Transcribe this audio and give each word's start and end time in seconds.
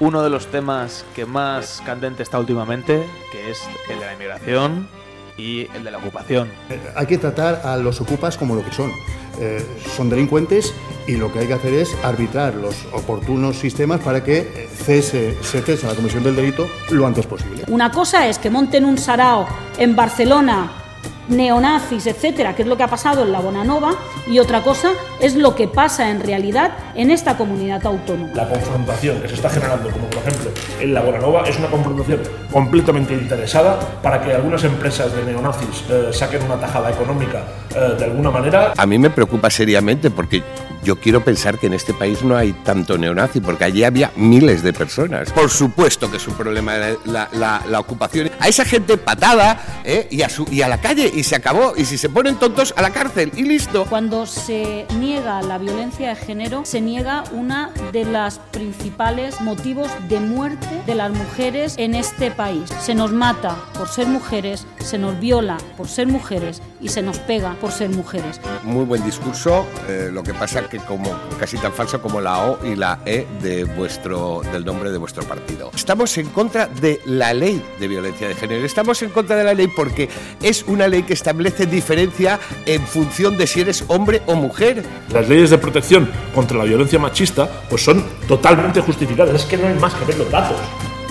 uno 0.00 0.22
de 0.22 0.30
los 0.30 0.46
temas 0.46 1.04
que 1.14 1.24
más 1.24 1.82
candente 1.84 2.22
está 2.22 2.38
últimamente, 2.38 3.04
que 3.32 3.50
es 3.50 3.60
el 3.90 3.98
de 3.98 4.06
la 4.06 4.12
inmigración 4.12 4.88
y 5.36 5.68
el 5.74 5.84
de 5.84 5.90
la 5.90 5.98
ocupación. 5.98 6.50
Hay 6.96 7.06
que 7.06 7.18
tratar 7.18 7.62
a 7.64 7.76
los 7.76 8.00
ocupas 8.00 8.36
como 8.36 8.54
lo 8.54 8.64
que 8.64 8.72
son. 8.72 8.92
Eh, 9.40 9.64
son 9.96 10.10
delincuentes 10.10 10.74
y 11.06 11.16
lo 11.16 11.32
que 11.32 11.38
hay 11.38 11.46
que 11.46 11.52
hacer 11.54 11.72
es 11.72 11.96
arbitrar 12.02 12.54
los 12.56 12.74
oportunos 12.92 13.56
sistemas 13.56 14.00
para 14.00 14.24
que 14.24 14.38
eh, 14.38 14.68
cese, 14.68 15.36
se 15.42 15.62
cese 15.62 15.86
la 15.86 15.94
comisión 15.94 16.24
del 16.24 16.34
delito 16.34 16.68
lo 16.90 17.06
antes 17.06 17.24
posible. 17.26 17.62
Una 17.68 17.92
cosa 17.92 18.26
es 18.26 18.38
que 18.38 18.50
monten 18.50 18.84
un 18.84 18.98
sarao 18.98 19.46
en 19.78 19.94
Barcelona 19.94 20.87
neonazis, 21.28 22.06
etcétera, 22.06 22.54
que 22.54 22.62
es 22.62 22.68
lo 22.68 22.76
que 22.76 22.82
ha 22.82 22.88
pasado 22.88 23.22
en 23.22 23.32
la 23.32 23.40
Bonanova, 23.40 23.94
y 24.26 24.38
otra 24.38 24.62
cosa 24.62 24.92
es 25.20 25.36
lo 25.36 25.54
que 25.54 25.68
pasa 25.68 26.10
en 26.10 26.20
realidad 26.20 26.72
en 26.94 27.10
esta 27.10 27.36
comunidad 27.36 27.84
autónoma. 27.86 28.32
La 28.34 28.48
confrontación 28.48 29.20
que 29.20 29.28
se 29.28 29.34
está 29.34 29.50
generando, 29.50 29.90
como 29.90 30.06
por 30.06 30.22
ejemplo 30.22 30.50
en 30.80 30.94
la 30.94 31.02
Bonanova, 31.02 31.44
es 31.48 31.58
una 31.58 31.68
confrontación 31.68 32.20
completamente 32.52 33.14
interesada 33.14 33.78
para 34.02 34.22
que 34.22 34.32
algunas 34.32 34.64
empresas 34.64 35.14
de 35.14 35.24
neonazis 35.24 35.84
eh, 35.90 36.08
saquen 36.12 36.42
una 36.42 36.58
tajada 36.58 36.90
económica 36.90 37.42
eh, 37.74 37.94
de 37.98 38.04
alguna 38.04 38.30
manera. 38.30 38.72
A 38.76 38.86
mí 38.86 38.98
me 38.98 39.10
preocupa 39.10 39.50
seriamente 39.50 40.10
porque 40.10 40.42
yo 40.82 40.96
quiero 40.96 41.24
pensar 41.24 41.58
que 41.58 41.66
en 41.66 41.74
este 41.74 41.92
país 41.92 42.22
no 42.22 42.36
hay 42.36 42.52
tanto 42.52 42.96
neonazi, 42.96 43.40
porque 43.40 43.64
allí 43.64 43.84
había 43.84 44.12
miles 44.16 44.62
de 44.62 44.72
personas. 44.72 45.30
Por 45.32 45.50
supuesto 45.50 46.10
que 46.10 46.16
es 46.18 46.28
un 46.28 46.34
problema 46.34 46.74
la, 47.04 47.28
la, 47.32 47.80
ocupación. 47.80 48.30
A 48.40 48.48
esa 48.48 48.64
gente 48.64 48.96
patada 48.96 49.82
¿eh? 49.84 50.06
y, 50.10 50.22
a 50.22 50.28
su, 50.28 50.46
y 50.50 50.62
a 50.62 50.68
la 50.68 50.80
calle 50.80 51.10
y 51.18 51.24
se 51.24 51.34
acabó. 51.34 51.74
Y 51.76 51.84
si 51.84 51.98
se 51.98 52.08
ponen 52.08 52.36
tontos, 52.36 52.72
a 52.76 52.82
la 52.82 52.90
cárcel 52.90 53.32
y 53.34 53.42
listo. 53.42 53.86
Cuando 53.86 54.24
se 54.24 54.86
niega 54.98 55.42
la 55.42 55.58
violencia 55.58 56.10
de 56.10 56.16
género, 56.16 56.64
se 56.64 56.80
niega 56.80 57.24
una 57.32 57.70
de 57.92 58.04
las 58.04 58.38
principales 58.38 59.40
motivos 59.40 59.88
de 60.08 60.20
muerte 60.20 60.82
de 60.86 60.94
las 60.94 61.10
mujeres 61.10 61.74
en 61.76 61.96
este 61.96 62.30
país. 62.30 62.70
Se 62.80 62.94
nos 62.94 63.12
mata 63.12 63.56
por 63.76 63.88
ser 63.88 64.06
mujeres, 64.06 64.66
se 64.78 64.96
nos 64.96 65.18
viola 65.18 65.58
por 65.76 65.88
ser 65.88 66.06
mujeres 66.06 66.62
y 66.80 66.88
se 66.88 67.02
nos 67.02 67.18
pega 67.18 67.54
por 67.60 67.72
ser 67.72 67.90
mujeres. 67.90 68.40
Muy 68.62 68.84
buen 68.84 69.04
discurso, 69.04 69.66
eh, 69.88 70.10
lo 70.12 70.22
que 70.22 70.34
pasa 70.34 70.68
que 70.68 70.78
como 70.78 71.18
casi 71.40 71.58
tan 71.58 71.72
falso 71.72 72.00
como 72.00 72.20
la 72.20 72.46
O 72.46 72.64
y 72.64 72.76
la 72.76 73.00
E 73.04 73.26
de 73.42 73.64
vuestro, 73.64 74.42
del 74.52 74.64
nombre 74.64 74.92
de 74.92 74.98
vuestro 74.98 75.24
partido. 75.24 75.72
Estamos 75.74 76.16
en 76.18 76.28
contra 76.28 76.66
de 76.66 77.00
la 77.06 77.34
ley 77.34 77.60
de 77.80 77.88
violencia 77.88 78.28
de 78.28 78.34
género. 78.34 78.64
Estamos 78.64 79.02
en 79.02 79.10
contra 79.10 79.34
de 79.34 79.44
la 79.44 79.54
ley 79.54 79.68
porque 79.74 80.08
es 80.42 80.62
una 80.62 80.86
ley 80.86 81.02
que 81.08 81.14
establece 81.14 81.64
diferencia 81.64 82.38
en 82.66 82.86
función 82.86 83.38
de 83.38 83.46
si 83.46 83.62
eres 83.62 83.82
hombre 83.88 84.20
o 84.26 84.34
mujer. 84.34 84.84
Las 85.10 85.26
leyes 85.26 85.48
de 85.48 85.56
protección 85.56 86.10
contra 86.34 86.58
la 86.58 86.64
violencia 86.64 86.98
machista 86.98 87.48
pues 87.70 87.82
son 87.82 88.04
totalmente 88.28 88.82
justificadas. 88.82 89.34
Es 89.34 89.46
que 89.46 89.56
no 89.56 89.68
hay 89.68 89.74
más 89.74 89.94
que 89.94 90.04
ver 90.04 90.18
los 90.18 90.30
datos. 90.30 90.58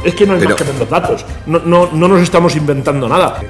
Es 0.06 0.14
que 0.14 0.28
no 0.28 0.34
hay 0.34 0.42
más 0.48 0.54
que 0.54 0.64
ver 0.64 0.76
los 0.76 0.90
datos. 0.90 1.26
No, 1.48 1.60
no, 1.60 1.90
no 1.92 2.08
nos 2.08 2.22
estamos 2.22 2.56
inventando 2.56 3.10
nada. 3.10 3.42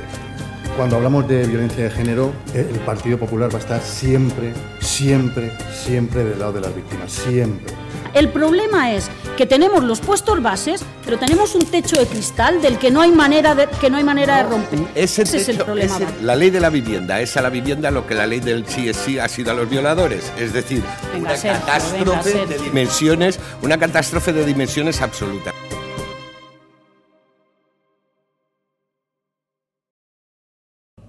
Cuando 0.77 0.95
hablamos 0.95 1.27
de 1.27 1.45
violencia 1.45 1.83
de 1.83 1.89
género, 1.89 2.31
eh, 2.53 2.65
el 2.71 2.79
Partido 2.79 3.17
Popular 3.17 3.51
va 3.51 3.57
a 3.57 3.61
estar 3.61 3.81
siempre, 3.81 4.53
siempre, 4.79 5.51
siempre 5.73 6.23
del 6.23 6.39
lado 6.39 6.53
de 6.53 6.61
las 6.61 6.73
víctimas, 6.73 7.11
siempre. 7.11 7.73
El 8.13 8.29
problema 8.29 8.93
es 8.93 9.09
que 9.35 9.45
tenemos 9.45 9.83
los 9.83 9.99
puestos 9.99 10.41
bases, 10.41 10.83
pero 11.03 11.17
tenemos 11.17 11.55
un 11.55 11.65
techo 11.65 11.97
de 11.97 12.05
cristal 12.05 12.61
del 12.61 12.77
que 12.77 12.91
no 12.91 13.01
hay 13.01 13.11
manera 13.11 13.55
de, 13.55 13.67
que 13.79 13.89
no 13.89 13.97
hay 13.97 14.03
manera 14.03 14.37
de 14.37 14.43
romper. 14.43 14.79
Ese, 14.95 15.23
es 15.23 15.49
el 15.49 15.57
problema. 15.57 15.99
la 16.21 16.35
ley 16.35 16.49
de 16.49 16.59
la 16.59 16.69
vivienda 16.69 17.19
es 17.21 17.37
a 17.37 17.41
la 17.41 17.49
vivienda 17.49 17.91
lo 17.91 18.07
que 18.07 18.15
la 18.15 18.25
ley 18.25 18.39
del 18.39 18.65
sí 18.67 18.89
es 18.89 18.97
sí 18.97 19.19
ha 19.19 19.27
sido 19.27 19.51
a 19.51 19.53
los 19.53 19.69
violadores. 19.69 20.31
Es 20.37 20.53
decir, 20.53 20.83
una 21.17 21.35
catástrofe 21.35 22.45
de 22.45 22.57
dimensiones, 22.57 23.39
una 23.61 23.77
catástrofe 23.77 24.33
de 24.33 24.45
dimensiones 24.45 25.01
absolutas. 25.01 25.53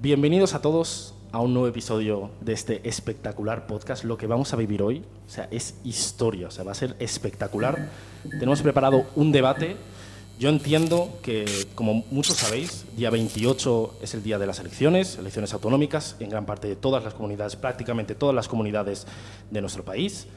Bienvenidos 0.01 0.55
a 0.55 0.61
todos 0.61 1.18
a 1.33 1.41
un 1.41 1.53
nuevo 1.53 1.69
episodio 1.69 2.31
de 2.41 2.53
este 2.53 2.89
espectacular 2.89 3.67
podcast. 3.67 4.05
Lo 4.05 4.17
que 4.17 4.27
vamos 4.27 4.53
a 4.53 4.57
vivir 4.57 4.83
hoy, 4.83 5.05
o 5.27 5.31
sea, 5.31 5.49
es 5.51 5.75
historia, 5.85 6.49
o 6.49 6.51
sea, 6.51 6.65
va 6.65 6.73
a 6.73 6.75
ser 6.75 6.97
espectacular. 6.99 7.91
Tenemos 8.31 8.63
preparado 8.63 9.07
un 9.15 9.33
debate. 9.33 9.77
Yo 10.39 10.49
entiendo 10.49 11.19
que, 11.23 11.45
como 11.75 12.05
muchos 12.11 12.37
sabéis, 12.37 12.87
día 12.97 13.11
28 13.11 13.97
es 14.03 14.15
el 14.15 14.23
día 14.23 14.39
de 14.39 14.47
las 14.47 14.61
elecciones, 14.61 15.19
elecciones 15.19 15.53
autonómicas 15.53 16.17
en 16.21 16.31
gran 16.31 16.47
parte 16.47 16.69
de 16.69 16.77
todas 16.77 17.03
las 17.03 17.15
comunidades, 17.15 17.57
prácticamente 17.57 18.15
todas 18.15 18.35
las 18.35 18.49
comunidades 18.49 19.07
de 19.51 19.61
nuestro 19.61 19.85
país 19.85 20.29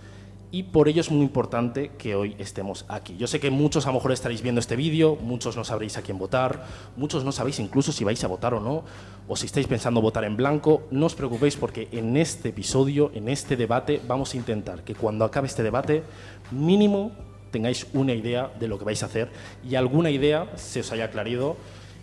y 0.51 0.63
por 0.63 0.89
ello 0.89 0.99
es 0.99 1.09
muy 1.09 1.21
importante 1.21 1.91
que 1.97 2.15
hoy 2.15 2.35
estemos 2.37 2.85
aquí. 2.89 3.15
Yo 3.17 3.27
sé 3.27 3.39
que 3.39 3.49
muchos 3.49 3.85
a 3.85 3.89
lo 3.89 3.95
mejor 3.95 4.11
estaréis 4.11 4.41
viendo 4.41 4.59
este 4.59 4.75
vídeo, 4.75 5.15
muchos 5.15 5.55
no 5.55 5.63
sabréis 5.63 5.97
a 5.97 6.01
quién 6.01 6.17
votar, 6.17 6.65
muchos 6.97 7.23
no 7.23 7.31
sabéis 7.31 7.59
incluso 7.59 7.91
si 7.93 8.03
vais 8.03 8.21
a 8.23 8.27
votar 8.27 8.53
o 8.53 8.59
no, 8.59 8.83
o 9.27 9.35
si 9.37 9.45
estáis 9.45 9.67
pensando 9.67 10.01
votar 10.01 10.25
en 10.25 10.35
blanco. 10.35 10.83
No 10.91 11.05
os 11.05 11.15
preocupéis 11.15 11.55
porque 11.55 11.87
en 11.93 12.17
este 12.17 12.49
episodio, 12.49 13.11
en 13.15 13.29
este 13.29 13.55
debate, 13.55 14.01
vamos 14.05 14.33
a 14.33 14.37
intentar 14.37 14.83
que 14.83 14.93
cuando 14.93 15.23
acabe 15.23 15.47
este 15.47 15.63
debate, 15.63 16.03
mínimo 16.51 17.11
tengáis 17.51 17.87
una 17.93 18.13
idea 18.13 18.51
de 18.59 18.67
lo 18.67 18.77
que 18.77 18.85
vais 18.85 19.01
a 19.03 19.05
hacer 19.05 19.29
y 19.67 19.75
alguna 19.75 20.09
idea 20.09 20.51
se 20.55 20.81
os 20.81 20.91
haya 20.91 21.05
aclarado 21.05 21.55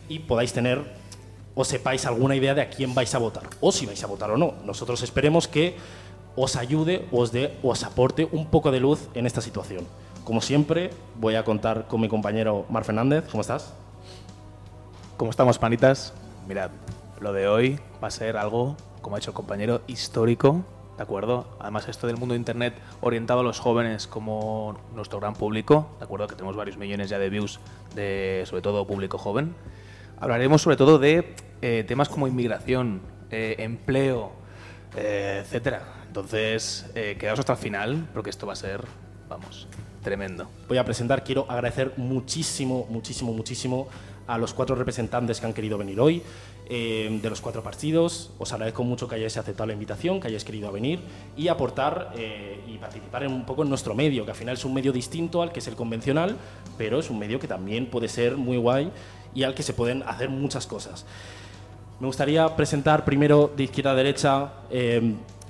y 0.09 0.21
podáis 0.21 0.53
tener 0.53 0.97
o 1.55 1.65
sepáis 1.65 2.07
alguna 2.07 2.37
idea 2.37 2.55
de 2.55 2.63
a 2.63 2.71
quién 2.71 2.95
vais 2.95 3.15
a 3.15 3.19
votar 3.19 3.43
o 3.61 3.73
si 3.73 3.85
vais 3.85 4.03
a 4.05 4.07
votar 4.07 4.31
o 4.31 4.37
no. 4.37 4.55
Nosotros 4.65 5.03
esperemos 5.03 5.49
que 5.49 5.77
os 6.39 6.55
ayude, 6.55 7.05
os 7.11 7.33
dé, 7.33 7.59
os 7.67 7.83
aporte 7.83 8.29
un 8.31 8.47
poco 8.47 8.71
de 8.71 8.79
luz 8.79 9.11
en 9.15 9.27
esta 9.27 9.41
situación. 9.41 9.85
Como 10.23 10.41
siempre, 10.41 10.91
voy 11.19 11.35
a 11.35 11.43
contar 11.43 11.89
con 11.89 12.01
mi 12.01 12.09
compañero 12.09 12.65
Mar 12.71 12.85
Fernández. 12.85 13.25
¿Cómo 13.29 13.41
estás? 13.41 13.75
¿Cómo 15.17 15.33
estamos, 15.33 15.59
panitas? 15.59 16.15
Mirad, 16.47 16.71
lo 17.21 17.33
de 17.33 17.49
hoy 17.49 17.81
va 18.01 18.07
a 18.07 18.11
ser 18.13 18.37
algo, 18.37 18.77
como 19.03 19.17
ha 19.17 19.19
dicho 19.19 19.33
el 19.33 19.35
compañero, 19.35 19.81
histórico, 19.89 20.63
¿de 20.97 21.03
acuerdo? 21.03 21.49
Además, 21.59 21.89
esto 21.89 22.07
del 22.07 22.19
mundo 22.19 22.35
de 22.35 22.39
Internet 22.39 22.75
orientado 23.01 23.41
a 23.41 23.43
los 23.43 23.59
jóvenes 23.59 24.07
como 24.07 24.79
nuestro 24.95 25.19
gran 25.19 25.35
público, 25.35 25.89
¿de 25.99 26.05
acuerdo? 26.05 26.29
Que 26.29 26.37
tenemos 26.37 26.55
varios 26.55 26.77
millones 26.77 27.11
ya 27.11 27.19
de 27.19 27.31
views 27.31 27.59
de, 27.97 28.45
sobre 28.47 28.63
todo, 28.63 28.87
público 28.87 29.19
joven. 29.19 29.57
Hablaremos 30.21 30.63
sobre 30.63 30.77
todo 30.77 31.01
de 31.01 31.35
eh, 31.63 31.85
temas 31.89 32.09
como 32.09 32.29
inmigración, 32.29 33.01
eh, 33.33 33.57
empleo, 33.59 34.31
eh, 34.97 35.41
etcétera. 35.43 35.98
Entonces, 36.09 36.87
eh, 36.95 37.17
quedaos 37.21 37.39
hasta 37.39 37.53
el 37.53 37.59
final, 37.59 38.09
porque 38.13 38.31
esto 38.31 38.47
va 38.47 38.55
a 38.55 38.57
ser, 38.57 38.83
vamos, 39.29 39.69
tremendo. 40.03 40.49
Voy 40.67 40.79
a 40.79 40.85
presentar, 40.85 41.23
quiero 41.23 41.47
agradecer 41.49 41.93
muchísimo, 41.99 42.87
muchísimo, 42.89 43.33
muchísimo 43.33 43.89
a 44.27 44.39
los 44.39 44.53
cuatro 44.53 44.75
representantes 44.75 45.39
que 45.39 45.47
han 45.47 45.53
querido 45.53 45.79
venir 45.79 46.01
hoy, 46.01 46.23
eh, 46.69 47.19
de 47.23 47.31
los 47.31 47.41
cuatro 47.41 47.63
partidos. 47.63 48.31
Os 48.39 48.53
agradezco 48.53 48.85
mucho 48.85 49.07
que 49.07 49.17
hayáis 49.17 49.37
aceptado 49.37 49.67
la 49.67 49.75
invitación, 49.75 50.19
que 50.19 50.29
hayáis 50.29 50.45
querido 50.45 50.73
venir 50.73 51.01
y 51.37 51.49
aportar 51.49 52.13
eh, 52.17 52.61
y 52.67 52.79
participar 52.79 53.25
en 53.25 53.33
un 53.33 53.45
poco 53.45 53.63
en 53.63 53.69
nuestro 53.69 53.95
medio, 53.95 54.25
que 54.25 54.31
al 54.31 54.37
final 54.37 54.55
es 54.55 54.65
un 54.65 54.75
medio 54.75 54.93
distinto 54.93 55.43
al 55.43 55.53
que 55.53 55.61
es 55.61 55.69
el 55.69 55.77
convencional, 55.77 56.37
pero 56.79 56.99
es 56.99 57.11
un 57.11 57.19
medio 57.19 57.39
que 57.39 57.49
también 57.49 57.87
puede 57.87 58.09
ser 58.09 58.37
muy 58.37 58.57
guay 58.57 58.91
y 59.35 59.43
al 59.43 59.55
que 59.55 59.63
se 59.63 59.75
pueden 59.75 60.03
hacer 60.05 60.31
muchas 60.31 60.67
cosas. 60.67 61.05
Me 62.01 62.07
gustaría 62.07 62.55
presentar 62.55 63.05
primero 63.05 63.53
de 63.57 63.65
izquierda 63.65 63.91
a 63.91 63.95
derecha 63.95 64.53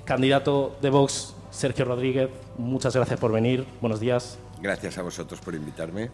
Candidato 0.09 0.75
de 0.81 0.89
Vox, 0.89 1.35
Sergio 1.51 1.85
Rodríguez, 1.85 2.31
muchas 2.57 2.95
gracias 2.95 3.19
por 3.19 3.31
venir. 3.31 3.67
Buenos 3.79 3.99
días. 3.99 4.39
Gracias 4.59 4.97
a 4.97 5.03
vosotros 5.03 5.39
por 5.39 5.53
invitarme. 5.53 6.09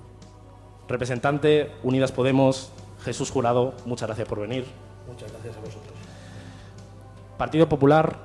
Representante 0.89 1.71
Unidas 1.81 2.11
Podemos, 2.11 2.73
Jesús 3.05 3.31
Jurado, 3.31 3.73
muchas 3.85 4.09
gracias 4.09 4.27
por 4.27 4.41
venir. 4.41 4.65
Muchas 5.07 5.31
gracias 5.31 5.55
a 5.55 5.59
vosotros. 5.61 5.93
Partido 7.37 7.69
Popular, 7.69 8.19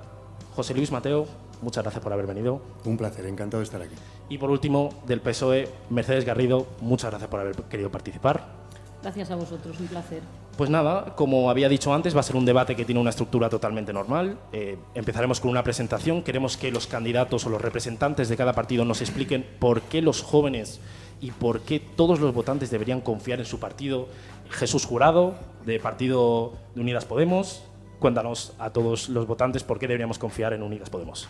José 0.56 0.75
Luis 0.75 0.91
Mateo, 0.91 1.26
muchas 1.62 1.84
gracias 1.84 2.02
por 2.02 2.12
haber 2.12 2.26
venido. 2.26 2.60
Un 2.84 2.97
placer, 2.97 3.25
encantado 3.26 3.60
de 3.60 3.64
estar 3.66 3.81
aquí. 3.81 3.94
Y 4.28 4.38
por 4.38 4.50
último, 4.50 4.88
del 5.06 5.20
PSOE, 5.20 5.69
Mercedes 5.88 6.25
Garrido, 6.25 6.66
muchas 6.81 7.12
gracias 7.12 7.31
por 7.31 7.38
haber 7.38 7.55
querido 7.55 7.93
participar. 7.93 8.60
Gracias 9.02 9.31
a 9.31 9.37
vosotros, 9.37 9.81
un 9.81 9.87
placer. 9.87 10.20
Pues 10.56 10.69
nada, 10.69 11.14
como 11.17 11.49
había 11.49 11.70
dicho 11.70 11.94
antes, 11.94 12.14
va 12.14 12.20
a 12.20 12.23
ser 12.23 12.37
un 12.37 12.44
debate 12.44 12.76
que 12.76 12.85
tiene 12.85 13.00
una 13.00 13.11
estructura 13.11 13.49
totalmente 13.49 13.94
normal. 13.94 14.37
Eh, 14.52 14.76
empezaremos 14.94 15.41
con 15.41 15.50
una 15.50 15.62
presentación. 15.62 16.23
Queremos 16.23 16.58
que 16.58 16.70
los 16.70 16.87
candidatos 16.87 17.47
o 17.47 17.50
los 17.50 17.62
representantes 17.62 18.29
de 18.29 18.37
cada 18.37 18.52
partido 18.52 18.85
nos 18.85 19.00
expliquen 19.00 19.47
por 19.58 19.81
qué 19.82 20.02
los 20.02 20.23
jóvenes 20.23 20.81
y 21.20 21.31
por 21.31 21.62
qué 21.62 21.81
todos 21.81 22.20
los 22.20 22.35
votantes 22.35 22.70
deberían 22.70 23.00
confiar 23.00 23.38
en 23.38 23.47
su 23.47 23.58
partido. 23.58 24.08
Jesús 24.50 24.85
Jurado, 24.85 25.35
de 25.64 25.81
Partido 25.81 26.52
de 26.75 26.82
Unidas 26.82 27.06
Podemos, 27.06 27.62
cuéntanos 27.99 28.52
a 28.58 28.70
todos 28.70 29.08
los 29.08 29.26
votantes 29.26 29.64
por 29.64 29.79
qué 29.79 29.87
deberíamos 29.87 30.19
confiar 30.19 30.52
en 30.52 30.62
Unidas 30.62 30.91
Podemos. 30.91 31.29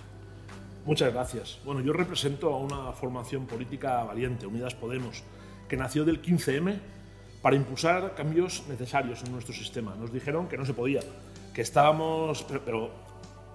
Muchas 0.86 1.12
gracias. 1.12 1.58
Bueno, 1.64 1.82
yo 1.82 1.92
represento 1.92 2.52
a 2.52 2.56
una 2.56 2.92
formación 2.92 3.46
política 3.46 4.02
valiente, 4.02 4.46
Unidas 4.46 4.74
Podemos, 4.74 5.22
que 5.68 5.76
nació 5.76 6.04
del 6.04 6.20
15M 6.20 6.80
para 7.42 7.56
impulsar 7.56 8.14
cambios 8.14 8.64
necesarios 8.68 9.22
en 9.24 9.32
nuestro 9.32 9.54
sistema. 9.54 9.94
Nos 9.96 10.12
dijeron 10.12 10.48
que 10.48 10.58
no 10.58 10.64
se 10.64 10.74
podía, 10.74 11.00
que 11.54 11.62
estábamos, 11.62 12.44
pero, 12.64 12.90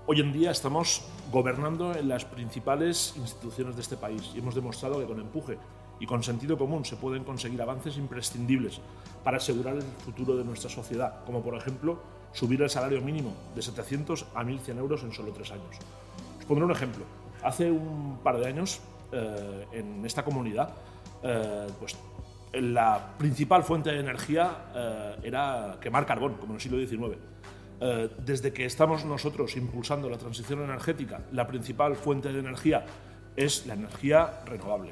hoy 0.07 0.21
en 0.21 0.31
día 0.31 0.51
estamos 0.51 1.03
gobernando 1.31 1.95
en 1.95 2.07
las 2.07 2.25
principales 2.25 3.13
instituciones 3.17 3.75
de 3.75 3.81
este 3.81 3.97
país 3.97 4.31
y 4.35 4.39
hemos 4.39 4.55
demostrado 4.55 4.99
que 4.99 5.05
con 5.05 5.19
empuje 5.19 5.57
y 5.99 6.05
con 6.05 6.23
sentido 6.23 6.57
común 6.57 6.85
se 6.85 6.95
pueden 6.95 7.23
conseguir 7.23 7.61
avances 7.61 7.97
imprescindibles 7.97 8.81
para 9.23 9.37
asegurar 9.37 9.75
el 9.75 9.81
futuro 9.81 10.35
de 10.35 10.43
nuestra 10.43 10.69
sociedad, 10.69 11.23
como 11.25 11.41
por 11.41 11.55
ejemplo 11.55 11.99
subir 12.33 12.61
el 12.61 12.69
salario 12.69 13.01
mínimo 13.01 13.33
de 13.55 13.61
700 13.61 14.27
a 14.35 14.43
1.100 14.43 14.77
euros 14.77 15.03
en 15.03 15.13
solo 15.13 15.31
tres 15.31 15.51
años. 15.51 15.77
Os 16.39 16.45
pondré 16.45 16.65
un 16.65 16.71
ejemplo. 16.71 17.05
Hace 17.43 17.71
un 17.71 18.19
par 18.23 18.37
de 18.37 18.47
años, 18.47 18.81
eh, 19.11 19.65
en 19.71 20.05
esta 20.05 20.23
comunidad, 20.25 20.73
eh, 21.23 21.67
pues 21.79 21.95
la 22.61 23.15
principal 23.17 23.63
fuente 23.63 23.91
de 23.91 23.99
energía 23.99 24.51
eh, 24.75 25.15
era 25.23 25.77
quemar 25.81 26.05
carbón, 26.05 26.35
como 26.35 26.53
en 26.53 26.55
el 26.55 26.61
siglo 26.61 26.79
XIX. 26.79 27.17
desde 28.25 28.53
que 28.53 28.65
estamos 28.65 29.03
nosotros 29.03 29.57
impulsando 29.57 30.09
la 30.09 30.17
transición 30.17 30.63
energética, 30.63 31.19
la 31.33 31.45
principal 31.45 31.95
fuente 31.95 32.31
de 32.31 32.39
energía 32.39 32.85
es 33.35 33.65
la 33.67 33.73
energía 33.73 34.41
renovable. 34.45 34.91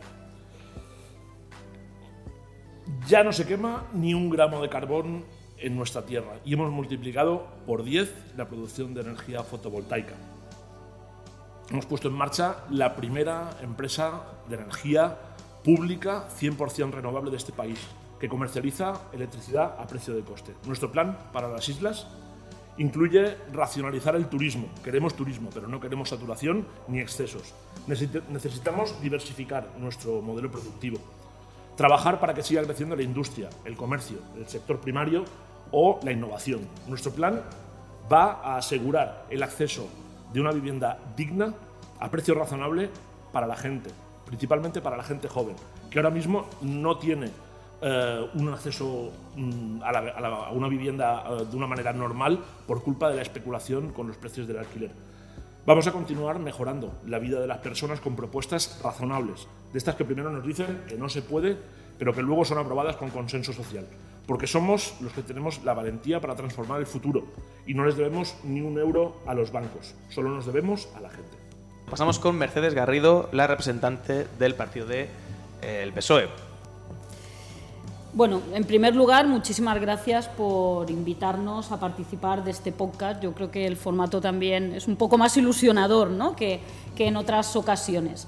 Ya 3.07 3.23
no 3.23 3.31
se 3.31 3.45
quema 3.45 3.87
ni 3.93 4.13
un 4.13 4.29
gramo 4.29 4.61
de 4.61 4.69
carbón 4.69 5.25
en 5.57 5.75
nuestra 5.75 6.05
tierra 6.05 6.33
y 6.43 6.53
hemos 6.53 6.71
multiplicado 6.71 7.47
por 7.65 7.83
10 7.83 8.33
la 8.37 8.47
producción 8.47 8.93
de 8.93 9.01
energía 9.01 9.43
fotovoltaica. 9.43 10.15
Hemos 11.69 11.85
puesto 11.85 12.09
en 12.09 12.15
marcha 12.15 12.57
la 12.69 12.95
primera 12.95 13.51
empresa 13.61 14.23
de 14.49 14.55
energía 14.55 15.17
pública 15.63 16.27
100% 16.39 16.91
renovable 16.91 17.31
de 17.31 17.37
este 17.37 17.51
país, 17.51 17.79
que 18.19 18.29
comercializa 18.29 19.01
electricidad 19.13 19.75
a 19.79 19.87
precio 19.87 20.13
de 20.13 20.21
coste. 20.21 20.53
Nuestro 20.65 20.91
plan 20.91 21.17
para 21.31 21.47
las 21.47 21.67
islas 21.69 22.07
incluye 22.77 23.37
racionalizar 23.51 24.15
el 24.15 24.27
turismo. 24.27 24.67
Queremos 24.83 25.15
turismo, 25.15 25.49
pero 25.53 25.67
no 25.67 25.79
queremos 25.79 26.09
saturación 26.09 26.65
ni 26.87 26.99
excesos. 26.99 27.53
Necesitamos 27.87 29.01
diversificar 29.01 29.69
nuestro 29.77 30.21
modelo 30.21 30.49
productivo. 30.49 30.97
Trabajar 31.75 32.19
para 32.19 32.33
que 32.33 32.43
siga 32.43 32.63
creciendo 32.63 32.95
la 32.95 33.03
industria, 33.03 33.49
el 33.65 33.75
comercio, 33.75 34.17
el 34.37 34.47
sector 34.47 34.79
primario 34.79 35.25
o 35.71 35.99
la 36.03 36.11
innovación. 36.11 36.61
Nuestro 36.87 37.11
plan 37.11 37.41
va 38.11 38.41
a 38.43 38.57
asegurar 38.57 39.25
el 39.29 39.43
acceso 39.43 39.87
de 40.31 40.41
una 40.41 40.51
vivienda 40.51 40.99
digna 41.15 41.53
a 41.99 42.09
precio 42.09 42.35
razonable 42.35 42.89
para 43.31 43.47
la 43.47 43.55
gente, 43.55 43.89
principalmente 44.33 44.81
para 44.81 44.97
la 44.97 45.03
gente 45.03 45.27
joven, 45.27 45.55
que 45.91 45.99
ahora 45.99 46.09
mismo 46.09 46.47
no 46.63 46.97
tiene 46.97 47.29
eh, 47.83 48.27
un 48.33 48.49
acceso 48.49 49.11
mm, 49.35 49.83
a, 49.83 50.49
una 50.49 50.67
vivienda 50.67 51.23
eh, 51.29 51.45
de 51.45 51.55
una 51.55 51.67
manera 51.67 51.93
normal 51.93 52.39
por 52.65 52.81
culpa 52.81 53.11
de 53.11 53.15
la 53.15 53.21
especulación 53.21 53.93
con 53.93 54.07
los 54.07 54.17
precios 54.17 54.47
del 54.47 54.57
alquiler. 54.57 54.89
Vamos 55.67 55.85
a 55.85 55.91
continuar 55.91 56.39
mejorando 56.39 56.93
la 57.05 57.19
vida 57.19 57.39
de 57.39 57.45
las 57.45 57.59
personas 57.59 57.99
con 57.99 58.15
propuestas 58.15 58.81
razonables, 58.83 59.47
de 59.71 59.77
estas 59.77 59.93
que 59.93 60.03
primero 60.03 60.31
nos 60.31 60.43
dicen 60.43 60.81
que 60.87 60.97
no 60.97 61.09
se 61.09 61.21
puede, 61.21 61.55
pero 61.99 62.11
que 62.11 62.23
luego 62.23 62.43
son 62.43 62.57
aprobadas 62.57 62.95
con 62.95 63.11
consenso 63.11 63.53
social 63.53 63.85
porque 64.25 64.47
somos 64.47 64.95
los 65.01 65.11
que 65.11 65.21
tenemos 65.21 65.63
la 65.65 65.73
valentía 65.73 66.21
para 66.21 66.33
transformar 66.33 66.79
el 66.79 66.87
futuro 66.87 67.25
y 67.67 67.73
no 67.73 67.85
les 67.85 67.97
debemos 67.97 68.35
ni 68.45 68.61
un 68.61 68.79
euro 68.79 69.17
a 69.27 69.33
los 69.33 69.51
bancos, 69.51 69.93
solo 70.09 70.29
nos 70.29 70.45
debemos 70.45 70.87
a 70.95 71.01
la 71.01 71.09
gente. 71.09 71.42
Pasamos 71.89 72.19
con 72.19 72.35
Mercedes 72.37 72.73
Garrido, 72.73 73.29
la 73.31 73.47
representante 73.47 74.27
del 74.39 74.55
partido 74.55 74.85
del 74.85 75.09
de, 75.61 75.91
PSOE. 75.93 76.29
Bueno, 78.13 78.41
en 78.53 78.63
primer 78.63 78.95
lugar, 78.95 79.27
muchísimas 79.27 79.79
gracias 79.79 80.27
por 80.27 80.89
invitarnos 80.91 81.71
a 81.71 81.79
participar 81.79 82.43
de 82.43 82.51
este 82.51 82.71
podcast. 82.71 83.21
Yo 83.21 83.33
creo 83.33 83.49
que 83.49 83.65
el 83.65 83.75
formato 83.75 84.21
también 84.21 84.73
es 84.73 84.87
un 84.87 84.95
poco 84.95 85.17
más 85.17 85.35
ilusionador 85.37 86.09
¿no? 86.09 86.35
que, 86.35 86.59
que 86.95 87.07
en 87.07 87.17
otras 87.17 87.55
ocasiones. 87.55 88.27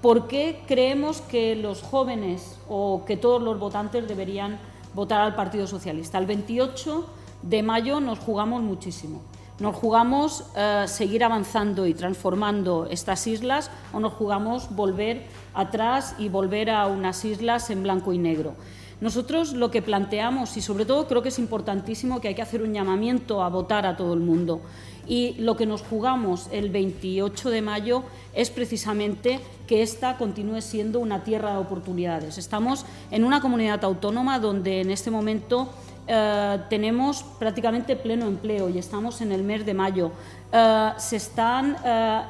¿Por 0.00 0.28
qué 0.28 0.62
creemos 0.66 1.20
que 1.20 1.56
los 1.56 1.82
jóvenes 1.82 2.58
o 2.68 3.04
que 3.06 3.16
todos 3.16 3.42
los 3.42 3.58
votantes 3.58 4.06
deberían 4.06 4.58
votar 4.94 5.20
al 5.20 5.34
Partido 5.34 5.66
Socialista. 5.66 6.18
El 6.18 6.26
28 6.26 7.06
de 7.42 7.62
mayo 7.62 8.00
nos 8.00 8.18
jugamos 8.18 8.62
muchísimo. 8.62 9.20
Nos 9.60 9.76
jugamos 9.76 10.44
eh, 10.56 10.84
seguir 10.88 11.22
avanzando 11.22 11.86
y 11.86 11.94
transformando 11.94 12.88
estas 12.90 13.24
islas 13.28 13.70
o 13.92 14.00
nos 14.00 14.12
jugamos 14.14 14.74
volver 14.74 15.26
atrás 15.54 16.16
y 16.18 16.28
volver 16.28 16.70
a 16.70 16.88
unas 16.88 17.24
islas 17.24 17.70
en 17.70 17.84
blanco 17.84 18.12
y 18.12 18.18
negro. 18.18 18.56
Nosotros 19.00 19.52
lo 19.52 19.70
que 19.70 19.82
planteamos, 19.82 20.56
y 20.56 20.62
sobre 20.62 20.86
todo 20.86 21.06
creo 21.06 21.22
que 21.22 21.28
es 21.28 21.38
importantísimo 21.38 22.20
que 22.20 22.28
hay 22.28 22.34
que 22.34 22.42
hacer 22.42 22.62
un 22.62 22.72
llamamiento 22.72 23.42
a 23.42 23.48
votar 23.48 23.86
a 23.86 23.96
todo 23.96 24.14
el 24.14 24.20
mundo, 24.20 24.60
y 25.06 25.34
lo 25.34 25.56
que 25.56 25.66
nos 25.66 25.82
jugamos 25.82 26.48
el 26.50 26.70
28 26.70 27.50
de 27.50 27.62
mayo 27.62 28.02
es 28.34 28.50
precisamente 28.50 29.40
que 29.66 29.82
esta 29.82 30.16
continúe 30.16 30.62
siendo 30.62 31.00
una 31.00 31.22
tierra 31.22 31.52
de 31.52 31.58
oportunidades. 31.58 32.38
Estamos 32.38 32.86
en 33.10 33.24
una 33.24 33.40
comunidad 33.40 33.84
autónoma 33.84 34.38
donde 34.38 34.80
en 34.80 34.90
este 34.90 35.10
momento 35.10 35.68
eh, 36.06 36.58
tenemos 36.68 37.22
prácticamente 37.38 37.96
pleno 37.96 38.26
empleo 38.26 38.68
y 38.68 38.78
estamos 38.78 39.20
en 39.20 39.32
el 39.32 39.42
mes 39.42 39.64
de 39.64 39.74
mayo. 39.74 40.10
Eh, 40.52 40.90
se 40.98 41.16
están 41.16 41.76
eh, 41.84 42.22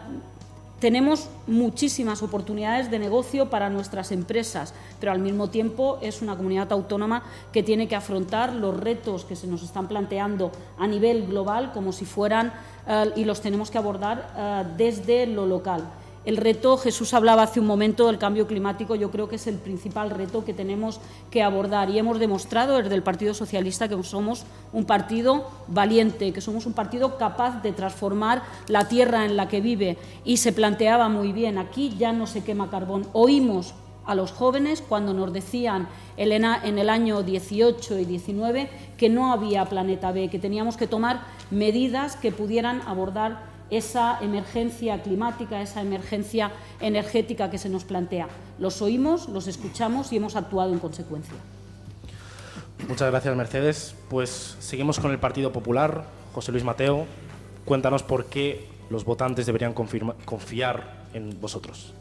tenemos 0.79 1.29
muchísimas 1.47 2.23
oportunidades 2.23 2.91
de 2.91 2.99
negocio 2.99 3.49
para 3.49 3.71
nuestras 3.71 4.13
empresas, 4.13 4.75
pero 5.01 5.13
al 5.13 5.19
mismo 5.19 5.49
tiempo 5.49 5.99
es 6.03 6.21
una 6.21 6.37
comunidad 6.37 6.71
autónoma 6.73 7.23
que 7.53 7.63
tiene 7.63 7.89
que 7.89 7.97
afrontar 7.97 8.53
los 8.53 8.79
retos 8.79 9.25
que 9.25 9.35
se 9.35 9.47
nos 9.47 9.63
están 9.63 9.89
planteando 9.89 10.53
a 10.79 10.87
nivel 10.87 11.27
global 11.27 11.73
como 11.73 11.93
si 11.93 12.05
fueran 12.05 12.53
y 13.17 13.25
los 13.25 13.41
tenemos 13.41 13.71
que 13.71 13.79
abordar 13.79 14.75
desde 14.77 15.27
lo 15.27 15.47
local. 15.47 15.85
El 16.25 16.39
reto, 16.39 16.79
Jesús 16.79 17.13
hablaba 17.13 17.43
hace 17.43 17.61
un 17.61 17.67
momento 17.67 18.07
del 18.07 18.17
cambio 18.17 18.47
climático, 18.47 18.95
yo 18.95 19.11
creo 19.11 19.29
que 19.29 19.37
es 19.37 19.47
el 19.47 19.57
principal 19.57 20.09
reto 20.09 20.43
que 20.43 20.55
tenemos 20.55 20.99
que 21.31 21.43
abordar 21.43 21.91
y 21.91 21.99
hemos 21.99 22.19
demostrado 22.19 22.79
desde 22.79 22.95
el 22.95 23.03
Partido 23.03 23.35
Socialista 23.35 23.89
que 23.89 24.03
somos 24.03 24.47
un 24.73 24.87
partido 24.87 25.51
valiente, 25.69 26.33
que 26.33 26.41
somos 26.41 26.65
un 26.65 26.73
partido 26.73 27.19
capaz 27.19 27.61
de 27.63 27.73
transformar 27.73 28.43
la 28.69 28.89
tierra 28.89 29.27
en 29.27 29.37
la 29.37 29.49
que 29.49 29.61
vive 29.61 29.99
y 30.25 30.39
se 30.39 30.55
planteaba 30.55 31.11
muy 31.11 31.33
bien, 31.33 31.59
aquí 31.59 31.95
ya 31.99 32.13
no 32.13 32.27
se 32.27 32.43
quema 32.43 32.71
carbón. 32.71 33.07
Oímos 33.13 33.75
a 34.07 34.15
los 34.15 34.33
jóvenes 34.33 34.81
cuando 34.81 35.13
nos 35.13 35.31
decían 35.31 35.89
en 36.17 36.79
el 36.79 36.89
año 36.89 37.23
18 37.23 37.99
y 37.99 38.05
19 38.07 38.71
que 38.97 39.11
no 39.11 39.31
había 39.31 39.67
planeta 39.67 40.11
B, 40.11 40.29
que 40.29 40.39
teníamos 40.39 40.79
que 40.79 40.87
tomar 40.87 41.21
medidas 41.51 42.17
que 42.17 42.33
pudieran 42.33 42.81
abordar 42.87 43.54
esa 43.77 44.19
emergencia 44.21 45.03
climática, 45.03 45.61
esa 45.61 45.81
emergencia 45.81 46.53
energética 46.81 47.51
que 47.51 47.59
se 47.59 47.69
nos 47.69 47.85
plantea. 47.85 48.29
Los 48.59 48.83
oímos, 48.83 49.29
los 49.29 49.47
escuchamos 49.47 50.13
y 50.13 50.17
hemos 50.17 50.37
actuado 50.37 50.73
en 50.73 50.79
consecuencia. 50.79 51.35
Muchas 52.89 53.11
gracias, 53.11 53.37
Mercedes. 53.37 53.95
Pues 54.09 54.57
seguimos 54.61 55.01
con 55.01 55.11
el 55.11 55.19
Partido 55.19 55.53
Popular. 55.53 56.05
José 56.35 56.53
Luis 56.53 56.65
Mateo, 56.65 57.07
cuéntanos 57.65 58.03
por 58.03 58.27
qué 58.27 58.69
los 58.91 59.05
votantes 59.05 59.47
deberían 59.47 59.73
confiar 59.73 61.05
en 61.15 61.41
vosotros. 61.41 61.95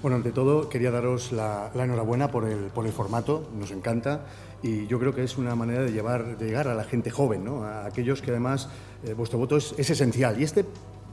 Bueno, 0.00 0.16
ante 0.16 0.30
todo, 0.30 0.68
quería 0.68 0.90
daros 0.90 1.32
la, 1.32 1.70
enhorabuena 1.74 2.30
por 2.30 2.48
el, 2.48 2.66
por 2.66 2.86
el 2.86 2.92
formato, 2.92 3.48
nos 3.58 3.72
encanta 3.72 4.26
y 4.62 4.86
yo 4.86 4.98
creo 5.00 5.12
que 5.12 5.24
es 5.24 5.38
una 5.38 5.56
manera 5.56 5.82
de, 5.82 5.92
llevar, 5.92 6.38
llegar 6.38 6.68
a 6.68 6.74
la 6.74 6.84
gente 6.84 7.10
joven, 7.10 7.44
¿no? 7.44 7.64
a 7.64 7.86
aquellos 7.86 8.22
que 8.22 8.30
además 8.30 8.68
eh, 9.04 9.14
vuestro 9.14 9.38
voto 9.38 9.56
es, 9.56 9.74
es, 9.76 9.90
esencial. 9.90 10.40
Y 10.40 10.44
este 10.44 10.64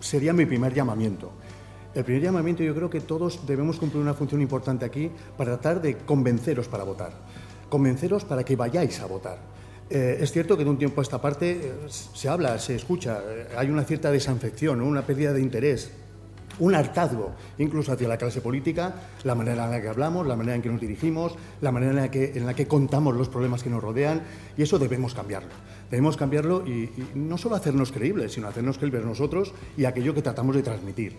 sería 0.06 0.34
mi 0.34 0.46
primer 0.46 0.74
llamamiento. 0.74 1.32
El 1.94 2.04
primer 2.04 2.24
llamamiento 2.24 2.64
yo 2.64 2.76
creo 2.76 2.90
que 2.90 3.02
todos 3.02 3.46
debemos 3.48 3.78
cumplir 3.78 4.02
una 4.02 4.14
función 4.14 4.42
importante 4.42 4.86
aquí 4.86 5.10
para 5.38 5.54
tratar 5.54 5.82
de 5.82 5.98
convenceros 5.98 6.68
para 6.68 6.84
votar, 6.84 7.14
convenceros 7.70 8.26
para 8.26 8.44
que 8.44 8.56
vayáis 8.56 9.00
a 9.00 9.08
votar. 9.08 9.40
Eh, 9.90 10.18
es 10.20 10.32
cierto 10.32 10.58
que 10.58 10.64
de 10.64 10.70
un 10.70 10.78
tiempo 10.78 11.02
a 11.02 11.04
esta 11.04 11.22
parte 11.22 11.52
eh, 11.52 11.74
se 11.90 12.28
habla, 12.28 12.60
se 12.60 12.76
escucha, 12.76 13.22
hay 13.58 13.70
una 13.70 13.84
cierta 13.84 14.12
desanfección, 14.12 14.82
una 14.82 15.04
pérdida 15.04 15.32
de 15.32 15.42
interés 15.42 15.92
un 16.60 16.76
hartazgo, 16.76 17.32
incluso 17.58 17.92
hacia 17.92 18.08
la 18.08 18.18
clase 18.18 18.42
política, 18.42 18.96
la 19.24 19.36
manera 19.36 19.66
en 19.66 19.72
la 19.72 19.82
que 19.82 19.90
hablamos, 19.90 20.26
la 20.26 20.36
manera 20.36 20.56
en 20.56 20.62
que 20.62 20.70
nos 20.70 20.80
dirigimos, 20.80 21.36
la 21.62 21.72
manera 21.72 21.92
en 21.92 21.98
la 21.98 22.12
que, 22.12 22.34
en 22.36 22.46
la 22.46 22.54
que 22.54 22.68
contamos 22.68 23.16
los 23.16 23.30
problemas 23.30 23.64
que 23.64 23.70
nos 23.70 23.84
rodean, 23.84 24.22
y 24.58 24.64
eso 24.64 24.80
debemos 24.80 25.14
cambiarlo. 25.14 25.50
Debemos 25.90 26.18
cambiarlo 26.18 26.66
y, 26.66 26.90
no 27.14 27.38
solo 27.38 27.56
hacernos 27.56 27.92
creíbles, 27.92 28.34
sino 28.34 28.48
hacernos 28.48 28.78
creíbles 28.78 29.06
nosotros 29.06 29.54
y 29.78 29.86
aquello 29.86 30.14
que 30.14 30.22
tratamos 30.22 30.56
de 30.56 30.64
transmitir. 30.64 31.16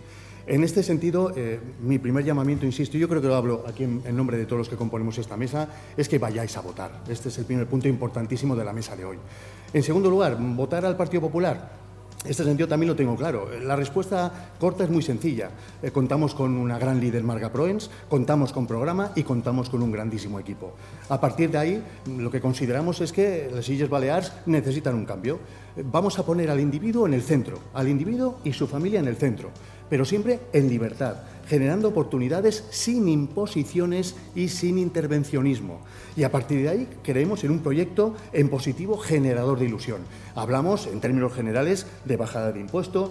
En 0.46 0.62
este 0.62 0.82
sentido, 0.82 1.32
eh, 1.34 1.58
mi 1.82 1.98
primer 1.98 2.24
llamamiento, 2.24 2.66
insisto, 2.66 2.96
yo 2.96 3.08
creo 3.08 3.20
que 3.20 3.26
lo 3.26 3.34
hablo 3.34 3.64
aquí 3.66 3.82
en, 3.82 4.16
nombre 4.16 4.36
de 4.36 4.46
todos 4.46 4.58
los 4.58 4.68
que 4.68 4.76
componemos 4.76 5.18
esta 5.18 5.36
mesa, 5.36 5.68
es 5.96 6.08
que 6.08 6.18
vayáis 6.18 6.56
a 6.56 6.60
votar. 6.60 7.02
Este 7.08 7.30
es 7.30 7.38
el 7.38 7.44
primer 7.46 7.66
punto 7.66 7.88
importantísimo 7.88 8.54
de 8.54 8.64
la 8.64 8.72
mesa 8.72 8.94
de 8.94 9.04
hoy. 9.04 9.18
En 9.72 9.82
segundo 9.82 10.08
lugar, 10.08 10.36
votar 10.38 10.84
al 10.84 10.96
Partido 10.96 11.22
Popular 11.22 11.85
este 12.28 12.44
sentido 12.44 12.68
también 12.68 12.88
lo 12.88 12.96
tengo 12.96 13.16
claro. 13.16 13.48
La 13.62 13.76
respuesta 13.76 14.50
corta 14.58 14.84
es 14.84 14.90
muy 14.90 15.02
sencilla. 15.02 15.50
Eh, 15.82 15.90
contamos 15.90 16.34
con 16.34 16.56
una 16.56 16.78
gran 16.78 17.00
líder, 17.00 17.22
Marga 17.22 17.52
Proens, 17.52 17.90
contamos 18.08 18.52
con 18.52 18.66
programa 18.66 19.12
y 19.14 19.22
contamos 19.22 19.70
con 19.70 19.82
un 19.82 19.92
grandísimo 19.92 20.38
equipo. 20.38 20.74
A 21.08 21.20
partir 21.20 21.50
de 21.50 21.58
ahí, 21.58 21.82
lo 22.16 22.30
que 22.30 22.40
consideramos 22.40 23.00
es 23.00 23.12
que 23.12 23.50
las 23.52 23.68
Illes 23.68 23.88
Baleares 23.88 24.32
necesitan 24.46 24.94
un 24.94 25.04
cambio. 25.04 25.38
Eh, 25.76 25.84
vamos 25.84 26.18
a 26.18 26.24
poner 26.24 26.50
al 26.50 26.60
individuo 26.60 27.06
en 27.06 27.14
el 27.14 27.22
centro, 27.22 27.58
al 27.74 27.88
individuo 27.88 28.40
y 28.44 28.52
su 28.52 28.66
familia 28.66 29.00
en 29.00 29.08
el 29.08 29.16
centro. 29.16 29.50
pero 29.88 30.04
siempre 30.04 30.40
en 30.52 30.68
libertad, 30.68 31.14
generando 31.48 31.88
oportunidades 31.88 32.64
sin 32.70 33.08
imposiciones 33.08 34.16
y 34.34 34.48
sin 34.48 34.78
intervencionismo. 34.78 35.80
Y 36.16 36.24
a 36.24 36.30
partir 36.30 36.62
de 36.62 36.68
ahí 36.68 36.88
creemos 37.02 37.44
en 37.44 37.50
un 37.50 37.60
proyecto 37.60 38.14
en 38.32 38.48
positivo 38.48 38.98
generador 38.98 39.58
de 39.58 39.66
ilusión. 39.66 40.00
Hablamos, 40.34 40.86
en 40.86 41.00
términos 41.00 41.32
generales, 41.32 41.86
de 42.04 42.16
bajada 42.16 42.52
de 42.52 42.60
impuestos, 42.60 43.10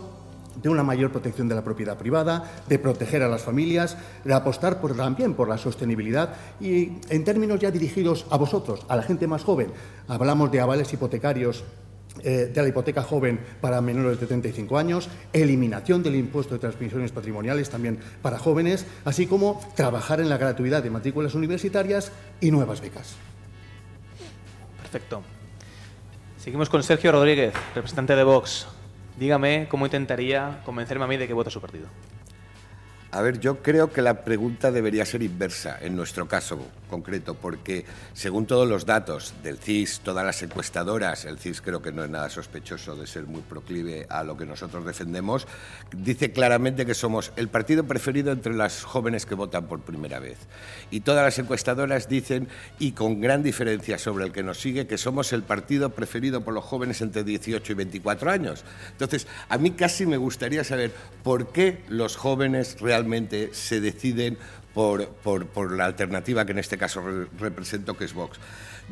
de 0.61 0.69
una 0.69 0.83
mayor 0.83 1.11
protección 1.11 1.47
de 1.47 1.55
la 1.55 1.63
propiedad 1.63 1.97
privada, 1.97 2.63
de 2.67 2.79
proteger 2.79 3.21
a 3.23 3.27
las 3.27 3.43
familias, 3.43 3.97
de 4.23 4.33
apostar 4.33 4.79
por, 4.79 4.95
también 4.95 5.33
por 5.33 5.49
la 5.49 5.57
sostenibilidad 5.57 6.35
y 6.59 6.93
en 7.09 7.23
términos 7.23 7.59
ya 7.59 7.71
dirigidos 7.71 8.25
a 8.29 8.37
vosotros, 8.37 8.85
a 8.87 8.95
la 8.95 9.03
gente 9.03 9.27
más 9.27 9.43
joven, 9.43 9.71
hablamos 10.07 10.51
de 10.51 10.61
avales 10.61 10.91
hipotecarios 10.93 11.63
eh, 12.23 12.51
de 12.53 12.61
la 12.61 12.67
hipoteca 12.67 13.03
joven 13.03 13.39
para 13.61 13.81
menores 13.81 14.19
de 14.19 14.27
35 14.27 14.77
años, 14.77 15.09
eliminación 15.33 16.01
del 16.01 16.15
impuesto 16.15 16.53
de 16.53 16.59
transmisiones 16.59 17.11
patrimoniales 17.11 17.69
también 17.69 17.99
para 18.21 18.39
jóvenes, 18.39 18.85
así 19.03 19.27
como 19.27 19.61
trabajar 19.75 20.19
en 20.19 20.29
la 20.29 20.37
gratuidad 20.37 20.81
de 20.81 20.89
matrículas 20.89 21.35
universitarias 21.35 22.11
y 22.41 22.51
nuevas 22.51 22.81
becas. 22.81 23.15
Perfecto. 24.81 25.23
Seguimos 26.37 26.69
con 26.69 26.83
Sergio 26.83 27.11
Rodríguez, 27.11 27.53
representante 27.73 28.15
de 28.15 28.23
Vox. 28.23 28.67
Dígame 29.17 29.67
cómo 29.69 29.85
intentaría 29.85 30.61
convencerme 30.63 31.05
a 31.05 31.07
mí 31.07 31.17
de 31.17 31.27
que 31.27 31.33
voto 31.33 31.49
a 31.49 31.51
su 31.51 31.59
partido. 31.59 31.87
A 33.15 33.21
ver, 33.21 33.39
yo 33.39 33.63
creo 33.63 33.93
que 33.93 34.01
la 34.01 34.25
pregunta 34.25 34.71
debería 34.71 35.05
ser 35.05 35.23
inversa 35.23 35.77
en 35.79 35.95
nuestro 35.95 36.27
caso 36.27 36.59
concreto, 36.89 37.33
porque 37.33 37.85
según 38.11 38.45
todos 38.45 38.67
los 38.67 38.85
datos 38.85 39.33
del 39.41 39.57
CIS, 39.57 40.01
todas 40.01 40.25
las 40.25 40.43
encuestadoras, 40.43 41.23
el 41.23 41.39
CIS 41.39 41.61
creo 41.61 41.81
que 41.81 41.93
no 41.93 42.03
es 42.03 42.09
nada 42.09 42.29
sospechoso 42.29 42.93
de 42.97 43.07
ser 43.07 43.25
muy 43.25 43.41
proclive 43.41 44.05
a 44.09 44.25
lo 44.25 44.35
que 44.35 44.45
nosotros 44.45 44.85
defendemos, 44.85 45.47
dice 45.95 46.33
claramente 46.33 46.85
que 46.85 46.93
somos 46.93 47.31
el 47.37 47.47
partido 47.47 47.85
preferido 47.85 48.33
entre 48.33 48.53
las 48.53 48.83
jóvenes 48.83 49.25
que 49.25 49.35
votan 49.35 49.67
por 49.67 49.79
primera 49.79 50.19
vez. 50.19 50.37
Y 50.91 50.99
todas 50.99 51.23
las 51.23 51.39
encuestadoras 51.39 52.09
dicen, 52.09 52.49
y 52.79 52.91
con 52.91 53.21
gran 53.21 53.43
diferencia 53.43 53.97
sobre 53.97 54.25
el 54.25 54.33
que 54.33 54.43
nos 54.43 54.59
sigue, 54.59 54.87
que 54.87 54.97
somos 54.97 55.31
el 55.31 55.43
partido 55.43 55.91
preferido 55.91 56.41
por 56.41 56.53
los 56.53 56.65
jóvenes 56.65 56.99
entre 56.99 57.23
18 57.23 57.71
y 57.71 57.75
24 57.75 58.29
años. 58.29 58.65
Entonces, 58.91 59.25
a 59.47 59.57
mí 59.57 59.71
casi 59.71 60.05
me 60.05 60.17
gustaría 60.17 60.65
saber 60.65 60.91
por 61.23 61.53
qué 61.53 61.81
los 61.87 62.17
jóvenes 62.17 62.77
realmente 62.81 63.04
se 63.51 63.81
deciden 63.81 64.37
por, 64.75 65.71
la 65.71 65.85
alternativa 65.85 66.45
que 66.45 66.51
en 66.51 66.59
este 66.59 66.77
caso 66.77 67.01
represento, 67.39 67.95
que 67.97 68.05
es 68.05 68.13
Vox. 68.13 68.37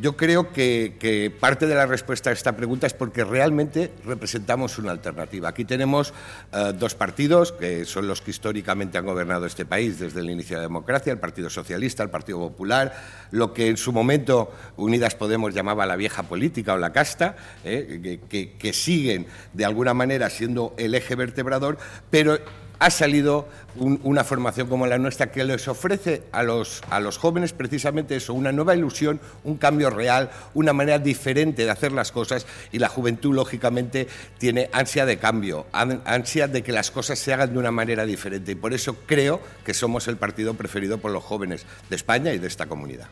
Yo 0.01 0.17
creo 0.17 0.51
que, 0.51 1.32
parte 1.39 1.67
de 1.67 1.75
la 1.75 1.86
respuesta 1.86 2.32
a 2.32 2.34
esta 2.34 2.55
pregunta 2.55 2.88
es 2.88 2.93
porque 2.93 3.24
realmente 3.24 3.91
representamos 4.05 4.79
una 4.79 4.91
alternativa. 4.91 5.50
Aquí 5.50 5.65
tenemos 5.65 6.13
eh, 6.51 6.74
dos 6.75 6.96
partidos 6.96 7.51
que 7.51 7.86
son 7.86 8.08
los 8.08 8.22
que 8.22 8.32
históricamente 8.32 8.98
han 8.98 9.05
gobernado 9.05 9.46
este 9.46 9.65
país 9.65 10.00
desde 10.00 10.22
el 10.22 10.32
inicio 10.32 10.55
de 10.55 10.62
la 10.62 10.67
democracia, 10.67 11.12
el 11.12 11.20
Partido 11.20 11.50
Socialista, 11.50 12.01
el 12.01 12.10
Partido 12.10 12.39
Popular, 12.39 12.93
lo 13.32 13.53
que 13.53 13.67
en 13.67 13.77
su 13.77 13.91
momento 13.91 14.51
Unidas 14.77 15.13
Podemos 15.15 15.53
llamaba 15.53 15.86
la 15.86 15.96
vieja 15.96 16.24
política 16.24 16.74
o 16.74 16.77
la 16.77 16.91
casta, 16.91 17.36
eh, 17.63 18.20
que, 18.29 18.53
que 18.53 18.74
siguen 18.74 19.27
de 19.51 19.65
alguna 19.65 19.93
manera 19.93 20.29
siendo 20.29 20.74
el 20.77 20.96
eje 20.96 21.15
vertebrador, 21.15 21.77
pero 22.10 22.39
ha 22.80 22.89
salido 22.89 23.48
una 23.75 24.24
formación 24.24 24.68
como 24.68 24.86
la 24.86 24.98
nuestra 24.98 25.32
que 25.32 25.44
les 25.44 25.68
ofrece 25.68 26.24
a 26.32 26.44
los, 26.44 26.82
a 26.89 27.00
los 27.00 27.18
jóvenes 27.18 27.53
precisamente 27.53 28.15
eso, 28.15 28.34
una 28.34 28.51
nueva 28.51 28.75
ilusión, 28.75 29.20
un 29.44 29.58
cambio 29.58 29.89
real, 29.89 30.30
una 30.53 30.74
manera 30.74 31.00
diferente 31.00 31.65
de 31.65 31.72
hacer 31.72 31.92
las 31.92 32.12
cosas 32.12 32.46
y 32.72 32.80
la 32.80 32.89
juventud 32.89 33.34
lógicamente 33.34 34.08
tiene 34.38 34.70
ansia 34.74 35.06
de 35.06 35.18
cambio, 35.18 35.65
ansia 35.72 36.48
de 36.48 36.62
que 36.62 36.72
las 36.72 36.92
cosas 36.92 37.18
se 37.20 37.34
hagan 37.34 37.53
de 37.53 37.60
una 37.60 37.72
manera 37.72 38.06
diferente 38.06 38.51
y 38.51 38.56
por 38.56 38.74
eso 38.74 38.96
creo 39.06 39.39
que 39.65 39.74
somos 39.74 40.08
el 40.08 40.18
partido 40.18 40.53
preferido 40.53 41.00
por 41.00 41.12
los 41.12 41.24
jóvenes 41.24 41.65
de 41.89 41.96
España 41.96 42.34
y 42.34 42.39
de 42.39 42.48
esta 42.48 42.68
comunidad. 42.68 43.08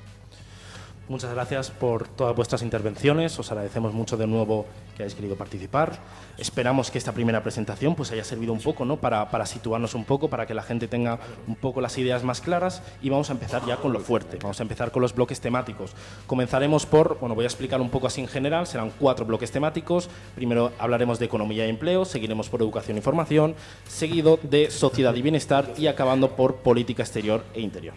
Muchas 1.11 1.33
gracias 1.33 1.71
por 1.71 2.07
todas 2.07 2.33
vuestras 2.33 2.61
intervenciones. 2.61 3.37
Os 3.37 3.51
agradecemos 3.51 3.93
mucho 3.93 4.15
de 4.15 4.27
nuevo 4.27 4.65
que 4.95 5.03
hayáis 5.03 5.13
querido 5.13 5.35
participar. 5.35 5.99
Esperamos 6.37 6.89
que 6.89 6.97
esta 6.97 7.11
primera 7.11 7.43
presentación 7.43 7.95
pues, 7.95 8.13
haya 8.13 8.23
servido 8.23 8.53
un 8.53 8.61
poco 8.61 8.85
¿no? 8.85 8.95
para, 8.95 9.29
para, 9.29 9.45
situarnos 9.45 9.93
un 9.93 10.05
poco, 10.05 10.29
para 10.29 10.45
que 10.45 10.53
la 10.53 10.63
gente 10.63 10.87
tenga 10.87 11.19
un 11.49 11.57
poco 11.57 11.81
las 11.81 11.97
ideas 11.97 12.23
más 12.23 12.39
claras 12.39 12.81
y 13.01 13.09
vamos 13.09 13.29
a 13.29 13.33
empezar 13.33 13.61
ya 13.65 13.75
con 13.75 13.91
lo 13.91 13.99
fuerte. 13.99 14.37
Vamos 14.41 14.61
a 14.61 14.63
empezar 14.63 14.93
con 14.93 15.01
los 15.01 15.13
bloques 15.13 15.41
temáticos. 15.41 15.91
Comenzaremos 16.27 16.85
por, 16.85 17.19
bueno, 17.19 17.35
voy 17.35 17.43
a 17.43 17.47
explicar 17.47 17.81
un 17.81 17.89
poco 17.89 18.07
así 18.07 18.21
en 18.21 18.29
general, 18.29 18.65
serán 18.65 18.93
cuatro 18.97 19.25
bloques 19.25 19.51
temáticos. 19.51 20.09
Primero 20.33 20.71
hablaremos 20.79 21.19
de 21.19 21.25
economía 21.25 21.67
y 21.67 21.71
empleo, 21.71 22.05
seguiremos 22.05 22.47
por 22.47 22.61
educación 22.61 22.97
y 22.97 23.01
formación, 23.01 23.55
seguido 23.85 24.39
de 24.43 24.71
sociedad 24.71 25.13
y 25.13 25.21
bienestar 25.21 25.73
y 25.77 25.87
acabando 25.87 26.37
por 26.37 26.55
política 26.55 27.03
exterior 27.03 27.43
e 27.53 27.59
interior. 27.59 27.95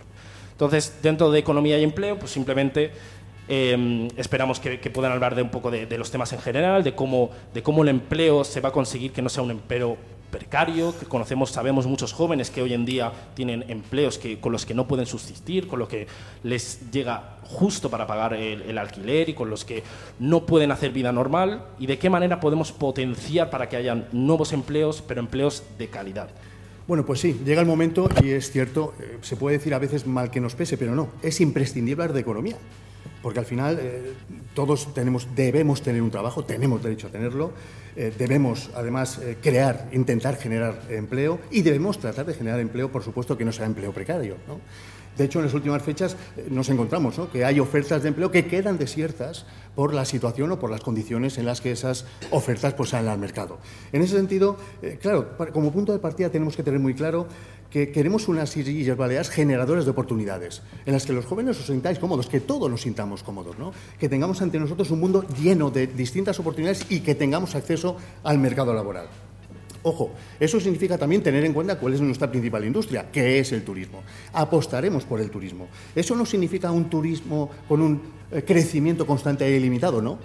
Entonces, 0.54 1.00
dentro 1.02 1.32
de 1.32 1.40
economía 1.40 1.78
y 1.80 1.82
empleo, 1.82 2.16
pues 2.16 2.30
simplemente 2.30 2.92
em, 3.48 4.08
esperamos 4.16 4.60
que, 4.60 4.78
puedan 4.90 5.10
hablar 5.10 5.34
de 5.34 5.42
un 5.42 5.50
poco 5.50 5.70
de, 5.70 5.98
los 5.98 6.12
temas 6.12 6.32
en 6.32 6.38
general, 6.38 6.84
de 6.84 6.94
cómo, 6.94 7.30
de 7.52 7.62
cómo 7.62 7.82
el 7.82 7.88
empleo 7.88 8.44
se 8.44 8.60
va 8.60 8.68
a 8.68 8.72
conseguir 8.72 9.12
que 9.12 9.20
no 9.20 9.28
sea 9.28 9.42
un 9.42 9.50
empleo 9.50 9.96
precario, 10.30 10.96
que 10.96 11.06
conocemos, 11.06 11.50
sabemos 11.50 11.86
muchos 11.86 12.12
jóvenes 12.12 12.50
que 12.50 12.62
hoy 12.62 12.72
en 12.72 12.84
día 12.84 13.12
tienen 13.34 13.64
empleos 13.68 14.16
que, 14.16 14.38
con 14.38 14.52
los 14.52 14.64
que 14.64 14.74
no 14.74 14.86
pueden 14.86 15.06
subsistir, 15.06 15.66
con 15.66 15.80
lo 15.80 15.88
que 15.88 16.06
les 16.44 16.90
llega 16.92 17.38
justo 17.44 17.90
para 17.90 18.06
pagar 18.06 18.34
el, 18.34 18.62
el, 18.62 18.78
alquiler 18.78 19.28
y 19.28 19.34
con 19.34 19.50
los 19.50 19.64
que 19.64 19.82
no 20.20 20.46
pueden 20.46 20.70
hacer 20.70 20.92
vida 20.92 21.10
normal, 21.10 21.64
y 21.80 21.86
de 21.86 21.98
qué 21.98 22.10
manera 22.10 22.38
podemos 22.38 22.70
potenciar 22.70 23.50
para 23.50 23.68
que 23.68 23.76
hayan 23.76 24.06
nuevos 24.12 24.52
empleos, 24.52 25.02
pero 25.06 25.20
empleos 25.20 25.64
de 25.78 25.88
calidad. 25.88 26.30
Bueno, 26.86 27.06
pues 27.06 27.20
sí, 27.20 27.40
llega 27.46 27.62
el 27.62 27.66
momento 27.66 28.10
y 28.22 28.32
es 28.32 28.50
cierto, 28.50 28.92
eh, 29.00 29.16
se 29.22 29.36
puede 29.36 29.56
decir 29.56 29.72
a 29.72 29.78
veces 29.78 30.06
mal 30.06 30.30
que 30.30 30.38
nos 30.38 30.54
pese, 30.54 30.76
pero 30.76 30.94
no, 30.94 31.08
es 31.22 31.40
imprescindible 31.40 32.02
hablar 32.02 32.14
de 32.14 32.20
economía, 32.20 32.56
porque 33.22 33.38
al 33.38 33.46
final 33.46 33.78
eh, 33.80 34.12
todos 34.52 34.92
tenemos, 34.92 35.26
debemos 35.34 35.80
tener 35.80 36.02
un 36.02 36.10
trabajo, 36.10 36.44
tenemos 36.44 36.82
derecho 36.82 37.06
a 37.06 37.10
tenerlo, 37.10 37.52
eh, 37.96 38.12
debemos 38.18 38.70
además 38.74 39.18
crear, 39.40 39.88
intentar 39.92 40.36
generar 40.36 40.82
empleo 40.90 41.38
y 41.50 41.62
debemos 41.62 41.98
tratar 41.98 42.26
de 42.26 42.34
generar 42.34 42.60
empleo, 42.60 42.92
por 42.92 43.02
supuesto, 43.02 43.38
que 43.38 43.46
no 43.46 43.52
sea 43.52 43.64
empleo 43.64 43.92
precario. 43.92 44.36
¿no? 44.46 44.60
De 45.16 45.24
hecho, 45.24 45.38
en 45.38 45.46
las 45.46 45.54
últimas 45.54 45.82
fechas 45.82 46.16
eh, 46.36 46.48
nos 46.50 46.68
encontramos 46.68 47.20
que 47.32 47.44
hay 47.44 47.60
ofertas 47.60 48.02
de 48.02 48.08
empleo 48.08 48.30
que 48.30 48.46
quedan 48.46 48.78
desiertas 48.78 49.46
por 49.74 49.94
la 49.94 50.04
situación 50.04 50.52
o 50.52 50.58
por 50.58 50.70
las 50.70 50.80
condiciones 50.80 51.38
en 51.38 51.46
las 51.46 51.60
que 51.60 51.72
esas 51.72 52.06
ofertas 52.30 52.74
pues, 52.74 52.90
salen 52.90 53.08
al 53.10 53.18
mercado. 53.18 53.58
En 53.92 54.02
ese 54.02 54.16
sentido, 54.16 54.56
eh, 54.82 54.98
claro, 55.00 55.36
como 55.52 55.72
punto 55.72 55.92
de 55.92 55.98
partida 55.98 56.30
tenemos 56.30 56.56
que 56.56 56.62
tener 56.62 56.80
muy 56.80 56.94
claro 56.94 57.26
que 57.70 57.90
queremos 57.90 58.28
unas 58.28 58.56
Islas 58.56 58.96
Baleares 58.96 59.30
generadoras 59.30 59.84
de 59.84 59.90
oportunidades, 59.90 60.62
en 60.86 60.92
las 60.92 61.06
que 61.06 61.12
los 61.12 61.24
jóvenes 61.24 61.58
os 61.58 61.66
sintáis 61.66 61.98
cómodos, 61.98 62.28
que 62.28 62.38
todos 62.38 62.70
nos 62.70 62.82
sintamos 62.82 63.24
cómodos, 63.24 63.58
¿no? 63.58 63.72
que 63.98 64.08
tengamos 64.08 64.40
ante 64.42 64.60
nosotros 64.60 64.92
un 64.92 65.00
mundo 65.00 65.24
lleno 65.42 65.70
de 65.70 65.88
distintas 65.88 66.38
oportunidades 66.38 66.86
y 66.88 67.00
que 67.00 67.16
tengamos 67.16 67.56
acceso 67.56 67.96
al 68.22 68.38
mercado 68.38 68.72
laboral. 68.74 69.08
Ojo, 69.86 70.12
eso 70.40 70.58
significa 70.58 70.96
también 70.96 71.22
tener 71.22 71.44
en 71.44 71.52
cuenta 71.52 71.78
cuál 71.78 71.92
es 71.92 72.00
nuestra 72.00 72.30
principal 72.30 72.64
industria, 72.64 73.10
que 73.12 73.38
es 73.38 73.52
el 73.52 73.62
turismo. 73.62 74.02
Apostaremos 74.32 75.04
por 75.04 75.20
el 75.20 75.30
turismo. 75.30 75.68
Eso 75.94 76.16
no 76.16 76.24
significa 76.24 76.70
un 76.70 76.88
turismo 76.88 77.50
con 77.68 77.82
un 77.82 78.00
eh, 78.32 78.42
crecimiento 78.42 79.06
constante 79.06 79.44
e 79.46 79.54
ilimitado, 79.54 80.00
¿no? 80.00 80.18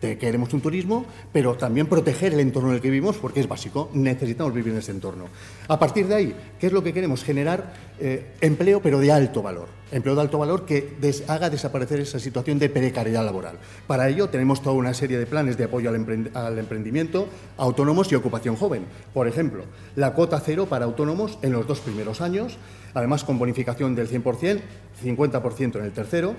Queremos 0.00 0.52
un 0.52 0.60
turismo, 0.60 1.06
pero 1.32 1.54
también 1.54 1.86
proteger 1.86 2.34
el 2.34 2.40
entorno 2.40 2.70
en 2.70 2.76
el 2.76 2.80
que 2.80 2.90
vivimos, 2.90 3.16
porque 3.16 3.40
es 3.40 3.48
básico, 3.48 3.90
necesitamos 3.94 4.52
vivir 4.52 4.72
en 4.72 4.78
ese 4.78 4.92
entorno. 4.92 5.26
A 5.68 5.78
partir 5.78 6.06
de 6.06 6.14
ahí, 6.14 6.36
¿qué 6.58 6.66
es 6.66 6.72
lo 6.72 6.82
que 6.82 6.92
queremos? 6.92 7.24
Generar 7.24 7.72
eh, 7.98 8.34
empleo, 8.40 8.80
pero 8.80 8.98
de 8.98 9.10
alto 9.10 9.42
valor. 9.42 9.68
Empleo 9.90 10.14
de 10.16 10.20
alto 10.20 10.38
valor 10.38 10.66
que 10.66 10.96
haga 11.28 11.48
desaparecer 11.48 12.00
esa 12.00 12.18
situación 12.18 12.58
de 12.58 12.68
precariedad 12.68 13.24
laboral. 13.24 13.58
Para 13.86 14.08
ello 14.08 14.28
tenemos 14.28 14.60
toda 14.60 14.74
una 14.74 14.92
serie 14.94 15.18
de 15.18 15.26
planes 15.26 15.56
de 15.56 15.64
apoyo 15.64 15.90
al, 15.90 16.30
al 16.34 16.58
emprendimiento, 16.58 17.28
autónomos 17.56 18.10
y 18.10 18.16
ocupación 18.16 18.56
joven. 18.56 18.84
Por 19.14 19.28
ejemplo, 19.28 19.64
la 19.94 20.12
cuota 20.12 20.40
cero 20.40 20.66
para 20.68 20.84
autónomos 20.84 21.38
en 21.42 21.52
los 21.52 21.66
dos 21.66 21.80
primeros 21.80 22.20
años, 22.20 22.58
además 22.94 23.24
con 23.24 23.38
bonificación 23.38 23.94
del 23.94 24.08
100%, 24.08 24.60
50% 25.04 25.76
en 25.76 25.84
el 25.84 25.92
tercero, 25.92 26.34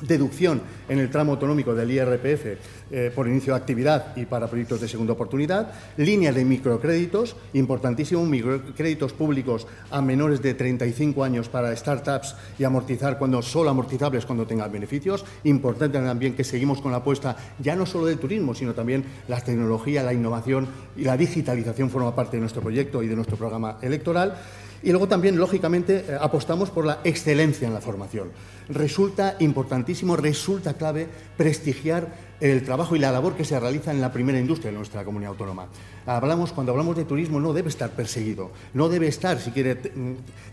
deducción 0.00 0.62
en 0.88 0.98
el 0.98 1.10
tramo 1.10 1.32
autonómico 1.32 1.74
del 1.74 1.90
IRPF 1.90 2.46
eh, 2.90 3.12
por 3.14 3.26
inicio 3.26 3.52
de 3.52 3.58
actividad 3.58 4.16
y 4.16 4.26
para 4.26 4.46
proyectos 4.46 4.80
de 4.80 4.88
segunda 4.88 5.12
oportunidad, 5.12 5.72
línea 5.96 6.32
de 6.32 6.44
microcréditos, 6.44 7.36
importantísimo, 7.54 8.24
microcréditos 8.24 9.12
públicos 9.12 9.66
a 9.90 10.00
menores 10.00 10.40
de 10.40 10.54
35 10.54 11.24
años 11.24 11.48
para 11.48 11.74
startups 11.74 12.36
y 12.58 12.64
amortizar 12.64 13.18
cuando 13.18 13.42
solo 13.42 13.70
amortizables 13.70 14.24
cuando 14.24 14.46
tengan 14.46 14.70
beneficios, 14.70 15.24
importante 15.44 15.98
también 15.98 16.34
que 16.34 16.44
seguimos 16.44 16.80
con 16.80 16.92
la 16.92 16.98
apuesta 16.98 17.36
ya 17.58 17.74
no 17.74 17.84
solo 17.84 18.06
del 18.06 18.18
turismo, 18.18 18.54
sino 18.54 18.74
también 18.74 19.04
la 19.26 19.40
tecnología, 19.40 20.02
la 20.02 20.12
innovación 20.12 20.68
y 20.96 21.02
la 21.02 21.16
digitalización 21.16 21.90
forma 21.90 22.14
parte 22.14 22.36
de 22.36 22.40
nuestro 22.40 22.62
proyecto 22.62 23.02
y 23.02 23.08
de 23.08 23.16
nuestro 23.16 23.36
programa 23.36 23.78
electoral 23.82 24.34
Y 24.82 24.90
luego 24.90 25.08
también, 25.08 25.38
lógicamente, 25.38 26.04
eh, 26.08 26.16
apostamos 26.20 26.70
por 26.70 26.86
la 26.86 27.00
excelencia 27.04 27.66
en 27.66 27.74
la 27.74 27.80
formación. 27.80 28.30
Resulta 28.68 29.36
importantísimo, 29.40 30.16
resulta 30.16 30.74
clave 30.74 31.08
prestigiar 31.36 32.28
el 32.40 32.62
trabajo 32.62 32.94
y 32.94 32.98
la 32.98 33.10
labor 33.10 33.34
que 33.34 33.44
se 33.44 33.58
realiza 33.58 33.90
en 33.90 34.00
la 34.00 34.12
primera 34.12 34.38
industria 34.38 34.70
de 34.70 34.76
nuestra 34.76 35.04
comunidad 35.04 35.32
autónoma. 35.32 35.68
Hablamos, 36.06 36.52
cuando 36.52 36.72
hablamos 36.72 36.96
de 36.96 37.04
turismo 37.04 37.40
no 37.40 37.52
debe 37.52 37.68
estar 37.68 37.90
perseguido, 37.90 38.52
no 38.74 38.88
debe 38.88 39.08
estar, 39.08 39.40
si 39.40 39.50
quiere, 39.50 39.76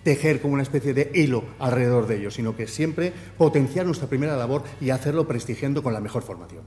tejer 0.03 0.41
como 0.41 0.55
una 0.55 0.63
especie 0.63 0.93
de 0.93 1.11
hilo 1.13 1.43
alrededor 1.59 2.07
de 2.07 2.17
ello, 2.17 2.31
sino 2.31 2.55
que 2.55 2.67
siempre 2.67 3.13
potenciar 3.37 3.85
nuestra 3.85 4.07
primera 4.07 4.35
labor 4.35 4.63
y 4.81 4.89
hacerlo 4.89 5.27
prestigiando 5.27 5.83
con 5.83 5.93
la 5.93 5.99
mejor 5.99 6.23
formación. 6.23 6.63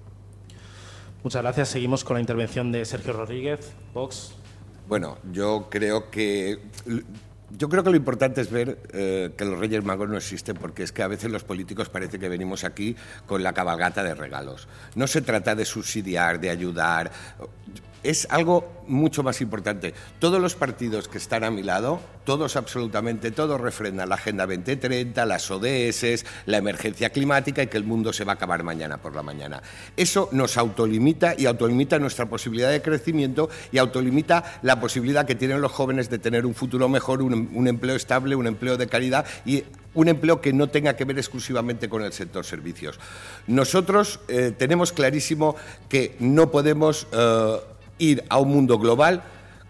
Muchas 1.24 1.42
gracias. 1.42 1.70
Seguimos 1.70 2.04
con 2.04 2.14
la 2.14 2.20
intervención 2.20 2.70
de 2.70 2.84
Sergio 2.84 3.12
Rodríguez, 3.12 3.72
Vox. 3.92 4.34
Bueno, 4.86 5.18
yo 5.32 5.66
creo 5.68 6.10
que 6.10 6.60
yo 7.50 7.68
creo 7.68 7.82
que 7.82 7.90
lo 7.90 7.96
importante 7.96 8.40
es 8.40 8.50
ver 8.50 8.78
eh, 8.92 9.30
que 9.36 9.44
los 9.44 9.58
Reyes 9.58 9.84
Magos 9.84 10.08
no 10.08 10.16
existen 10.16 10.56
porque 10.56 10.82
es 10.82 10.92
que 10.92 11.02
a 11.02 11.08
veces 11.08 11.30
los 11.30 11.44
políticos 11.44 11.88
parece 11.88 12.18
que 12.18 12.28
venimos 12.28 12.64
aquí 12.64 12.94
con 13.26 13.42
la 13.42 13.52
cabalgata 13.52 14.02
de 14.02 14.14
regalos. 14.14 14.68
No 14.94 15.06
se 15.06 15.22
trata 15.22 15.54
de 15.54 15.64
subsidiar, 15.64 16.40
de 16.40 16.50
ayudar 16.50 17.10
es 18.02 18.26
algo 18.30 18.78
mucho 18.88 19.22
más 19.22 19.40
importante. 19.40 19.94
Todos 20.18 20.40
los 20.40 20.54
partidos 20.54 21.08
que 21.08 21.18
están 21.18 21.44
a 21.44 21.50
mi 21.50 21.62
lado, 21.62 22.00
todos 22.24 22.56
absolutamente, 22.56 23.30
todos 23.30 23.60
refrendan 23.60 24.08
la 24.08 24.16
Agenda 24.16 24.46
2030, 24.46 25.24
las 25.26 25.50
ODS, 25.50 26.24
la 26.46 26.58
emergencia 26.58 27.10
climática 27.10 27.62
y 27.62 27.66
que 27.68 27.76
el 27.76 27.84
mundo 27.84 28.12
se 28.12 28.24
va 28.24 28.32
a 28.32 28.34
acabar 28.36 28.62
mañana 28.62 28.98
por 28.98 29.14
la 29.14 29.22
mañana. 29.22 29.62
Eso 29.96 30.28
nos 30.32 30.56
autolimita 30.56 31.34
y 31.36 31.46
autolimita 31.46 31.98
nuestra 31.98 32.26
posibilidad 32.26 32.70
de 32.70 32.82
crecimiento 32.82 33.50
y 33.72 33.78
autolimita 33.78 34.58
la 34.62 34.80
posibilidad 34.80 35.26
que 35.26 35.34
tienen 35.34 35.60
los 35.60 35.72
jóvenes 35.72 36.10
de 36.10 36.18
tener 36.18 36.46
un 36.46 36.54
futuro 36.54 36.88
mejor, 36.88 37.22
un, 37.22 37.68
empleo 37.68 37.96
estable, 37.96 38.36
un 38.36 38.46
empleo 38.46 38.76
de 38.76 38.88
calidad 38.88 39.26
y 39.44 39.64
un 39.94 40.08
empleo 40.08 40.40
que 40.40 40.52
no 40.52 40.68
tenga 40.68 40.96
que 40.96 41.04
ver 41.04 41.18
exclusivamente 41.18 41.88
con 41.88 42.02
el 42.02 42.12
sector 42.12 42.44
servicios. 42.44 42.98
Nosotros 43.46 44.20
eh, 44.28 44.52
tenemos 44.56 44.92
clarísimo 44.92 45.56
que 45.88 46.16
no 46.20 46.50
podemos... 46.50 47.06
Eh, 47.12 47.56
ir 47.98 48.24
a 48.28 48.38
un 48.38 48.48
mundo 48.50 48.78
global 48.78 49.22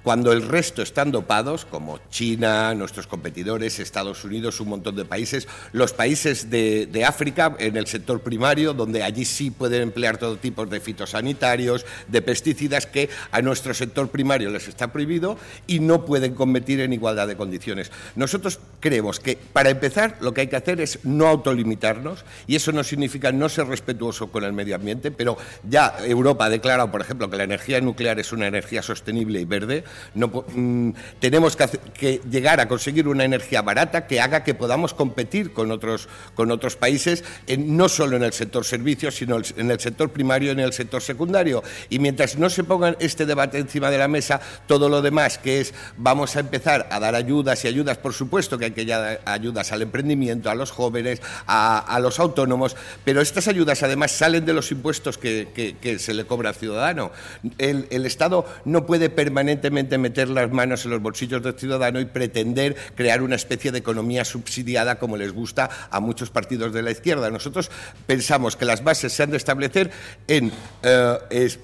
cuando 0.03 0.33
el 0.33 0.47
resto 0.47 0.83
están 0.83 1.11
dopados, 1.11 1.65
como 1.65 1.99
China, 2.11 2.75
nuestros 2.75 3.07
competidores, 3.07 3.79
Estados 3.79 4.25
Unidos, 4.25 4.61
un 4.61 4.69
montón 4.69 4.97
de 4.97 5.05
países, 5.05 5.49
los 5.73 5.93
países 5.93 6.51
de, 6.51 7.05
África 7.07 7.57
en 7.59 7.77
el 7.77 7.87
sector 7.87 8.21
primario, 8.21 8.75
donde 8.75 9.03
allí 9.03 9.25
sí 9.25 9.51
pueden 9.51 9.83
emplear 9.83 10.19
todo 10.19 10.37
tipo 10.37 10.67
de 10.67 10.81
fitosanitarios, 10.81 11.87
de 12.09 12.23
pesticidas 12.23 12.87
que 12.87 13.09
a 13.31 13.41
nuestro 13.41 13.73
sector 13.73 14.09
primario 14.09 14.51
les 14.51 14.69
está 14.69 14.93
prohibido 14.93 15.39
y 15.67 15.81
no 15.81 16.05
pueden 16.05 16.35
competir 16.35 16.81
en 16.81 16.93
igualdad 16.93 17.29
de 17.29 17.37
condiciones. 17.37 17.91
Nosotros 18.17 18.59
creemos 18.81 19.21
que, 19.21 19.37
para 19.37 19.71
empezar, 19.71 20.17
lo 20.21 20.35
que 20.35 20.43
hay 20.43 20.47
que 20.49 20.57
hacer 20.57 20.81
es 20.81 21.01
no 21.05 21.29
autolimitarnos 21.29 22.25
y 22.47 22.57
eso 22.57 22.73
no 22.73 22.85
significa 22.85 23.33
no 23.33 23.49
ser 23.49 23.67
respetuoso 23.67 24.31
con 24.31 24.45
el 24.45 24.53
medio 24.53 24.75
ambiente, 24.75 25.11
pero 25.11 25.39
ya 25.69 25.95
Europa 26.05 26.47
ha 26.47 26.51
declarado, 26.51 26.91
por 26.91 27.01
ejemplo, 27.01 27.31
que 27.31 27.37
la 27.37 27.45
energía 27.45 27.81
nuclear 27.81 28.19
es 28.19 28.33
una 28.33 28.47
energía 28.47 28.83
sostenible 28.83 29.41
y 29.41 29.45
verde, 29.45 29.85
no, 30.15 30.29
mm, 30.29 30.91
tenemos 31.21 31.57
que, 31.57 32.21
llegar 32.31 32.61
a 32.61 32.69
conseguir 32.69 33.09
una 33.09 33.25
energía 33.25 33.63
barata 33.63 34.07
que 34.07 34.21
haga 34.21 34.45
que 34.45 34.55
podamos 34.55 34.95
competir 34.95 35.53
con 35.53 35.71
otros, 35.71 36.09
con 36.35 36.51
otros 36.51 36.77
países, 36.77 37.25
no 37.59 37.89
solo 37.89 38.17
en 38.17 38.23
el 38.23 38.33
sector 38.33 38.65
servicios, 38.65 39.17
sino 39.17 39.39
en 39.57 39.71
el 39.71 39.81
sector 39.81 40.11
primario 40.11 40.49
y 40.49 40.53
en 40.53 40.61
el 40.61 40.73
sector 40.73 41.03
secundario. 41.03 41.63
Y 41.89 41.99
mientras 41.99 42.37
no 42.39 42.51
se 42.51 42.65
ponga 42.65 42.97
este 43.01 43.27
debate 43.27 43.59
encima 43.59 43.91
de 43.91 43.99
la 43.99 44.09
mesa, 44.09 44.41
todo 44.67 44.89
lo 44.89 45.03
demás, 45.03 45.39
que 45.39 45.61
es 45.61 45.75
vamos 45.97 46.37
a 46.37 46.41
empezar 46.41 46.89
a 46.91 47.01
dar 47.01 47.15
ayudas 47.15 47.65
y 47.65 47.69
ayudas, 47.69 47.99
por 47.99 48.13
supuesto 48.13 48.59
que 48.59 48.67
hay 48.67 48.71
que 48.73 48.85
dar 48.85 49.21
ayudas 49.25 49.73
al 49.73 49.83
emprendimiento, 49.83 50.51
a 50.51 50.55
los 50.55 50.71
jóvenes, 50.71 51.21
a, 51.47 51.99
los 52.01 52.21
autónomos, 52.21 52.77
pero 53.05 53.21
estas 53.21 53.49
ayudas 53.49 53.83
además 53.83 54.13
salen 54.13 54.45
de 54.45 54.53
los 54.53 54.71
impuestos 54.71 55.19
que, 55.19 55.99
se 55.99 56.15
le 56.15 56.25
cobra 56.25 56.51
al 56.51 56.55
ciudadano. 56.55 57.11
el 57.59 58.07
Estado 58.07 58.47
no 58.65 58.87
puede 58.87 59.11
permanentemente 59.11 59.78
meter 59.85 60.29
las 60.29 60.51
manos 60.51 60.85
en 60.85 60.91
los 60.91 61.03
bolsillos 61.03 61.43
del 61.43 61.55
ciudadano 61.55 62.01
y 62.01 62.07
pretender 62.07 62.77
crear 62.95 63.23
una 63.23 63.37
especie 63.37 63.73
de 63.73 63.79
economía 63.79 64.25
subsidiada 64.25 64.99
como 64.99 65.17
les 65.17 65.33
gusta 65.33 65.71
a 65.91 66.01
muchos 66.01 66.31
partidos 66.31 66.73
de 66.73 66.83
la 66.83 66.91
izquierda. 66.91 67.31
Nosotros 67.31 67.71
pensamos 68.07 68.57
que 68.57 68.65
las 68.65 68.83
bases 68.83 69.13
se 69.13 69.23
han 69.23 69.31
de 69.31 69.37
establecer 69.37 69.91
en 70.27 70.53
eh, 70.83 71.59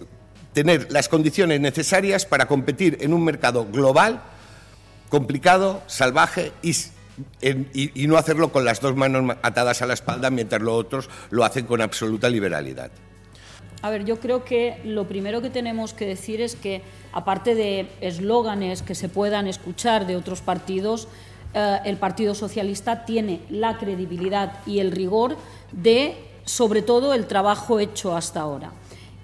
tener 0.53 0.91
las 0.91 1.09
condiciones 1.09 1.61
necesarias 1.61 2.27
para 2.27 2.47
competir 2.47 2.99
en 3.01 3.13
un 3.13 3.25
mercado 3.25 3.67
global, 3.67 4.23
complicado, 5.09 5.83
salvaje 5.87 6.53
y 6.63 6.73
y, 7.41 8.07
no 8.07 8.17
hacerlo 8.17 8.51
con 8.51 8.65
las 8.65 8.81
dos 8.81 8.97
manos 8.97 9.37
atadas 9.43 9.83
a 9.83 9.87
la 9.87 9.95
espalda 9.95 10.31
mientras 10.31 10.61
los 10.61 10.75
otros 10.75 11.09
lo 11.31 11.45
hacen 11.45 11.67
con 11.67 11.81
absoluta 11.81 12.29
liberalidad. 12.29 12.91
A 13.85 13.91
ver, 13.91 14.07
yo 14.07 14.19
creo 14.19 14.45
que 14.47 14.81
lo 14.83 15.07
primero 15.07 15.43
que 15.43 15.51
tenemos 15.51 15.93
que 15.93 16.07
decir 16.07 16.41
es 16.41 16.57
que, 16.57 16.81
aparte 17.13 17.55
de 17.55 17.91
eslóganes 18.01 18.81
que 18.81 18.95
se 18.95 19.11
puedan 19.11 19.47
escuchar 19.47 20.07
de 20.07 20.17
otros 20.17 20.41
partidos, 20.41 21.07
eh, 21.53 21.81
el 21.85 21.99
Partido 21.99 22.35
Socialista 22.35 23.05
tiene 23.05 23.43
la 23.51 23.77
credibilidad 23.77 24.55
y 24.65 24.79
el 24.79 24.91
rigor 24.91 25.37
de, 25.71 26.17
sobre 26.47 26.81
todo, 26.81 27.13
el 27.13 27.27
trabajo 27.27 27.79
hecho 27.79 28.17
hasta 28.17 28.41
ahora. 28.41 28.73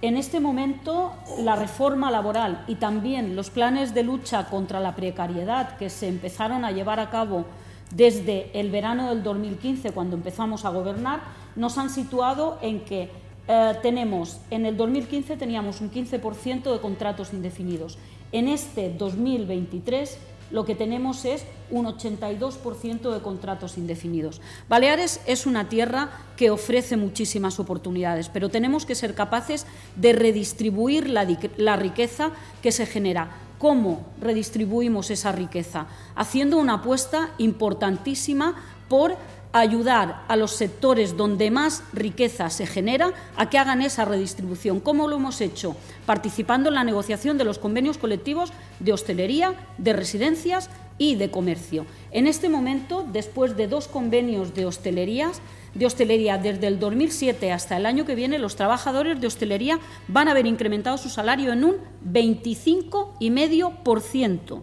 En 0.03 0.19
este 0.19 0.41
momento, 0.41 1.15
la 1.39 1.57
reforma 1.57 2.11
laboral 2.11 2.63
y 2.69 2.75
también 2.75 3.37
los 3.37 3.49
planes 3.49 3.95
de 3.95 4.03
lucha 4.03 4.45
contra 4.51 4.79
la 4.79 4.95
precariedad 4.95 5.79
que 5.79 5.89
se 5.89 6.07
empezaron 6.07 6.67
a 6.67 6.71
llevar 6.71 7.01
a 7.01 7.09
cabo 7.09 7.47
desde 7.95 8.51
el 8.53 8.71
verano 8.71 9.09
del 9.09 9.23
2015, 9.23 9.93
cuando 9.93 10.17
empezamos 10.17 10.67
a 10.67 10.69
gobernar, 10.69 11.21
nos 11.57 11.79
han 11.79 11.89
situado 11.89 12.59
en 12.61 12.85
que 12.85 13.30
eh, 13.49 13.75
tenemos, 13.83 14.39
en 14.51 14.67
el 14.67 14.77
2015 14.77 15.37
teníamos 15.37 15.81
un 15.81 15.91
15% 15.91 16.73
de 16.73 16.81
contratos 16.81 17.33
indefinidos. 17.33 17.99
En 18.33 18.49
este 18.49 18.95
2023 18.97 20.19
lo 20.51 20.65
que 20.65 20.75
tenemos 20.75 21.25
es 21.25 21.45
un 21.71 21.87
82% 21.87 23.13
de 23.13 23.21
contratos 23.21 23.79
indefinidos. 23.79 24.41
Baleares 24.69 25.21
es 25.27 25.47
una 25.47 25.69
tierra 25.69 26.11
que 26.37 26.51
ofrece 26.51 26.97
muchísimas 26.97 27.61
oportunidades, 27.61 28.29
pero 28.29 28.49
tenemos 28.49 28.85
que 28.85 28.95
ser 28.95 29.15
capaces 29.15 29.67
de 29.97 30.13
redistribuir 30.13 31.09
la, 31.09 31.27
la 31.57 31.77
riqueza 31.77 32.33
que 32.63 32.73
se 32.73 32.87
genera. 32.87 33.31
¿Cómo 33.59 34.07
redistribuimos 34.21 35.11
esa 35.11 35.33
riqueza? 35.33 35.87
Haciendo 36.17 36.57
una 36.57 36.75
apuesta 36.75 37.31
importantísima 37.39 38.57
por 38.89 39.17
ayudar 39.53 40.25
a 40.29 40.37
los 40.37 40.53
sectores 40.53 41.17
donde 41.17 41.51
más 41.51 41.83
riqueza 41.93 42.51
se 42.51 42.67
genera 42.67 43.13
a 43.37 43.51
que 43.51 43.59
hagan 43.59 43.83
esa 43.83 44.05
redistribución. 44.05 44.79
¿Cómo 44.81 45.09
lo 45.09 45.17
hemos 45.17 45.41
hecho? 45.41 45.75
Participando 46.07 46.69
en 46.69 46.77
la 46.77 46.85
negociación 46.85 47.39
de 47.39 47.45
los 47.45 47.59
convenios 47.59 47.99
colectivos 47.99 48.53
de 48.79 48.93
hostelería, 48.93 49.55
de 49.79 49.93
residencias 49.93 50.71
y 50.99 51.17
de 51.17 51.31
comercio. 51.31 51.87
En 52.11 52.27
este 52.27 52.49
momento, 52.49 53.07
después 53.11 53.57
de 53.57 53.67
dos 53.67 53.89
convenios 53.89 54.55
de 54.55 54.67
hostelerías, 54.67 55.41
de 55.75 55.87
hostelería 55.87 56.37
desde 56.37 56.67
el 56.67 56.79
2007 56.79 57.51
hasta 57.53 57.77
el 57.77 57.87
año 57.87 58.05
que 58.05 58.15
viene, 58.15 58.39
los 58.39 58.57
trabajadores 58.57 59.19
de 59.21 59.27
hostelería 59.27 59.81
van 60.09 60.29
a 60.29 60.33
haber 60.33 60.47
incrementado 60.47 60.99
su 60.99 61.09
salario 61.09 61.53
en 61.53 61.65
un 61.65 61.77
25,5%. 62.05 64.63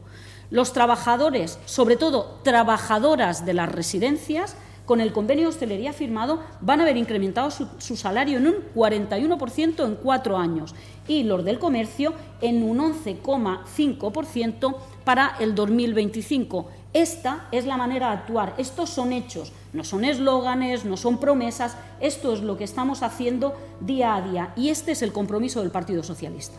Los 0.49 0.71
trabajadores, 0.71 1.59
sobre 1.65 1.97
todo 1.97 2.39
trabajadoras 2.43 3.45
de 3.45 3.53
las 3.53 3.69
residencias, 3.69 4.55
con 4.87 5.01
el 5.01 5.11
convenio 5.11 5.43
de 5.43 5.49
hostelería 5.49 5.91
firmado 5.91 6.39
van 6.61 6.79
a 6.79 6.83
haber 6.83 6.95
incrementado 6.95 7.51
su, 7.51 7.97
salario 7.97 8.37
en 8.37 8.47
un 8.47 8.55
41% 8.73 9.85
en 9.85 9.95
cuatro 9.95 10.37
años 10.37 10.73
y 11.09 11.23
los 11.23 11.43
del 11.43 11.59
comercio 11.59 12.13
en 12.39 12.63
un 12.63 12.79
11,5% 12.79 14.75
para 15.03 15.35
el 15.39 15.53
2025. 15.55 16.69
Esta 16.93 17.49
es 17.51 17.65
la 17.65 17.75
manera 17.75 18.07
de 18.07 18.13
actuar. 18.13 18.55
Estos 18.57 18.89
son 18.89 19.11
hechos, 19.11 19.51
no 19.73 19.83
son 19.83 20.05
eslóganes, 20.05 20.85
no 20.85 20.95
son 20.95 21.19
promesas. 21.19 21.75
Esto 21.99 22.31
es 22.33 22.41
lo 22.41 22.57
que 22.57 22.63
estamos 22.63 23.03
haciendo 23.03 23.55
día 23.81 24.15
a 24.15 24.21
día 24.21 24.53
y 24.55 24.69
este 24.69 24.93
es 24.93 25.01
el 25.01 25.11
compromiso 25.11 25.59
del 25.59 25.69
Partido 25.71 26.01
Socialista. 26.01 26.57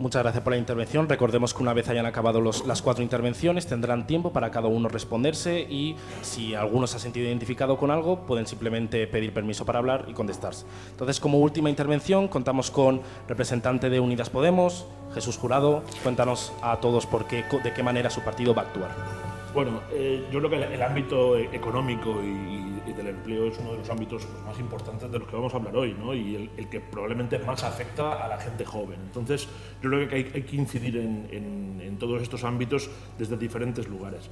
Muchas 0.00 0.22
gracias 0.22 0.42
por 0.42 0.54
la 0.54 0.58
intervención. 0.58 1.10
Recordemos 1.10 1.52
que 1.52 1.62
una 1.62 1.74
vez 1.74 1.90
hayan 1.90 2.06
acabado 2.06 2.40
las 2.40 2.80
cuatro 2.80 3.04
intervenciones 3.04 3.66
tendrán 3.66 4.06
tiempo 4.06 4.32
para 4.32 4.50
cada 4.50 4.66
uno 4.66 4.88
responderse 4.88 5.60
y 5.60 5.94
si 6.22 6.54
alguno 6.54 6.86
se 6.86 6.96
ha 6.96 7.00
sentido 7.00 7.26
identificado 7.26 7.76
con 7.76 7.90
algo 7.90 8.24
pueden 8.24 8.46
simplemente 8.46 9.06
pedir 9.06 9.34
permiso 9.34 9.66
para 9.66 9.78
hablar 9.78 10.06
y 10.08 10.14
contestarse. 10.14 10.64
Entonces, 10.92 11.20
como 11.20 11.36
última 11.36 11.68
intervención, 11.68 12.28
contamos 12.28 12.70
con 12.70 13.02
representante 13.28 13.90
de 13.90 14.00
Unidas 14.00 14.30
Podemos, 14.30 14.86
Jesús 15.12 15.36
Jurado. 15.36 15.82
Cuéntanos 16.02 16.54
a 16.62 16.78
todos 16.80 17.04
por 17.04 17.26
qué, 17.26 17.44
de 17.62 17.74
qué 17.74 17.82
manera 17.82 18.08
su 18.08 18.22
partido 18.22 18.54
va 18.54 18.62
a 18.62 18.64
actuar. 18.64 19.29
Bueno, 19.52 19.80
eh, 19.92 20.28
yo 20.30 20.38
creo 20.38 20.50
que 20.50 20.74
el, 20.74 20.82
ámbito 20.82 21.36
económico 21.36 22.22
y, 22.22 22.92
del 22.92 23.08
empleo 23.08 23.46
es 23.46 23.58
uno 23.58 23.72
de 23.72 23.78
los 23.78 23.90
ámbitos 23.90 24.24
pues, 24.24 24.44
más 24.44 24.58
importantes 24.58 25.10
de 25.10 25.18
los 25.18 25.28
que 25.28 25.34
vamos 25.34 25.52
a 25.54 25.56
hablar 25.56 25.76
hoy, 25.76 25.94
¿no? 25.94 26.14
Y 26.14 26.50
el, 26.56 26.68
que 26.68 26.80
probablemente 26.80 27.38
más 27.40 27.64
afecta 27.64 28.24
a 28.24 28.28
la 28.28 28.38
gente 28.38 28.64
joven. 28.64 29.00
Entonces, 29.06 29.48
yo 29.82 29.90
creo 29.90 30.08
que 30.08 30.14
hay, 30.14 30.24
que 30.24 30.56
incidir 30.56 30.96
en, 30.96 31.96
todos 31.98 32.22
estos 32.22 32.44
ámbitos 32.44 32.88
desde 33.18 33.36
diferentes 33.36 33.86
lugares. 33.86 34.30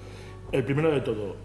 El 0.53 0.65
primero 0.65 0.91
de 0.91 1.03
todo, 1.03 1.37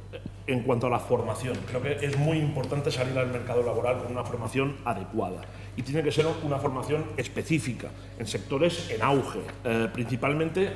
en 0.47 0.61
cuanto 0.61 0.87
a 0.87 0.89
la 0.89 0.99
formación, 0.99 1.57
creo 1.67 1.81
que 1.81 2.05
es 2.05 2.17
muy 2.17 2.37
importante 2.37 2.91
salir 2.91 3.17
al 3.17 3.27
mercado 3.27 3.61
laboral 3.61 3.97
con 3.97 4.11
una 4.13 4.23
formación 4.23 4.77
adecuada 4.85 5.41
y 5.75 5.81
tiene 5.81 6.01
que 6.01 6.13
ser 6.13 6.25
una 6.43 6.59
formación 6.59 7.03
específica 7.17 7.89
en 8.17 8.25
sectores 8.25 8.89
en 8.89 9.01
auge, 9.01 9.39
eh, 9.65 9.89
principalmente 9.91 10.71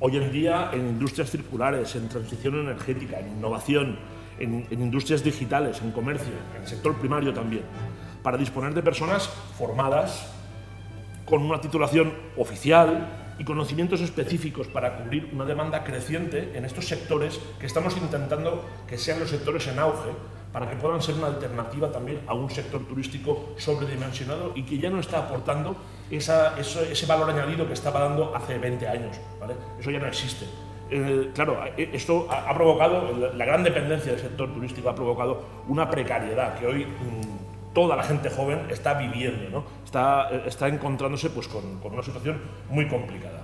hoy 0.00 0.16
en 0.16 0.32
día 0.32 0.70
en 0.72 0.88
industrias 0.88 1.30
circulares, 1.30 1.94
en 1.96 2.08
transición 2.08 2.60
energética, 2.60 3.18
en 3.18 3.28
innovación, 3.38 3.98
en, 4.38 4.66
industrias 4.70 5.24
digitales, 5.24 5.80
en 5.82 5.90
comercio, 5.92 6.32
en 6.54 6.62
el 6.62 6.68
sector 6.68 6.94
primario 6.96 7.32
también, 7.32 7.64
para 8.22 8.36
disponer 8.36 8.74
de 8.74 8.82
personas 8.82 9.28
formadas 9.58 10.32
con 11.24 11.42
una 11.42 11.60
titulación 11.60 12.12
oficial, 12.36 13.06
y 13.38 13.44
conocimientos 13.44 14.00
específicos 14.00 14.66
para 14.66 14.98
cubrir 14.98 15.30
una 15.32 15.44
demanda 15.44 15.84
creciente 15.84 16.52
en 16.54 16.64
estos 16.64 16.88
sectores 16.88 17.38
que 17.60 17.66
estamos 17.66 17.96
intentando 17.96 18.68
que 18.88 18.98
sean 18.98 19.20
los 19.20 19.30
sectores 19.30 19.66
en 19.68 19.78
auge 19.78 20.10
para 20.52 20.68
que 20.68 20.76
puedan 20.76 21.00
ser 21.02 21.14
una 21.16 21.28
alternativa 21.28 21.90
también 21.90 22.20
a 22.26 22.34
un 22.34 22.50
sector 22.50 22.86
turístico 22.86 23.50
sobredimensionado 23.56 24.52
y 24.54 24.62
que 24.62 24.78
ya 24.78 24.90
no 24.90 25.00
está 25.00 25.18
aportando 25.18 25.76
ese 26.10 27.06
valor 27.06 27.30
añadido 27.30 27.66
que 27.66 27.74
estaba 27.74 28.00
dando 28.00 28.34
hace 28.34 28.58
20 28.58 28.88
años. 28.88 29.16
¿vale? 29.40 29.54
Eso 29.78 29.90
ya 29.90 29.98
no 29.98 30.06
existe. 30.06 30.46
Eh, 30.90 31.30
claro, 31.34 31.58
eh, 31.76 31.90
esto 31.92 32.26
ha, 32.30 32.54
provocado, 32.54 33.12
la 33.34 33.44
gran 33.44 33.62
dependencia 33.62 34.12
del 34.12 34.20
sector 34.20 34.52
turístico 34.54 34.88
ha 34.88 34.94
provocado 34.94 35.42
una 35.68 35.90
precariedad 35.90 36.58
que 36.58 36.66
hoy... 36.66 36.84
Mm, 36.84 37.48
toda 37.74 37.94
la 37.94 38.02
gente 38.02 38.28
joven 38.28 38.66
está 38.70 38.94
viviendo, 38.94 39.50
¿no? 39.50 39.64
está, 39.84 40.28
eh, 40.32 40.42
está 40.46 40.66
encontrándose 40.66 41.30
pues, 41.30 41.46
con, 41.46 41.78
con 41.78 41.92
una 41.92 42.02
situación 42.02 42.40
muy 42.70 42.88
complicada. 42.88 43.42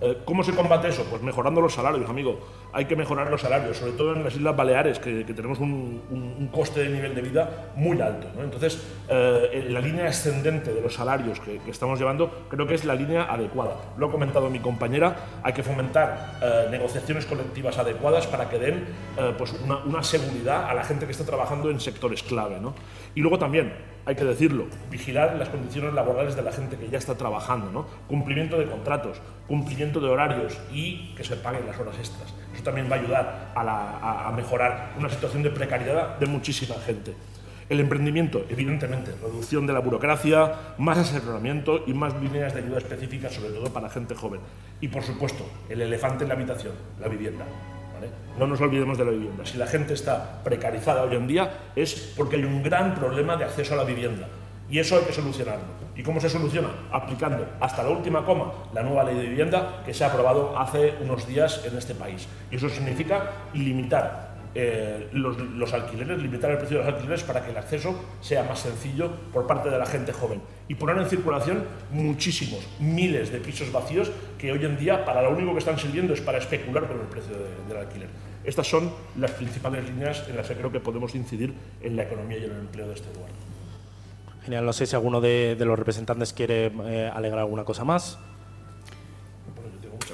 Eh, 0.00 0.18
¿Cómo 0.24 0.42
se 0.42 0.52
combate 0.52 0.88
eso? 0.88 1.04
Pues 1.10 1.22
mejorando 1.22 1.60
los 1.60 1.74
salarios, 1.74 2.08
amigo. 2.08 2.40
Hay 2.72 2.86
que 2.86 2.96
mejorar 2.96 3.30
los 3.30 3.42
salarios, 3.42 3.76
sobre 3.76 3.92
todo 3.92 4.14
en 4.14 4.24
las 4.24 4.34
Islas 4.34 4.56
Baleares, 4.56 4.98
que, 4.98 5.24
tenemos 5.24 5.58
un, 5.58 6.48
coste 6.52 6.80
de 6.80 6.88
nivel 6.88 7.14
de 7.14 7.22
vida 7.22 7.72
muy 7.76 8.00
alto. 8.00 8.26
Entonces, 8.40 8.82
eh, 9.08 9.66
la 9.68 9.80
línea 9.80 10.06
ascendente 10.06 10.72
de 10.72 10.80
los 10.80 10.94
salarios 10.94 11.38
que, 11.40 11.60
estamos 11.70 11.98
llevando 11.98 12.46
creo 12.48 12.66
que 12.66 12.74
es 12.74 12.84
la 12.84 12.94
línea 12.94 13.24
adecuada. 13.24 13.76
Lo 13.98 14.06
ha 14.06 14.10
comentado 14.10 14.48
mi 14.48 14.58
compañera, 14.58 15.16
hay 15.42 15.52
que 15.52 15.62
fomentar 15.62 16.38
eh, 16.42 16.68
negociaciones 16.70 17.26
colectivas 17.26 17.78
adecuadas 17.78 18.26
para 18.26 18.48
que 18.48 18.58
den 18.58 18.86
pues 19.36 19.52
una, 19.52 19.78
una, 19.84 20.02
seguridad 20.02 20.68
a 20.68 20.74
la 20.74 20.82
gente 20.82 21.04
que 21.04 21.12
está 21.12 21.24
trabajando 21.24 21.70
en 21.70 21.78
sectores 21.78 22.22
clave. 22.22 22.58
¿no? 22.58 22.74
Y 23.14 23.20
luego 23.20 23.38
también, 23.38 23.72
hay 24.06 24.14
que 24.14 24.24
decirlo, 24.24 24.66
vigilar 24.90 25.36
las 25.36 25.48
condiciones 25.48 25.94
laborales 25.94 26.36
de 26.36 26.42
la 26.42 26.52
gente 26.52 26.76
que 26.76 26.88
ya 26.88 26.98
está 26.98 27.16
trabajando, 27.16 27.70
¿no? 27.70 27.86
cumplimiento 28.08 28.58
de 28.58 28.66
contratos, 28.66 29.20
cumplimiento 29.46 30.00
de 30.00 30.08
horarios 30.08 30.58
y 30.72 31.14
que 31.14 31.24
se 31.24 31.36
paguen 31.36 31.66
las 31.66 31.78
horas 31.78 31.96
extras. 31.98 32.34
Eso 32.54 32.62
también 32.62 32.90
va 32.90 32.96
a 32.96 32.98
ayudar 32.98 33.52
a, 33.54 34.32
mejorar 34.36 34.94
una 34.98 35.08
situación 35.08 35.42
de 35.42 35.50
precariedad 35.50 36.18
de 36.18 36.26
muchísima 36.26 36.76
gente. 36.76 37.14
El 37.68 37.78
emprendimiento, 37.78 38.44
evidentemente, 38.48 39.12
reducción 39.22 39.64
de 39.66 39.72
la 39.72 39.78
burocracia, 39.78 40.74
más 40.78 40.98
asesoramiento 40.98 41.84
y 41.86 41.94
más 41.94 42.20
líneas 42.20 42.52
de 42.52 42.62
ayuda 42.62 42.78
específicas, 42.78 43.32
sobre 43.32 43.50
todo 43.50 43.72
para 43.72 43.88
gente 43.88 44.16
joven. 44.16 44.40
Y, 44.80 44.88
por 44.88 45.04
supuesto, 45.04 45.48
el 45.68 45.80
elefante 45.80 46.24
en 46.24 46.28
la 46.28 46.34
habitación, 46.34 46.72
la 47.00 47.06
vivienda. 47.06 47.44
No 48.40 48.46
nos 48.46 48.58
olvidemos 48.62 48.96
de 48.96 49.04
la 49.04 49.10
vivienda. 49.10 49.44
Si 49.44 49.58
la 49.58 49.66
gente 49.66 49.92
está 49.92 50.42
precarizada 50.42 51.02
hoy 51.02 51.14
en 51.14 51.26
día 51.26 51.50
es 51.76 52.14
porque 52.16 52.36
hay 52.36 52.44
un 52.44 52.62
gran 52.62 52.94
problema 52.94 53.36
de 53.36 53.44
acceso 53.44 53.74
a 53.74 53.76
la 53.76 53.84
vivienda. 53.84 54.28
Y 54.70 54.78
eso 54.78 54.96
hay 54.96 55.04
que 55.04 55.12
solucionarlo. 55.12 55.66
¿Y 55.94 56.02
cómo 56.02 56.22
se 56.22 56.30
soluciona? 56.30 56.70
Aplicando 56.90 57.46
hasta 57.60 57.82
la 57.82 57.90
última 57.90 58.24
coma 58.24 58.50
la 58.72 58.82
nueva 58.82 59.04
ley 59.04 59.16
de 59.16 59.26
vivienda 59.26 59.82
que 59.84 59.92
se 59.92 60.04
ha 60.04 60.06
aprobado 60.06 60.58
hace 60.58 60.94
unos 61.02 61.26
días 61.28 61.66
en 61.66 61.76
este 61.76 61.94
país. 61.94 62.26
Y 62.50 62.56
eso 62.56 62.70
significa 62.70 63.30
limitar 63.52 64.30
eh, 64.54 65.10
los, 65.12 65.74
alquileres, 65.74 66.18
limitar 66.18 66.50
el 66.50 66.56
precio 66.56 66.78
de 66.78 66.84
los 66.84 66.94
alquileres 66.94 67.22
para 67.22 67.44
que 67.44 67.50
el 67.50 67.58
acceso 67.58 67.94
sea 68.22 68.42
más 68.44 68.60
sencillo 68.60 69.10
por 69.34 69.46
parte 69.46 69.68
de 69.68 69.78
la 69.78 69.84
gente 69.84 70.14
joven 70.14 70.40
y 70.66 70.76
poner 70.76 70.96
en 70.96 71.10
circulación 71.10 71.64
muchísimos, 71.92 72.66
miles 72.80 73.30
de 73.30 73.38
pisos 73.38 73.70
vacíos 73.70 74.10
que 74.38 74.50
hoy 74.50 74.64
en 74.64 74.78
día 74.78 75.04
para 75.04 75.20
lo 75.20 75.30
único 75.30 75.52
que 75.52 75.58
están 75.58 75.78
sirviendo 75.78 76.14
es 76.14 76.22
para 76.22 76.38
especular 76.38 76.88
con 76.88 76.98
el 76.98 77.06
precio 77.06 77.34
del 77.68 77.76
alquiler. 77.76 78.29
Estas 78.44 78.66
son 78.66 78.90
las 79.16 79.32
principales 79.32 79.84
líneas 79.84 80.24
en 80.28 80.36
las 80.36 80.48
que 80.48 80.54
creo 80.54 80.72
que 80.72 80.80
podemos 80.80 81.14
incidir 81.14 81.54
en 81.82 81.96
la 81.96 82.04
economía 82.04 82.38
y 82.38 82.44
en 82.44 82.52
el 82.52 82.58
empleo 82.60 82.88
de 82.88 82.94
este 82.94 83.12
lugar. 83.14 83.30
Genial, 84.44 84.64
no 84.64 84.72
sé 84.72 84.86
si 84.86 84.96
alguno 84.96 85.20
de, 85.20 85.56
los 85.58 85.78
representantes 85.78 86.32
quiere 86.32 86.72
eh, 86.84 87.10
alegrar 87.12 87.40
alguna 87.40 87.64
cosa 87.64 87.84
más. 87.84 88.18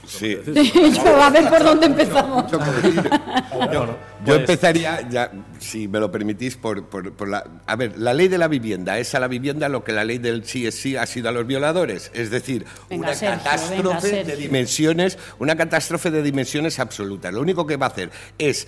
Sí. 0.07 0.37
a 1.21 1.31
ver 1.31 1.49
por 1.49 1.65
dónde 1.65 1.87
empezamos. 1.87 2.51
Yo 4.27 4.35
empezaría, 4.35 5.09
ya, 5.09 5.31
si 5.59 5.87
me 5.89 6.01
lo 6.01 6.11
permitís, 6.11 6.57
por, 6.57 6.85
por, 6.85 7.29
la... 7.29 7.45
A 7.67 7.77
ver, 7.77 7.97
la 7.97 8.13
ley 8.13 8.29
de 8.29 8.39
la 8.39 8.49
vivienda 8.49 8.99
es 8.99 9.15
a 9.15 9.21
la 9.21 9.29
vivienda 9.29 9.69
lo 9.69 9.85
que 9.85 9.93
la 9.93 10.05
ley 10.05 10.19
del 10.19 10.45
sí 10.45 10.67
es 10.67 10.75
sí 10.75 10.97
ha 10.97 11.07
sido 11.07 11.29
a 11.29 11.33
los 11.33 11.47
violadores. 11.47 12.11
Es 12.15 12.31
decir, 12.31 12.65
una 12.91 13.15
catástrofe 13.15 14.25
de 14.25 14.37
dimensiones, 14.37 15.19
una 15.39 15.57
catástrofe 15.57 16.11
de 16.11 16.23
dimensiones 16.23 16.79
absolutas. 16.79 17.33
Lo 17.33 17.41
único 17.41 17.67
que 17.67 17.77
va 17.77 17.87
a 17.87 17.91
hacer 17.91 18.11
es 18.39 18.67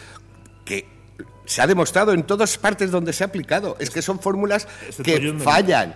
que 0.64 0.87
se 1.48 1.62
ha 1.62 1.66
demostrado 1.66 2.12
en 2.12 2.24
todas 2.24 2.59
partes 2.59 2.90
donde 2.90 3.12
se 3.12 3.24
ha 3.24 3.27
aplicado. 3.27 3.77
Es 3.81 3.90
que 3.90 4.03
son 4.03 4.20
fórmulas 4.20 4.68
que 5.03 5.35
fallan. 5.38 5.94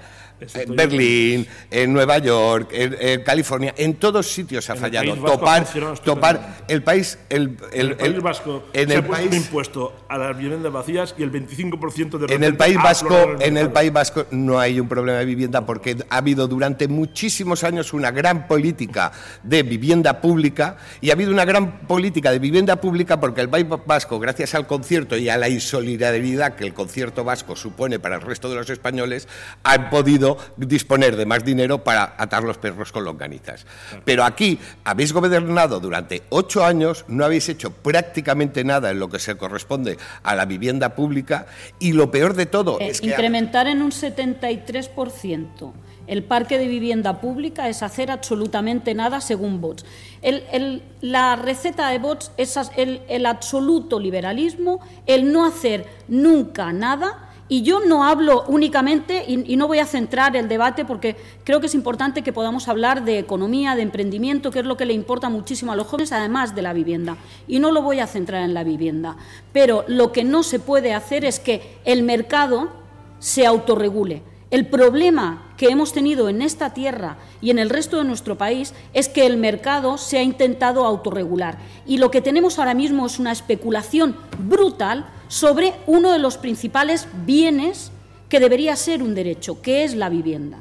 En 0.54 0.76
Berlín, 0.76 1.46
en 1.70 1.92
Nueva 1.92 2.18
York, 2.18 2.70
en, 2.72 3.22
California, 3.22 3.74
en 3.76 3.94
todos 3.94 4.26
sitios 4.26 4.68
ha 4.70 4.76
fallado. 4.76 5.14
topar, 5.16 5.66
topar 6.04 6.64
el 6.68 6.82
país, 6.82 7.18
el, 7.28 7.56
el, 7.72 7.96
País 7.96 8.22
Vasco 8.22 8.64
en 8.72 8.90
el 8.90 9.04
país, 9.04 9.28
un 9.28 9.36
impuesto 9.36 10.04
a 10.08 10.18
las 10.18 10.36
viviendas 10.36 10.72
vacías 10.72 11.14
y 11.18 11.22
el 11.22 11.32
25% 11.32 12.18
de 12.18 12.34
en 12.34 12.44
el 12.44 12.56
País 12.56 12.76
Vasco, 12.76 13.36
en 13.40 13.56
el 13.56 13.70
País 13.70 13.92
Vasco 13.92 14.26
no 14.30 14.58
hay 14.58 14.80
un 14.80 14.88
problema 14.88 15.18
de 15.18 15.24
vivienda 15.24 15.64
porque 15.64 15.96
ha 16.08 16.16
habido 16.16 16.48
durante 16.48 16.88
muchísimos 16.88 17.64
años 17.64 17.92
una 17.92 18.10
gran 18.10 18.46
política 18.46 19.12
de 19.42 19.62
vivienda 19.62 20.20
pública 20.20 20.76
y 21.00 21.10
ha 21.10 21.14
habido 21.14 21.32
una 21.32 21.44
gran 21.44 21.80
política 21.86 22.30
de 22.30 22.38
vivienda 22.38 22.76
pública 22.76 23.20
porque 23.20 23.40
el 23.40 23.48
País 23.48 23.66
Vasco, 23.86 24.18
gracias 24.18 24.54
al 24.54 24.66
concierto 24.66 25.16
y 25.16 25.28
a 25.28 25.36
la 25.36 25.48
insolidaridad 25.48 26.54
que 26.54 26.64
el 26.64 26.74
concierto 26.74 27.24
vasco 27.24 27.56
supone 27.56 27.98
para 27.98 28.16
el 28.16 28.22
resto 28.22 28.48
de 28.48 28.56
los 28.56 28.70
españoles, 28.70 29.28
han 29.62 29.90
podido 29.90 30.31
disponer 30.56 31.16
de 31.16 31.26
más 31.26 31.44
dinero 31.44 31.82
para 31.84 32.14
atar 32.18 32.42
los 32.42 32.58
perros 32.58 32.92
con 32.92 33.04
longanizas. 33.04 33.66
Pero 34.04 34.24
aquí 34.24 34.58
habéis 34.84 35.12
gobernado 35.12 35.80
durante 35.80 36.22
ocho 36.30 36.64
años, 36.64 37.04
no 37.08 37.24
habéis 37.24 37.48
hecho 37.48 37.72
prácticamente 37.72 38.64
nada 38.64 38.90
en 38.90 38.98
lo 38.98 39.08
que 39.08 39.18
se 39.18 39.36
corresponde 39.36 39.98
a 40.22 40.34
la 40.34 40.44
vivienda 40.44 40.94
pública 40.94 41.46
y 41.78 41.92
lo 41.92 42.10
peor 42.10 42.34
de 42.34 42.46
todo 42.46 42.78
eh, 42.80 42.88
es 42.88 43.00
que... 43.00 43.08
Incrementar 43.08 43.66
en 43.66 43.82
un 43.82 43.90
73% 43.90 45.72
el 46.06 46.24
parque 46.24 46.58
de 46.58 46.66
vivienda 46.66 47.20
pública 47.20 47.68
es 47.68 47.82
hacer 47.82 48.10
absolutamente 48.10 48.94
nada 48.94 49.20
según 49.20 49.60
Vox. 49.60 49.84
la 51.00 51.36
receta 51.36 51.88
de 51.88 51.98
Vox 51.98 52.32
es 52.36 52.58
el 52.76 53.26
absoluto 53.26 54.00
liberalismo, 54.00 54.80
el 55.06 55.32
no 55.32 55.46
hacer 55.46 55.86
nunca 56.08 56.72
nada 56.72 57.31
y 57.52 57.60
yo 57.60 57.80
no 57.80 58.04
hablo 58.04 58.44
únicamente, 58.48 59.26
y, 59.28 59.56
no 59.56 59.68
voy 59.68 59.78
a 59.78 59.84
centrar 59.84 60.34
el 60.36 60.48
debate 60.48 60.86
porque 60.86 61.16
creo 61.44 61.60
que 61.60 61.66
es 61.66 61.74
importante 61.74 62.22
que 62.22 62.32
podamos 62.32 62.66
hablar 62.66 63.04
de 63.04 63.18
economía, 63.18 63.76
de 63.76 63.82
emprendimiento, 63.82 64.50
que 64.50 64.60
es 64.60 64.64
lo 64.64 64.78
que 64.78 64.86
le 64.86 64.94
importa 64.94 65.28
muchísimo 65.28 65.70
a 65.70 65.76
los 65.76 65.86
jóvenes, 65.86 66.12
además 66.12 66.54
de 66.54 66.62
la 66.62 66.72
vivienda. 66.72 67.18
Y 67.46 67.58
no 67.58 67.70
lo 67.70 67.82
voy 67.82 68.00
a 68.00 68.06
centrar 68.06 68.40
en 68.40 68.54
la 68.54 68.64
vivienda. 68.64 69.18
Pero 69.52 69.84
lo 69.86 70.12
que 70.12 70.24
no 70.24 70.44
se 70.44 70.60
puede 70.60 70.94
hacer 70.94 71.26
es 71.26 71.40
que 71.40 71.76
el 71.84 72.04
mercado 72.04 72.70
se 73.18 73.44
autorregule. 73.44 74.22
El 74.52 74.66
problema 74.66 75.54
que 75.56 75.70
hemos 75.70 75.94
tenido 75.94 76.28
en 76.28 76.42
esta 76.42 76.74
tierra 76.74 77.16
y 77.40 77.48
en 77.48 77.58
el 77.58 77.70
resto 77.70 77.96
de 77.96 78.04
nuestro 78.04 78.36
país 78.36 78.74
es 78.92 79.08
que 79.08 79.24
el 79.24 79.38
mercado 79.38 79.96
se 79.96 80.18
ha 80.18 80.22
intentado 80.22 80.84
autorregular. 80.84 81.56
Y 81.86 81.96
lo 81.96 82.10
que 82.10 82.20
tenemos 82.20 82.58
ahora 82.58 82.74
mismo 82.74 83.06
es 83.06 83.18
una 83.18 83.32
especulación 83.32 84.14
brutal 84.40 85.08
sobre 85.28 85.72
uno 85.86 86.12
de 86.12 86.18
los 86.18 86.36
principales 86.36 87.08
bienes 87.24 87.92
que 88.28 88.40
debería 88.40 88.76
ser 88.76 89.02
un 89.02 89.14
derecho, 89.14 89.62
que 89.62 89.84
es 89.84 89.94
la 89.94 90.10
vivienda. 90.10 90.58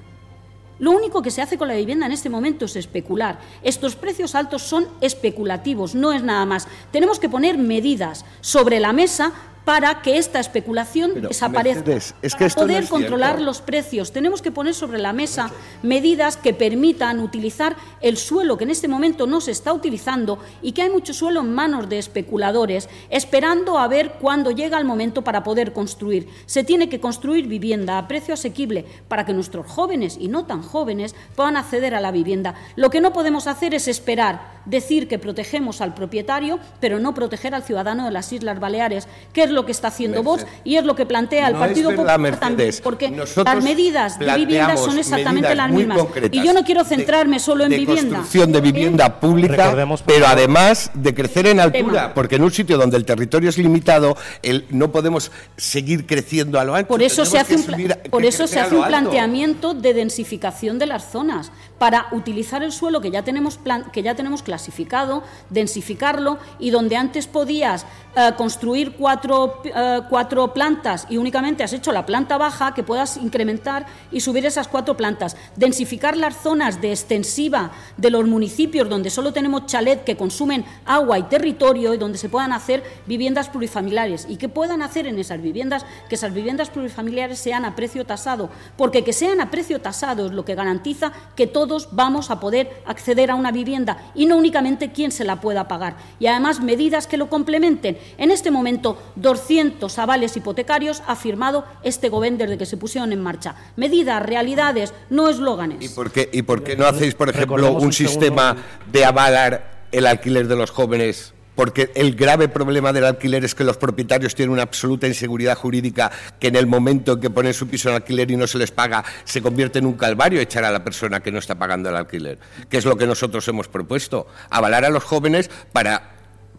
Lo 0.80 0.92
único 0.92 1.22
que 1.22 1.30
se 1.30 1.42
hace 1.42 1.58
con 1.58 1.68
la 1.68 1.76
vivienda 1.76 2.06
en 2.06 2.14
este 2.14 2.30
momento 2.30 2.64
es 2.64 2.78
especular. 2.78 3.40
Estos 3.62 3.98
precios 3.98 4.36
altos 4.36 4.62
son 4.62 4.88
especulativos, 5.02 5.96
no 5.96 6.14
es 6.14 6.24
nada 6.24 6.46
más. 6.46 6.66
Tenemos 6.92 7.20
que 7.20 7.28
poner 7.28 7.58
medidas 7.58 8.24
sobre 8.40 8.80
la 8.80 8.94
mesa 8.94 9.34
para 9.66 10.02
que 10.02 10.18
esta 10.18 10.40
especulación 10.40 11.12
Pero, 11.14 11.28
desaparezca, 11.30 11.84
Mercedes, 11.84 12.16
es 12.22 12.34
que 12.34 12.50
para 12.50 12.56
no 12.56 12.68
poder 12.68 12.88
controlar 12.88 13.30
cierto. 13.32 13.46
los 13.46 13.62
precios. 13.62 14.12
Tenemos 14.12 14.42
que 14.42 14.52
poner 14.52 14.74
sobre 14.74 15.00
la 15.00 15.14
mesa 15.14 15.52
medidas 15.84 16.38
que 16.38 16.54
permitan 16.54 17.20
utilizar 17.20 17.76
el 18.02 18.18
suelo 18.18 18.58
que 18.58 18.64
en 18.64 18.72
este 18.72 18.88
momento 18.88 19.28
no 19.28 19.40
se 19.42 19.52
está 19.52 19.74
utilizando 19.74 20.40
y 20.62 20.72
que 20.72 20.82
hay 20.82 20.90
mucho 20.90 21.14
suelo 21.14 21.42
en 21.42 21.54
manos 21.54 21.90
de 21.90 22.00
especuladores, 22.00 22.90
esperando 23.10 23.78
a 23.78 23.88
ver 23.88 24.14
cuándo 24.20 24.52
llega 24.52 24.78
el 24.78 24.86
momento 24.86 25.24
para 25.24 25.44
poder 25.44 25.74
construir. 25.74 26.28
Se 26.46 26.64
tiene 26.64 26.90
que 26.90 27.00
construir 27.00 27.48
vivienda 27.48 27.98
a 27.98 28.08
precio 28.08 28.34
asequible 28.34 28.86
para 29.08 29.26
que 29.26 29.34
nuestros 29.34 29.68
jóvenes 29.68 30.18
y 30.20 30.28
no 30.28 30.46
tan 30.46 30.64
jóvenes 30.64 31.16
puedan 31.36 31.58
acceder 31.58 31.94
a 31.94 32.02
la 32.02 32.12
vivienda. 32.12 32.56
Lo 32.76 32.90
que 32.90 33.02
no 33.02 33.14
podemos 33.14 33.48
hacer 33.48 33.74
es 33.74 33.88
esperar, 33.88 34.62
decir 34.66 35.08
que 35.08 35.20
protegemos 35.20 35.82
al 35.82 35.94
propietario, 35.94 36.60
pero 36.80 37.00
no 37.00 37.14
proteger 37.14 37.54
al 37.54 37.64
ciudadano 37.64 38.06
de 38.06 38.12
las 38.12 38.32
Islas 38.34 38.60
Baleares, 38.60 39.08
que 39.34 39.44
es 39.44 39.51
lo 39.52 39.66
que 39.66 39.72
está 39.72 39.90
haciendo 39.90 40.24
Vox 40.24 40.46
y 40.64 40.76
es 40.78 40.86
lo 40.86 40.96
que 40.96 41.06
plantea 41.06 41.48
el 41.48 41.54
No 41.54 41.60
Partido 41.60 41.90
es 41.92 41.96
Popular 41.96 42.16
también, 42.16 42.40
Mercedes. 42.40 42.82
porque 42.82 43.10
Nosotros 43.12 43.56
las 43.56 43.64
medidas 43.64 44.18
de 44.20 44.34
vivienda 44.36 44.78
son 44.78 44.98
exactamente 44.98 45.54
las 45.56 45.72
mismas. 45.72 46.00
Y 46.32 46.44
yo 46.44 46.54
no 46.54 46.64
quiero 46.64 46.84
de- 46.84 46.90
centrarme 46.90 47.40
solo 47.40 47.64
en 47.66 47.70
de 47.72 47.78
vivienda. 47.78 48.02
construcción 48.18 48.52
de 48.52 48.62
vivienda 48.62 49.20
pública, 49.20 49.74
pero 50.06 50.28
además 50.28 50.92
de 50.94 51.14
crecer 51.14 51.48
en 51.48 51.60
altura, 51.60 52.02
Tema. 52.02 52.14
porque 52.14 52.36
en 52.36 52.44
un 52.44 52.52
sitio 52.52 52.78
donde 52.78 52.98
el 52.98 53.06
territorio 53.06 53.50
es 53.50 53.58
limitado, 53.58 54.18
el- 54.44 54.66
no 54.70 54.92
podemos 54.92 55.32
seguir 55.58 56.06
creciendo 56.06 56.60
a 56.60 56.64
lo 56.64 56.76
ancho. 56.76 56.88
Por 56.88 57.02
eso 57.02 57.26
se 57.26 57.32
tenemos 57.32 57.46
hace 57.48 57.56
un, 57.56 57.64
subir 57.74 57.96
por 58.10 58.26
eso 58.26 58.48
se 58.48 58.60
hace 58.60 58.76
un 58.76 58.86
planteamiento 58.86 59.74
de 59.74 59.94
densificación 59.94 60.80
de 60.80 60.86
las 60.88 61.12
zonas 61.12 61.52
para 61.82 62.10
utilizar 62.12 62.62
el 62.62 62.72
suelo 62.72 63.02
que 63.02 63.10
ya 63.10 63.24
tenemos 63.24 63.60
que 63.92 64.04
ya 64.04 64.14
tenemos 64.14 64.44
clasificado, 64.44 65.24
densificarlo 65.50 66.38
y 66.60 66.70
donde 66.70 66.96
antes 66.96 67.26
podías 67.26 67.88
eh, 68.16 68.34
construir 68.38 68.92
cuatro, 68.98 69.64
eh, 69.64 70.02
cuatro 70.08 70.54
plantas 70.54 71.08
y 71.10 71.18
únicamente 71.18 71.64
has 71.64 71.74
hecho 71.74 71.92
la 71.92 72.06
planta 72.06 72.38
baja, 72.38 72.76
que 72.76 72.84
puedas 72.84 73.18
incrementar 73.18 73.88
y 74.12 74.20
subir 74.20 74.46
esas 74.46 74.68
cuatro 74.68 74.96
plantas. 74.96 75.36
Densificar 75.56 76.18
las 76.18 76.36
zonas 76.38 76.82
de 76.82 76.92
extensiva 76.92 77.72
de 77.98 78.12
los 78.12 78.28
municipios 78.28 78.88
donde 78.88 79.10
solo 79.10 79.34
tenemos 79.34 79.66
chalet 79.66 80.04
que 80.04 80.18
consumen 80.18 80.64
agua 80.86 81.18
y 81.18 81.24
territorio 81.24 81.96
y 81.96 81.98
donde 81.98 82.20
se 82.20 82.30
puedan 82.30 82.52
hacer 82.52 82.84
viviendas 83.08 83.50
plurifamiliares 83.50 84.28
y 84.30 84.36
que 84.38 84.50
puedan 84.50 84.84
hacer 84.84 85.08
en 85.08 85.18
esas 85.18 85.42
viviendas 85.42 85.84
que 86.10 86.16
esas 86.16 86.32
viviendas 86.32 86.70
plurifamiliares 86.70 87.40
sean 87.40 87.66
a 87.66 87.76
precio 87.76 88.06
tasado, 88.06 88.52
porque 88.78 89.04
que 89.04 89.14
sean 89.14 89.42
a 89.42 89.50
precio 89.50 89.82
tasado 89.82 90.28
es 90.28 90.32
lo 90.32 90.46
que 90.46 90.54
garantiza 90.54 91.12
que 91.36 91.48
todos 91.72 91.88
vamos 91.94 92.30
a 92.32 92.42
poder 92.42 92.84
acceder 92.86 93.32
a 93.32 93.36
una 93.36 93.50
vivienda 93.50 94.12
y 94.14 94.26
no 94.26 94.36
únicamente 94.36 94.92
quien 94.92 95.10
se 95.10 95.24
la 95.24 95.40
pueda 95.40 95.70
pagar. 95.70 95.96
Y 96.20 96.28
además 96.28 96.60
medidas 96.60 97.08
que 97.08 97.16
lo 97.16 97.30
complementen. 97.30 97.98
En 98.18 98.30
este 98.30 98.52
momento 98.52 99.02
200 99.16 99.98
avales 99.98 100.36
hipotecarios 100.36 101.02
ha 101.08 101.16
firmado 101.16 101.64
este 101.82 102.10
gobierno 102.10 102.40
desde 102.40 102.58
que 102.58 102.66
se 102.66 102.76
pusieron 102.76 103.14
en 103.14 103.22
marcha. 103.22 103.56
Medidas, 103.78 104.22
realidades, 104.22 104.94
no 105.10 105.30
eslóganes. 105.30 105.82
¿Y 105.82 105.88
por 105.88 106.12
qué, 106.12 106.30
y 106.34 106.42
por 106.42 106.62
qué 106.62 106.76
no 106.76 106.86
hacéis, 106.86 107.16
por 107.16 107.30
ejemplo, 107.30 107.56
un, 107.56 107.94
segundo- 107.94 107.94
sistema 107.94 108.58
de 108.92 109.06
avalar 109.06 109.86
el 109.94 110.08
alquiler 110.08 110.50
de 110.50 110.58
los 110.58 110.72
jóvenes? 110.72 111.34
Porque 111.56 111.92
el 111.96 112.16
grave 112.16 112.48
problema 112.48 112.94
del 112.94 113.06
alquiler 113.06 113.44
es 113.44 113.56
que 113.56 113.64
los 113.64 113.78
propietarios 113.78 114.36
tienen 114.36 114.54
una 114.54 114.64
absoluta 114.64 115.08
inseguridad 115.08 115.58
jurídica 115.58 116.12
que 116.40 116.48
en 116.48 116.56
el 116.56 116.66
momento 116.66 117.14
en 117.14 117.20
que 117.20 117.30
ponen 117.30 117.54
su 117.54 117.68
piso 117.68 117.90
en 117.90 117.96
alquiler 117.96 118.32
y 118.32 118.38
no 118.38 118.48
se 118.48 118.58
les 118.58 118.72
paga, 118.72 119.04
se 119.26 119.42
convierte 119.42 119.80
en 119.80 119.86
un 119.86 119.94
calvario 119.94 120.40
echar 120.40 120.64
a 120.64 120.72
la 120.72 120.84
persona 120.84 121.20
que 121.20 121.32
no 121.32 121.40
está 121.40 121.56
pagando 121.56 121.90
el 121.90 121.96
alquiler. 121.96 122.40
Que 122.70 122.78
es 122.78 122.86
lo 122.86 122.96
que 122.96 123.06
nosotros 123.06 123.48
hemos 123.48 123.68
propuesto. 123.68 124.28
Avalar 124.50 124.86
a 124.86 124.90
los 124.90 125.04
jóvenes 125.04 125.50
para, 125.72 126.12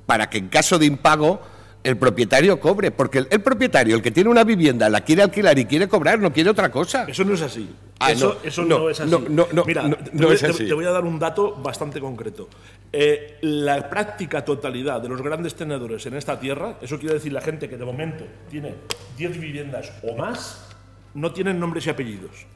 para 0.07 0.29
que 0.29 0.39
en 0.39 0.49
caso 0.49 0.79
de 0.79 0.87
impago 0.87 1.41
el 1.85 1.97
propietario 1.97 2.59
cobre. 2.61 2.91
Porque 2.91 3.19
el, 3.19 3.29
el 3.31 3.41
propietario, 3.43 3.97
el 3.97 4.03
que 4.03 4.11
tiene 4.11 4.31
una 4.31 4.45
vivienda, 4.45 4.89
la 4.89 5.01
quiere 5.03 5.23
alquilar 5.23 5.59
y 5.59 5.65
quiere 5.67 5.89
cobrar, 5.89 6.19
no 6.19 6.33
quiere 6.33 6.51
otra 6.51 6.71
cosa. 6.71 7.05
Eso 7.09 7.25
no 7.25 7.35
es 7.35 7.43
así. 7.43 7.69
Ah, 7.99 8.11
eso 8.13 8.37
no, 8.43 8.49
eso 8.49 8.63
no, 8.65 8.79
no, 8.81 8.91
es 8.91 9.01
así. 9.01 9.11
no, 9.11 9.47
Mira, 9.65 9.89
te, 9.89 10.25
voy, 10.25 10.35
es 10.35 10.41
te- 10.41 10.47
así. 10.49 10.67
te 10.67 10.75
voy 10.75 10.85
a 10.85 10.91
dar 10.91 11.05
un 11.05 11.19
dato 11.19 11.55
bastante 11.57 12.01
concreto. 12.01 12.49
Eh, 12.93 13.39
la 13.43 13.89
práctica 13.89 14.45
totalidad 14.45 15.01
de 15.01 15.09
los 15.09 15.23
grandes 15.23 15.55
tenedores 15.55 16.05
en 16.07 16.15
esta 16.15 16.39
tierra, 16.41 16.79
eso 16.83 16.99
quiere 16.99 17.15
decir 17.15 17.33
la 17.33 17.41
gente 17.41 17.69
que 17.69 17.77
de 17.77 17.85
momento 17.85 18.25
tiene 18.51 18.75
10 19.17 19.41
viviendas 19.41 19.93
o 20.03 20.17
más, 20.17 20.69
no 21.15 21.33
tienen 21.33 21.61
nombres 21.61 21.87
y 21.87 21.91
apellidos. 21.91 22.47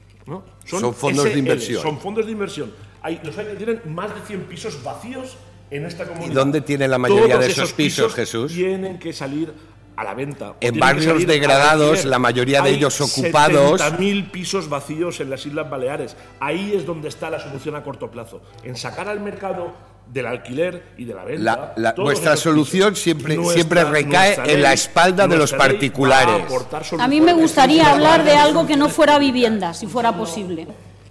Son 0.65 0.93
fondos 0.93 1.25
de 1.25 1.39
inversión. 1.39 1.81
Son 1.81 2.01
fondos 2.01 2.27
de 2.27 2.33
inversión. 2.33 2.73
Hay, 3.01 3.21
los 3.23 3.39
hay 3.39 3.47
que 3.47 3.55
tienen 3.55 3.81
más 3.95 4.13
de 4.13 4.21
100 4.27 4.41
pisos 4.47 4.83
vacíos 4.83 5.37
en 5.71 5.87
esta 5.87 6.05
comunidad. 6.05 6.35
dónde 6.35 6.61
tiene 6.61 6.89
la 6.89 6.99
mayoría 6.99 7.35
Todos 7.35 7.41
de 7.41 7.51
esos 7.51 7.73
pisos, 7.73 8.15
Jesús? 8.15 8.53
Tienen 8.53 8.99
que 8.99 9.13
salir 9.13 9.53
a 9.97 10.05
la 10.05 10.13
venta. 10.15 10.55
En 10.61 10.79
barrios 10.79 11.27
degradados, 11.27 12.05
la 12.05 12.19
mayoría 12.19 12.61
de 12.61 12.69
Hay 12.69 12.75
ellos 12.77 13.01
ocupados. 13.01 13.81
70.000 13.81 14.31
pisos 14.31 14.69
vacíos 14.69 15.21
en 15.21 15.31
las 15.31 15.47
Islas 15.47 15.69
Baleares. 15.71 16.17
Ahí 16.39 16.75
es 16.77 16.85
donde 16.85 17.09
está 17.09 17.31
la 17.31 17.41
solución 17.41 17.77
a 17.77 17.83
corto 17.83 18.11
plazo. 18.11 18.43
En 18.63 18.77
sacar 18.77 19.09
al 19.09 19.21
mercado 19.21 19.73
del 20.13 20.27
alquiler 20.27 20.83
y 20.99 21.05
de 21.05 21.15
la 21.15 21.25
venta. 21.25 21.43
La- 21.43 21.73
la- 21.77 21.95
todos 21.95 22.11
vuestra 22.11 22.33
esos 22.35 22.45
solución 22.45 22.91
pisos. 22.91 23.03
siempre- 23.03 23.35
Nuestra- 23.37 23.55
siempre 23.55 23.85
recae 23.85 24.37
nuestra 24.37 24.53
en 24.53 24.63
la 24.63 24.73
espalda 24.75 25.23
de 25.27 25.37
los 25.37 25.51
nuestra 25.51 25.57
a 25.57 25.69
particulares. 25.69 26.45
aportar 26.45 26.83
A 27.01 27.09
mí 27.09 27.21
me 27.21 27.33
gustaría 27.33 27.91
hablar 27.91 28.23
de 28.23 28.33
algo 28.37 28.67
que 28.67 28.77
no 28.77 28.89
fuera 28.91 29.19
vivienda, 29.19 29.73
si 29.75 29.87
fuera 29.87 30.17
posible. 30.17 30.69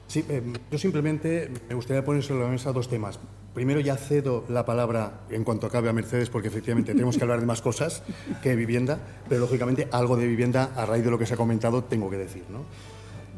Sí, 0.08 0.24
eh, 0.30 0.42
yo 0.72 0.78
simplemente 0.78 1.52
me 1.68 1.76
gustaría 1.76 2.06
poner 2.06 2.24
sobre 2.24 2.44
la 2.44 2.50
mesa 2.50 2.72
dos 2.72 2.88
temas. 2.88 3.20
Primero 3.54 3.80
ya 3.80 3.96
cedo 3.96 4.44
la 4.50 4.66
palabra 4.66 5.26
en 5.30 5.44
cuanto 5.44 5.68
acabe 5.68 5.90
a 5.90 5.94
Mercedes, 5.94 6.30
porque 6.30 6.50
efectivamente 6.50 6.92
tenemos 6.94 7.18
que 7.18 7.24
hablar 7.24 7.40
de 7.40 7.46
más 7.46 7.62
cosas 7.62 8.04
que 8.44 8.56
vivienda, 8.56 9.00
pero 9.28 9.42
lógicamente 9.42 9.88
algo 9.92 10.16
de 10.16 10.28
vivienda, 10.28 10.72
a 10.76 10.86
raíz 10.86 11.04
de 11.04 11.12
lo 11.12 11.18
que 11.18 11.26
se 11.26 11.34
ha 11.34 11.38
comentado, 11.38 11.84
tengo 11.84 12.10
que 12.10 12.18
decir. 12.18 12.44
¿no? 12.50 12.66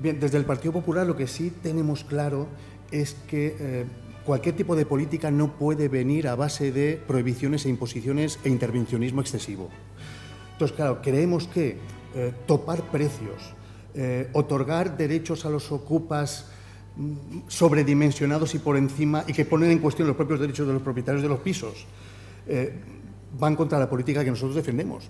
Bien, 0.02 0.20
desde 0.20 0.38
el 0.38 0.46
Partido 0.46 0.74
Popular 0.74 1.08
lo 1.08 1.16
que 1.16 1.28
sí 1.28 1.52
tenemos 1.64 2.04
claro 2.04 2.48
es 2.92 3.16
que 3.28 3.56
eh, 3.60 3.86
cualquier 4.26 4.56
tipo 4.56 4.76
de 4.76 4.86
política 4.86 5.32
no 5.32 5.58
puede 5.58 5.88
venir 5.88 6.28
a 6.28 6.36
base 6.36 6.72
de 6.72 7.02
prohibiciones 7.08 7.66
e 7.66 7.70
imposiciones 7.70 8.40
e 8.44 8.50
intervencionismo 8.50 9.22
excesivo. 9.22 9.70
Entonces, 10.54 10.76
claro, 10.76 11.02
creemos 11.02 11.48
que 11.48 11.78
eh, 12.16 12.34
topar 12.46 12.92
precios, 12.92 13.54
otorgar 14.34 14.96
derechos 14.96 15.44
a 15.46 15.50
los 15.50 15.72
ocupas 15.72 16.52
sobredimensionados 17.48 18.56
y 18.56 18.60
por 18.60 18.78
encima 18.78 19.24
y 19.28 19.34
que 19.34 19.46
ponen 19.46 19.72
en 19.72 19.80
cuestión 19.80 20.08
los 20.08 20.18
propios 20.18 20.40
derechos 20.40 20.68
de 20.68 20.74
los 20.74 20.82
propietarios 20.82 21.22
de 21.22 21.30
los 21.30 21.40
pisos, 21.40 21.86
eh, 22.48 22.74
van 23.40 23.56
contra 23.56 23.80
la 23.80 23.90
política 23.90 24.24
que 24.24 24.32
nosotros 24.32 24.56
defendemos. 24.56 25.10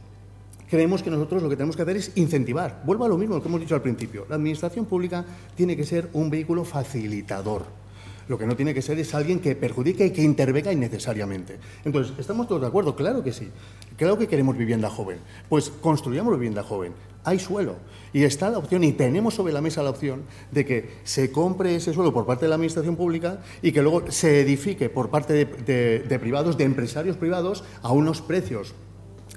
Creemos 0.70 1.02
que 1.02 1.10
nosotros 1.10 1.42
lo 1.42 1.50
que 1.50 1.56
tenemos 1.56 1.78
que 1.78 1.84
hacer 1.84 1.96
es 1.96 2.12
incentivar. 2.16 2.84
Vuelvo 2.86 3.06
a 3.06 3.08
lo 3.08 3.18
mismo 3.18 3.42
que 3.42 3.48
hemos 3.48 3.62
dicho 3.62 3.76
al 3.76 3.82
principio. 3.82 4.26
La 4.28 4.36
administración 4.36 4.86
pública 4.86 5.24
tiene 5.56 5.78
que 5.78 5.86
ser 5.86 6.10
un 6.14 6.30
vehículo 6.30 6.66
facilitador. 6.66 7.66
Lo 8.28 8.38
que 8.38 8.46
no 8.46 8.58
tiene 8.58 8.74
que 8.74 8.82
ser 8.82 9.00
es 9.00 9.16
alguien 9.16 9.40
que 9.40 9.56
perjudique 9.56 10.08
y 10.08 10.12
que 10.12 10.22
intervenga 10.22 10.74
innecesariamente. 10.74 11.58
Entonces, 11.86 12.14
¿estamos 12.20 12.50
todos 12.50 12.62
de 12.62 12.68
acuerdo? 12.68 12.96
Claro 12.98 13.24
que 13.24 13.32
sí. 13.32 13.50
Claro 13.96 14.18
que 14.18 14.28
queremos 14.28 14.58
vivienda 14.58 14.90
joven. 14.90 15.20
Pues 15.48 15.70
construyamos 15.70 16.34
vivienda 16.34 16.64
joven. 16.64 16.92
Hay 17.24 17.40
suelo. 17.40 17.78
Y 18.14 18.24
está 18.24 18.50
la 18.50 18.58
opción, 18.58 18.84
y 18.84 18.94
tenemos 18.94 19.34
sobre 19.36 19.54
la 19.54 19.62
mesa 19.62 19.84
la 19.84 19.90
opción, 19.90 20.24
de 20.52 20.66
que 20.66 20.90
se 21.04 21.32
compre 21.32 21.76
ese 21.76 21.94
suelo 21.94 22.14
por 22.14 22.26
parte 22.26 22.46
de 22.46 22.50
la 22.50 22.56
Administración 22.56 22.96
Pública 22.96 23.40
y 23.62 23.72
que 23.72 23.82
luego 23.82 24.12
se 24.12 24.42
edifique 24.42 24.90
por 24.90 25.10
parte 25.10 25.34
de, 25.34 26.20
privados, 26.20 26.58
de 26.58 26.64
empresarios 26.64 27.18
privados, 27.18 27.64
a 27.82 27.92
unos 27.92 28.22
precios 28.22 28.74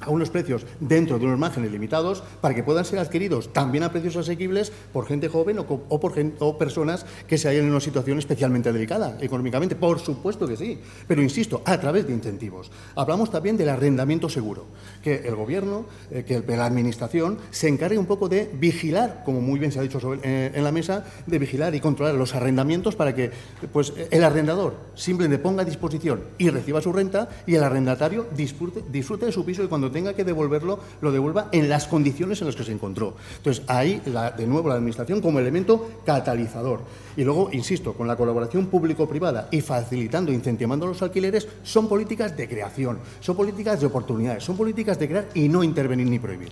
a 0.01 0.11
unos 0.11 0.31
precios 0.31 0.67
dentro 0.81 1.19
de 1.19 1.27
unos 1.27 1.39
márgenes 1.39 1.71
limitados 1.73 2.23
para 2.41 2.55
que 2.55 2.63
puedan 2.63 2.85
ser 2.85 2.99
adquiridos 2.99 3.53
también 3.53 3.85
a 3.85 3.93
precios 3.93 4.17
asequibles 4.17 4.73
por 4.93 5.07
gente 5.07 5.29
joven 5.29 5.59
o, 5.59 6.01
por 6.01 6.15
gen- 6.15 6.35
o 6.39 6.59
personas 6.59 7.07
que 7.27 7.39
se 7.39 7.49
hallan 7.49 7.65
en 7.65 7.71
una 7.71 7.81
situación 7.81 8.19
especialmente 8.19 8.73
delicada 8.73 9.19
económicamente. 9.21 9.77
Por 9.77 9.99
supuesto 9.99 10.47
que 10.47 10.57
sí, 10.57 10.79
pero 11.07 11.23
insisto, 11.23 11.63
a 11.65 11.79
través 11.79 12.07
de 12.07 12.13
incentivos. 12.13 12.71
Hablamos 12.95 13.31
también 13.31 13.57
del 13.57 13.69
arrendamiento 13.69 14.29
seguro, 14.29 14.67
que 15.03 15.17
el 15.27 15.35
Gobierno, 15.35 15.87
eh, 16.11 16.25
que 16.25 16.41
la 16.57 16.67
Administración 16.67 17.39
se 17.51 17.69
encargue 17.69 17.99
un 17.99 18.07
poco 18.07 18.29
de 18.29 18.51
vigilar, 18.53 19.23
como 19.25 19.41
muy 19.41 19.59
bien 19.59 19.73
se 19.73 19.79
ha 19.79 19.83
dicho 19.83 20.01
eh, 20.23 20.53
en 20.55 20.65
la 20.65 20.73
mesa, 20.73 21.05
de 21.27 21.39
vigilar 21.39 21.75
y 21.75 21.81
controlar 21.81 22.15
los 22.15 22.35
arrendamientos 22.35 22.97
para 22.97 23.15
que 23.15 23.31
pues, 23.73 23.93
el 24.11 24.25
arrendador 24.25 24.75
simplemente 24.95 25.43
ponga 25.43 25.63
a 25.63 25.65
disposición 25.65 26.23
y 26.39 26.49
reciba 26.51 26.81
su 26.81 26.93
renta 26.93 27.29
y 27.47 27.55
el 27.55 27.63
arrendatario 27.65 28.27
disfrute, 28.37 28.83
disfrute 28.91 29.27
de 29.27 29.33
su 29.33 29.45
piso 29.45 29.63
y 29.65 29.69
cuando 29.69 29.89
tenga 29.90 30.14
que 30.14 30.24
devolverlo, 30.24 30.79
lo 31.00 31.12
devuelva 31.12 31.48
en 31.53 31.68
las 31.68 31.87
condiciones 31.87 32.40
en 32.40 32.46
las 32.46 32.57
que 32.57 32.64
se 32.64 32.72
encontró. 32.72 33.14
Entonces, 33.38 33.62
ahí, 33.66 34.00
la- 34.07 34.31
de 34.31 34.46
nuevo, 34.46 34.68
la 34.68 34.74
Administración 34.76 35.20
como 35.20 35.38
elemento 35.38 35.88
catalizador. 36.07 36.81
Y 37.16 37.24
luego, 37.24 37.50
insisto, 37.53 37.92
con 37.94 38.07
la 38.07 38.16
colaboración 38.16 38.66
público-privada 38.66 39.48
y 39.50 39.61
facilitando, 39.61 40.33
incentivando 40.33 40.87
los 40.87 41.03
alquileres, 41.03 41.48
son 41.62 41.88
políticas 41.88 42.37
de 42.37 42.48
creación, 42.48 42.98
son 43.20 43.37
políticas 43.37 43.81
de 43.81 43.87
oportunidades, 43.87 44.44
son 44.44 44.57
políticas 44.57 44.98
de 44.98 45.09
crear 45.09 45.29
y 45.35 45.48
no 45.48 45.62
intervenir 45.64 46.07
ni 46.09 46.18
prohibir. 46.18 46.50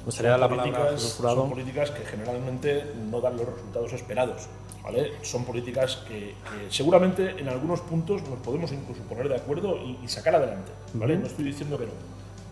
Me 0.00 0.06
gustaría 0.06 0.30
dar 0.32 0.40
la 0.40 0.48
Son 0.48 0.56
palabra 0.56 0.72
a 0.82 0.86
políticas, 0.88 1.12
son 1.12 1.50
políticas 1.50 1.90
que 1.92 2.04
generalmente 2.04 2.84
no 3.10 3.20
dan 3.20 3.36
los 3.36 3.46
resultados 3.46 3.92
esperados. 3.92 4.42
¿vale? 4.82 5.12
Son 5.22 5.44
políticas 5.44 6.02
que, 6.08 6.34
que 6.34 6.34
seguramente 6.70 7.36
en 7.38 7.48
algunos 7.48 7.80
puntos 7.82 8.20
nos 8.28 8.40
podemos 8.40 8.72
incluso 8.72 9.00
poner 9.02 9.28
de 9.28 9.36
acuerdo 9.36 9.76
y, 9.76 9.96
y 10.04 10.08
sacar 10.08 10.34
adelante. 10.34 10.72
¿vale? 10.94 11.16
No 11.18 11.26
estoy 11.26 11.44
diciendo 11.44 11.78
que 11.78 11.86
no. 11.86 11.92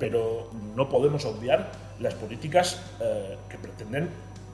Pero 0.00 0.50
no 0.74 0.88
podemos 0.88 1.24
obviar 1.24 1.70
las 2.00 2.14
políticas 2.14 2.82
eh, 3.00 3.36
que 3.48 3.58
pretenden 3.58 4.08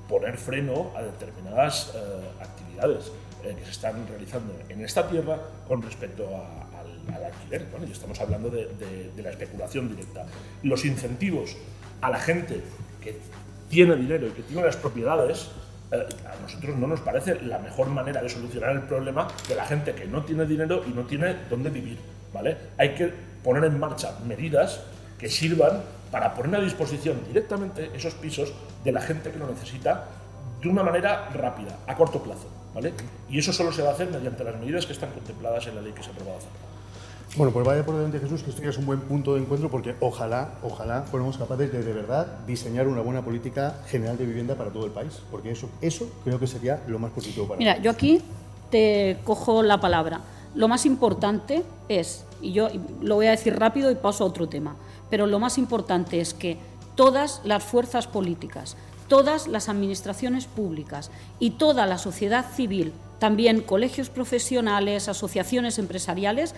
poner 0.07 0.37
freno 0.37 0.91
a 0.95 1.03
determinadas 1.03 1.93
eh, 1.95 2.43
actividades 2.43 3.11
que 3.43 3.65
se 3.65 3.71
están 3.71 4.09
realizando 4.09 4.53
en 4.69 4.85
esta 4.85 5.09
tierra 5.09 5.39
con 5.69 5.81
respecto 5.81 6.27
al, 6.27 7.25
alquiler. 7.25 7.65
y 7.89 7.93
estamos 7.93 8.21
hablando 8.21 8.51
de, 8.51 8.67
de 9.15 9.23
la 9.23 9.31
especulación 9.31 9.89
directa. 9.89 10.27
Los 10.65 10.85
incentivos 10.85 11.57
a 12.01 12.11
la 12.11 12.19
gente 12.19 12.61
que 13.01 13.17
tiene 13.71 13.95
dinero 13.95 14.27
y 14.27 14.31
que 14.31 14.43
tiene 14.43 14.65
las 14.65 14.77
propiedades 14.77 15.49
eh, 15.93 16.05
a 16.27 16.43
nosotros 16.43 16.77
no 16.77 16.89
nos 16.89 17.01
parece 17.01 17.41
la 17.43 17.59
mejor 17.61 17.89
manera 17.89 18.21
de 18.21 18.29
solucionar 18.29 18.73
el 18.73 18.83
problema 18.83 19.29
de 19.49 19.55
la 19.55 19.65
gente 19.65 19.95
que 19.95 20.07
no 20.07 20.25
tiene 20.25 20.45
dinero 20.45 20.83
y 20.87 20.91
no 20.91 21.05
tiene 21.05 21.37
dónde 21.49 21.71
vivir. 21.71 21.99
¿vale? 22.33 22.57
Hay 22.77 22.95
que 22.95 23.13
poner 23.45 23.65
en 23.65 23.79
marcha 23.79 24.19
medidas 24.27 24.81
que 25.19 25.29
sirvan 25.29 25.83
para 26.11 26.35
poner 26.35 26.61
a 26.61 26.65
disposición 26.65 27.21
directamente 27.27 27.91
esos 27.95 28.15
pisos 28.15 28.53
de 28.85 28.93
la 28.93 29.01
gente 29.01 29.31
que 29.31 29.39
lo 29.39 29.47
necesita 29.49 30.05
de 30.61 30.69
una 30.69 30.83
manera 30.83 31.29
rápida, 31.31 31.79
a 31.87 31.95
corto 31.95 32.23
plazo. 32.23 32.49
¿vale? 32.75 32.93
Y 33.31 33.39
eso 33.39 33.53
solo 33.53 33.73
se 33.73 33.83
va 33.83 33.91
a 33.91 33.93
hacer 33.93 34.11
mediante 34.11 34.45
las 34.45 34.57
medidas 34.59 34.87
que 34.87 34.93
están 34.93 35.11
contempladas 35.11 35.67
en 35.67 35.75
la 35.77 35.83
ley 35.83 35.93
que 35.93 36.03
se 36.03 36.11
ha 36.11 36.13
aprobado 36.13 36.39
hace 36.39 36.47
poco. 36.47 36.67
Bueno, 37.37 37.53
pues 37.53 37.67
vaya 37.67 37.85
por 37.85 37.97
delante 37.97 38.19
Jesús, 38.19 38.43
que 38.43 38.51
esto 38.51 38.63
ya 38.63 38.71
es 38.71 38.79
un 38.79 38.87
buen 38.87 39.01
punto 39.01 39.35
de 39.35 39.41
encuentro 39.41 39.71
porque 39.71 39.95
ojalá, 40.01 40.53
ojalá 40.63 41.03
fuéramos 41.03 41.37
capaces 41.37 41.71
de 41.71 41.83
de 41.83 41.93
verdad 41.93 42.27
diseñar 42.47 42.87
una 42.87 43.03
buena 43.03 43.23
política 43.23 43.83
general 43.89 44.17
de 44.17 44.25
vivienda 44.25 44.55
para 44.55 44.71
todo 44.71 44.87
el 44.87 44.93
país, 44.93 45.21
porque 45.31 45.51
eso, 45.51 45.69
eso 45.83 46.09
creo 46.25 46.39
que 46.39 46.47
sería 46.47 46.83
lo 46.87 46.99
más 46.99 47.11
positivo 47.11 47.47
para 47.47 47.59
Mira, 47.59 47.79
yo 47.79 47.91
aquí 47.91 48.23
te 48.71 49.19
cojo 49.25 49.63
la 49.63 49.81
palabra. 49.81 50.21
Lo 50.55 50.69
más 50.69 50.87
importante 50.87 51.63
es, 51.89 52.25
y 52.41 52.53
yo 52.53 52.69
lo 53.03 53.17
voy 53.17 53.27
a 53.27 53.33
decir 53.33 53.59
rápido 53.59 53.91
y 53.91 53.97
paso 53.97 54.25
a 54.25 54.27
otro 54.29 54.49
tema, 54.49 54.77
pero 55.11 55.27
lo 55.27 55.39
más 55.39 55.59
importante 55.59 56.21
es 56.21 56.35
que 56.35 56.59
todas 56.95 57.41
las 57.45 57.63
fuerzas 57.63 58.07
políticas, 58.07 58.77
todas 59.09 59.47
las 59.47 59.69
administraciones 59.69 60.47
públicas 60.47 61.11
y 61.39 61.51
toda 61.51 61.87
la 61.87 61.99
sociedad 61.99 62.47
civil, 62.53 62.93
también 63.19 63.61
colegios 63.61 64.11
profesionales, 64.11 65.09
asociaciones 65.09 65.79
empresariales, 65.79 66.55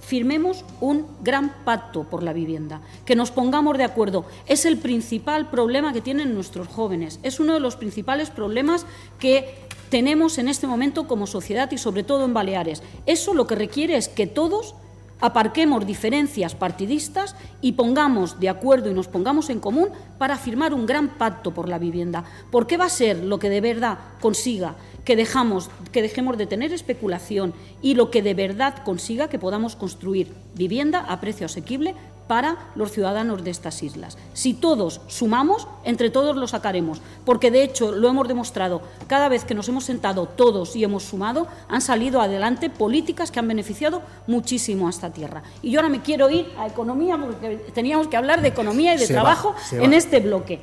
firmemos 0.00 0.64
un 0.80 1.06
gran 1.22 1.52
pacto 1.64 2.04
por 2.04 2.22
la 2.22 2.32
vivienda, 2.32 2.80
que 3.04 3.14
nos 3.14 3.30
pongamos 3.30 3.76
de 3.76 3.84
acuerdo. 3.84 4.24
Es 4.46 4.64
el 4.64 4.78
principal 4.78 5.50
problema 5.50 5.92
que 5.92 6.00
tienen 6.00 6.34
nuestros 6.34 6.66
jóvenes, 6.66 7.20
es 7.22 7.40
uno 7.40 7.52
de 7.52 7.60
los 7.60 7.76
principales 7.76 8.30
problemas 8.30 8.86
que 9.18 9.68
tenemos 9.90 10.38
en 10.38 10.48
este 10.48 10.66
momento 10.66 11.06
como 11.06 11.26
sociedad 11.26 11.70
y 11.72 11.78
sobre 11.78 12.04
todo 12.04 12.24
en 12.24 12.34
Baleares. 12.34 12.82
Eso 13.06 13.34
lo 13.34 13.46
que 13.46 13.54
requiere 13.54 13.96
es 13.96 14.08
que 14.08 14.26
todos 14.26 14.74
aparquemos 15.20 15.86
diferencias 15.86 16.54
partidistas 16.54 17.36
y 17.60 17.72
pongamos 17.72 18.40
de 18.40 18.48
acuerdo 18.48 18.90
y 18.90 18.94
nos 18.94 19.08
pongamos 19.08 19.50
en 19.50 19.60
común 19.60 19.88
para 20.18 20.36
firmar 20.36 20.74
un 20.74 20.86
gran 20.86 21.18
pacto 21.18 21.52
por 21.52 21.68
la 21.68 21.78
vivienda. 21.78 22.24
¿Por 22.50 22.66
qué 22.66 22.76
va 22.76 22.86
a 22.86 22.90
ser 22.90 23.22
lo 23.24 23.38
que 23.38 23.50
de 23.50 23.60
verdad 23.60 23.98
consiga 24.20 24.76
que, 25.04 25.16
dejamos, 25.16 25.70
que 25.92 26.02
dejemos 26.02 26.36
de 26.36 26.46
tener 26.46 26.72
especulación 26.72 27.54
y 27.80 27.94
lo 27.94 28.10
que 28.10 28.22
de 28.22 28.34
verdad 28.34 28.82
consiga 28.84 29.28
que 29.28 29.38
podamos 29.38 29.74
construir 29.74 30.34
vivienda 30.54 31.00
a 31.00 31.20
precio 31.20 31.46
asequible 31.46 31.94
para 32.28 32.70
los 32.76 32.92
ciudadanos 32.92 33.42
de 33.42 33.50
estas 33.50 33.82
islas. 33.82 34.16
Si 34.34 34.54
todos 34.54 35.00
sumamos, 35.08 35.66
entre 35.82 36.10
todos 36.10 36.36
lo 36.36 36.46
sacaremos, 36.46 37.00
porque 37.24 37.50
de 37.50 37.64
hecho 37.64 37.90
lo 37.90 38.08
hemos 38.08 38.28
demostrado, 38.28 38.82
cada 39.08 39.28
vez 39.28 39.44
que 39.44 39.54
nos 39.54 39.68
hemos 39.68 39.84
sentado 39.84 40.26
todos 40.26 40.76
y 40.76 40.84
hemos 40.84 41.02
sumado, 41.02 41.48
han 41.68 41.80
salido 41.80 42.20
adelante 42.20 42.70
políticas 42.70 43.32
que 43.32 43.40
han 43.40 43.48
beneficiado 43.48 44.02
muchísimo 44.26 44.86
a 44.86 44.90
esta 44.90 45.10
tierra. 45.10 45.42
Y 45.62 45.70
yo 45.70 45.80
ahora 45.80 45.88
me 45.88 46.02
quiero 46.02 46.30
ir 46.30 46.52
a 46.58 46.66
economía, 46.66 47.18
porque 47.18 47.56
teníamos 47.74 48.06
que 48.06 48.16
hablar 48.16 48.42
de 48.42 48.48
economía 48.48 48.94
y 48.94 48.98
de 48.98 49.06
trabajo 49.08 49.54
en 49.72 49.94
este 49.94 50.20
bloque. 50.20 50.60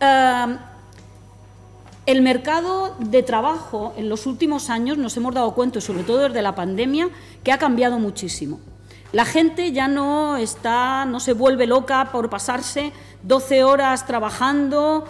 Uh, 0.00 0.56
el 2.06 2.20
mercado 2.20 2.94
de 2.98 3.22
trabajo 3.22 3.94
en 3.96 4.10
los 4.10 4.26
últimos 4.26 4.68
años 4.68 4.98
nos 4.98 5.16
hemos 5.16 5.32
dado 5.32 5.54
cuenta, 5.54 5.80
sobre 5.80 6.02
todo 6.02 6.18
desde 6.18 6.42
la 6.42 6.54
pandemia, 6.54 7.08
que 7.42 7.50
ha 7.50 7.58
cambiado 7.58 7.98
muchísimo. 7.98 8.60
La 9.14 9.24
gente 9.24 9.70
ya 9.70 9.86
no 9.86 10.36
está, 10.36 11.04
no 11.04 11.20
se 11.20 11.34
vuelve 11.34 11.68
loca 11.68 12.08
por 12.10 12.28
pasarse 12.28 12.92
12 13.22 13.62
horas 13.62 14.08
trabajando 14.08 15.04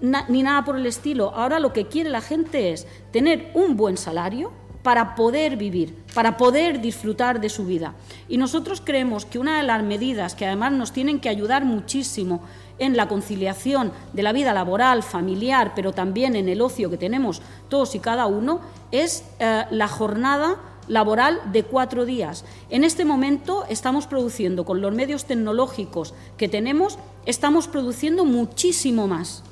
ni 0.00 0.42
nada 0.42 0.64
por 0.64 0.76
el 0.76 0.84
estilo. 0.86 1.32
Ahora 1.32 1.60
lo 1.60 1.72
que 1.72 1.86
quiere 1.86 2.10
la 2.10 2.20
gente 2.20 2.72
es 2.72 2.84
tener 3.12 3.52
un 3.54 3.76
buen 3.76 3.96
salario 3.96 4.50
para 4.82 5.14
poder 5.14 5.56
vivir, 5.56 6.02
para 6.16 6.36
poder 6.36 6.80
disfrutar 6.80 7.40
de 7.40 7.48
su 7.48 7.64
vida. 7.64 7.94
Y 8.28 8.38
nosotros 8.38 8.82
creemos 8.84 9.24
que 9.24 9.38
una 9.38 9.58
de 9.58 9.62
las 9.62 9.84
medidas 9.84 10.34
que 10.34 10.46
además 10.46 10.72
nos 10.72 10.90
tienen 10.90 11.20
que 11.20 11.28
ayudar 11.28 11.64
muchísimo 11.64 12.42
en 12.80 12.96
la 12.96 13.06
conciliación 13.06 13.92
de 14.12 14.24
la 14.24 14.32
vida 14.32 14.52
laboral, 14.52 15.04
familiar, 15.04 15.74
pero 15.76 15.92
también 15.92 16.34
en 16.34 16.48
el 16.48 16.60
ocio 16.60 16.90
que 16.90 16.98
tenemos 16.98 17.40
todos 17.68 17.94
y 17.94 18.00
cada 18.00 18.26
uno, 18.26 18.60
es 18.90 19.24
eh, 19.38 19.64
la 19.70 19.86
jornada 19.86 20.56
laboral 20.88 21.40
de 21.52 21.62
cuatro 21.62 22.04
días. 22.04 22.44
En 22.70 22.84
este 22.84 23.04
momento 23.04 23.64
estamos 23.68 24.06
produciendo, 24.06 24.64
con 24.64 24.80
los 24.80 24.94
medios 24.94 25.24
tecnológicos 25.24 26.14
que 26.36 26.48
tenemos, 26.48 26.98
estamos 27.26 27.68
produciendo 27.68 28.24
muchísimo 28.24 29.06
más 29.06 29.42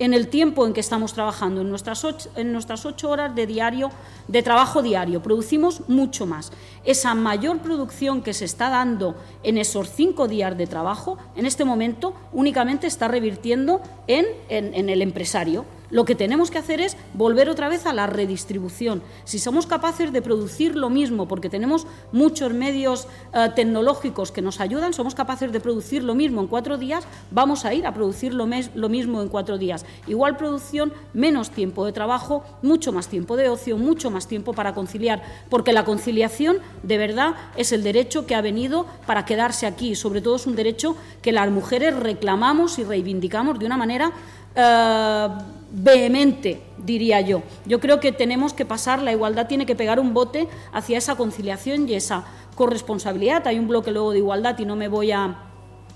en 0.00 0.14
el 0.14 0.28
tiempo 0.28 0.66
en 0.66 0.72
que 0.72 0.80
estamos 0.80 1.12
trabajando, 1.12 1.60
en 1.60 1.68
nuestras 1.68 2.04
ocho, 2.04 2.30
en 2.34 2.52
nuestras 2.52 2.86
ocho 2.86 3.10
horas 3.10 3.34
de, 3.34 3.46
diario, 3.46 3.90
de 4.28 4.42
trabajo 4.42 4.82
diario. 4.82 5.22
Producimos 5.22 5.82
mucho 5.88 6.24
más. 6.26 6.52
Esa 6.84 7.14
mayor 7.14 7.58
producción 7.58 8.22
que 8.22 8.32
se 8.32 8.46
está 8.46 8.70
dando 8.70 9.14
en 9.42 9.58
esos 9.58 9.90
cinco 9.90 10.26
días 10.26 10.56
de 10.56 10.66
trabajo, 10.66 11.18
en 11.36 11.44
este 11.44 11.66
momento 11.66 12.14
únicamente 12.32 12.86
está 12.86 13.08
revirtiendo 13.08 13.82
en, 14.06 14.24
en 14.48 14.88
el 14.88 15.02
empresario. 15.02 15.66
Lo 15.90 16.04
que 16.04 16.14
tenemos 16.14 16.50
que 16.50 16.58
hacer 16.58 16.80
es 16.80 16.96
volver 17.14 17.48
otra 17.48 17.68
vez 17.68 17.86
a 17.86 17.92
la 17.92 18.06
redistribución. 18.06 19.02
Si 19.24 19.38
somos 19.38 19.66
capaces 19.66 20.12
de 20.12 20.22
producir 20.22 20.76
lo 20.76 20.90
mismo, 20.90 21.26
porque 21.28 21.50
tenemos 21.50 21.86
muchos 22.12 22.52
medios 22.52 23.08
eh, 23.32 23.48
tecnológicos 23.54 24.32
que 24.32 24.42
nos 24.42 24.60
ayudan, 24.60 24.92
somos 24.92 25.14
capaces 25.14 25.52
de 25.52 25.60
producir 25.60 26.02
lo 26.02 26.14
mismo 26.14 26.40
en 26.40 26.46
cuatro 26.46 26.78
días, 26.78 27.04
vamos 27.30 27.64
a 27.64 27.74
ir 27.74 27.86
a 27.86 27.94
producir 27.94 28.34
lo, 28.34 28.48
lo 28.74 28.88
mismo 28.88 29.22
en 29.22 29.28
cuatro 29.28 29.58
días. 29.58 29.84
Igual 30.06 30.36
producción, 30.36 30.92
menos 31.12 31.50
tiempo 31.50 31.84
de 31.84 31.92
trabajo, 31.92 32.44
mucho 32.62 32.92
más 32.92 33.08
tiempo 33.08 33.36
de 33.36 33.48
ocio, 33.48 33.76
mucho 33.76 34.10
más 34.10 34.26
tiempo 34.26 34.52
para 34.52 34.74
conciliar, 34.74 35.22
porque 35.48 35.72
la 35.72 35.84
conciliación 35.84 36.58
de 36.82 36.98
verdad 36.98 37.34
es 37.56 37.72
el 37.72 37.82
derecho 37.82 38.26
que 38.26 38.34
ha 38.34 38.40
venido 38.40 38.86
para 39.06 39.24
quedarse 39.24 39.66
aquí. 39.66 39.94
Sobre 39.94 40.20
todo 40.20 40.36
es 40.36 40.46
un 40.46 40.56
derecho 40.56 40.96
que 41.22 41.32
las 41.32 41.50
mujeres 41.50 41.96
reclamamos 41.96 42.78
y 42.78 42.84
reivindicamos 42.84 43.58
de 43.58 43.66
una 43.66 43.76
manera 43.76 44.12
eh, 44.54 45.28
vehemente, 45.72 46.60
diría 46.78 47.20
yo. 47.20 47.42
Yo 47.66 47.80
creo 47.80 48.00
que 48.00 48.12
tenemos 48.12 48.52
que 48.52 48.64
pasar, 48.64 49.02
la 49.02 49.12
igualdad 49.12 49.46
tiene 49.46 49.66
que 49.66 49.76
pegar 49.76 50.00
un 50.00 50.14
bote 50.14 50.48
hacia 50.72 50.98
esa 50.98 51.16
conciliación 51.16 51.88
y 51.88 51.94
esa 51.94 52.24
corresponsabilidad. 52.54 53.46
Hay 53.46 53.58
un 53.58 53.68
bloque 53.68 53.90
luego 53.90 54.12
de 54.12 54.18
igualdad 54.18 54.58
y 54.58 54.64
no 54.64 54.76
me 54.76 54.88
voy 54.88 55.12
a, 55.12 55.36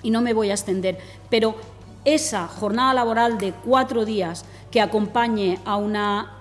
y 0.03 0.11
no 0.11 0.21
me 0.21 0.33
voy 0.33 0.51
a 0.51 0.55
extender, 0.55 0.99
pero 1.31 1.57
esa 2.05 2.47
jornada 2.47 2.95
laboral 2.95 3.39
de 3.39 3.53
cuatro 3.53 4.05
días 4.05 4.45
que 4.71 4.81
acompañe 4.81 5.59
a 5.65 5.77
una 5.77 6.35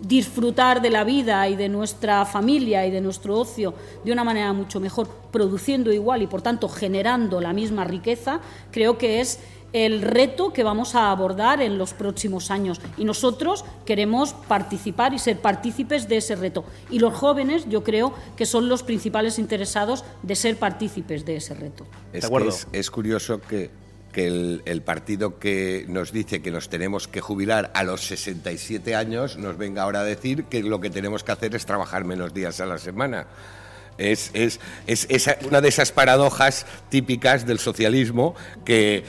disfrutar 0.00 0.80
de 0.80 0.90
la 0.90 1.04
vida 1.04 1.46
y 1.48 1.56
de 1.56 1.68
nuestra 1.68 2.24
familia 2.24 2.86
y 2.86 2.90
de 2.90 3.00
nuestro 3.00 3.38
ocio 3.38 3.74
de 4.02 4.12
una 4.12 4.24
manera 4.24 4.52
mucho 4.52 4.80
mejor, 4.80 5.08
produciendo 5.30 5.92
igual 5.92 6.22
y 6.22 6.26
por 6.26 6.42
tanto 6.42 6.68
generando 6.68 7.40
la 7.40 7.52
misma 7.52 7.84
riqueza, 7.84 8.40
creo 8.70 8.96
que 8.96 9.20
es 9.20 9.40
el 9.72 10.02
reto 10.02 10.52
que 10.52 10.64
vamos 10.64 10.94
a 10.94 11.10
abordar 11.10 11.62
en 11.62 11.78
los 11.78 11.94
próximos 11.94 12.50
años. 12.50 12.80
Y 12.96 13.04
nosotros 13.04 13.64
queremos 13.84 14.34
participar 14.48 15.14
y 15.14 15.18
ser 15.18 15.40
partícipes 15.40 16.08
de 16.08 16.18
ese 16.18 16.36
reto. 16.36 16.64
Y 16.90 16.98
los 16.98 17.14
jóvenes, 17.14 17.68
yo 17.68 17.84
creo 17.84 18.14
que 18.36 18.46
son 18.46 18.68
los 18.68 18.82
principales 18.82 19.38
interesados 19.38 20.04
de 20.22 20.36
ser 20.36 20.56
partícipes 20.56 21.24
de 21.24 21.36
ese 21.36 21.54
reto. 21.54 21.86
Es, 22.12 22.28
es, 22.72 22.90
curioso 22.90 23.40
que, 23.40 23.70
el, 24.14 24.62
el, 24.64 24.82
partido 24.82 25.38
que 25.38 25.84
nos 25.88 26.12
dice 26.12 26.42
que 26.42 26.50
nos 26.50 26.68
tenemos 26.68 27.08
que 27.08 27.20
jubilar 27.20 27.70
a 27.74 27.84
los 27.84 28.02
67 28.02 28.94
años 28.94 29.36
nos 29.36 29.56
venga 29.56 29.82
ahora 29.82 30.00
a 30.00 30.04
decir 30.04 30.44
que 30.44 30.62
lo 30.62 30.80
que 30.80 30.90
tenemos 30.90 31.22
que 31.22 31.32
hacer 31.32 31.54
es 31.54 31.64
trabajar 31.64 32.04
menos 32.04 32.34
días 32.34 32.60
a 32.60 32.66
la 32.66 32.78
semana. 32.78 33.26
Es, 34.00 34.30
es, 34.32 34.58
es, 34.86 35.28
una 35.46 35.60
de 35.60 35.68
esas 35.68 35.92
paradojas 35.92 36.66
típicas 36.88 37.46
del 37.46 37.58
socialismo 37.58 38.34
que, 38.64 39.04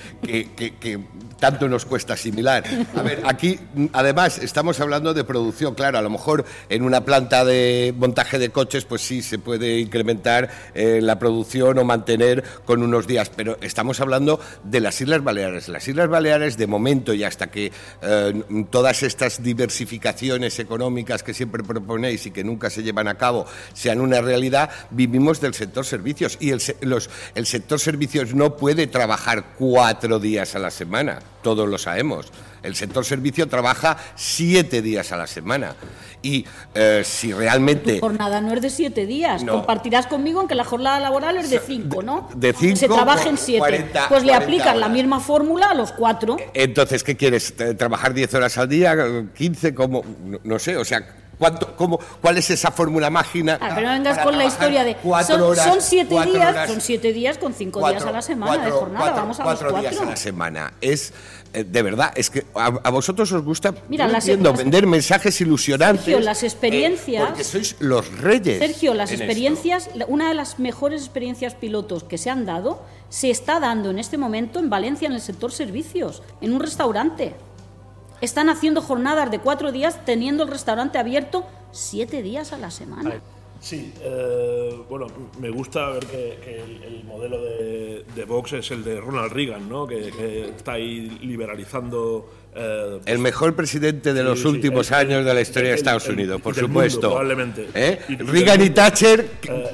tanto 1.39 1.67
nos 1.69 1.85
cuesta 1.85 2.13
asimilar. 2.13 2.63
A 2.95 3.01
ver, 3.01 3.21
aquí 3.25 3.59
además 3.93 4.37
estamos 4.37 4.79
hablando 4.79 5.13
de 5.13 5.23
producción, 5.23 5.75
claro, 5.75 5.97
a 5.97 6.01
lo 6.01 6.09
mejor 6.09 6.45
en 6.69 6.83
una 6.83 7.05
planta 7.05 7.45
de 7.45 7.93
montaje 7.97 8.37
de 8.37 8.49
coches, 8.49 8.85
pues 8.85 9.01
sí 9.01 9.21
se 9.21 9.39
puede 9.39 9.79
incrementar 9.79 10.49
eh, 10.75 10.99
la 11.01 11.17
producción 11.17 11.79
o 11.79 11.83
mantener 11.83 12.43
con 12.65 12.83
unos 12.83 13.07
días, 13.07 13.31
pero 13.35 13.57
estamos 13.61 14.01
hablando 14.01 14.39
de 14.63 14.81
las 14.81 14.99
Islas 15.01 15.23
Baleares. 15.23 15.69
Las 15.69 15.87
Islas 15.87 16.09
Baleares, 16.09 16.57
de 16.57 16.67
momento 16.67 17.13
y 17.13 17.23
hasta 17.23 17.47
que 17.47 17.71
eh, 18.01 18.43
todas 18.69 19.03
estas 19.03 19.41
diversificaciones 19.41 20.59
económicas 20.59 21.23
que 21.23 21.33
siempre 21.33 21.63
proponéis 21.63 22.25
y 22.25 22.31
que 22.31 22.43
nunca 22.43 22.69
se 22.69 22.83
llevan 22.83 23.07
a 23.07 23.15
cabo 23.15 23.45
sean 23.73 24.01
una 24.01 24.21
realidad, 24.21 24.69
vivimos 24.89 25.41
del 25.41 25.53
sector 25.53 25.85
servicios 25.85 26.37
y 26.39 26.51
el, 26.51 26.61
los, 26.81 27.09
el 27.35 27.45
sector 27.45 27.79
servicios 27.79 28.33
no 28.33 28.57
puede 28.57 28.87
trabajar 28.87 29.53
cuatro 29.57 30.19
días 30.19 30.55
a 30.55 30.59
la 30.59 30.71
semana 30.71 31.19
todos 31.41 31.67
lo 31.67 31.77
sabemos. 31.77 32.27
El 32.63 32.75
sector 32.75 33.03
servicio 33.03 33.47
trabaja 33.47 33.97
siete 34.15 34.81
días 34.81 35.11
a 35.11 35.17
la 35.17 35.25
semana. 35.25 35.75
Y 36.21 36.45
eh, 36.75 37.01
si 37.03 37.33
realmente... 37.33 37.95
Tu 37.95 37.99
jornada 38.01 38.39
no 38.39 38.53
es 38.53 38.61
de 38.61 38.69
siete 38.69 39.07
días. 39.07 39.43
Compartirás 39.43 40.05
conmigo 40.05 40.41
en 40.41 40.47
que 40.47 40.53
la 40.53 40.63
jornada 40.63 40.99
laboral 40.99 41.37
es 41.37 41.49
de 41.49 41.59
cinco, 41.59 42.03
¿no? 42.03 42.29
De 42.35 42.53
cinco. 42.53 42.77
Se 42.77 42.87
trabaja 42.87 43.29
en 43.29 43.37
siete. 43.37 43.89
pues 44.07 44.23
le 44.23 44.33
aplicas 44.33 44.77
la 44.77 44.89
misma 44.89 45.19
fórmula 45.19 45.71
a 45.71 45.73
los 45.73 45.91
cuatro. 45.91 46.37
Entonces, 46.53 47.03
¿qué 47.03 47.17
quieres? 47.17 47.55
¿Trabajar 47.77 48.13
diez 48.13 48.31
horas 48.35 48.57
al 48.59 48.69
día? 48.69 48.93
¿15? 48.93 49.73
como 49.73 50.03
No, 50.43 50.59
sé, 50.59 50.77
o 50.77 50.85
sea, 50.85 51.03
¿Cuánto, 51.41 51.73
¿Cuál 52.21 52.37
es 52.37 52.51
esa 52.51 52.69
fórmula 52.69 53.09
mágica? 53.09 53.57
Ah, 53.59 53.71
pero 53.73 53.87
no 53.87 53.93
vengas 53.93 54.19
con 54.19 54.37
la 54.37 54.45
historia 54.45 54.83
de. 54.83 54.95
Son, 55.25 55.55
son 55.55 55.81
siete 55.81 56.21
días, 56.23 56.69
son 56.69 56.79
siete 56.79 57.11
días 57.11 57.39
con 57.39 57.51
cinco 57.55 57.89
días 57.89 58.05
a 58.05 58.11
la 58.11 58.21
semana 58.21 58.63
de 58.63 58.69
jornada. 58.69 59.11
Vamos 59.13 59.39
a 59.39 59.43
cuatro 59.43 59.63
los 59.63 59.73
cuatro 59.73 59.89
días 59.89 60.01
a 60.03 60.05
la 60.11 60.15
semana. 60.15 60.73
Es 60.81 61.11
eh, 61.53 61.65
de 61.65 61.81
verdad, 61.81 62.13
es 62.15 62.29
que 62.29 62.45
a, 62.53 62.89
vosotros 62.91 63.31
os 63.31 63.43
gusta 63.43 63.73
Mira, 63.89 64.07
vender 64.07 64.87
mensajes 64.87 65.41
ilusionantes. 65.41 66.05
Sergio, 66.05 66.19
las 66.21 66.43
experiencias. 66.43 67.23
Eh, 67.23 67.25
porque 67.25 67.43
sois 67.43 67.75
los 67.79 68.19
reyes. 68.19 68.59
Sergio, 68.59 68.93
las 68.93 69.11
experiencias, 69.11 69.89
una 70.07 70.29
de 70.29 70.35
las 70.35 70.59
mejores 70.59 71.01
experiencias 71.01 71.55
pilotos 71.55 72.03
que 72.03 72.17
se 72.17 72.29
han 72.29 72.45
dado, 72.45 72.83
se 73.09 73.29
está 73.29 73.59
dando 73.59 73.89
en 73.89 73.99
este 73.99 74.17
momento 74.17 74.59
en 74.59 74.69
Valencia, 74.69 75.07
en 75.07 75.13
el 75.13 75.21
sector 75.21 75.51
servicios, 75.51 76.23
en 76.39 76.53
un 76.53 76.61
restaurante. 76.61 77.33
Están 78.21 78.49
haciendo 78.49 78.81
jornadas 78.81 79.31
de 79.31 79.39
cuatro 79.39 79.71
días, 79.71 80.05
teniendo 80.05 80.43
el 80.43 80.49
restaurante 80.49 80.97
abierto 80.97 81.45
siete 81.71 82.21
días 82.21 82.53
a 82.53 82.57
la 82.57 82.71
semana. 82.71 83.21
Sí, 83.59 83.93
eh, 84.01 84.75
bueno, 84.89 85.07
me 85.39 85.51
gusta 85.51 85.89
ver 85.89 86.05
que, 86.07 86.61
el, 86.83 87.03
modelo 87.03 87.41
de, 87.43 88.25
Vox 88.27 88.53
es 88.53 88.71
el 88.71 88.83
de 88.83 88.99
Ronald 88.99 89.31
Reagan, 89.31 89.69
¿no? 89.69 89.85
que, 89.85 90.49
está 90.55 90.73
ahí 90.73 91.09
liberalizando. 91.21 92.27
Eh, 92.53 92.99
el 93.05 93.19
mejor 93.19 93.55
presidente 93.55 94.13
de 94.13 94.23
los 94.23 94.43
últimos 94.43 94.91
años 94.91 95.23
de 95.23 95.33
la 95.33 95.41
historia 95.41 95.69
de 95.69 95.75
Estados 95.75 96.07
Unidos, 96.07 96.41
por 96.41 96.53
supuesto. 96.53 97.09
probablemente. 97.09 97.69
¿Eh? 97.73 97.99
Reagan 98.19 98.61
y 98.61 98.69
Thatcher, 98.71 99.29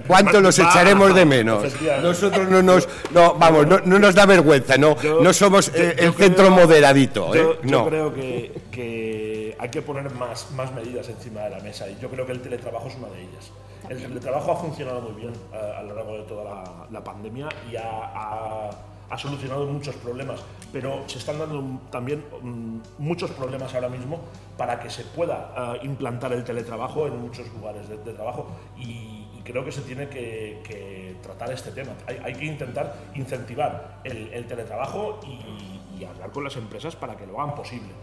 ¿cuánto 0.05 0.41
los 0.41 0.57
echaremos 0.59 1.15
de 1.15 1.25
menos? 1.25 1.63
Nosotros 2.03 2.47
no 2.49 2.61
nos, 2.61 2.87
no, 3.11 3.33
vamos, 3.35 3.67
no, 3.67 3.79
nos 3.99 4.13
da 4.13 4.25
vergüenza, 4.25 4.77
no, 4.77 4.95
no 5.21 5.33
somos 5.33 5.71
el 5.73 6.13
centro 6.13 6.51
moderadito. 6.51 7.33
Yo, 7.33 7.61
yo 7.63 7.87
creo 7.87 8.13
que, 8.13 8.51
que 8.71 9.55
hay 9.59 9.69
que 9.69 9.81
poner 9.81 10.11
más, 10.11 10.51
más 10.51 10.73
medidas 10.73 11.09
encima 11.09 11.41
de 11.41 11.49
la 11.51 11.59
mesa 11.59 11.89
y 11.89 11.97
yo 11.99 12.09
creo 12.09 12.25
que 12.25 12.31
el 12.31 12.41
teletrabajo 12.41 12.87
es 12.87 12.95
una 12.95 13.07
de 13.09 13.21
ellas. 13.21 13.51
El 13.89 14.01
teletrabajo 14.01 14.51
ha 14.51 14.55
funcionado 14.57 15.01
muy 15.01 15.21
bien 15.21 15.33
eh, 15.53 15.73
a 15.77 15.81
lo 15.83 15.95
largo 15.95 16.17
de 16.17 16.23
toda 16.23 16.87
la, 16.89 17.03
pandemia 17.03 17.47
y 17.71 17.75
ha, 17.77 18.69
solucionado 19.15 19.65
muchos 19.65 19.95
problemas, 19.95 20.41
pero 20.73 21.07
se 21.07 21.19
están 21.19 21.39
dando 21.39 21.79
también 21.89 22.25
mm, 22.41 22.79
muchos 22.97 23.31
problemas 23.31 23.73
ahora 23.73 23.89
mismo 23.89 24.19
para 24.57 24.79
que 24.79 24.89
se 24.89 25.03
pueda 25.03 25.53
eh, 25.55 25.85
implantar 25.85 26.33
el 26.33 26.43
teletrabajo 26.43 27.07
en 27.07 27.21
muchos 27.21 27.47
lugares 27.53 27.87
de, 27.87 27.97
trabajo 27.97 28.47
y, 28.77 29.23
creo 29.43 29.63
que 29.63 29.71
se 29.71 29.81
tiene 29.81 30.09
que, 30.09 31.15
tratar 31.23 31.49
este 31.53 31.71
tema. 31.71 31.93
Hay, 32.05 32.33
que 32.33 32.43
intentar 32.43 32.93
incentivar 33.15 34.01
el, 34.03 34.45
teletrabajo 34.45 35.21
y 35.25 36.03
hablar 36.03 36.31
con 36.31 36.43
las 36.43 36.57
empresas 36.57 36.97
para 36.97 37.15
que 37.15 37.25
lo 37.25 37.39
hagan 37.39 37.55
posible. 37.55 37.93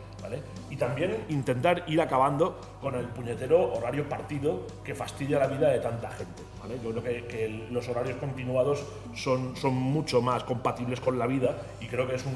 Y 0.70 0.76
también 0.76 1.24
intentar 1.28 1.84
ir 1.86 2.00
acabando 2.00 2.58
con 2.80 2.94
el 2.94 3.06
puñetero 3.06 3.72
horario 3.74 4.08
partido 4.08 4.66
que 4.84 4.94
fastidia 4.94 5.38
la 5.38 5.46
vida 5.46 5.70
de 5.70 5.78
tanta 5.78 6.10
gente, 6.10 6.42
Yo 6.82 6.90
creo 6.90 7.02
que, 7.28 7.66
los 7.70 7.88
horarios 7.88 8.16
continuados 8.16 8.84
son, 9.14 9.56
son 9.56 9.74
mucho 9.74 10.20
más 10.20 10.44
compatibles 10.44 11.00
con 11.00 11.18
la 11.18 11.26
vida 11.26 11.56
y 11.80 11.86
creo 11.86 12.08
que 12.08 12.16
es 12.16 12.24
un, 12.26 12.34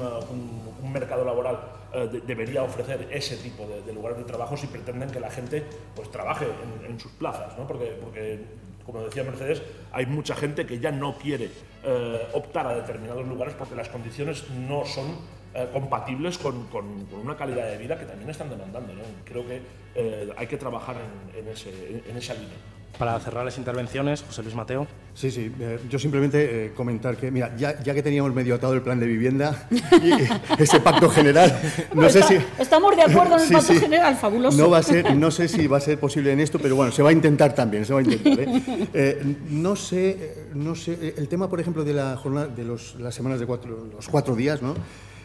mercado 0.91 1.23
laboral 1.23 1.59
eh, 1.93 2.21
debería 2.25 2.63
ofrecer 2.63 3.07
ese 3.11 3.37
tipo 3.37 3.67
de, 3.67 3.93
lugares 3.93 4.17
de 4.17 4.23
trabajo 4.23 4.57
si 4.57 4.67
pretenden 4.67 5.11
que 5.11 5.19
la 5.19 5.29
gente 5.29 5.63
pues 5.95 6.09
trabaje 6.09 6.47
en, 6.87 6.99
sus 6.99 7.11
plazas, 7.11 7.53
Porque, 7.67 7.97
porque 8.01 8.39
como 8.85 9.03
decía 9.03 9.23
Mercedes, 9.23 9.61
hay 9.91 10.05
mucha 10.07 10.35
gente 10.35 10.65
que 10.65 10.79
ya 10.79 10.91
no 10.91 11.15
quiere 11.17 11.51
eh, 11.83 12.27
optar 12.33 12.65
a 12.67 12.75
determinados 12.75 13.27
lugares 13.27 13.53
porque 13.57 13.75
las 13.75 13.89
condiciones 13.89 14.49
no 14.49 14.85
son 14.85 15.17
eh, 15.51 15.67
compatibles 15.73 16.37
con, 16.37 16.65
con, 16.67 16.85
una 17.23 17.35
calidad 17.35 17.65
de 17.65 17.77
vida 17.77 17.97
que 17.97 18.05
también 18.05 18.29
están 18.29 18.51
demandando. 18.51 18.93
¿no? 18.93 19.01
Creo 19.25 19.47
que 19.47 19.59
eh, 19.95 20.31
hay 20.37 20.45
que 20.45 20.57
trabajar 20.57 20.97
en, 21.35 21.47
ese, 21.47 22.03
en, 22.07 22.15
esa 22.15 22.35
línea. 22.35 22.55
Para 22.99 23.19
cerrar 23.19 23.45
las 23.45 23.57
intervenciones, 23.57 24.21
José 24.21 24.43
Luis 24.43 24.53
Mateo. 24.53 24.85
Sí, 25.15 25.31
sí, 25.31 25.51
eh, 25.59 25.79
yo 25.89 25.97
simplemente 25.97 26.71
comentar 26.75 27.17
que, 27.17 27.31
mira, 27.31 27.55
ya, 27.57 27.81
ya, 27.81 27.95
que 27.95 28.03
teníamos 28.03 28.31
medio 28.31 28.53
atado 28.53 28.73
el 28.73 28.83
plan 28.83 28.99
de 28.99 29.07
vivienda 29.07 29.67
y 30.03 30.61
ese 30.61 30.79
pacto 30.81 31.09
general, 31.09 31.59
no 31.93 32.01
pues 32.01 32.13
sé 32.13 32.21
si... 32.23 32.37
Estamos 32.59 32.95
de 32.95 33.01
acuerdo 33.01 33.37
en 33.37 33.41
el 33.41 33.49
pacto 33.53 33.73
general, 33.73 34.15
fabuloso. 34.17 34.55
No, 34.55 34.69
va 34.69 34.77
a 34.77 34.83
ser, 34.83 35.15
no 35.15 35.31
sé 35.31 35.47
si 35.47 35.65
va 35.65 35.77
a 35.77 35.81
ser 35.81 35.99
posible 35.99 36.31
en 36.31 36.41
esto, 36.41 36.59
pero 36.59 36.75
bueno, 36.75 36.91
se 36.91 37.01
va 37.01 37.09
a 37.09 37.13
intentar 37.13 37.55
también, 37.55 37.85
se 37.85 37.93
va 37.93 38.01
a 38.01 38.03
intentar. 38.03 38.47
no 39.49 39.75
sé, 39.75 40.45
no 40.53 40.75
sé, 40.75 41.15
el 41.17 41.27
tema, 41.27 41.49
por 41.49 41.59
ejemplo, 41.59 41.83
de 41.83 41.93
la 41.93 42.15
jornada, 42.17 42.47
de 42.47 42.65
los, 42.65 42.95
las 42.99 43.15
semanas 43.15 43.39
de 43.39 43.47
cuatro, 43.47 43.87
los 43.95 44.07
cuatro 44.07 44.35
días, 44.35 44.61
¿no? 44.61 44.75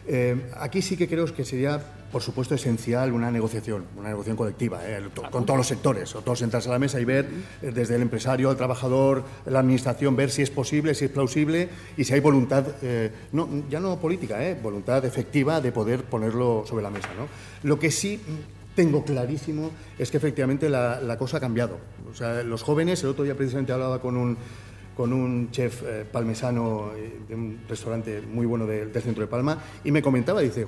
Eh, 0.07 0.51
aquí 0.57 0.81
sí 0.81 0.95
que 0.95 1.07
creo 1.07 1.25
que 1.33 1.43
sería, 1.43 1.81
por 2.11 2.21
supuesto, 2.21 2.53
esencial 2.53 3.11
una 3.11 3.31
negociación, 3.31 3.85
una 3.97 4.09
negociación 4.09 4.37
colectiva, 4.37 4.79
eh, 4.83 5.01
con 5.31 5.45
todos 5.45 5.57
los 5.57 5.67
sectores, 5.67 6.15
o 6.15 6.21
todos 6.21 6.39
sentarse 6.39 6.69
a 6.69 6.73
la 6.73 6.79
mesa 6.79 6.99
y 6.99 7.05
ver 7.05 7.27
eh, 7.61 7.71
desde 7.73 7.95
el 7.95 8.03
empresario, 8.03 8.51
el 8.51 8.57
trabajador, 8.57 9.23
la 9.45 9.59
administración, 9.59 10.15
ver 10.15 10.29
si 10.29 10.43
es 10.43 10.51
posible, 10.51 10.93
si 10.93 11.05
es 11.05 11.11
plausible 11.11 11.69
y 11.97 12.03
si 12.03 12.13
hay 12.13 12.19
voluntad, 12.19 12.65
no, 13.31 13.49
ya 13.69 13.79
no 13.79 13.99
política, 13.99 14.37
voluntad 14.61 15.03
efectiva 15.05 15.59
de 15.59 15.71
poder 15.71 16.03
ponerlo 16.03 16.63
sobre 16.67 16.83
la 16.83 16.89
mesa. 16.91 17.09
Lo 17.63 17.79
que 17.79 17.89
sí 17.89 18.19
tengo 18.75 19.03
clarísimo 19.03 19.71
es 19.97 20.11
que 20.11 20.17
efectivamente 20.17 20.69
la, 20.69 20.99
la 21.01 21.17
cosa 21.17 21.37
ha 21.37 21.39
cambiado. 21.39 21.77
O 22.11 22.13
sea, 22.13 22.43
los 22.43 22.61
jóvenes, 22.61 23.01
el 23.03 23.09
otro 23.09 23.23
día 23.23 23.35
precisamente 23.35 23.71
hablaba 23.71 24.01
con 24.01 24.17
un 24.17 24.37
con 24.95 25.13
un 25.13 25.51
chef 25.51 25.83
eh, 25.83 26.05
palmesano 26.09 26.91
eh, 26.95 27.19
de 27.27 27.35
un 27.35 27.59
restaurante 27.67 28.21
muy 28.21 28.45
bueno 28.45 28.65
del 28.65 28.91
centro 28.93 29.21
de 29.21 29.27
Palma 29.27 29.59
y 29.83 29.91
me 29.91 30.01
comentaba, 30.01 30.41
dice, 30.41 30.65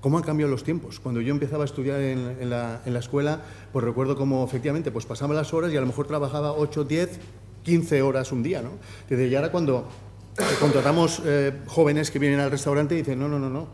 ¿cómo 0.00 0.18
han 0.18 0.24
cambiado 0.24 0.50
los 0.50 0.62
tiempos? 0.62 1.00
Cuando 1.00 1.20
yo 1.20 1.32
empezaba 1.32 1.64
a 1.64 1.66
estudiar 1.66 2.00
en, 2.00 2.50
la, 2.50 2.80
escuela, 2.98 3.40
pues 3.72 3.84
recuerdo 3.84 4.16
cómo 4.16 4.44
efectivamente 4.44 4.90
pues 4.90 5.06
pasaba 5.06 5.34
las 5.34 5.54
horas 5.54 5.72
y 5.72 5.76
a 5.76 5.80
lo 5.80 5.86
mejor 5.86 6.06
trabajaba 6.06 6.52
8, 6.52 6.84
10, 6.84 7.20
15 7.62 8.02
horas 8.02 8.30
un 8.30 8.42
día, 8.42 8.62
¿no? 8.62 8.72
y 9.16 9.34
ahora 9.34 9.50
cuando 9.50 9.88
contratamos 10.58 11.22
eh, 11.24 11.52
jóvenes 11.66 12.10
que 12.10 12.18
vienen 12.18 12.40
al 12.40 12.50
restaurante 12.50 12.94
y 12.94 12.98
dicen, 12.98 13.18
no, 13.18 13.28
no, 13.28 13.38
no, 13.38 13.50
no, 13.50 13.68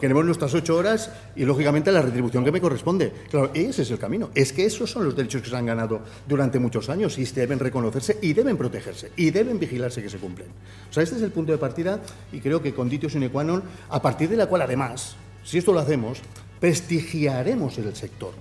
queremos 0.00 0.24
nuestras 0.24 0.52
ocho 0.54 0.76
horas 0.76 1.10
y 1.36 1.44
lógicamente 1.44 1.92
la 1.92 2.02
retribución 2.02 2.44
que 2.44 2.50
me 2.50 2.60
corresponde. 2.60 3.12
Claro, 3.30 3.50
ese 3.54 3.82
es 3.82 3.90
el 3.90 3.98
camino. 3.98 4.30
Es 4.34 4.52
que 4.52 4.64
esos 4.64 4.90
son 4.90 5.04
los 5.04 5.14
derechos 5.14 5.42
que 5.42 5.50
se 5.50 5.56
han 5.56 5.66
ganado 5.66 6.00
durante 6.26 6.58
muchos 6.58 6.88
años 6.88 7.16
y 7.18 7.24
deben 7.24 7.58
reconocerse 7.58 8.18
y 8.20 8.32
deben 8.32 8.56
protegerse 8.56 9.12
y 9.16 9.30
deben 9.30 9.58
vigilarse 9.58 10.02
que 10.02 10.10
se 10.10 10.18
cumplen. 10.18 10.48
O 10.90 10.92
sea, 10.92 11.02
este 11.02 11.16
es 11.16 11.22
el 11.22 11.30
punto 11.30 11.52
de 11.52 11.58
partida 11.58 12.00
y 12.32 12.40
creo 12.40 12.60
que 12.60 12.74
con 12.74 12.88
Ditio 12.88 13.08
sine 13.08 13.30
qua 13.30 13.44
non, 13.44 13.62
a 13.90 14.02
partir 14.02 14.28
de 14.28 14.36
la 14.36 14.46
cual 14.46 14.62
además, 14.62 15.14
si 15.44 15.58
esto 15.58 15.72
lo 15.72 15.80
hacemos, 15.80 16.18
prestigiaremos 16.58 17.78
el 17.78 17.94
sector 17.94 18.32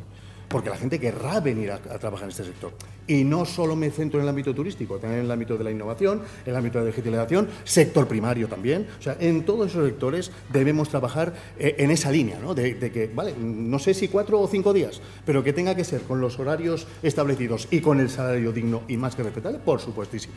porque 0.48 0.70
la 0.70 0.78
gente 0.78 1.00
querrá 1.00 1.40
venir 1.40 1.72
a, 1.72 1.80
trabajar 1.80 2.26
en 2.26 2.30
este 2.30 2.44
sector. 2.44 2.74
Y 3.06 3.24
no 3.24 3.46
solo 3.46 3.76
me 3.76 3.90
centro 3.90 4.20
en 4.20 4.24
el 4.24 4.30
ámbito 4.30 4.54
turístico, 4.54 4.98
también 4.98 5.20
en 5.20 5.26
el 5.26 5.32
ámbito 5.32 5.58
de 5.58 5.64
la 5.64 5.72
innovación, 5.72 6.22
en 6.46 6.52
el 6.52 6.56
ámbito 6.56 6.80
de 6.80 6.86
la 6.86 6.92
digitalización, 6.92 7.50
sector 7.64 8.08
primario 8.08 8.48
también. 8.48 8.88
O 9.00 9.02
sea, 9.02 9.18
en 9.20 9.46
todos 9.46 9.68
esos 9.68 9.86
sectores 9.86 10.32
debemos 10.52 10.90
trabajar 10.90 11.34
eh, 11.60 11.76
en 11.80 11.92
esa 11.92 12.12
línea, 12.12 12.40
¿no? 12.40 12.54
De, 12.54 12.78
que, 12.78 13.10
vale, 13.14 13.34
no 13.38 13.80
sé 13.80 13.94
si 13.94 14.08
cuatro 14.08 14.40
o 14.40 14.48
cinco 14.48 14.74
días, 14.74 15.02
pero 15.26 15.44
que 15.44 15.54
tenga 15.54 15.76
que 15.76 15.84
ser 15.84 16.02
con 16.02 16.22
los 16.22 16.40
horarios 16.40 16.88
establecidos 17.04 17.68
y 17.72 17.82
con 17.82 18.00
el 18.00 18.10
salario 18.10 18.52
digno 18.52 18.84
y 18.88 18.98
más 18.98 19.16
que 19.16 19.24
respetable, 19.24 19.60
por 19.60 19.80
supuestísimo. 19.80 20.34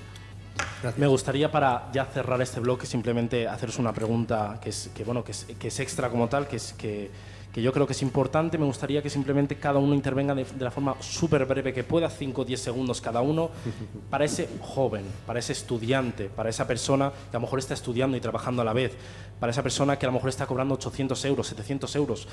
Me 0.96 1.06
gustaría 1.06 1.50
para 1.50 1.90
ya 1.92 2.06
cerrar 2.06 2.40
este 2.40 2.58
bloque 2.60 2.86
simplemente 2.86 3.46
haceros 3.46 3.78
una 3.78 3.92
pregunta 3.92 4.58
que 4.62 4.70
es, 4.70 4.90
que, 4.94 5.04
bueno, 5.04 5.22
que 5.22 5.68
es 5.68 5.80
extra 5.80 6.10
como 6.10 6.28
tal, 6.28 6.48
que 6.48 6.56
es 6.56 6.72
que 6.72 7.10
que 7.52 7.62
yo 7.62 7.72
creo 7.72 7.86
que 7.86 7.92
es 7.92 8.02
importante. 8.02 8.58
Me 8.58 8.64
gustaría 8.64 9.02
que 9.02 9.10
simplemente 9.10 9.56
cada 9.56 9.78
uno 9.78 9.94
intervenga 9.94 10.34
de, 10.34 10.46
la 10.58 10.70
forma 10.70 10.96
súper 11.00 11.44
breve 11.46 11.72
que 11.72 11.84
pueda, 11.84 12.08
5 12.08 12.40
o 12.40 12.44
10 12.44 12.60
segundos 12.60 13.00
cada 13.00 13.20
uno, 13.20 13.50
para 14.10 14.24
ese 14.24 14.48
joven, 14.60 15.04
para 15.26 15.38
ese 15.38 15.52
estudiante, 15.52 16.28
para 16.28 16.50
esa 16.50 16.66
persona 16.66 17.10
que 17.30 17.36
a 17.36 17.40
lo 17.40 17.46
mejor 17.46 17.58
está 17.58 17.74
estudiando 17.74 18.16
y 18.16 18.20
trabajando 18.20 18.62
a 18.62 18.64
la 18.64 18.72
vez, 18.72 18.92
para 19.38 19.50
esa 19.50 19.62
persona 19.62 19.98
que 19.98 20.06
a 20.06 20.08
lo 20.08 20.14
mejor 20.14 20.28
está 20.28 20.46
cobrando 20.46 20.74
800 20.74 21.24
euros, 21.24 21.46
700 21.48 21.96
euros, 21.96 22.28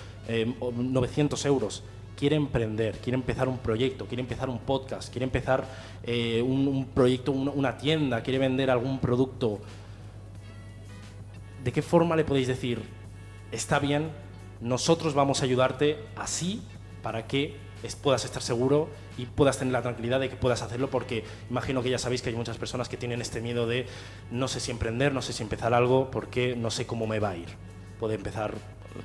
900 0.60 1.46
eh, 1.46 1.48
euros. 1.48 1.84
Quiere 2.16 2.36
emprender, 2.36 2.98
quiere 2.98 3.16
empezar 3.16 3.48
un 3.48 3.60
proyecto, 3.60 4.08
quiere 4.08 4.22
empezar 4.22 4.50
un 4.50 4.58
podcast, 4.58 5.12
quiere 5.12 5.26
empezar 5.26 5.66
eh, 6.02 6.42
un, 6.42 6.88
proyecto, 6.92 7.32
una 7.32 7.78
tienda, 7.78 8.24
quiere 8.24 8.40
vender 8.40 8.72
algún 8.72 8.98
producto. 8.98 9.60
¿De 11.64 11.72
qué 11.72 11.84
forma 11.84 12.16
le 12.16 12.24
podéis 12.24 12.48
decir, 12.48 12.82
está 13.52 13.78
bien, 13.78 14.10
nosotros 14.62 15.14
vamos 15.14 15.42
a 15.42 15.46
ayudarte 15.46 15.98
así 16.16 16.62
para 17.02 17.28
que 17.28 17.56
puedas 18.02 18.26
estar 18.26 18.42
seguro 18.42 18.90
y 19.18 19.26
puedas 19.26 19.58
tener 19.58 19.72
la 19.72 19.82
tranquilidad 19.82 20.20
de 20.20 20.30
que 20.30 20.36
puedas 20.36 20.62
hacerlo 20.62 20.90
porque 20.90 21.24
imagino 21.50 21.82
que 21.84 21.90
ya 21.90 21.98
sabéis 21.98 22.22
que 22.22 22.30
hay 22.30 22.36
muchas 22.36 22.58
personas 22.58 22.90
que 22.90 22.98
tienen 22.98 23.22
este 23.22 23.40
miedo 23.42 23.68
de 23.68 23.86
no 24.32 24.48
sé 24.48 24.60
si 24.60 24.72
emprender, 24.72 25.14
no 25.14 25.22
sé 25.22 25.34
si 25.34 25.44
empezar 25.44 25.74
algo 25.74 26.12
porque 26.12 26.56
no 26.56 26.72
sé 26.72 26.86
cómo 26.86 27.08
me 27.08 27.20
va 27.20 27.30
a 27.30 27.38
ir. 27.38 27.48
Puede 28.00 28.16
empezar 28.16 28.54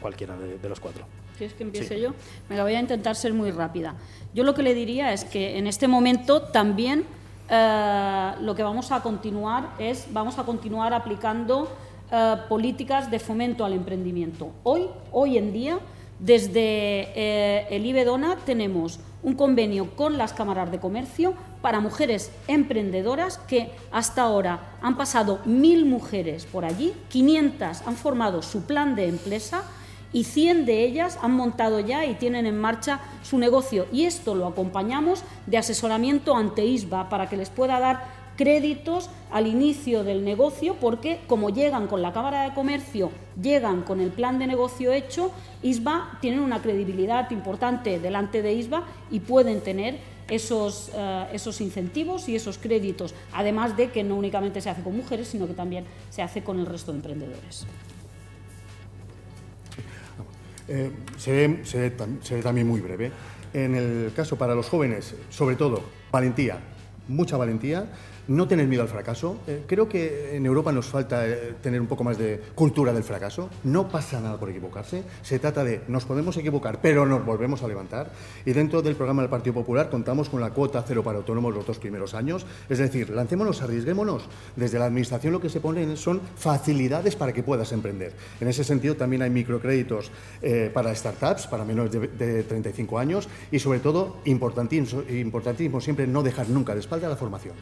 cualquiera 0.00 0.36
de, 0.36 0.68
los 0.68 0.80
cuatro. 0.80 1.04
¿Quieres 1.36 1.54
que 1.54 1.62
empiece 1.62 2.00
yo? 2.00 2.14
Me 2.48 2.60
voy 2.60 2.74
a 2.74 2.80
intentar 2.80 3.14
ser 3.14 3.34
muy 3.34 3.50
rápida. 3.50 3.94
Yo 4.34 4.44
lo 4.44 4.54
que 4.54 4.62
le 4.62 4.74
diría 4.74 5.12
es 5.12 5.24
que 5.24 5.58
en 5.58 5.66
este 5.66 5.86
momento 5.86 6.42
también 6.42 7.04
eh, 7.48 8.32
lo 8.40 8.54
que 8.54 8.62
vamos 8.62 8.92
a 8.92 9.02
continuar 9.02 9.74
es, 9.78 10.06
vamos 10.12 10.38
a 10.38 10.44
continuar 10.44 10.94
aplicando 10.94 11.68
eh, 12.12 12.36
políticas 12.48 13.10
de 13.10 13.18
fomento 13.18 13.64
al 13.64 13.72
emprendimiento. 13.72 14.52
Hoy, 14.64 14.82
hoy 15.12 15.38
en 15.38 15.52
día, 15.52 15.78
desde 16.18 17.08
eh, 17.16 17.66
el 17.70 17.86
IBEDONA 17.86 18.36
tenemos 18.44 19.00
un 19.22 19.34
convenio 19.34 19.96
con 19.96 20.18
las 20.18 20.34
cámaras 20.34 20.70
de 20.70 20.78
comercio 20.78 21.32
para 21.62 21.80
mujeres 21.80 22.30
emprendedoras 22.48 23.38
que 23.38 23.70
hasta 23.90 24.22
ahora 24.22 24.76
han 24.82 24.96
pasado 24.98 25.40
mil 25.46 25.86
mujeres 25.86 26.44
por 26.44 26.66
allí, 26.66 26.92
500 27.08 27.82
han 27.86 27.96
formado 27.96 28.42
su 28.42 28.66
plan 28.66 28.94
de 28.94 29.08
empresa 29.08 29.64
y 30.12 30.24
100 30.24 30.66
de 30.66 30.84
ellas 30.84 31.18
han 31.22 31.32
montado 31.32 31.80
ya 31.80 32.04
y 32.04 32.14
tienen 32.14 32.46
en 32.46 32.60
marcha 32.60 33.00
su 33.22 33.38
negocio. 33.38 33.86
Y 33.90 34.04
esto 34.04 34.34
lo 34.34 34.46
acompañamos 34.46 35.24
de 35.46 35.58
asesoramiento 35.58 36.36
ante 36.36 36.66
ISBA 36.66 37.08
para 37.08 37.28
que 37.28 37.36
les 37.36 37.48
pueda 37.48 37.80
dar 37.80 38.21
créditos 38.36 39.10
al 39.30 39.46
inicio 39.46 40.04
del 40.04 40.24
negocio 40.24 40.76
porque 40.80 41.20
como 41.26 41.50
llegan 41.50 41.86
con 41.86 42.02
la 42.02 42.12
Cámara 42.12 42.44
de 42.44 42.54
Comercio, 42.54 43.10
llegan 43.40 43.82
con 43.82 44.00
el 44.00 44.10
plan 44.10 44.38
de 44.38 44.46
negocio 44.46 44.92
hecho, 44.92 45.32
ISBA 45.62 46.18
tienen 46.20 46.40
una 46.40 46.62
credibilidad 46.62 47.30
importante 47.30 47.98
delante 47.98 48.42
de 48.42 48.52
ISBA 48.54 48.84
y 49.10 49.20
pueden 49.20 49.60
tener 49.60 49.98
esos, 50.28 50.90
eh, 50.94 51.26
esos 51.32 51.60
incentivos 51.60 52.28
y 52.28 52.36
esos 52.36 52.58
créditos, 52.58 53.14
además 53.32 53.76
de 53.76 53.90
que 53.90 54.02
no 54.02 54.16
únicamente 54.16 54.60
se 54.60 54.70
hace 54.70 54.82
con 54.82 54.96
mujeres, 54.96 55.28
sino 55.28 55.46
que 55.46 55.54
también 55.54 55.84
se 56.10 56.22
hace 56.22 56.42
con 56.42 56.58
el 56.58 56.66
resto 56.66 56.92
de 56.92 56.98
emprendedores. 56.98 57.66
Eh, 60.68 60.90
seré, 61.18 61.64
seré 61.64 62.42
también 62.42 62.66
muy 62.66 62.80
breve. 62.80 63.12
En 63.52 63.74
el 63.74 64.12
caso 64.16 64.36
para 64.36 64.54
los 64.54 64.68
jóvenes, 64.68 65.14
sobre 65.28 65.56
todo, 65.56 65.82
valentía, 66.10 66.60
mucha 67.08 67.36
valentía 67.36 67.86
no 68.28 68.46
tener 68.46 68.66
miedo 68.66 68.82
al 68.82 68.88
fracaso. 68.88 69.38
Eh, 69.46 69.64
creo 69.66 69.88
que 69.88 70.36
en 70.36 70.46
Europa 70.46 70.72
nos 70.72 70.86
falta 70.86 71.26
eh, 71.26 71.54
tener 71.62 71.80
un 71.80 71.86
poco 71.86 72.04
más 72.04 72.18
de 72.18 72.40
cultura 72.54 72.92
del 72.92 73.02
fracaso. 73.02 73.50
No 73.64 73.88
pasa 73.88 74.20
nada 74.20 74.38
por 74.38 74.50
equivocarse. 74.50 75.02
Se 75.22 75.38
trata 75.38 75.64
de 75.64 75.82
nos 75.88 76.04
podemos 76.04 76.36
equivocar, 76.36 76.80
pero 76.80 77.06
nos 77.06 77.24
volvemos 77.24 77.62
a 77.62 77.68
levantar. 77.68 78.10
Y 78.44 78.52
dentro 78.52 78.82
del 78.82 78.96
programa 78.96 79.22
del 79.22 79.30
Partido 79.30 79.54
Popular 79.54 79.90
contamos 79.90 80.28
con 80.28 80.40
la 80.40 80.50
cuota 80.50 80.84
cero 80.86 81.02
para 81.02 81.18
autónomos 81.18 81.54
los 81.54 81.66
dos 81.66 81.78
primeros 81.78 82.14
años. 82.14 82.46
Es 82.68 82.78
decir, 82.78 83.10
lancémonos, 83.10 83.62
arriesguémonos. 83.62 84.24
Desde 84.56 84.78
la 84.78 84.86
Administración 84.86 85.32
lo 85.32 85.40
que 85.40 85.48
se 85.48 85.60
ponen 85.60 85.96
son 85.96 86.20
facilidades 86.36 87.16
para 87.16 87.32
que 87.32 87.42
puedas 87.42 87.72
emprender. 87.72 88.12
En 88.40 88.48
ese 88.48 88.64
sentido 88.64 88.96
también 88.96 89.22
hay 89.22 89.30
microcréditos 89.30 90.10
eh, 90.40 90.70
para 90.72 90.94
startups, 90.94 91.46
para 91.46 91.64
menores 91.64 91.92
de, 91.92 92.08
de 92.08 92.42
35 92.42 92.98
años 92.98 93.28
y 93.50 93.58
sobre 93.58 93.80
todo, 93.80 94.18
importantísimo, 94.24 95.02
importantísimo 95.10 95.80
siempre 95.80 96.06
no 96.06 96.22
dejar 96.22 96.48
nunca 96.48 96.74
de 96.74 96.80
espalda 96.80 97.08
la 97.08 97.16
formación. 97.16 97.54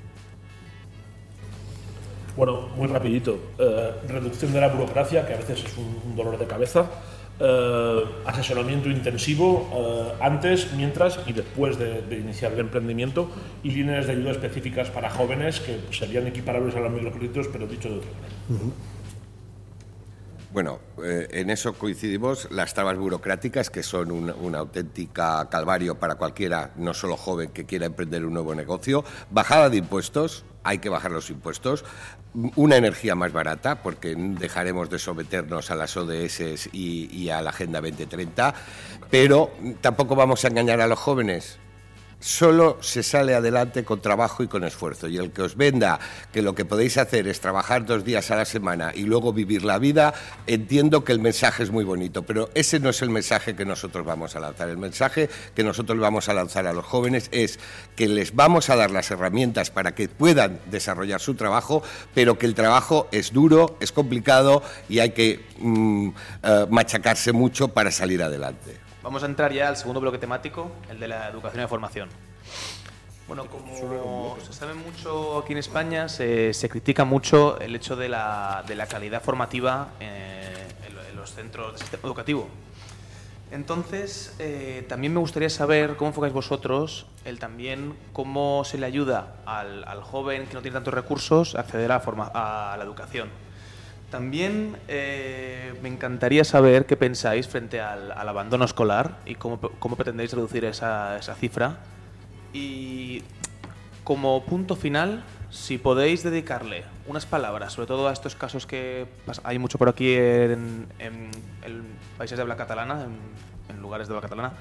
Bueno, 2.36 2.68
muy 2.76 2.86
rapidito. 2.86 3.38
Eh, 3.58 3.92
reducción 4.08 4.52
de 4.52 4.60
la 4.60 4.68
burocracia, 4.68 5.26
que 5.26 5.34
a 5.34 5.36
veces 5.36 5.64
es 5.64 5.76
un, 5.76 6.16
dolor 6.16 6.38
de 6.38 6.46
cabeza. 6.46 6.86
Eh, 7.42 8.04
asesoramiento 8.26 8.90
intensivo 8.90 9.68
eh, 9.72 10.12
antes, 10.20 10.72
mientras 10.74 11.18
y 11.26 11.32
después 11.32 11.78
de, 11.78 12.04
iniciar 12.10 12.52
el 12.52 12.60
emprendimiento 12.60 13.30
y 13.62 13.70
líneas 13.70 14.06
de 14.06 14.12
ayuda 14.12 14.32
específicas 14.32 14.90
para 14.90 15.08
jóvenes 15.08 15.60
que 15.60 15.80
serían 15.90 16.26
equiparables 16.26 16.74
a 16.76 16.80
los 16.80 16.92
microcréditos, 16.92 17.48
pero 17.48 17.66
dicho 17.66 17.88
de 17.88 17.96
otra 17.96 18.10
manera. 18.10 18.74
Bueno, 20.52 20.80
en 21.02 21.48
eso 21.48 21.74
coincidimos. 21.74 22.50
Las 22.50 22.74
trabas 22.74 22.98
burocráticas, 22.98 23.70
que 23.70 23.84
son 23.84 24.10
una 24.10 24.58
auténtica 24.58 25.48
calvario 25.48 25.94
para 25.94 26.16
cualquiera, 26.16 26.72
no 26.76 26.92
solo 26.92 27.16
joven, 27.16 27.50
que 27.50 27.66
quiera 27.66 27.86
emprender 27.86 28.26
un 28.26 28.34
nuevo 28.34 28.54
negocio. 28.54 29.04
Bajada 29.30 29.70
de 29.70 29.76
impuestos, 29.76 30.44
hay 30.62 30.78
que 30.78 30.88
bajar 30.88 31.10
los 31.10 31.30
impuestos, 31.30 31.84
una 32.56 32.76
energía 32.76 33.14
más 33.14 33.32
barata, 33.32 33.82
porque 33.82 34.14
dejaremos 34.16 34.90
de 34.90 34.98
someternos 34.98 35.70
a 35.70 35.76
las 35.76 35.96
ODS 35.96 36.68
y, 36.72 37.08
y 37.12 37.30
a 37.30 37.42
la 37.42 37.50
Agenda 37.50 37.80
2030, 37.80 38.54
pero 39.10 39.50
tampoco 39.80 40.14
vamos 40.14 40.44
a 40.44 40.48
engañar 40.48 40.80
a 40.80 40.86
los 40.86 40.98
jóvenes 40.98 41.58
solo 42.20 42.78
se 42.80 43.02
sale 43.02 43.34
adelante 43.34 43.84
con 43.84 44.00
trabajo 44.00 44.42
y 44.42 44.48
con 44.48 44.64
esfuerzo. 44.64 45.08
Y 45.08 45.16
el 45.16 45.32
que 45.32 45.42
os 45.42 45.56
venda 45.56 45.98
que 46.32 46.42
lo 46.42 46.54
que 46.54 46.64
podéis 46.64 46.98
hacer 46.98 47.26
es 47.26 47.40
trabajar 47.40 47.86
dos 47.86 48.04
días 48.04 48.30
a 48.30 48.36
la 48.36 48.44
semana 48.44 48.92
y 48.94 49.02
luego 49.02 49.32
vivir 49.32 49.64
la 49.64 49.78
vida, 49.78 50.14
entiendo 50.46 51.02
que 51.02 51.12
el 51.12 51.20
mensaje 51.20 51.62
es 51.62 51.70
muy 51.70 51.84
bonito, 51.84 52.22
pero 52.22 52.50
ese 52.54 52.78
no 52.78 52.90
es 52.90 53.02
el 53.02 53.10
mensaje 53.10 53.56
que 53.56 53.64
nosotros 53.64 54.04
vamos 54.04 54.36
a 54.36 54.40
lanzar. 54.40 54.68
El 54.68 54.78
mensaje 54.78 55.28
que 55.54 55.64
nosotros 55.64 55.98
vamos 55.98 56.28
a 56.28 56.34
lanzar 56.34 56.66
a 56.66 56.72
los 56.72 56.84
jóvenes 56.84 57.28
es 57.32 57.58
que 57.96 58.08
les 58.08 58.34
vamos 58.34 58.70
a 58.70 58.76
dar 58.76 58.90
las 58.90 59.10
herramientas 59.10 59.70
para 59.70 59.94
que 59.94 60.08
puedan 60.08 60.60
desarrollar 60.70 61.20
su 61.20 61.34
trabajo, 61.34 61.82
pero 62.14 62.38
que 62.38 62.46
el 62.46 62.54
trabajo 62.54 63.08
es 63.12 63.32
duro, 63.32 63.76
es 63.80 63.92
complicado 63.92 64.62
y 64.88 64.98
hay 64.98 65.10
que 65.10 65.40
mm, 65.58 66.08
eh, 66.42 66.66
machacarse 66.68 67.32
mucho 67.32 67.68
para 67.68 67.90
salir 67.90 68.22
adelante. 68.22 68.89
Vamos 69.02 69.22
a 69.22 69.26
entrar 69.26 69.50
ya 69.52 69.68
al 69.68 69.78
segundo 69.78 70.00
bloque 70.00 70.18
temático, 70.18 70.70
el 70.90 71.00
de 71.00 71.08
la 71.08 71.28
educación 71.28 71.64
y 71.64 71.66
formación. 71.66 72.10
Bueno, 73.26 73.46
como 73.46 74.36
se 74.44 74.52
sabe 74.52 74.74
mucho 74.74 75.38
aquí 75.38 75.52
en 75.52 75.58
España, 75.58 76.08
se, 76.08 76.52
critica 76.68 77.04
mucho 77.04 77.58
el 77.60 77.74
hecho 77.74 77.96
de 77.96 78.08
la, 78.10 78.62
calidad 78.90 79.22
formativa 79.22 79.88
eh, 80.00 80.68
en, 80.86 81.16
los 81.16 81.32
centros 81.32 81.72
de 81.72 81.78
sistema 81.78 82.02
educativo. 82.04 82.48
Entonces, 83.50 84.34
eh, 84.38 84.84
también 84.88 85.14
me 85.14 85.20
gustaría 85.20 85.48
saber 85.48 85.96
cómo 85.96 86.08
enfocáis 86.08 86.34
vosotros 86.34 87.06
el 87.24 87.38
también 87.38 87.96
cómo 88.12 88.64
se 88.64 88.78
le 88.78 88.86
ayuda 88.86 89.36
al, 89.46 90.02
joven 90.02 90.46
que 90.46 90.54
no 90.54 90.62
tiene 90.62 90.74
tantos 90.74 90.92
recursos 90.92 91.54
a 91.54 91.60
acceder 91.60 91.90
a, 91.90 92.00
forma, 92.00 92.30
a 92.34 92.76
la 92.76 92.84
educación. 92.84 93.30
También 94.10 94.76
eh, 94.88 95.72
me 95.82 95.88
encantaría 95.88 96.42
saber 96.42 96.84
qué 96.86 96.96
pensáis 96.96 97.46
frente 97.46 97.80
al, 97.80 98.10
abandono 98.12 98.64
escolar 98.64 99.18
y 99.24 99.36
cómo, 99.36 99.60
pretendéis 99.96 100.32
reducir 100.32 100.64
esa, 100.64 101.16
esa, 101.16 101.36
cifra. 101.36 101.78
Y 102.52 103.22
como 104.02 104.44
punto 104.44 104.74
final, 104.74 105.22
si 105.50 105.78
podéis 105.78 106.24
dedicarle 106.24 106.82
unas 107.06 107.24
palabras, 107.24 107.72
sobre 107.72 107.86
todo 107.86 108.08
a 108.08 108.12
estos 108.12 108.34
casos 108.34 108.66
que 108.66 109.06
hay 109.44 109.60
mucho 109.60 109.78
por 109.78 109.88
aquí 109.88 110.12
en, 110.14 110.88
en, 110.98 111.30
países 112.18 112.36
de 112.36 112.42
habla 112.42 112.56
catalana, 112.56 113.06
en, 113.68 113.80
lugares 113.80 114.08
de 114.08 114.14
habla 114.14 114.28
catalana, 114.28 114.52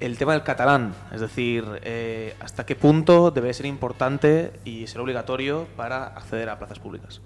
el 0.00 0.16
tema 0.16 0.32
del 0.32 0.42
catalán, 0.42 0.94
es 1.12 1.20
decir, 1.20 1.64
eh, 1.82 2.34
hasta 2.40 2.64
qué 2.64 2.74
punto 2.76 3.30
debe 3.30 3.52
ser 3.52 3.66
importante 3.66 4.52
y 4.64 4.86
ser 4.86 5.02
obligatorio 5.02 5.66
para 5.76 6.06
acceder 6.06 6.48
a 6.48 6.58
plazas 6.58 6.78
públicas. 6.78 7.20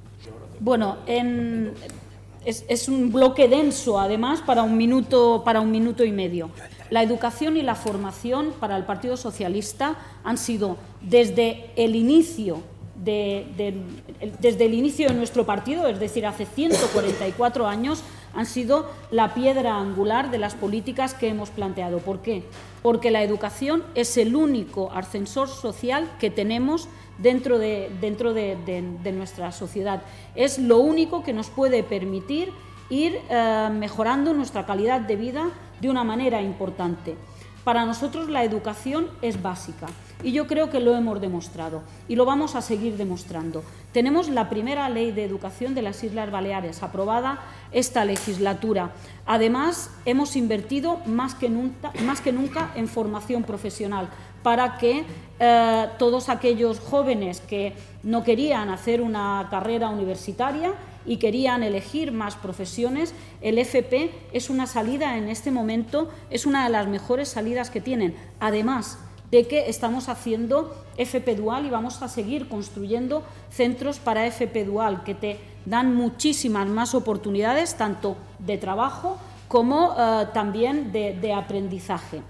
Bueno, 0.61 0.99
es, 2.45 2.89
un 2.89 3.11
bloque 3.11 3.49
denso, 3.49 3.99
además, 3.99 4.43
para 4.43 4.63
un, 4.63 4.77
minuto, 4.77 5.43
para 5.43 5.63
un 5.63 5.71
minuto 5.71 6.05
y 6.05 6.13
medio. 6.13 6.51
La 6.91 7.03
educación 7.03 7.57
y 7.57 7.63
la 7.63 7.75
formación 7.75 8.53
para 8.61 8.77
el 8.77 8.85
Partido 8.85 9.17
Socialista 9.17 9.97
han 10.23 10.37
sido 10.37 10.77
desde 11.01 11.71
el 11.77 11.97
inicio 11.97 12.63
de, 12.95 13.47
desde 14.41 14.67
el 14.67 14.75
inicio 14.75 15.09
de 15.09 15.15
nuestro 15.15 15.47
partido, 15.47 15.87
es 15.87 15.99
decir, 15.99 16.27
hace 16.27 16.45
144 16.45 17.67
años, 17.67 18.03
han 18.35 18.45
sido 18.45 18.91
la 19.11 19.33
piedra 19.33 19.79
angular 19.79 20.31
de 20.31 20.39
las 20.39 20.55
políticas 20.55 21.15
que 21.15 21.29
hemos 21.29 21.49
planteado. 21.49 21.99
¿Por 21.99 22.21
qué? 22.21 22.45
Porque 22.83 23.11
la 23.11 23.23
educación 23.23 23.83
es 23.95 24.19
el 24.19 24.37
único 24.37 24.93
ascensor 24.93 25.49
social 25.49 26.11
que 26.21 26.31
tenemos 26.31 26.89
dentro 27.23 27.59
de, 27.59 27.91
dentro 28.01 28.33
de, 28.35 29.13
nuestra 29.13 29.53
sociedad. 29.53 30.03
Es 30.35 30.59
lo 30.59 30.79
único 30.79 31.23
que 31.23 31.33
nos 31.33 31.51
puede 31.51 31.83
permitir 31.83 32.53
ir 32.89 33.19
eh, 33.29 33.69
mejorando 33.73 34.35
nuestra 34.35 34.67
calidad 34.67 35.01
de 35.01 35.17
vida 35.17 35.51
de 35.81 35.91
una 35.91 36.05
manera 36.05 36.43
importante. 36.43 37.17
Para 37.65 37.85
nosotros 37.85 38.31
la 38.31 38.43
educación 38.43 39.09
es 39.21 39.43
básica 39.43 39.87
y 40.23 40.33
yo 40.33 40.47
creo 40.47 40.71
que 40.71 40.81
lo 40.81 40.97
hemos 40.97 41.21
demostrado 41.21 41.83
y 42.09 42.17
lo 42.17 42.25
vamos 42.25 42.55
a 42.55 42.63
seguir 42.63 42.97
demostrando. 42.97 43.63
Tenemos 43.93 44.29
la 44.29 44.49
primera 44.49 44.89
ley 44.89 45.13
de 45.13 45.25
educación 45.25 45.75
de 45.75 45.83
las 45.83 46.03
Islas 46.03 46.31
Baleares 46.31 46.83
aprobada 46.83 47.39
esta 47.71 48.05
legislatura. 48.05 48.93
Además, 49.27 49.91
hemos 50.07 50.37
invertido 50.37 51.01
más 51.07 51.35
que 51.35 51.51
nunca, 51.51 51.93
más 52.05 52.21
que 52.21 52.33
nunca 52.33 52.71
en 52.77 52.89
formación 52.89 53.43
profesional 53.43 54.09
para 54.43 54.79
que 54.79 55.05
eh, 55.39 55.87
todos 55.99 56.29
aquellos 56.29 56.81
jóvenes 56.81 57.41
que 57.41 57.75
no 58.03 58.25
querían 58.25 58.69
hacer 58.69 59.01
una 59.01 59.49
carrera 59.51 59.89
universitaria 59.89 60.73
y 61.07 61.17
querían 61.17 61.63
elegir 61.63 62.13
más 62.13 62.37
profesiones, 62.37 63.15
el 63.41 63.59
FP 63.59 64.11
es 64.33 64.51
una 64.51 64.67
salida 64.67 65.17
en 65.17 65.29
este 65.29 65.51
momento, 65.51 66.11
es 66.31 66.47
una 66.47 66.65
de 66.65 66.71
las 66.71 66.87
mejores 66.89 67.29
salidas 67.29 67.71
que 67.71 67.81
tienen. 67.81 68.15
Además 68.39 68.99
de 69.31 69.47
que 69.47 69.69
estamos 69.69 70.09
haciendo 70.09 70.75
FP 70.97 71.37
Dual 71.37 71.67
y 71.67 71.71
vamos 71.71 72.03
a 72.03 72.09
seguir 72.09 72.49
construyendo 72.49 73.23
centros 73.51 73.99
para 73.99 74.27
FP 74.27 74.65
Dual 74.65 75.05
que 75.05 75.15
te 75.15 75.39
dan 75.67 75.95
muchísimas 75.95 76.69
más 76.69 76.95
oportunidades, 76.95 77.77
tanto 77.77 78.17
de 78.39 78.59
trabajo 78.59 79.19
como 79.49 79.95
eh, 79.99 80.27
también 80.33 80.93
de, 80.93 81.33
aprendizaje. 81.33 82.23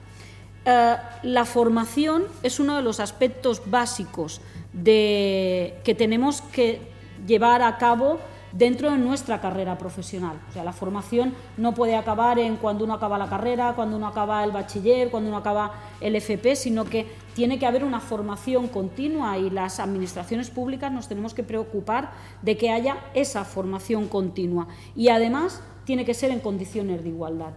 Eh, 0.65 0.97
la 1.23 1.45
formación 1.45 2.25
es 2.43 2.61
uno 2.61 2.77
de 2.77 2.83
los 2.83 3.01
aspectos 3.01 3.63
básicos 3.67 4.41
que 4.85 5.97
tenemos 5.99 6.43
que 6.43 6.81
llevar 7.27 7.63
a 7.63 7.77
cabo 7.77 8.19
dentro 8.53 8.91
de 8.91 8.99
nuestra 8.99 9.41
carrera 9.41 9.79
profesional. 9.79 10.37
O 10.49 10.53
sea, 10.53 10.65
la 10.65 10.73
formación 10.73 11.35
no 11.57 11.75
puede 11.75 11.97
acabar 11.97 12.39
en 12.39 12.57
cuando 12.57 12.85
uno 12.85 12.95
acaba 12.95 13.19
la 13.19 13.29
carrera, 13.29 13.75
cuando 13.75 13.97
uno 13.97 14.07
acaba 14.07 14.43
el 14.45 14.51
bachiller, 14.51 15.11
cuando 15.11 15.29
uno 15.29 15.39
acaba 15.39 15.73
el 16.01 16.17
FP, 16.17 16.57
sino 16.57 16.85
que 16.85 17.07
tiene 17.35 17.59
que 17.59 17.67
haber 17.67 17.85
una 17.85 18.01
formación 18.01 18.69
continua 18.69 19.39
y 19.39 19.51
las 19.51 19.81
administraciones 19.81 20.51
públicas 20.51 20.93
nos 20.93 21.09
tenemos 21.09 21.35
que 21.35 21.43
preocupar 21.43 22.11
de 22.43 22.57
que 22.57 22.71
haya 22.71 22.99
esa 23.15 23.45
formación 23.45 24.09
continua. 24.09 24.69
Y 24.97 25.09
además 25.09 25.63
tiene 25.85 26.05
que 26.05 26.15
ser 26.15 26.31
en 26.31 26.41
condiciones 26.41 27.03
de 27.03 27.09
igualdad. 27.09 27.53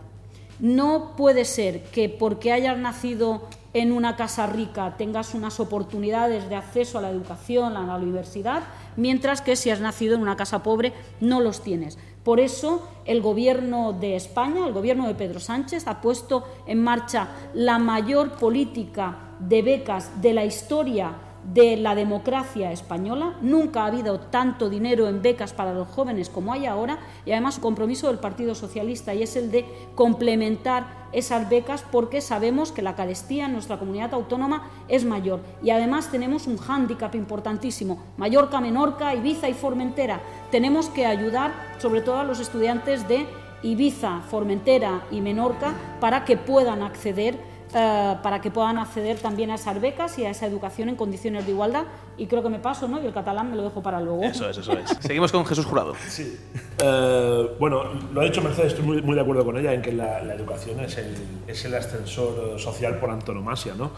No 0.60 1.16
puede 1.18 1.46
ser 1.46 1.84
que 1.84 2.10
porque 2.10 2.52
hayas 2.52 2.78
nacido 2.78 3.44
en 3.74 3.92
una 3.92 4.16
casa 4.16 4.46
rica 4.48 4.96
tengas 4.98 5.34
unas 5.34 5.60
oportunidades 5.60 6.48
de 6.48 6.56
acceso 6.56 6.98
a 6.98 7.02
la 7.02 7.10
educación, 7.10 7.76
a 7.76 7.86
la 7.86 7.96
universidad, 7.96 8.64
mientras 8.96 9.42
que 9.42 9.56
si 9.56 9.72
has 9.72 9.80
nacido 9.80 10.16
en 10.16 10.22
una 10.22 10.38
casa 10.38 10.64
pobre 10.64 10.94
no 11.20 11.42
los 11.42 11.62
tienes. 11.62 11.98
Por 12.24 12.40
eso 12.40 12.88
el 13.06 13.22
Gobierno 13.22 13.92
de 13.94 14.16
España, 14.16 14.66
el 14.66 14.74
Gobierno 14.74 15.08
de 15.08 15.16
Pedro 15.16 15.40
Sánchez, 15.40 15.88
ha 15.88 16.02
puesto 16.02 16.46
en 16.68 16.82
marcha 16.82 17.30
la 17.54 17.80
mayor 17.80 18.34
política 18.34 19.18
de 19.40 19.62
becas 19.62 20.22
de 20.22 20.34
la 20.34 20.46
historia 20.46 21.16
de 21.54 21.78
la 21.78 21.96
democracia 21.96 22.72
española. 22.72 23.38
Nunca 23.42 23.84
ha 23.84 23.88
habido 23.88 24.20
tanto 24.20 24.70
dinero 24.70 25.08
en 25.08 25.22
becas 25.22 25.54
para 25.54 25.74
los 25.74 25.88
jóvenes 25.88 26.30
como 26.30 26.54
hay 26.54 26.66
ahora 26.66 27.00
y 27.26 27.32
además 27.32 27.60
compromiso 27.60 28.08
del 28.08 28.20
Partido 28.20 28.56
Socialista 28.56 29.14
y 29.14 29.24
es 29.24 29.36
el 29.36 29.52
de 29.52 29.66
complementar 29.96 31.04
esas 31.12 31.50
becas 31.50 31.86
porque 31.92 32.22
sabemos 32.22 32.72
que 32.72 32.82
la 32.82 32.96
carestía 32.96 33.46
en 33.46 33.54
nuestra 33.54 33.78
comunidad 33.78 34.14
autónoma 34.14 34.70
es 34.88 35.06
mayor 35.06 35.42
y 35.62 35.70
además 35.70 36.10
tenemos 36.12 36.48
un 36.48 36.58
hándicap 36.58 37.14
importantísimo. 37.16 38.02
Mallorca, 38.18 38.60
Menorca, 38.60 39.14
Ibiza 39.14 39.50
y 39.50 39.54
Formentera. 39.54 40.22
Tenemos 40.52 40.90
que 40.90 41.06
ayudar 41.06 41.54
sobre 41.78 42.02
todo 42.02 42.18
a 42.18 42.24
los 42.24 42.40
estudiantes 42.40 43.08
de 43.08 43.28
Ibiza, 43.62 44.22
Formentera 44.30 45.04
y 45.12 45.22
Menorca 45.22 45.74
para 46.00 46.26
que 46.26 46.36
puedan 46.36 46.82
acceder 46.82 47.53
eh, 47.74 48.16
para 48.22 48.42
que 48.42 48.52
puedan 48.52 48.78
acceder 48.78 49.18
también 49.18 49.52
a 49.52 49.56
esas 49.56 49.80
becas 49.82 50.18
y 50.20 50.26
a 50.26 50.30
esa 50.30 50.46
educación 50.46 50.90
en 50.90 50.96
condiciones 50.96 51.46
de 51.46 51.52
igualdad. 51.52 51.86
Y 52.18 52.28
creo 52.28 52.44
que 52.44 52.50
me 52.50 52.60
paso, 52.60 52.88
¿no? 52.88 53.02
Y 53.02 53.06
el 53.06 53.14
catalán 53.14 53.50
me 53.50 53.56
lo 53.56 53.64
dejo 53.64 53.82
para 53.82 54.00
luego. 54.00 54.24
Eso 54.24 54.50
es, 54.50 54.58
eso 54.58 54.74
es. 54.74 54.90
Seguimos 55.00 55.32
con 55.32 55.46
Jesús 55.46 55.66
Jurado. 55.66 55.94
Sí. 56.08 56.38
Eh, 56.84 57.50
bueno, 57.60 57.84
lo 58.14 58.22
ha 58.22 58.24
dicho 58.26 58.42
Mercedes, 58.42 58.74
estoy 58.74 58.86
muy, 58.86 59.02
muy, 59.02 59.16
de 59.16 59.22
acuerdo 59.22 59.44
con 59.46 59.58
ella 59.58 59.74
en 59.74 59.82
que 59.82 59.92
la, 59.92 60.22
la 60.24 60.34
educación 60.34 60.80
es 60.82 60.98
el, 60.98 61.16
es 61.48 61.66
el 61.66 61.74
ascensor 61.76 62.60
social 62.60 63.00
por 63.00 63.10
antonomasia, 63.10 63.74
¿no? 63.76 63.92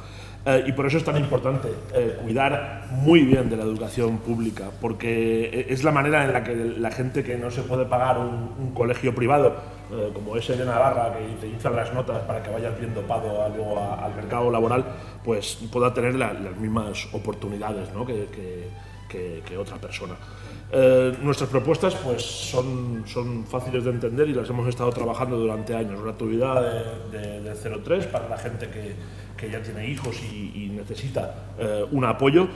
Eh, 0.45 0.65
y 0.67 0.73
por 0.73 0.85
eso 0.85 0.97
es 0.97 1.03
tan 1.03 1.17
importante 1.17 1.69
eh, 1.95 2.19
cuidar 2.21 2.85
muy 2.91 3.21
bien 3.21 3.49
de 3.49 3.57
la 3.57 3.63
educación 3.63 4.19
pública, 4.19 4.65
porque 4.79 5.65
es 5.69 5.83
la 5.83 5.91
manera 5.91 6.23
en 6.23 6.33
la 6.33 6.43
que 6.43 6.55
la 6.55 6.91
gente 6.91 7.23
que 7.23 7.35
no 7.35 7.49
se 7.49 7.63
puede 7.63 7.85
pagar 7.85 8.19
un, 8.19 8.71
colegio 8.75 9.15
privado, 9.15 9.55
eh, 9.91 10.11
como 10.13 10.35
es 10.35 10.49
el 10.49 10.57
de 10.57 10.65
Navarra, 10.65 11.13
que 11.13 11.25
te 11.39 11.47
infla 11.47 11.71
las 11.71 11.93
notas 11.93 12.21
para 12.23 12.41
que 12.41 12.51
vayas 12.51 12.77
bien 12.79 12.93
dopado 12.93 13.43
al 13.43 14.15
mercado 14.15 14.51
laboral, 14.51 14.85
pues 15.23 15.59
pueda 15.71 15.93
tener 15.93 16.15
las 16.15 16.57
mismas 16.57 17.07
oportunidades 17.13 17.93
¿no? 17.93 18.05
que, 18.05 18.27
que, 19.07 19.43
que, 19.45 19.57
otra 19.57 19.77
persona. 19.77 20.15
nuestras 21.21 21.49
propuestas 21.49 21.95
pues, 21.95 22.21
son, 22.21 23.03
son 23.05 23.45
fáciles 23.45 23.85
de 23.85 23.91
entender 23.91 24.27
y 24.27 24.33
las 24.33 24.49
hemos 24.49 24.67
estado 24.67 24.91
trabajando 24.91 25.37
durante 25.37 25.73
años. 25.73 26.01
Gratuidad 26.01 26.61
de, 27.11 27.17
de, 27.17 27.41
de 27.41 27.55
03 27.55 28.07
para 28.07 28.27
la 28.27 28.37
gente 28.37 28.69
que, 28.69 28.95
que 29.35 29.49
ya 29.49 29.61
tiene 29.61 29.87
hijos 29.87 30.15
y, 30.23 30.69
necesita 30.75 31.53
eh, 31.57 31.85
un 31.91 32.03
apoyo, 32.03 32.47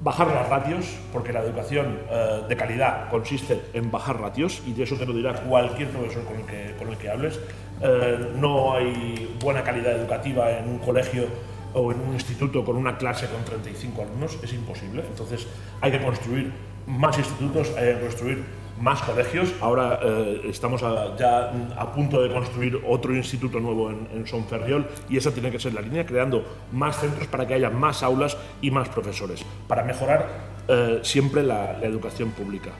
bajar 0.00 0.28
las 0.28 0.48
ratios, 0.48 0.96
porque 1.12 1.32
la 1.32 1.40
educación 1.40 1.98
eh, 2.10 2.42
de 2.48 2.56
calidad 2.56 3.08
consiste 3.10 3.60
en 3.72 3.90
bajar 3.90 4.20
ratios, 4.20 4.62
y 4.66 4.72
de 4.72 4.84
eso 4.84 4.96
te 4.96 5.06
lo 5.06 5.12
dirá 5.12 5.34
cualquier 5.34 5.88
profesor 5.88 6.24
con 6.24 6.36
el 6.36 6.46
que, 6.46 6.74
con 6.78 6.88
el 6.88 6.96
que 6.96 7.10
hables. 7.10 7.40
Eh, 7.80 8.32
no 8.36 8.74
hay 8.74 9.36
buena 9.40 9.62
calidad 9.62 9.92
educativa 9.92 10.50
en 10.50 10.68
un 10.68 10.78
colegio 10.78 11.26
o 11.74 11.92
en 11.92 12.00
un 12.00 12.14
instituto 12.14 12.64
con 12.64 12.76
una 12.76 12.96
clase 12.96 13.26
con 13.26 13.44
35 13.44 14.02
alumnos, 14.02 14.38
es 14.42 14.52
imposible. 14.52 15.02
Entonces 15.08 15.46
hay 15.80 15.92
que 15.92 16.00
construir 16.00 16.52
más 16.86 17.18
institutos, 17.18 17.72
hay 17.76 17.94
que 17.94 18.00
construir 18.00 18.44
más 18.80 19.02
colegios. 19.02 19.52
Ahora 19.60 20.00
eh, 20.02 20.42
estamos 20.44 20.80
ya 21.18 21.52
a 21.76 21.92
punto 21.92 22.22
de 22.22 22.32
construir 22.32 22.80
otro 22.86 23.14
instituto 23.14 23.60
nuevo 23.60 23.90
en, 23.90 24.08
en 24.14 24.26
Sonferriol 24.26 24.86
y 25.08 25.16
esa 25.16 25.32
tiene 25.32 25.50
que 25.50 25.58
ser 25.58 25.74
la 25.74 25.80
línea, 25.80 26.06
creando 26.06 26.44
más 26.72 27.00
centros 27.00 27.26
para 27.28 27.46
que 27.46 27.54
haya 27.54 27.70
más 27.70 28.02
aulas 28.02 28.36
y 28.60 28.70
más 28.70 28.88
profesores, 28.88 29.44
para 29.66 29.82
mejorar 29.82 30.28
eh, 30.68 31.00
siempre 31.02 31.42
la, 31.42 31.78
educación 31.82 32.30
pública. 32.30 32.70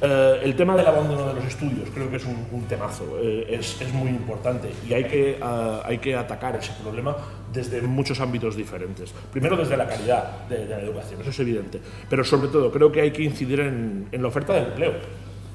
Eh, 0.00 0.40
el 0.44 0.54
tema 0.54 0.76
del 0.76 0.86
abandono 0.86 1.26
de 1.26 1.34
los 1.34 1.44
estudios 1.44 1.88
creo 1.92 2.08
que 2.08 2.16
es 2.16 2.24
un, 2.24 2.62
temazo, 2.68 3.18
es, 3.20 3.80
es, 3.80 3.92
muy 3.92 4.10
importante 4.10 4.70
y 4.88 4.92
hay 4.92 5.04
que, 5.04 5.40
hay 5.84 5.98
que 5.98 6.14
atacar 6.14 6.54
ese 6.56 6.72
problema 6.82 7.16
desde 7.52 7.80
muchos 7.82 8.20
ámbitos 8.20 8.54
diferentes. 8.54 9.12
Primero 9.32 9.56
desde 9.56 9.76
la 9.76 9.88
calidad 9.88 10.46
de, 10.48 10.66
la 10.66 10.80
educación, 10.80 11.20
eso 11.20 11.30
es 11.30 11.40
evidente, 11.40 11.80
pero 12.08 12.22
sobre 12.22 12.48
todo 12.48 12.70
creo 12.70 12.92
que 12.92 13.00
hay 13.00 13.10
que 13.10 13.22
incidir 13.22 13.60
en, 13.60 14.08
en 14.12 14.22
la 14.22 14.28
oferta 14.28 14.52
de 14.52 14.60
empleo. 14.60 14.92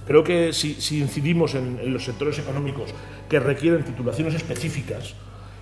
Creo 0.05 0.23
que 0.23 0.51
si, 0.53 0.99
incidimos 0.99 1.55
en, 1.55 1.93
los 1.93 2.03
sectores 2.03 2.37
económicos 2.39 2.89
que 3.29 3.39
requieren 3.39 3.83
titulaciones 3.83 4.33
específicas 4.35 5.15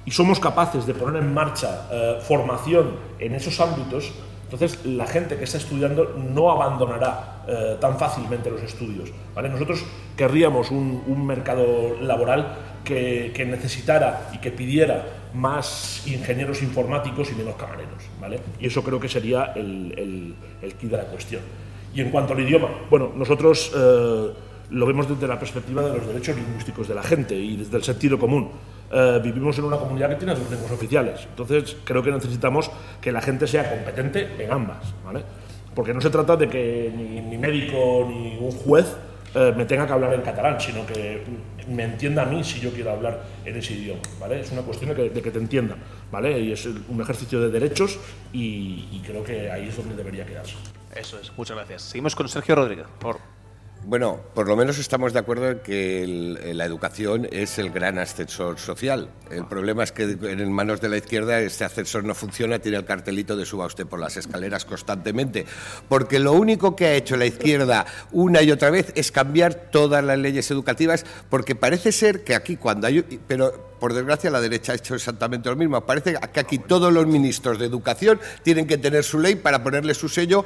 y 0.06 0.12
somos 0.12 0.40
capaces 0.40 0.86
de 0.88 0.94
poner 0.94 1.22
en 1.22 1.34
marcha 1.34 1.88
eh, 1.92 2.18
formación 2.22 2.96
en 3.20 3.36
esos 3.36 3.60
ámbitos, 3.60 4.12
entonces 4.52 4.84
la 4.86 5.06
gente 5.06 5.38
que 5.38 5.44
está 5.44 5.58
estudiando 5.58 6.16
no 6.18 6.52
abandonará 6.52 7.44
eh, 7.48 7.78
tan 7.80 7.98
fácilmente 7.98 8.50
los 8.50 8.62
estudios. 8.62 9.12
¿vale? 9.36 9.48
Nosotros 9.48 9.86
querríamos 10.18 10.72
un, 10.72 11.26
mercado 11.26 11.98
laboral 12.02 12.58
que, 12.84 13.32
necesitara 13.48 14.30
y 14.34 14.40
que 14.40 14.52
pidiera 14.52 15.06
más 15.34 16.06
ingenieros 16.08 16.64
informáticos 16.64 17.32
y 17.32 17.36
menos 17.36 17.56
camareros. 17.56 18.04
¿vale? 18.20 18.40
Y 18.60 18.68
eso 18.68 18.84
creo 18.84 19.00
que 19.00 19.08
sería 19.08 19.54
el, 19.56 19.94
el, 19.98 20.36
el 20.62 20.74
kit 20.74 20.90
de 20.90 20.98
la 20.98 21.06
cuestión. 21.06 21.42
Y 21.94 22.02
en 22.02 22.10
cuanto 22.10 22.34
al 22.34 22.40
idioma, 22.40 22.70
bueno, 22.90 23.12
nosotros 23.16 23.72
eh, 23.76 24.34
lo 24.72 24.86
vemos 24.86 25.10
desde 25.10 25.28
la 25.28 25.38
perspectiva 25.38 25.82
de 25.82 25.98
los 25.98 26.08
derechos 26.08 26.36
lingüísticos 26.36 26.88
de 26.88 26.96
la 26.96 27.04
gente 27.04 27.36
y 27.36 27.58
desde 27.58 27.78
el 27.78 27.84
sentido 27.84 28.18
común. 28.18 28.50
Eh, 28.92 29.20
vivimos 29.24 29.58
en 29.58 29.66
una 29.66 29.78
comunidad 29.78 30.10
que 30.10 30.16
tiene 30.16 30.36
dos 30.36 30.50
lenguas 30.50 30.72
oficiales, 30.72 31.22
entonces 31.30 31.78
creo 31.84 32.04
que 32.04 32.12
necesitamos 32.12 32.70
que 33.00 33.12
la 33.12 33.22
gente 33.22 33.48
sea 33.48 33.70
competente 33.70 34.28
en 34.38 34.52
ambas, 34.52 34.94
¿vale? 35.06 35.24
Porque 35.74 35.94
no 35.94 36.02
se 36.02 36.10
trata 36.10 36.36
de 36.36 36.50
que 36.50 36.92
ni, 36.94 37.38
médico 37.38 38.06
ni 38.10 38.38
un 38.38 38.52
juez 38.52 38.94
eh, 39.34 39.54
me 39.56 39.64
tenga 39.64 39.88
que 39.88 39.94
hablar 39.94 40.14
en 40.14 40.22
catalán, 40.22 40.60
sino 40.60 40.86
que 40.86 41.24
me 41.70 41.84
entienda 41.84 42.24
a 42.24 42.26
mí 42.26 42.44
si 42.44 42.60
yo 42.60 42.72
quiero 42.72 42.92
hablar 42.92 43.24
en 43.46 43.56
ese 43.56 43.76
idioma, 43.76 44.02
¿vale? 44.20 44.42
Es 44.42 44.52
una 44.52 44.62
cuestión 44.62 44.90
de 44.90 44.96
que, 44.96 45.10
de 45.10 45.22
que 45.22 45.32
te 45.32 45.40
entienda, 45.40 45.78
¿vale? 46.12 46.38
Y 46.38 46.52
es 46.52 46.66
un 46.66 47.00
ejercicio 47.00 47.40
de 47.40 47.50
derechos 47.50 47.98
y, 48.34 48.90
y 48.92 49.02
creo 49.06 49.24
que 49.24 49.50
ahí 49.50 49.70
es 49.70 49.78
donde 49.78 49.96
debería 49.96 50.26
quedarse. 50.26 50.56
Eso 50.96 51.20
es, 51.20 51.32
muchas 51.38 51.56
gracias. 51.58 51.82
Seguimos 51.84 52.16
con 52.16 52.28
Sergio 52.28 52.56
Rodríguez, 52.56 52.88
por 53.00 53.20
Bueno, 53.84 54.22
por 54.36 54.48
lo 54.48 54.56
menos 54.56 54.78
estamos 54.78 55.12
de 55.12 55.20
acuerdo 55.20 55.50
en 55.50 55.60
que 55.60 56.04
el- 56.04 56.58
la 56.58 56.66
educación 56.66 57.28
es 57.32 57.58
el 57.58 57.72
gran 57.72 57.98
ascensor 57.98 58.60
social. 58.60 59.10
El 59.32 59.46
problema 59.46 59.84
es 59.84 59.92
que 59.92 60.04
en 60.04 60.52
manos 60.54 60.82
de 60.82 60.88
la 60.88 60.98
izquierda 60.98 61.40
este 61.40 61.66
ascensor 61.66 62.04
no 62.04 62.14
funciona, 62.14 62.60
tiene 62.60 62.78
el 62.78 62.86
cartelito 62.86 63.36
de 63.36 63.44
suba 63.46 63.66
usted 63.66 63.88
por 63.88 64.00
las 64.00 64.18
escaleras 64.18 64.66
constantemente. 64.66 65.46
Porque 65.90 66.20
lo 66.20 66.34
único 66.34 66.76
que 66.76 66.86
ha 66.86 66.94
hecho 66.94 67.18
la 67.18 67.26
izquierda 67.26 67.86
una 68.12 68.44
y 68.44 68.52
otra 68.52 68.70
vez 68.70 68.94
es 68.96 69.12
cambiar 69.12 69.56
todas 69.72 70.04
las 70.04 70.20
leyes 70.20 70.50
educativas, 70.52 71.04
porque 71.30 71.56
parece 71.56 71.92
ser 71.92 72.24
que 72.24 72.36
aquí 72.36 72.58
cuando 72.58 72.86
hay... 72.86 73.02
Pero 73.28 73.72
por 73.80 73.94
desgracia 73.96 74.30
la 74.30 74.42
derecha 74.42 74.74
ha 74.74 74.76
hecho 74.76 74.94
exactamente 74.94 75.50
lo 75.50 75.56
mismo. 75.56 75.82
Parece 75.82 76.16
que 76.32 76.40
aquí 76.40 76.60
todos 76.60 76.94
los 76.94 77.08
ministros 77.08 77.58
de 77.58 77.66
educación 77.66 78.20
tienen 78.44 78.68
que 78.68 78.78
tener 78.78 79.04
su 79.04 79.20
ley 79.20 79.36
para 79.36 79.64
ponerle 79.64 79.96
su 79.96 80.08
sello 80.08 80.46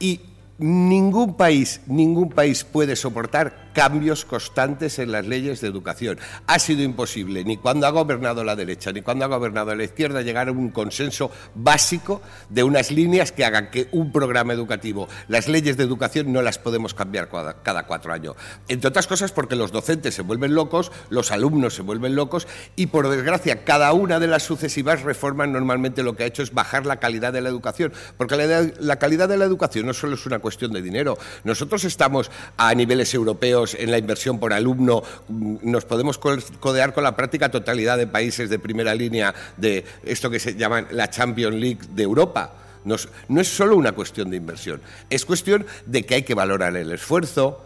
y 0.00 0.20
ningún 0.58 1.36
país, 1.36 1.80
ningún 1.86 2.30
país 2.30 2.64
puede 2.64 2.96
soportar 2.96 3.70
cambios 3.72 4.24
constantes 4.24 4.98
en 4.98 5.12
las 5.12 5.26
leyes 5.26 5.60
de 5.60 5.68
educación. 5.68 6.18
Ha 6.46 6.58
sido 6.58 6.82
imposible, 6.82 7.44
ni 7.44 7.56
cuando 7.56 7.86
ha 7.86 7.90
gobernado 7.90 8.44
la 8.44 8.54
derecha, 8.54 8.92
ni 8.92 9.02
cuando 9.02 9.24
ha 9.24 9.28
gobernado 9.28 9.74
la 9.74 9.84
izquierda, 9.84 10.22
llegar 10.22 10.48
a 10.48 10.52
un 10.52 10.70
consenso 10.70 11.30
básico 11.54 12.20
de 12.50 12.62
unas 12.62 12.90
líneas 12.90 13.32
que 13.32 13.44
hagan 13.44 13.70
que 13.70 13.88
un 13.92 14.12
programa 14.12 14.52
educativo, 14.52 15.08
las 15.28 15.48
leyes 15.48 15.76
de 15.76 15.84
educación 15.84 16.32
no 16.32 16.42
las 16.42 16.58
podemos 16.58 16.94
cambiar 16.94 17.30
cada, 17.62 17.86
cuatro 17.86 18.12
años. 18.12 18.36
Entre 18.68 18.88
otras 18.88 19.06
cosas 19.06 19.32
porque 19.32 19.56
los 19.56 19.72
docentes 19.72 20.14
se 20.14 20.22
vuelven 20.22 20.54
locos, 20.54 20.92
los 21.08 21.32
alumnos 21.32 21.74
se 21.74 21.82
vuelven 21.82 22.14
locos 22.14 22.46
y, 22.76 22.86
por 22.86 23.08
desgracia, 23.08 23.64
cada 23.64 23.92
una 23.92 24.20
de 24.20 24.26
las 24.26 24.42
sucesivas 24.42 25.02
reformas 25.02 25.48
normalmente 25.48 26.02
lo 26.02 26.14
que 26.14 26.24
ha 26.24 26.26
hecho 26.26 26.42
es 26.42 26.52
bajar 26.52 26.86
la 26.86 27.00
calidad 27.00 27.32
de 27.32 27.40
la 27.40 27.48
educación. 27.48 27.92
Porque 28.16 28.36
la, 28.36 28.70
la 28.78 28.98
calidad 28.98 29.28
de 29.28 29.38
la 29.38 29.44
educación 29.44 29.86
no 29.86 29.94
solo 29.94 30.14
es 30.14 30.26
una 30.26 30.40
cuestión 30.42 30.72
de 30.72 30.82
dinero. 30.82 31.16
Nosotros 31.44 31.84
estamos 31.84 32.30
a 32.58 32.74
niveles 32.74 33.14
europeos 33.14 33.74
en 33.78 33.90
la 33.90 33.96
inversión 33.96 34.38
por 34.38 34.52
alumno, 34.52 35.02
nos 35.30 35.86
podemos 35.86 36.18
co- 36.18 36.36
codear 36.60 36.92
con 36.92 37.04
la 37.04 37.16
práctica 37.16 37.50
totalidad 37.50 37.96
de 37.96 38.06
países 38.06 38.50
de 38.50 38.58
primera 38.58 38.94
línea 38.94 39.34
de 39.56 39.86
esto 40.04 40.28
que 40.28 40.38
se 40.38 40.54
llama 40.56 40.86
la 40.90 41.08
Champions 41.08 41.56
League 41.56 41.80
de 41.94 42.02
Europa. 42.02 42.56
No 42.84 43.40
es 43.40 43.48
solo 43.48 43.76
una 43.76 43.92
cuestión 43.92 44.28
de 44.30 44.36
inversión, 44.36 44.82
es 45.08 45.24
cuestión 45.24 45.64
de 45.86 46.02
que 46.04 46.16
hay 46.16 46.22
que 46.24 46.34
valorar 46.34 46.76
el 46.76 46.92
esfuerzo, 46.92 47.64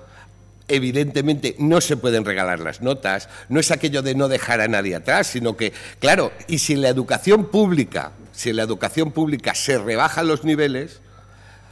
Evidentemente 0.69 1.55
no 1.61 1.81
se 1.81 1.97
pueden 1.97 2.25
regalar 2.25 2.59
las 2.59 2.83
notas, 2.83 3.29
no 3.49 3.61
es 3.61 3.71
aquello 3.71 4.03
de 4.03 4.17
no 4.17 4.27
dejar 4.27 4.61
a 4.61 4.67
nadie 4.67 4.97
atrás, 4.97 5.29
sino 5.29 5.57
que, 5.57 5.73
claro, 6.01 6.33
y 6.49 6.59
si 6.59 6.73
en 6.73 6.83
la 6.83 6.89
educación 6.89 7.45
pública, 7.53 8.11
si 8.33 8.51
en 8.51 8.57
la 8.57 8.65
educación 8.65 9.13
pública 9.13 9.55
se 9.55 9.79
rebajan 9.79 10.27
los 10.27 10.43
niveles, 10.43 11.01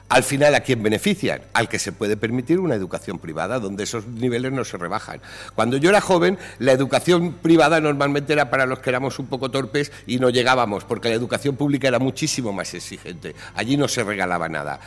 al 0.09 0.23
final, 0.23 0.55
¿a 0.55 0.61
quién 0.61 0.83
benefician? 0.83 1.43
Al 1.55 1.69
que 1.69 1.79
se 1.79 1.93
puede 1.93 2.17
permitir 2.17 2.61
una 2.61 2.75
educación 2.75 3.19
privada, 3.19 3.59
donde 3.59 3.85
esos 3.85 4.07
niveles 4.07 4.53
no 4.53 4.65
se 4.65 4.77
rebajan. 4.77 5.21
Cuando 5.55 5.77
yo 5.77 5.91
era 5.91 6.01
joven, 6.01 6.39
la 6.59 6.73
educación 6.73 7.35
privada 7.35 7.81
normalmente 7.81 8.33
era 8.33 8.51
para 8.51 8.67
los 8.67 8.81
que 8.81 8.91
éramos 8.91 9.19
un 9.19 9.27
poco 9.27 9.51
torpes 9.51 9.93
y 10.07 10.19
no 10.19 10.31
llegábamos, 10.31 10.85
porque 10.85 11.09
la 11.09 11.15
educación 11.15 11.57
pública 11.57 11.89
era 11.89 11.99
muchísimo 11.99 12.53
más 12.53 12.75
exigente. 12.75 13.35
Allí 13.55 13.77
no 13.77 13.89
se 13.89 14.05
regalaba 14.05 14.49
nada. 14.49 14.81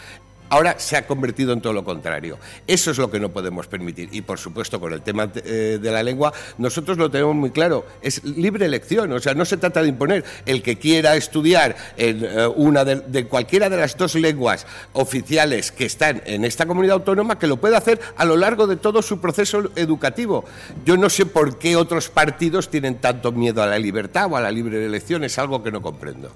Ahora 0.49 0.79
se 0.79 0.95
ha 0.95 1.05
convertido 1.05 1.53
en 1.53 1.61
todo 1.61 1.73
lo 1.73 1.83
contrario. 1.83 2.37
Eso 2.65 2.91
es 2.91 2.97
lo 2.97 3.09
que 3.11 3.19
no 3.19 3.29
podemos 3.29 3.67
permitir. 3.67 4.09
Y 4.11 4.21
por 4.21 4.39
supuesto, 4.39 4.79
con 4.79 4.93
el 4.93 5.01
tema 5.01 5.29
eh, 5.35 5.79
de 5.81 5.91
la 5.91 6.03
lengua, 6.03 6.33
nosotros 6.57 6.97
lo 6.97 7.11
tenemos 7.11 7.35
muy 7.35 7.51
claro. 7.51 7.85
Es 8.01 8.23
libre 8.23 8.65
elección. 8.65 9.11
O 9.11 9.19
sea, 9.19 9.33
no 9.33 9.45
se 9.45 9.57
trata 9.57 9.81
de 9.81 9.89
imponer. 9.89 10.23
El 10.45 10.61
que 10.61 10.77
quiera 10.77 11.15
estudiar 11.15 11.75
en 11.97 12.23
eh, 12.23 12.47
una 12.55 12.85
de, 12.85 13.25
cualquiera 13.25 13.69
de 13.69 13.77
las 13.77 13.97
dos 13.97 14.15
lenguas 14.15 14.65
oficiales 14.93 15.71
que 15.71 15.85
están 15.85 16.21
en 16.25 16.45
esta 16.45 16.65
comunidad 16.65 16.95
autónoma, 16.95 17.37
que 17.37 17.47
lo 17.47 17.57
puede 17.57 17.75
hacer 17.75 17.99
a 18.15 18.25
lo 18.25 18.37
largo 18.37 18.67
de 18.67 18.77
todo 18.77 19.01
su 19.01 19.19
proceso 19.19 19.71
educativo. 19.75 20.45
Yo 20.85 20.97
no 20.97 21.09
sé 21.09 21.25
por 21.25 21.57
qué 21.57 21.75
otros 21.75 22.09
partidos 22.09 22.69
tienen 22.69 22.99
tanto 22.99 23.31
miedo 23.31 23.61
a 23.61 23.67
la 23.67 23.79
libertad 23.79 24.31
o 24.31 24.37
a 24.37 24.41
la 24.41 24.51
libre 24.51 24.85
elección. 24.85 25.23
Es 25.23 25.37
algo 25.37 25.63
que 25.63 25.71
no 25.71 25.81
comprendo. 25.81 26.31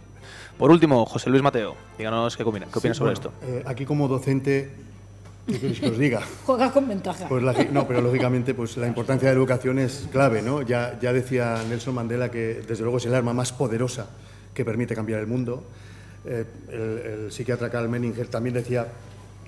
Por 0.62 0.70
último, 0.70 1.08
José 1.08 1.32
Luis 1.32 1.42
Mateo, 1.42 1.76
díganos 1.98 2.38
qué 2.38 2.44
opina, 2.44 2.68
qué 2.72 2.78
opina 2.78 2.94
Sí, 2.94 2.98
sobre 3.00 3.16
bueno, 3.16 3.32
esto. 3.32 3.48
eh, 3.48 3.64
aquí 3.66 3.84
como 3.84 4.08
docente, 4.08 4.70
¿qué 5.48 5.60
queréis 5.60 5.80
que 5.80 5.88
os 5.90 5.98
diga? 5.98 6.22
Juega 6.46 6.72
con 6.72 6.88
ventaja. 6.88 7.28
Pues 7.28 7.42
la- 7.42 7.54
no, 7.72 7.88
pero 7.88 8.00
lógicamente 8.00 8.54
pues 8.54 8.78
la 8.78 8.86
importancia 8.86 9.28
de 9.28 9.34
la 9.34 9.40
educación 9.40 9.80
es 9.80 10.08
clave, 10.12 10.44
¿no? 10.44 10.62
Ya, 10.62 11.00
ya 11.02 11.14
decía 11.14 11.64
Nelson 11.68 11.96
Mandela 11.96 12.30
que 12.30 12.62
desde 12.68 12.84
luego 12.84 12.98
es 13.00 13.06
el 13.08 13.16
arma 13.16 13.34
más 13.34 13.52
poderosa 13.52 14.06
que 14.54 14.64
permite 14.64 14.94
cambiar 14.94 15.20
el 15.22 15.26
mundo. 15.26 15.64
Eh, 16.26 16.46
el, 16.70 16.80
el 17.24 17.32
psiquiatra 17.32 17.72
Carl 17.72 17.90
Menninger 17.90 18.28
también 18.28 18.54
decía 18.54 18.86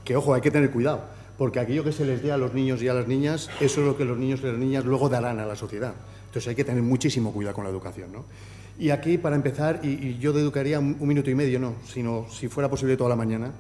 que, 0.03 0.15
ojo, 0.15 0.33
hay 0.33 0.41
que 0.41 0.49
tener 0.49 0.71
cuidado, 0.71 1.01
porque 1.37 1.59
aquello 1.59 1.83
que 1.83 1.91
se 1.91 2.05
les 2.05 2.23
dé 2.23 2.31
a 2.31 2.37
los 2.37 2.55
niños 2.55 2.81
y 2.81 2.87
a 2.87 2.95
las 2.95 3.07
niñas, 3.07 3.51
eso 3.61 3.81
es 3.81 3.85
lo 3.85 3.95
que 3.95 4.03
los 4.03 4.17
niños 4.17 4.39
y 4.41 4.47
las 4.47 4.57
niñas 4.57 4.83
luego 4.83 5.09
darán 5.09 5.39
a 5.39 5.45
la 5.45 5.55
sociedad. 5.55 5.93
Entonces 6.25 6.47
hay 6.49 6.55
que 6.55 6.63
tener 6.63 6.81
muchísimo 6.81 7.31
cuidado 7.31 7.53
con 7.53 7.65
la 7.65 7.69
educación, 7.69 8.11
¿no? 8.11 8.25
Y 8.79 8.89
aquí, 8.89 9.17
para 9.17 9.35
empezar, 9.35 9.79
y, 9.83 10.17
yo 10.17 10.33
dedicaría 10.33 10.79
un, 10.79 10.97
un 10.99 11.07
minuto 11.07 11.29
y 11.29 11.35
medio, 11.35 11.59
no, 11.59 11.75
sino 11.85 12.27
si 12.29 12.47
fuera 12.47 12.69
posible 12.69 12.97
toda 12.97 13.09
la 13.09 13.15
mañana, 13.15 13.51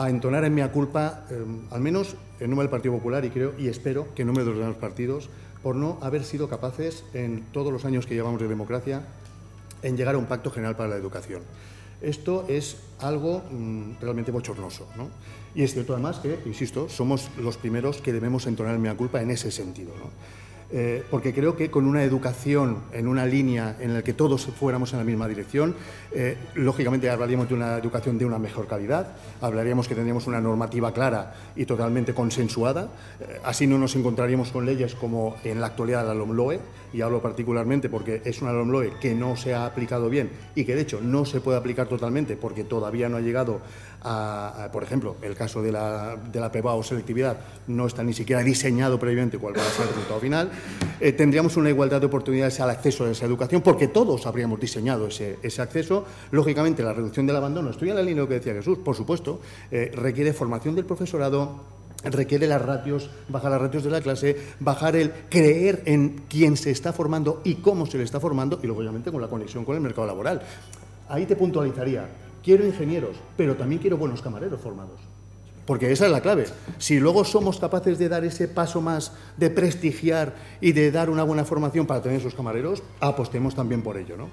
a 0.00 0.08
entonar 0.08 0.44
en 0.44 0.54
mea 0.54 0.72
culpa, 0.72 1.26
eh, 1.30 1.44
al 1.70 1.80
menos 1.80 2.16
en 2.40 2.48
nombre 2.48 2.64
del 2.64 2.70
Partido 2.70 2.94
Popular 2.94 3.22
y 3.26 3.30
creo 3.30 3.52
y 3.58 3.68
espero 3.68 4.14
que 4.14 4.22
en 4.22 4.28
nombre 4.28 4.44
de 4.44 4.50
los 4.50 4.58
demás 4.58 4.76
partidos, 4.76 5.28
por 5.62 5.76
no 5.76 5.98
haber 6.00 6.24
sido 6.24 6.48
capaces 6.48 7.04
en 7.12 7.44
todos 7.52 7.70
los 7.70 7.84
años 7.84 8.06
que 8.06 8.14
llevamos 8.14 8.40
de 8.40 8.48
democracia 8.48 9.02
en 9.82 9.98
llegar 9.98 10.14
a 10.14 10.18
un 10.18 10.24
pacto 10.24 10.50
general 10.50 10.74
para 10.74 10.88
la 10.88 10.96
educación. 10.96 11.42
Esto 12.00 12.46
es 12.48 12.78
algo 12.98 13.42
mm, 13.50 14.00
realmente 14.00 14.30
bochornoso. 14.30 14.88
¿no? 14.96 15.10
Y 15.54 15.64
es 15.64 15.74
cierto 15.74 15.92
además 15.92 16.18
que, 16.18 16.38
insisto, 16.46 16.88
somos 16.88 17.28
los 17.38 17.58
primeros 17.58 18.00
que 18.00 18.12
debemos 18.12 18.46
entonar 18.46 18.74
en 18.74 18.80
mea 18.80 18.96
culpa 18.96 19.20
en 19.20 19.30
ese 19.30 19.50
sentido. 19.50 19.92
¿no? 19.98 20.10
Eh, 20.72 21.02
porque 21.10 21.34
creo 21.34 21.56
que 21.56 21.68
con 21.68 21.84
una 21.86 22.04
educación 22.04 22.78
en 22.92 23.08
una 23.08 23.26
línea 23.26 23.76
en 23.80 23.92
la 23.92 24.02
que 24.02 24.12
todos 24.12 24.46
fuéramos 24.46 24.92
en 24.92 25.00
la 25.00 25.04
misma 25.04 25.26
dirección, 25.26 25.74
eh, 26.12 26.36
lógicamente 26.54 27.08
hablaríamos 27.08 27.48
de 27.48 27.54
una 27.54 27.76
educación 27.76 28.18
de 28.18 28.24
una 28.24 28.38
mejor 28.38 28.66
calidad, 28.66 29.08
hablaríamos 29.40 29.86
que 29.86 29.94
tendríamos 29.94 30.26
una 30.26 30.40
normativa 30.40 30.92
clara 30.92 31.34
y 31.56 31.66
totalmente 31.66 32.14
consensuada, 32.14 32.88
eh, 33.20 33.40
así 33.44 33.66
no 33.66 33.78
nos 33.78 33.94
encontraríamos 33.96 34.50
con 34.50 34.66
leyes 34.66 34.94
como 34.94 35.36
en 35.44 35.60
la 35.60 35.68
actualidad 35.68 36.06
la 36.06 36.14
LOMLOE, 36.14 36.60
y 36.92 37.00
hablo 37.02 37.22
particularmente 37.22 37.88
porque 37.88 38.22
es 38.24 38.42
una 38.42 38.52
LOMLOE 38.52 38.94
que 39.00 39.14
no 39.14 39.36
se 39.36 39.54
ha 39.54 39.66
aplicado 39.66 40.08
bien 40.08 40.30
y 40.54 40.64
que 40.64 40.74
de 40.74 40.82
hecho 40.82 41.00
no 41.00 41.24
se 41.24 41.40
puede 41.40 41.58
aplicar 41.58 41.86
totalmente 41.86 42.36
porque 42.36 42.64
todavía 42.64 43.08
no 43.08 43.16
ha 43.16 43.20
llegado 43.20 43.60
a, 44.02 44.70
por 44.72 44.82
ejemplo, 44.82 45.16
el 45.22 45.36
caso 45.36 45.62
de 45.62 45.72
la, 45.72 46.16
de 46.16 46.40
la 46.40 46.50
PEBA 46.50 46.74
o 46.74 46.82
selectividad 46.82 47.38
no 47.66 47.86
está 47.86 48.02
ni 48.02 48.14
siquiera 48.14 48.42
diseñado 48.42 48.98
previamente 48.98 49.38
cuál 49.38 49.56
va 49.56 49.62
a 49.62 49.70
ser 49.70 49.82
el 49.82 49.88
resultado 49.88 50.20
final, 50.20 50.50
eh, 51.00 51.12
tendríamos 51.12 51.56
una 51.56 51.68
igualdad 51.68 52.00
de 52.00 52.06
oportunidades 52.06 52.58
al 52.60 52.70
acceso 52.70 53.04
a 53.04 53.10
esa 53.10 53.26
educación 53.26 53.62
porque 53.62 53.88
todos 53.88 54.26
habríamos 54.26 54.58
diseñado 54.58 55.06
ese, 55.08 55.38
ese 55.42 55.62
acceso. 55.62 55.99
Lógicamente, 56.30 56.82
la 56.82 56.92
reducción 56.92 57.26
del 57.26 57.36
abandono, 57.36 57.70
estoy 57.70 57.90
en 57.90 57.96
la 57.96 58.02
línea 58.02 58.16
de 58.16 58.20
lo 58.22 58.28
que 58.28 58.34
decía 58.34 58.54
Jesús, 58.54 58.78
por 58.78 58.96
supuesto, 58.96 59.40
eh, 59.70 59.90
requiere 59.94 60.32
formación 60.32 60.74
del 60.74 60.84
profesorado, 60.84 61.60
requiere 62.04 62.46
las 62.46 62.62
ratios, 62.62 63.10
bajar 63.28 63.50
las 63.50 63.60
ratios 63.60 63.84
de 63.84 63.90
la 63.90 64.00
clase, 64.00 64.36
bajar 64.60 64.96
el 64.96 65.12
creer 65.28 65.82
en 65.84 66.22
quién 66.28 66.56
se 66.56 66.70
está 66.70 66.92
formando 66.92 67.40
y 67.44 67.56
cómo 67.56 67.86
se 67.86 67.98
le 67.98 68.04
está 68.04 68.20
formando 68.20 68.60
y 68.62 68.66
lógicamente 68.66 69.12
con 69.12 69.20
la 69.20 69.28
conexión 69.28 69.64
con 69.64 69.74
el 69.74 69.80
mercado 69.80 70.06
laboral. 70.06 70.42
Ahí 71.08 71.26
te 71.26 71.36
puntualizaría, 71.36 72.08
quiero 72.42 72.64
ingenieros, 72.64 73.16
pero 73.36 73.56
también 73.56 73.80
quiero 73.80 73.96
buenos 73.96 74.22
camareros 74.22 74.60
formados. 74.60 75.00
Porque 75.66 75.92
esa 75.92 76.06
es 76.06 76.10
la 76.10 76.20
clave. 76.20 76.46
Si 76.78 76.98
luego 76.98 77.24
somos 77.24 77.60
capaces 77.60 77.98
de 77.98 78.08
dar 78.08 78.24
ese 78.24 78.48
paso 78.48 78.80
más 78.80 79.12
de 79.36 79.50
prestigiar 79.50 80.34
y 80.60 80.72
de 80.72 80.90
dar 80.90 81.10
una 81.10 81.22
buena 81.22 81.44
formación 81.44 81.86
para 81.86 82.02
tener 82.02 82.18
esos 82.18 82.34
camareros, 82.34 82.82
apostemos 82.98 83.54
también 83.54 83.82
por 83.82 83.96
ello. 83.96 84.16
¿no? 84.16 84.30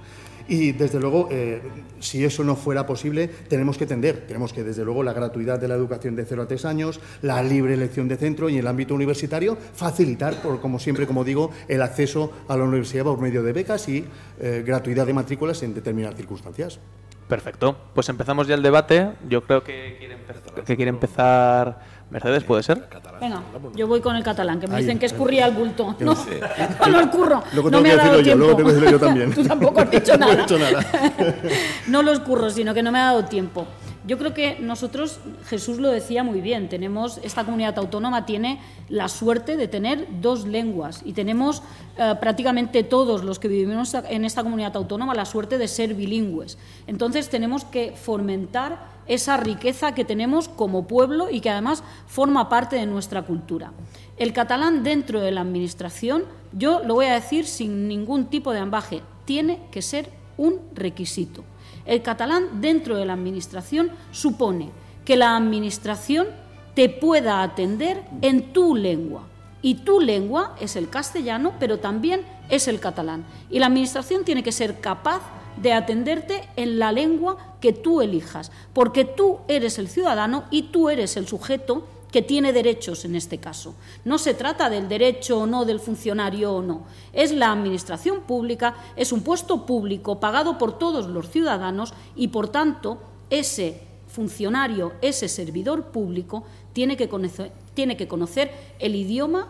Y 0.48 0.72
desde 0.72 1.00
luego, 1.00 1.28
eh, 1.32 1.62
si 2.00 2.24
eso 2.24 2.44
no 2.44 2.56
fuera 2.56 2.86
posible, 2.86 3.28
tenemos 3.28 3.78
que 3.78 3.86
tender. 3.86 4.26
Tenemos 4.28 4.54
que, 4.54 4.64
desde 4.64 4.86
luego, 4.86 5.04
la 5.04 5.14
gratuidad 5.14 5.60
de 5.60 5.68
la 5.68 5.76
educación 5.76 6.16
de 6.16 6.26
0 6.26 6.44
a 6.44 6.48
3 6.48 6.66
años, 6.66 7.00
la 7.22 7.42
libre 7.44 7.74
elección 7.74 8.08
de 8.08 8.18
centro 8.18 8.50
y 8.50 8.54
en 8.54 8.60
el 8.60 8.68
ámbito 8.68 8.96
universitario, 8.96 9.58
facilitar, 9.74 10.42
por, 10.42 10.62
como 10.62 10.80
siempre, 10.80 11.06
como 11.06 11.24
digo, 11.24 11.52
el 11.68 11.82
acceso 11.82 12.32
a 12.48 12.56
la 12.56 12.64
universidad 12.64 13.04
por 13.04 13.20
medio 13.20 13.44
de 13.44 13.54
becas 13.54 13.88
y 13.90 14.06
eh, 14.40 14.64
gratuidad 14.66 15.06
de 15.06 15.14
matrículas 15.14 15.62
en 15.64 15.74
determinadas 15.74 16.16
circunstancias. 16.18 16.80
Perfecto. 17.28 17.76
Pues 17.94 18.08
empezamos 18.08 18.48
ya 18.48 18.56
el 18.56 18.64
debate. 18.64 19.12
Yo 19.28 19.44
creo 19.44 19.62
que 19.62 19.98
quiere 20.00 20.14
empezar, 20.14 20.64
que 20.64 20.76
quiere 20.76 20.90
empezar 20.90 21.80
Mercedes, 22.10 22.44
¿puede 22.44 22.64
ser? 22.64 22.88
Venga, 23.20 23.42
yo 23.76 23.86
voy 23.88 24.00
con 24.00 24.16
el 24.16 24.24
catalán, 24.24 24.60
que 24.62 24.68
me 24.68 24.76
Ahí, 24.76 24.84
dicen 24.84 24.98
que 24.98 25.08
escurría 25.08 25.46
el 25.46 25.54
bulto. 25.54 25.96
No, 26.00 26.16
no 26.16 26.88
lo 26.88 27.00
escurro. 27.02 27.44
Luego 27.54 27.70
no 27.70 27.82
tengo 27.82 27.84
me 27.84 27.90
que 27.90 27.94
ha 27.94 27.98
dado 27.98 28.18
decirlo 28.18 28.18
yo, 28.18 28.24
tiempo. 28.24 28.38
luego 28.38 28.56
tengo 28.56 28.70
que 28.70 28.76
decirlo 28.76 28.92
yo 28.92 29.06
también. 29.06 29.34
Tú 29.36 29.44
tampoco 29.44 29.80
has 29.82 29.92
dicho 29.92 30.18
No 30.18 30.32
he 30.32 30.58
nada. 30.58 30.86
no 31.88 32.04
lo 32.04 32.12
escurro, 32.14 32.50
sino 32.50 32.74
que 32.74 32.82
no 32.82 32.92
me 32.94 33.00
ha 33.00 33.06
dado 33.06 33.26
tiempo. 33.26 33.68
Yo 34.06 34.18
creo 34.18 34.34
que 34.34 34.58
nosotros, 34.62 35.20
Jesús 35.48 35.80
lo 35.80 35.92
decía 35.92 36.24
muy 36.24 36.40
bien, 36.40 36.70
tenemos, 36.70 37.20
esta 37.24 37.44
comunidad 37.44 37.78
autónoma 37.78 38.26
tiene 38.26 38.62
la 38.88 39.10
suerte 39.10 39.58
de 39.58 39.68
tener 39.68 40.08
dos 40.22 40.48
lenguas 40.48 41.02
y 41.04 41.12
tenemos 41.12 41.62
eh, 41.98 42.16
prácticamente 42.22 42.84
todos 42.84 43.26
los 43.26 43.38
que 43.38 43.50
vivimos 43.50 43.94
en 44.08 44.24
esta 44.24 44.44
comunidad 44.44 44.78
autónoma 44.78 45.14
la 45.14 45.26
suerte 45.26 45.58
de 45.58 45.68
ser 45.68 45.94
bilingües. 45.94 46.58
Entonces 46.88 47.28
tenemos 47.28 47.66
que 47.66 47.92
fomentar 48.02 48.96
esa 49.08 49.38
riqueza 49.38 49.94
que 49.94 50.06
tenemos 50.06 50.48
como 50.48 50.88
pueblo 50.88 51.30
y 51.30 51.42
que 51.42 51.50
además 51.50 51.84
forma 52.08 52.50
parte 52.50 52.76
de 52.76 52.86
nuestra 52.86 53.24
cultura. 53.24 53.72
El 54.18 54.34
catalán 54.34 54.84
dentro 54.84 55.22
de 55.22 55.32
la 55.32 55.42
Administración, 55.42 56.26
yo 56.54 56.82
lo 56.84 56.96
voy 56.96 57.06
a 57.06 57.14
decir 57.14 57.46
sin 57.46 57.88
ningún 57.88 58.26
tipo 58.26 58.52
de 58.52 58.60
ambaje, 58.60 59.02
tiene 59.26 59.60
que 59.72 59.82
ser 59.82 60.10
un 60.38 60.60
requisito. 60.74 61.44
El 61.86 62.02
catalán 62.02 62.62
dentro 62.62 62.96
de 62.96 63.06
la 63.06 63.14
Administración 63.14 63.92
supone 64.12 64.72
que 65.06 65.16
la 65.16 65.38
Administración 65.38 66.28
te 66.74 66.90
pueda 66.90 67.42
atender 67.42 68.04
en 68.22 68.54
tu 68.54 68.76
lengua. 68.76 69.24
Y 69.62 69.76
tu 69.76 70.00
lengua 70.00 70.56
es 70.60 70.76
el 70.76 70.90
castellano, 70.90 71.54
pero 71.60 71.80
también 71.80 72.22
es 72.50 72.68
el 72.68 72.80
catalán. 72.80 73.26
Y 73.50 73.60
la 73.60 73.68
Administración 73.68 74.24
tiene 74.24 74.44
que 74.44 74.52
ser 74.52 74.80
capaz 74.80 75.22
de 75.62 75.74
atenderte 75.74 76.48
en 76.56 76.80
la 76.80 76.92
lengua 76.92 77.56
que 77.62 77.74
tú 77.74 78.02
elijas, 78.02 78.52
porque 78.74 79.06
tú 79.06 79.40
eres 79.48 79.80
el 79.80 79.88
ciudadano 79.88 80.46
y 80.52 80.64
tú 80.64 80.90
eres 80.90 81.18
el 81.18 81.28
sujeto 81.28 81.84
que 82.12 82.22
tiene 82.22 82.54
derechos 82.54 83.06
en 83.06 83.16
este 83.16 83.38
caso. 83.38 83.76
No 84.06 84.18
se 84.18 84.34
trata 84.34 84.70
del 84.70 84.88
derecho 84.88 85.40
o 85.40 85.46
no 85.46 85.66
del 85.66 85.80
funcionario 85.80 86.54
o 86.54 86.62
no. 86.62 86.84
Es 87.14 87.34
la 87.34 87.52
administración 87.52 88.22
pública, 88.22 88.76
es 88.96 89.12
un 89.12 89.22
puesto 89.22 89.66
público 89.66 90.20
pagado 90.20 90.58
por 90.58 90.78
todos 90.78 91.08
los 91.08 91.30
ciudadanos 91.30 91.94
y, 92.16 92.30
por 92.30 92.50
tanto, 92.50 93.00
ese 93.30 93.82
funcionario, 94.08 94.94
ese 95.02 95.28
servidor 95.28 95.88
público, 95.88 96.44
tiene 96.74 96.96
que 96.96 97.10
conocer, 97.10 97.52
tiene 97.74 97.98
que 97.98 98.08
conocer 98.08 98.52
el 98.80 98.96
idioma 98.96 99.50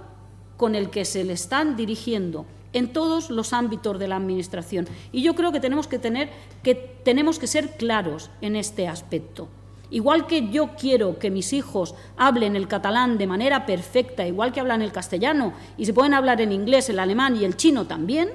con 0.58 0.74
el 0.74 0.90
que 0.90 1.06
se 1.06 1.24
le 1.24 1.34
están 1.34 1.78
dirigiendo 1.78 2.46
en 2.78 2.94
todos 2.94 3.32
los 3.32 3.54
ámbitos 3.54 3.98
de 3.98 4.08
la 4.08 4.18
Administración. 4.18 4.88
Y 5.12 5.24
yo 5.24 5.34
creo 5.34 5.52
que 5.52 5.60
tenemos 5.60 5.88
que, 5.88 5.98
tener, 5.98 6.30
que, 6.62 6.76
tenemos 6.76 7.40
que 7.40 7.48
ser 7.48 7.76
claros 7.76 8.30
en 8.40 8.56
este 8.56 8.88
aspecto. 8.88 9.48
Igual 9.90 10.28
que 10.28 10.50
yo 10.50 10.76
quiero 10.76 11.18
que 11.18 11.32
mis 11.32 11.54
hijos 11.54 11.96
hablen 12.18 12.56
el 12.56 12.68
catalán 12.68 13.18
de 13.18 13.26
manera 13.26 13.66
perfecta, 13.66 14.28
igual 14.28 14.52
que 14.52 14.60
hablan 14.60 14.84
el 14.84 14.92
castellano, 14.92 15.54
y 15.78 15.86
se 15.86 15.94
pueden 15.94 16.14
hablar 16.14 16.40
en 16.40 16.52
inglés, 16.52 16.90
el 16.90 17.00
alemán 17.00 17.36
y 17.36 17.46
el 17.46 17.58
chino 17.58 17.88
también, 17.88 18.30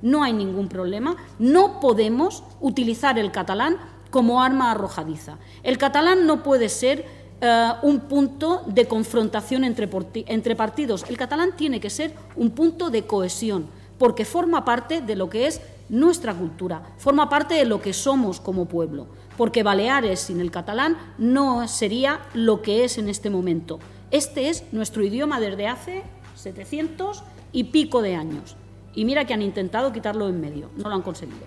no 0.00 0.22
hay 0.22 0.32
ningún 0.32 0.68
problema. 0.68 1.16
No 1.40 1.80
podemos 1.80 2.44
utilizar 2.60 3.18
el 3.18 3.32
catalán 3.32 3.78
como 4.10 4.42
arma 4.42 4.70
arrojadiza. 4.70 5.38
El 5.64 5.78
catalán 5.78 6.26
no 6.26 6.44
puede 6.44 6.68
ser 6.68 7.21
eh, 7.44 7.72
un 7.82 7.98
punto 8.02 8.62
de 8.66 8.86
confrontación 8.86 9.64
entre, 9.64 9.90
entre 10.28 10.54
partidos. 10.54 11.04
El 11.08 11.16
catalán 11.16 11.56
tiene 11.56 11.80
que 11.80 11.90
ser 11.90 12.14
un 12.36 12.52
punto 12.52 12.88
de 12.88 13.04
cohesión, 13.04 13.66
porque 13.98 14.24
forma 14.24 14.64
parte 14.64 15.00
de 15.00 15.16
lo 15.16 15.28
que 15.28 15.48
es 15.48 15.60
nuestra 15.88 16.34
cultura, 16.34 16.84
forma 16.98 17.28
parte 17.28 17.54
de 17.54 17.64
lo 17.64 17.82
que 17.82 17.92
somos 17.92 18.38
como 18.38 18.66
pueblo, 18.66 19.08
porque 19.36 19.64
Baleares 19.64 20.20
sin 20.20 20.40
el 20.40 20.52
catalán 20.52 20.96
no 21.18 21.66
sería 21.66 22.20
lo 22.32 22.62
que 22.62 22.84
es 22.84 22.96
en 22.96 23.08
este 23.08 23.28
momento. 23.28 23.80
Este 24.12 24.48
es 24.48 24.62
nuestro 24.70 25.02
idioma 25.02 25.40
desde 25.40 25.66
hace 25.66 26.04
700 26.36 27.24
y 27.50 27.64
pico 27.64 28.02
de 28.02 28.14
años. 28.14 28.54
Y 28.94 29.04
mira 29.04 29.26
que 29.26 29.34
han 29.34 29.42
intentado 29.42 29.92
quitarlo 29.92 30.28
en 30.28 30.40
medio, 30.40 30.70
no 30.76 30.88
lo 30.88 30.94
han 30.94 31.02
conseguido. 31.02 31.40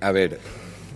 A 0.00 0.12
ver, 0.12 0.40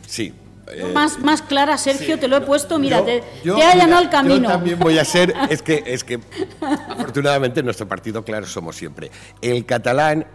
sí, 0.07 0.33
eh, 0.73 0.91
más, 0.93 1.19
más 1.19 1.43
clara, 1.43 1.77
Sergio, 1.79 2.19
te 2.19 2.29
lo 2.29 2.37
he 2.37 2.41
puesto, 2.41 2.79
mira, 2.79 3.05
te, 3.05 3.23
te 3.43 3.63
ha 3.63 3.73
allanado 3.73 4.03
el 4.03 4.11
camino. 4.11 4.49
Yo 4.49 4.49
también 4.49 4.79
voy 4.79 4.99
a 4.99 5.05
ser, 5.05 5.35
es 5.51 5.63
que, 5.63 5.83
es 5.87 6.05
que 6.05 6.21
afortunadamente 6.89 7.63
nuestro 7.63 7.87
partido, 7.89 8.25
claro, 8.25 8.47
somos 8.47 8.77
siempre. 8.77 9.11
El 9.41 9.67
catalán 9.67 10.27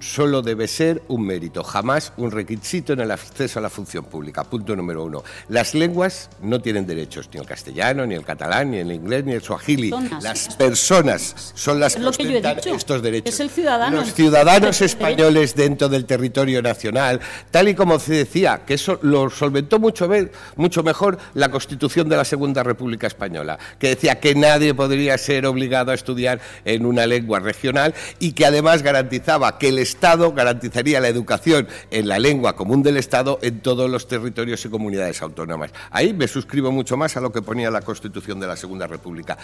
solo 0.00 0.42
debe 0.42 0.68
ser 0.68 1.02
un 1.08 1.26
mérito, 1.26 1.62
jamás 1.62 2.12
un 2.16 2.30
requisito 2.30 2.92
en 2.92 3.00
el 3.00 3.10
acceso 3.10 3.58
a 3.58 3.62
la 3.62 3.70
función 3.70 4.04
pública. 4.04 4.44
Punto 4.44 4.74
número 4.74 5.04
uno. 5.04 5.22
Las 5.48 5.74
lenguas 5.74 6.30
no 6.42 6.60
tienen 6.60 6.86
derechos, 6.86 7.28
ni 7.32 7.40
el 7.40 7.46
castellano, 7.46 8.06
ni 8.06 8.14
el 8.14 8.24
catalán, 8.24 8.70
ni 8.70 8.78
el 8.78 8.92
inglés, 8.92 9.24
ni 9.24 9.32
el 9.32 9.42
suajili. 9.42 9.92
Las 10.22 10.54
personas 10.56 11.52
son 11.54 11.80
las 11.80 11.96
que 11.96 12.04
ostentan 12.04 12.58
estos 12.64 13.02
derechos. 13.02 13.34
Es 13.34 13.40
el 13.40 13.50
ciudadano. 13.50 13.98
Los 13.98 14.14
ciudadanos 14.14 14.80
españoles 14.80 15.54
dentro 15.54 15.88
del 15.88 16.04
territorio 16.04 16.62
nacional, 16.62 17.20
tal 17.50 17.68
y 17.68 17.74
como 17.74 17.98
se 17.98 18.14
decía, 18.14 18.62
que 18.66 18.74
eso 18.74 18.98
lo 19.02 19.30
solventó 19.30 19.78
mucho, 19.78 20.08
mucho 20.56 20.82
mejor 20.82 21.18
la 21.34 21.50
Constitución 21.50 22.08
de 22.08 22.16
la 22.16 22.24
Segunda 22.24 22.62
República 22.62 23.06
Española, 23.06 23.58
que 23.78 23.88
decía 23.88 24.20
que 24.20 24.34
nadie 24.34 24.74
podría 24.74 25.16
ser 25.18 25.46
obligado 25.46 25.92
a 25.92 25.94
estudiar 25.94 26.40
en 26.64 26.86
una 26.86 27.06
lengua 27.06 27.40
regional 27.40 27.94
y 28.18 28.32
que 28.32 28.46
además 28.46 28.82
garantizaba 28.82 29.58
que 29.58 29.75
el 29.76 29.82
Estado 29.82 30.32
garantizaría 30.32 31.00
la 31.00 31.08
educación 31.08 31.68
en 31.90 32.08
la 32.08 32.18
lengua 32.18 32.56
común 32.56 32.82
del 32.82 32.96
Estado 32.96 33.38
en 33.42 33.60
todos 33.60 33.90
los 33.90 34.08
territorios 34.08 34.64
y 34.64 34.68
comunidades 34.70 35.20
autónomas. 35.20 35.70
Ahí 35.90 36.14
me 36.14 36.28
suscribo 36.28 36.72
mucho 36.72 36.96
más 36.96 37.16
a 37.16 37.20
lo 37.20 37.30
que 37.30 37.42
ponía 37.42 37.70
la 37.70 37.82
Constitución 37.82 38.40
de 38.40 38.46
la 38.46 38.56
Segunda 38.56 38.86
República. 38.86 39.36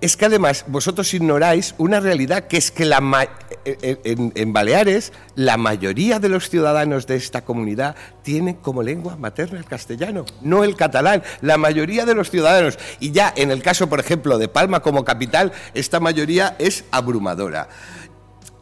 Es 0.00 0.16
que 0.16 0.26
además 0.26 0.64
vosotros 0.68 1.12
ignoráis 1.12 1.74
una 1.78 1.98
realidad 2.00 2.46
que 2.46 2.56
es 2.56 2.70
que 2.70 2.84
eh, 2.84 3.98
eh, 4.04 4.30
en 4.34 4.52
Baleares 4.52 5.12
la 5.34 5.56
mayoría 5.56 6.20
de 6.20 6.28
los 6.28 6.48
ciudadanos 6.48 7.06
de 7.06 7.16
esta 7.16 7.44
comunidad 7.44 7.96
tienen 8.22 8.54
como 8.54 8.82
lengua 8.82 9.16
materna 9.16 9.58
el 9.58 9.64
castellano, 9.64 10.24
no 10.40 10.64
el 10.64 10.76
catalán. 10.76 11.22
La 11.40 11.58
mayoría 11.58 12.04
de 12.06 12.14
los 12.14 12.30
ciudadanos, 12.30 12.78
y 13.00 13.10
ya 13.10 13.32
en 13.36 13.50
el 13.50 13.62
caso, 13.62 13.88
por 13.88 14.00
ejemplo, 14.00 14.38
de 14.38 14.48
Palma 14.48 14.80
como 14.80 15.04
capital, 15.04 15.52
esta 15.74 16.00
mayoría 16.00 16.56
es 16.58 16.84
abrumadora. 16.90 17.68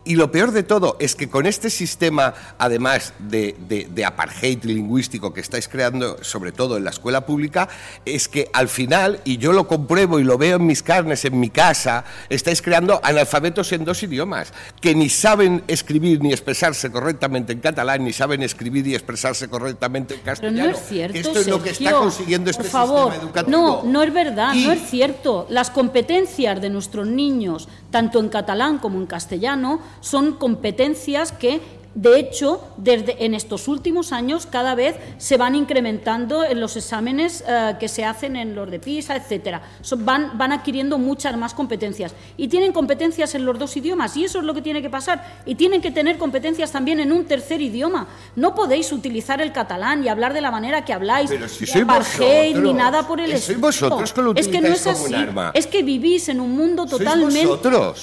Y 0.05 0.17
lo 0.17 0.33
peor 0.33 0.51
de 0.51 0.65
todo 0.65 0.97
es 0.99 1.15
que 1.15 1.29
con 1.29 1.47
este 1.47 1.71
sistema, 1.71 2.35
además 2.59 3.15
de, 3.21 3.55
de, 3.89 4.05
apartheid 4.05 4.65
lingüístico 4.65 5.33
que 5.33 5.41
estáis 5.41 5.69
creando, 5.69 6.23
sobre 6.25 6.51
todo 6.51 6.77
en 6.77 6.83
la 6.83 6.91
escuela 6.91 7.25
pública, 7.25 7.69
es 8.05 8.27
que 8.27 8.51
al 8.53 8.69
final, 8.69 9.21
y 9.25 9.37
yo 9.37 9.53
lo 9.53 9.69
compruebo 9.69 10.19
y 10.19 10.25
lo 10.25 10.39
veo 10.39 10.57
en 10.57 10.67
mis 10.67 10.83
carnes, 10.83 11.25
en 11.25 11.39
mi 11.39 11.51
casa, 11.51 12.05
estáis 12.29 12.63
creando 12.63 13.01
analfabetos 13.05 13.71
en 13.73 13.85
dos 13.85 14.03
idiomas, 14.03 14.53
que 14.81 14.95
ni 14.97 15.09
saben 15.09 15.63
escribir 15.69 16.21
ni 16.21 16.33
expresarse 16.33 16.91
correctamente 16.91 17.53
en 17.53 17.61
catalán, 17.61 18.05
ni 18.05 18.13
saben 18.13 18.43
escribir 18.43 18.85
y 18.89 18.95
expresarse 18.95 19.49
correctamente 19.49 20.15
en 20.15 20.21
castellano. 20.23 20.57
Pero 20.57 20.73
no 20.73 20.77
es 20.77 20.89
cierto, 20.89 21.19
Esto 21.19 21.39
es 21.39 21.47
lo 21.47 21.63
que 21.63 21.71
está 21.71 21.93
consiguiendo 21.93 22.51
este 22.51 22.65
por 22.65 22.73
favor, 22.73 23.13
sistema 23.13 23.25
educativo. 23.25 23.57
No, 23.57 23.83
no 23.85 24.03
es 24.03 24.13
verdad, 24.13 24.55
no 24.55 24.73
es 24.73 24.91
cierto. 24.91 25.47
Las 25.49 25.71
competencias 25.71 26.61
de 26.61 26.71
nuestros 26.71 27.07
niños, 27.07 27.69
tanto 27.93 28.19
en 28.19 28.29
catalán 28.29 28.79
como 28.79 28.99
en 28.99 29.07
castellano, 29.07 29.81
son 30.01 30.33
competencias 30.33 31.33
que 31.33 31.61
de 31.95 32.19
hecho, 32.19 32.61
desde 32.77 33.25
en 33.25 33.35
estos 33.35 33.69
últimos 33.69 34.13
años 34.13 34.47
cada 34.47 34.75
vez 34.75 34.97
se 35.19 35.37
van 35.37 35.55
incrementando 35.55 36.45
en 36.45 36.61
los 36.61 36.77
exámenes 36.77 37.45
eh, 37.47 37.77
que 37.79 37.89
se 37.89 38.05
hacen 38.05 38.37
en 38.37 38.55
los 38.55 38.71
de 38.71 38.79
PISA, 38.79 39.17
etcétera. 39.17 39.63
van, 39.99 40.39
van 40.39 40.53
adquiriendo 40.53 40.99
muchas 40.99 41.37
más 41.37 41.53
competencias 41.53 42.15
y 42.37 42.49
tienen 42.49 42.73
competencias 42.73 43.35
en 43.35 43.45
los 43.45 43.59
dos 43.59 43.77
idiomas 43.77 44.17
y 44.17 44.25
eso 44.25 44.39
es 44.39 44.45
lo 44.45 44.55
que 44.55 44.63
tiene 44.63 44.81
que 44.81 44.89
pasar 44.89 45.43
y 45.45 45.55
tienen 45.55 45.83
que 45.83 45.91
tener 45.91 46.17
competencias 46.17 46.73
también 46.73 46.99
en 47.01 47.13
un 47.13 47.27
tercer 47.27 47.61
idioma. 47.61 48.07
No 48.37 48.55
podéis 48.55 48.91
utilizar 48.93 49.43
el 49.43 49.53
catalán 49.53 50.05
y 50.05 50.09
hablar 50.09 50.33
de 50.33 50.41
la 50.41 50.51
manera 50.51 50.85
que 50.85 50.93
habláis, 50.93 51.31
Pero 51.31 51.49
si 51.49 51.67
ni 51.75 51.81
apartheid, 51.83 52.57
ni 52.57 52.73
nada 52.73 53.07
por 53.07 53.21
el 53.21 53.33
estilo. 53.33 53.61
Vosotros 53.61 54.13
que 54.13 54.23
lo 54.23 54.35
es 54.35 54.49
que 54.49 54.61
no 54.61 54.69
es 54.69 54.87
así. 54.87 55.15
Es 55.55 55.67
que 55.67 55.83
vivís 55.83 56.29
en 56.29 56.41
un 56.41 56.57
mundo 56.57 56.87
totalmente 56.87 57.47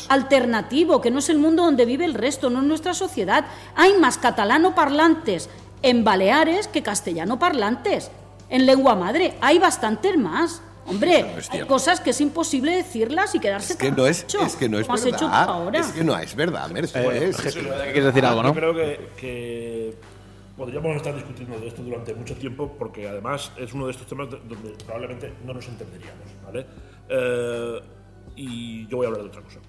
alternativo, 0.10 1.02
que 1.02 1.10
no 1.10 1.20
es 1.20 1.30
el 1.30 1.40
mundo 1.40 1.64
donde 1.64 1.86
vive 1.86 2.06
el 2.06 2.14
resto, 2.14 2.50
no 2.50 2.60
es 2.60 2.66
nuestra 2.66 2.94
sociedad. 2.94 3.46
Hay 3.82 3.94
más 3.98 4.18
catalano 4.18 4.76
parlantes 4.76 5.50
en 5.82 6.04
Baleares 6.04 6.68
que 6.68 6.84
castellano 6.84 7.40
parlantes 7.40 8.12
en 8.50 8.66
lengua 8.66 8.94
madre. 8.96 9.36
Hay 9.40 9.58
bastantes 9.58 10.18
más. 10.18 10.62
Hombre, 10.86 11.24
no 11.24 11.42
hay 11.54 11.62
cosas 11.68 12.02
que 12.02 12.10
es 12.10 12.20
imposible 12.20 12.76
decirlas 12.76 13.36
y 13.36 13.40
quedarse 13.40 13.74
Es 13.74 13.80
que 13.80 13.92
no 13.92 14.06
es, 14.06 14.26
es 14.28 14.56
que 14.58 14.68
no 14.68 14.80
es 14.80 14.88
hecho 15.06 15.28
verdad. 15.30 15.44
ahora. 15.50 15.80
Es 15.80 15.88
que 15.94 16.04
no 16.04 16.18
es 16.18 16.36
verdad, 16.36 16.70
Mercedes. 16.72 17.38
¿Qué 17.38 17.52
quieres 17.52 18.06
decir 18.06 18.26
algo, 18.26 18.44
no? 18.44 18.50
Yo 18.50 18.56
creo 18.56 18.74
que, 18.76 19.10
que 19.16 19.94
podríamos 20.58 20.98
estar 20.98 21.16
discutiendo 21.16 21.58
de 21.60 21.68
esto 21.70 21.82
durante 21.84 22.14
mucho 22.16 22.36
tiempo 22.36 22.76
porque 22.78 23.08
además 23.08 23.52
es 23.58 23.72
uno 23.72 23.86
de 23.86 23.92
estos 23.92 24.08
temas 24.08 24.30
de- 24.30 24.40
donde 24.40 24.72
probablemente 24.84 25.32
no 25.46 25.54
nos 25.54 25.66
entenderíamos, 25.68 26.26
¿vale? 26.46 26.66
Eh, 27.08 27.82
y 28.42 28.88
yo 28.88 28.96
voy 28.98 29.06
a 29.06 29.10
hablar 29.10 29.24
de 29.24 29.28
otra 29.30 29.42
cosa. 29.42 29.60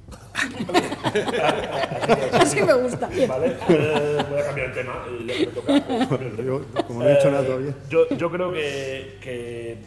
Así 2.40 2.62
me 2.62 2.72
gusta. 2.74 3.10
¿Vale? 3.28 3.56
Eh, 3.68 4.24
voy 4.30 4.40
a 4.40 4.46
cambiar 4.46 4.68
el 4.68 4.74
tema. 4.74 5.04
eh, 5.08 5.24
ya 5.26 5.34
me 5.34 5.46
toca, 5.46 5.76
eh. 5.76 6.44
Yo, 6.44 6.62
como 6.86 7.02
no 7.02 7.08
he 7.08 7.16
dicho 7.16 7.30
nada 7.32 7.44
todavía. 7.44 7.74
Yo, 7.88 8.08
yo 8.10 8.30
creo 8.30 8.52
que, 8.52 9.18
que 9.20 9.78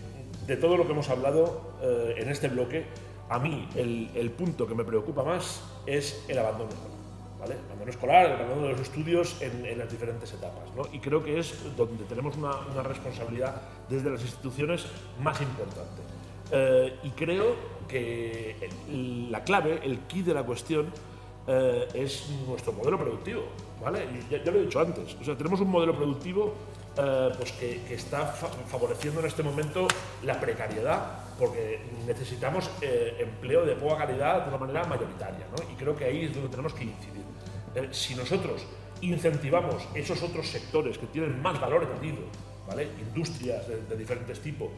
de 0.47 0.57
todo 0.57 0.75
lo 0.75 0.85
que 0.85 0.91
hemos 0.91 1.09
hablado 1.09 1.75
eh, 1.81 2.15
en 2.17 2.29
este 2.29 2.49
bloque, 2.49 2.85
a 3.29 3.39
mí 3.39 3.69
el, 3.75 4.09
el 4.15 4.31
punto 4.31 4.67
que 4.67 4.75
me 4.75 4.83
preocupa 4.83 5.23
más 5.23 5.61
es 5.85 6.25
el 6.27 6.37
abandono 6.39 6.69
escolar. 6.71 6.93
¿vale? 7.39 7.53
El 7.55 7.65
abandono 7.65 7.89
escolar, 7.91 8.25
el 8.25 8.31
abandono 8.33 8.63
de 8.63 8.71
los 8.73 8.81
estudios 8.81 9.41
en, 9.41 9.65
en 9.65 9.77
las 9.79 9.89
diferentes 9.89 10.33
etapas. 10.33 10.75
¿no? 10.75 10.83
Y 10.91 10.99
creo 10.99 11.23
que 11.23 11.39
es 11.39 11.55
donde 11.77 12.03
tenemos 12.03 12.35
una, 12.35 12.53
una 12.73 12.83
responsabilidad 12.83 13.61
desde 13.89 14.09
las 14.09 14.21
instituciones 14.21 14.87
más 15.21 15.39
importante. 15.41 16.01
Eh, 16.51 16.93
y 17.03 17.09
creo 17.11 17.55
que 17.93 18.55
el- 18.89 19.31
la 19.31 19.43
clave, 19.43 19.79
el 19.83 19.99
key 20.01 20.21
de 20.23 20.33
la 20.33 20.43
cuestión, 20.43 20.91
eh, 21.47 21.87
es 21.93 22.29
nuestro 22.47 22.73
modelo 22.73 22.97
productivo. 22.97 23.43
¿vale? 23.81 24.07
Ya, 24.29 24.41
ya 24.43 24.51
lo 24.51 24.59
he 24.59 24.63
dicho 24.63 24.79
antes. 24.79 25.15
O 25.19 25.23
sea, 25.23 25.35
tenemos 25.37 25.59
un 25.59 25.69
modelo 25.69 25.95
productivo 25.95 26.53
eh, 26.97 27.29
pues 27.37 27.51
que, 27.53 27.93
está 27.93 28.27
favoreciendo 28.27 29.19
en 29.19 29.25
este 29.25 29.41
momento 29.43 29.87
la 30.23 30.39
precariedad, 30.39 31.23
porque 31.39 31.79
necesitamos 32.05 32.69
eh, 32.81 33.17
empleo 33.19 33.65
de 33.65 33.75
poca 33.75 34.05
calidad 34.05 34.43
de 34.43 34.49
una 34.49 34.57
manera 34.59 34.83
mayoritaria, 34.85 35.47
¿no? 35.51 35.71
y 35.71 35.75
creo 35.75 35.95
que 35.95 36.05
ahí 36.05 36.25
es 36.25 36.33
donde 36.33 36.49
tenemos 36.49 36.73
que 36.73 36.83
incidir. 36.83 37.23
Eh, 37.75 37.89
si 37.91 38.13
nosotros 38.15 38.61
incentivamos 39.01 39.83
esos 39.95 40.21
otros 40.21 40.47
sectores 40.47 40.97
que 40.99 41.07
tienen 41.07 41.41
más 41.41 41.59
valor 41.59 41.83
añadido, 41.91 42.19
industrias 42.81 43.67
de, 43.67 43.95
diferentes 43.95 44.39
tipos, 44.39 44.69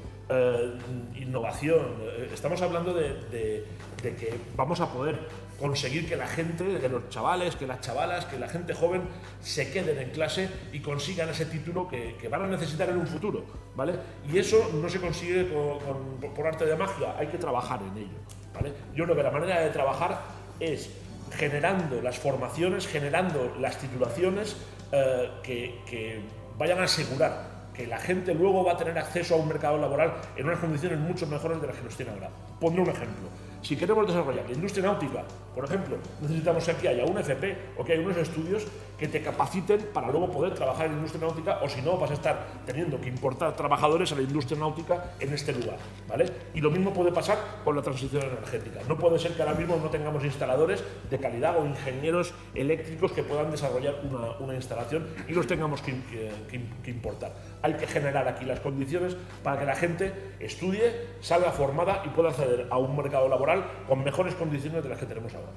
innovación, 1.16 1.98
estamos 2.34 2.62
hablando 2.62 2.94
de 2.94 3.64
que 4.02 4.34
vamos 4.56 4.80
a 4.82 4.92
poder 4.92 5.20
conseguir 5.60 6.08
que 6.08 6.16
la 6.16 6.28
gente, 6.28 6.80
que 6.80 6.90
los 6.90 7.10
chavales, 7.10 7.56
que 7.56 7.66
las 7.66 7.80
chavalas, 7.82 8.26
que 8.26 8.38
la 8.38 8.48
gente 8.48 8.74
joven 8.74 9.04
se 9.42 9.72
queden 9.72 9.98
en 10.00 10.10
clase 10.10 10.50
y 10.74 10.80
consigan 10.80 11.30
ese 11.30 11.46
título 11.46 11.88
que, 11.88 12.16
van 12.30 12.44
a 12.44 12.48
necesitar 12.48 12.90
en 12.90 12.98
un 12.98 13.08
futuro, 13.08 13.46
¿vale? 13.76 13.94
Y 14.32 14.38
eso 14.38 14.72
no 14.74 14.90
se 14.90 15.00
consigue 15.00 15.46
por 15.46 16.48
arte 16.48 16.66
de 16.66 16.76
magia, 16.76 17.16
hay 17.18 17.28
que 17.28 17.38
trabajar 17.38 17.82
en 17.82 17.98
ello. 18.04 18.74
Yo 18.96 19.04
creo 19.04 19.16
que 19.16 19.24
la 19.24 19.32
manera 19.32 19.62
de 19.62 19.70
trabajar 19.70 20.22
es 20.60 20.90
generando 21.32 22.02
las 22.02 22.18
formaciones, 22.18 22.88
generando 22.88 23.56
las 23.60 23.78
titulaciones 23.78 24.56
eh, 24.92 25.30
que 25.44 26.22
vayan 26.58 26.80
a 26.80 26.84
asegurar 26.84 27.55
que 27.76 27.86
la 27.88 27.98
gente 27.98 28.34
luego 28.34 28.64
va 28.64 28.74
a 28.74 28.78
tener 28.78 28.98
acceso 28.98 29.36
a 29.36 29.38
un 29.38 29.48
mercado 29.48 29.78
laboral 29.78 30.14
en 30.36 30.46
unas 30.46 30.60
condiciones 30.60 31.00
mucho 31.00 31.28
mejores 31.28 31.62
de 31.62 31.68
las 31.68 31.76
que 31.76 31.84
los 31.84 31.96
tiene 31.96 32.12
ahora. 32.12 32.30
Pondré 32.60 32.82
un 32.82 32.90
ejemplo. 32.90 33.30
Si 33.66 33.76
queremos 33.76 34.06
desarrollar 34.06 34.46
la 34.46 34.52
industria 34.52 34.86
náutica, 34.86 35.24
por 35.56 35.66
ejemplo, 35.66 35.98
necesitamos 36.22 36.70
que 36.80 36.88
haya 36.88 37.04
un 37.04 37.18
FP 37.18 37.58
o 37.78 37.84
que 37.84 37.94
haya 37.94 38.02
unos 38.04 38.18
estudios 38.18 38.68
que 38.96 39.08
te 39.08 39.24
capaciten 39.24 39.90
para 39.92 40.12
luego 40.12 40.30
poder 40.30 40.54
trabajar 40.54 40.86
en 40.86 40.92
la 40.92 40.98
industria 40.98 41.26
náutica 41.26 41.60
o 41.64 41.68
si 41.68 41.82
no 41.82 41.98
vas 41.98 42.12
a 42.12 42.14
estar 42.14 42.46
teniendo 42.64 43.02
que 43.02 43.10
importar 43.10 43.56
trabajadores 43.56 44.12
a 44.12 44.16
la 44.18 44.22
industria 44.22 44.60
náutica 44.60 45.16
en 45.20 45.34
este 45.34 45.52
lugar, 45.52 45.78
¿vale? 46.08 46.28
Y 46.54 46.62
lo 46.62 46.70
mismo 46.70 46.94
puede 46.94 47.12
pasar 47.12 47.40
con 47.64 47.76
la 47.76 47.82
transición 47.82 48.22
energética. 48.22 48.82
No 48.88 49.00
puede 49.00 49.18
ser 49.18 49.32
que 49.32 49.42
ahora 49.42 49.56
mismo 49.56 49.78
no 49.82 49.90
tengamos 49.90 50.24
instaladores 50.24 50.84
de 51.10 51.18
calidad 51.18 51.58
o 51.58 51.66
ingenieros 51.66 52.36
eléctricos 52.54 53.14
que 53.14 53.24
puedan 53.24 53.50
desarrollar 53.50 53.96
una, 54.40 54.54
instalación 54.54 55.08
y 55.28 55.34
los 55.34 55.48
tengamos 55.48 55.82
que 55.82 56.92
importar. 56.92 57.34
Hay 57.64 57.74
que 57.74 57.88
generar 57.88 58.28
aquí 58.28 58.46
las 58.46 58.60
condiciones 58.60 59.18
para 59.44 59.60
que 59.60 59.66
la 59.66 59.76
gente 59.76 60.14
estudie, 60.40 60.94
salga 61.20 61.52
formada 61.52 62.04
y 62.06 62.10
pueda 62.10 62.30
acceder 62.30 62.68
a 62.70 62.78
un 62.78 62.96
mercado 62.96 63.28
laboral 63.28 63.55
con 63.88 64.04
mejores 64.04 64.36
condiciones 64.36 64.84
de 64.84 64.90
las 64.90 65.00
que 65.00 65.06
tenemos 65.06 65.34
ahora. 65.34 65.48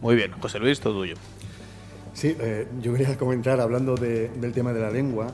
Muy 0.00 0.16
bien, 0.16 0.32
José 0.40 0.58
Luis, 0.58 0.80
todo 0.80 1.00
tuyo. 1.00 1.14
Sí, 2.14 2.36
eh, 2.38 2.68
yo 2.80 2.92
quería 2.92 3.18
comentar, 3.18 3.60
hablando 3.60 3.96
del 3.96 4.52
tema 4.52 4.72
de 4.72 4.80
la 4.80 4.90
lengua. 4.90 5.26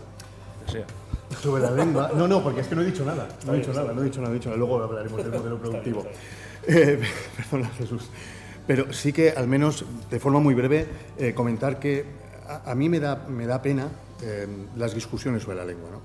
Sobre 1.42 1.62
la 1.62 1.70
lengua. 1.70 2.10
No, 2.14 2.26
no, 2.26 2.42
porque 2.42 2.62
es 2.62 2.68
que 2.68 2.74
no 2.74 2.82
he 2.82 2.86
dicho 2.86 3.04
nada. 3.04 3.28
No 3.46 3.54
he 3.54 3.58
dicho 3.58 3.72
nada, 3.72 3.92
no 3.92 4.00
he 4.00 4.04
dicho 4.04 4.20
nada, 4.20 4.32
he 4.32 4.34
dicho 4.34 4.48
nada. 4.48 4.58
Luego 4.58 4.82
hablaremos 4.82 5.22
del 5.22 5.32
modelo 5.38 5.58
productivo. 5.58 6.06
Eh, 6.66 7.00
perdona, 7.50 7.68
Jesús. 7.70 8.08
Pero 8.66 8.92
sí 8.92 9.12
que, 9.12 9.30
al 9.30 9.46
menos 9.46 9.84
de 10.10 10.18
forma 10.18 10.40
muy 10.40 10.54
breve, 10.54 10.86
eh, 11.18 11.34
comentar 11.34 11.78
que 11.78 12.04
a, 12.64 12.74
mí 12.74 12.88
me 12.88 12.98
da, 12.98 13.26
me 13.28 13.46
da 13.46 13.62
pena 13.62 13.88
las 14.76 14.94
discusiones 14.94 15.42
sobre 15.42 15.56
la 15.56 15.64
lengua. 15.64 15.90
¿no? 15.90 16.00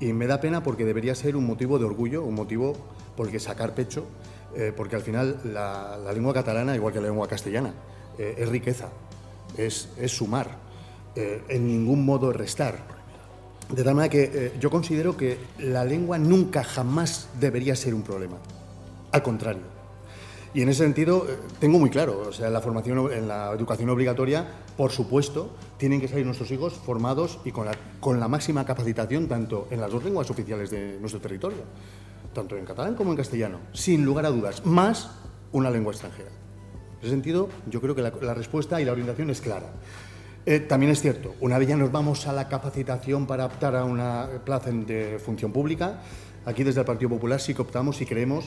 Y 0.00 0.12
me 0.12 0.26
da 0.26 0.40
pena 0.40 0.62
porque 0.62 0.84
debería 0.84 1.14
ser 1.14 1.36
un 1.36 1.46
motivo 1.46 1.78
de 1.78 1.84
orgullo, 1.84 2.22
un 2.22 2.34
motivo 2.34 2.76
por 3.16 3.26
el 3.26 3.32
que 3.32 3.40
sacar 3.40 3.74
pecho 3.74 4.06
eh, 4.54 4.72
porque 4.76 4.96
al 4.96 5.02
final 5.02 5.40
la, 5.44 5.98
lengua 6.12 6.34
catalana, 6.34 6.74
igual 6.74 6.92
que 6.92 7.00
la 7.00 7.06
lengua 7.06 7.28
castellana, 7.28 7.72
eh, 8.18 8.34
es 8.38 8.48
riqueza, 8.48 8.88
es, 9.56 9.88
sumar, 10.06 10.48
eh, 11.14 11.42
en 11.48 11.66
ningún 11.66 12.04
modo 12.04 12.32
restar. 12.32 13.00
De 13.68 13.84
tal 13.84 13.94
manera 13.94 14.10
que 14.10 14.52
yo 14.58 14.68
considero 14.68 15.16
que 15.16 15.38
la 15.58 15.84
lengua 15.84 16.18
nunca 16.18 16.64
jamás 16.64 17.28
debería 17.38 17.76
ser 17.76 17.94
un 17.94 18.02
problema, 18.02 18.36
al 19.12 19.22
contrario. 19.22 19.62
Y 20.52 20.62
en 20.62 20.68
ese 20.70 20.82
sentido 20.82 21.24
tengo 21.60 21.78
muy 21.78 21.90
claro, 21.90 22.24
o 22.26 22.32
sea, 22.32 22.50
la 22.50 22.60
formación, 22.60 23.12
en 23.12 23.28
la 23.28 23.52
educación 23.52 23.88
obligatoria, 23.90 24.44
por 24.76 24.90
supuesto, 24.90 25.54
tienen 25.76 26.00
que 26.00 26.08
salir 26.08 26.26
nuestros 26.26 26.50
hijos 26.50 26.74
formados 26.74 27.38
y 27.44 27.52
con 27.52 27.66
la, 27.66 27.76
con 28.00 28.18
la 28.18 28.26
máxima 28.26 28.64
capacitación 28.64 29.28
tanto 29.28 29.68
en 29.70 29.80
las 29.80 29.92
dos 29.92 30.02
lenguas 30.02 30.28
oficiales 30.28 30.70
de 30.70 30.98
nuestro 30.98 31.20
territorio 31.20 31.58
tanto 32.32 32.56
en 32.56 32.64
catalán 32.64 32.94
como 32.94 33.10
en 33.10 33.16
castellano, 33.16 33.58
sin 33.72 34.04
lugar 34.04 34.26
a 34.26 34.30
dudas, 34.30 34.64
más 34.64 35.10
una 35.52 35.70
lengua 35.70 35.92
extranjera. 35.92 36.30
En 36.30 37.00
ese 37.00 37.10
sentido, 37.10 37.48
yo 37.68 37.80
creo 37.80 37.94
que 37.94 38.02
la, 38.02 38.34
respuesta 38.34 38.80
y 38.80 38.84
la 38.84 38.92
orientación 38.92 39.30
es 39.30 39.40
clara. 39.40 39.72
Eh, 40.46 40.60
también 40.60 40.92
es 40.92 41.00
cierto, 41.00 41.34
una 41.40 41.58
vez 41.58 41.68
ya 41.68 41.76
nos 41.76 41.92
vamos 41.92 42.26
a 42.26 42.32
la 42.32 42.48
capacitación 42.48 43.26
para 43.26 43.46
optar 43.46 43.76
a 43.76 43.84
una 43.84 44.28
plaza 44.44 44.70
de 44.70 45.18
función 45.18 45.52
pública, 45.52 46.00
aquí 46.44 46.64
desde 46.64 46.80
el 46.80 46.86
Partido 46.86 47.10
Popular 47.10 47.40
sí 47.40 47.54
que 47.54 47.62
optamos 47.62 48.00
y 48.00 48.06
creemos 48.06 48.46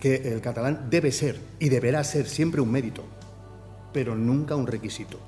que 0.00 0.32
el 0.32 0.40
catalán 0.40 0.88
debe 0.90 1.12
ser 1.12 1.38
y 1.58 1.68
deberá 1.68 2.02
ser 2.04 2.26
siempre 2.26 2.60
un 2.60 2.70
mérito, 2.70 3.02
pero 3.92 4.14
nunca 4.14 4.56
un 4.56 4.66
requisito. 4.66 5.18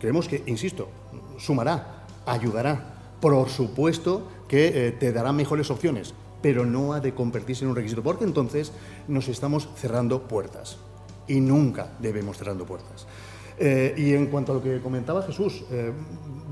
Creemos 0.00 0.28
que, 0.28 0.42
insisto, 0.46 0.88
sumará, 1.38 2.06
ayudará, 2.26 3.16
por 3.20 3.48
supuesto 3.48 4.28
que 4.48 4.88
eh, 4.88 4.92
te 4.92 5.12
dará 5.12 5.32
mejores 5.32 5.70
opciones, 5.70 6.14
pero 6.42 6.66
no 6.66 6.92
ha 6.92 7.00
de 7.00 7.14
convertirse 7.14 7.64
en 7.64 7.70
un 7.70 7.76
requisito, 7.76 8.02
porque 8.02 8.24
entonces 8.24 8.72
nos 9.08 9.28
estamos 9.28 9.68
cerrando 9.76 10.22
puertas 10.22 10.76
y 11.28 11.40
nunca 11.40 11.92
debemos 12.00 12.36
cerrando 12.36 12.66
puertas. 12.66 13.06
Eh, 13.58 13.94
y 13.96 14.12
en 14.14 14.26
cuanto 14.26 14.52
a 14.52 14.54
lo 14.56 14.62
que 14.62 14.80
comentaba 14.80 15.22
Jesús, 15.22 15.64
eh, 15.70 15.92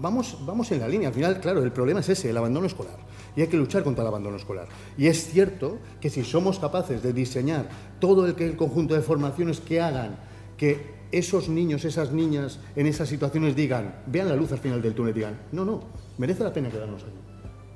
vamos, 0.01 0.39
vamos 0.47 0.71
en 0.71 0.81
la 0.81 0.89
línea. 0.89 1.09
Al 1.09 1.15
final, 1.15 1.41
claro, 1.41 1.63
el 1.63 1.73
problema 1.73 2.01
es 2.01 2.09
ese, 2.09 2.31
el 2.31 2.37
abandono 2.37 2.67
escolar. 2.67 2.97
Y 3.37 3.43
hay 3.43 3.49
que 3.49 3.57
luchar 3.57 3.83
contra 3.83 4.03
el 4.03 4.09
abandono 4.09 4.37
escolar. 4.37 4.69
Y 4.99 5.07
es 5.07 5.31
cierto 5.31 5.79
que 6.01 6.11
si 6.11 6.25
somos 6.25 6.59
capaces 6.59 7.03
de 7.03 7.13
diseñar 7.13 7.69
todo 7.99 8.27
el, 8.27 8.57
conjunto 8.57 8.95
de 8.95 9.03
formaciones 9.03 9.61
que 9.61 9.81
hagan 9.81 10.17
que 10.57 11.01
esos 11.13 11.49
niños, 11.49 11.85
esas 11.85 12.13
niñas 12.13 12.61
en 12.77 12.87
esas 12.87 13.09
situaciones 13.09 13.57
digan, 13.57 14.03
vean 14.07 14.29
la 14.29 14.37
luz 14.37 14.53
al 14.53 14.59
final 14.59 14.81
del 14.81 14.95
túnel, 14.95 15.15
digan, 15.15 15.39
no, 15.53 15.65
no, 15.65 15.83
merece 16.19 16.45
la 16.45 16.53
pena 16.53 16.71
quedarnos 16.71 17.03
aquí. 17.03 17.30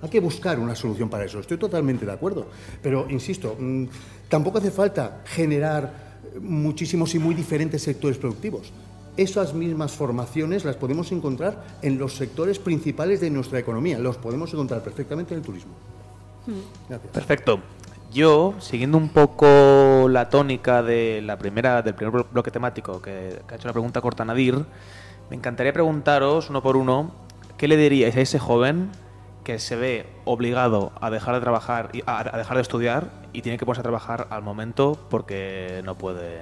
Hay 0.05 0.11
que 0.11 0.20
buscar 0.20 0.59
una 0.59 0.74
solución 0.74 1.09
para 1.09 1.24
eso, 1.24 1.40
estoy 1.40 1.57
totalmente 1.57 2.05
de 2.05 2.12
acuerdo. 2.12 2.46
Pero, 2.82 3.07
insisto, 3.09 3.57
mm, 3.59 3.84
tampoco 4.28 4.59
hace 4.59 4.70
falta 4.70 5.22
generar 5.24 6.20
muchísimos 6.42 7.14
y 7.14 7.18
muy 7.18 7.34
diferentes 7.34 7.80
sectores 7.80 8.18
productivos. 8.18 8.70
Esas 9.16 9.55
mismas 9.55 9.92
formaciones 9.92 10.62
las 10.66 10.76
podemos 10.76 11.11
encontrar 11.11 11.64
en 11.80 11.96
los 11.96 12.12
sectores 12.16 12.59
principales 12.59 13.22
de 13.22 13.30
nuestra 13.30 13.59
economía, 13.59 13.98
los 13.98 14.18
podemos 14.18 14.52
encontrar 14.52 14.82
perfectamente 14.82 15.32
en 15.32 15.40
el 15.40 15.46
turismo. 15.46 15.72
Hmm. 16.46 16.94
Perfecto. 17.11 17.61
Yo, 18.12 18.52
siguiendo 18.59 18.98
un 18.98 19.09
poco 19.09 20.07
la 20.11 20.28
tónica 20.28 20.82
de 20.82 21.22
la 21.22 21.38
primera, 21.38 21.80
del 21.80 21.94
primer 21.94 22.26
bloque 22.30 22.50
temático 22.50 23.00
que, 23.00 23.40
que 23.48 23.55
ha 23.55 23.57
hecho 23.57 23.68
la 23.68 23.72
pregunta 23.72 24.02
Cortanadir, 24.02 24.66
me 25.30 25.36
encantaría 25.36 25.72
preguntaros 25.72 26.50
uno 26.50 26.62
por 26.62 26.76
uno, 26.76 27.11
¿qué 27.57 27.68
le 27.68 27.78
diríais 27.78 28.14
a 28.16 28.20
ese 28.20 28.38
joven 28.38 28.90
que 29.45 29.59
se 29.59 29.76
ve 29.76 30.07
obligado 30.24 30.92
a 31.01 31.11
dejar 31.11 31.34
de 31.34 31.40
trabajar, 31.42 31.90
a, 32.07 32.36
dejar 32.36 32.57
de 32.57 32.62
estudiar 32.62 33.11
y 33.32 33.42
tiene 33.42 33.59
que 33.59 33.66
ponerse 33.66 33.80
a 33.80 33.82
trabajar 33.82 34.26
al 34.30 34.42
momento 34.42 34.99
porque 35.11 35.82
no 35.84 35.95
puede, 35.97 36.40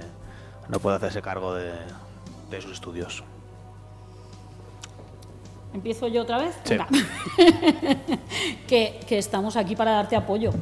no 0.69 0.79
puede 0.79 0.97
hacerse 0.97 1.21
cargo 1.21 1.55
de, 1.55 1.73
sus 2.61 2.73
estudios. 2.73 3.25
¿Empiezo 5.75 6.07
yo 6.07 6.23
otra 6.23 6.39
vez? 6.39 6.55
que, 8.69 9.01
que 9.07 9.19
estamos 9.19 9.57
aquí 9.57 9.75
para 9.75 9.93
darte 9.93 10.17
apoyo 10.17 10.53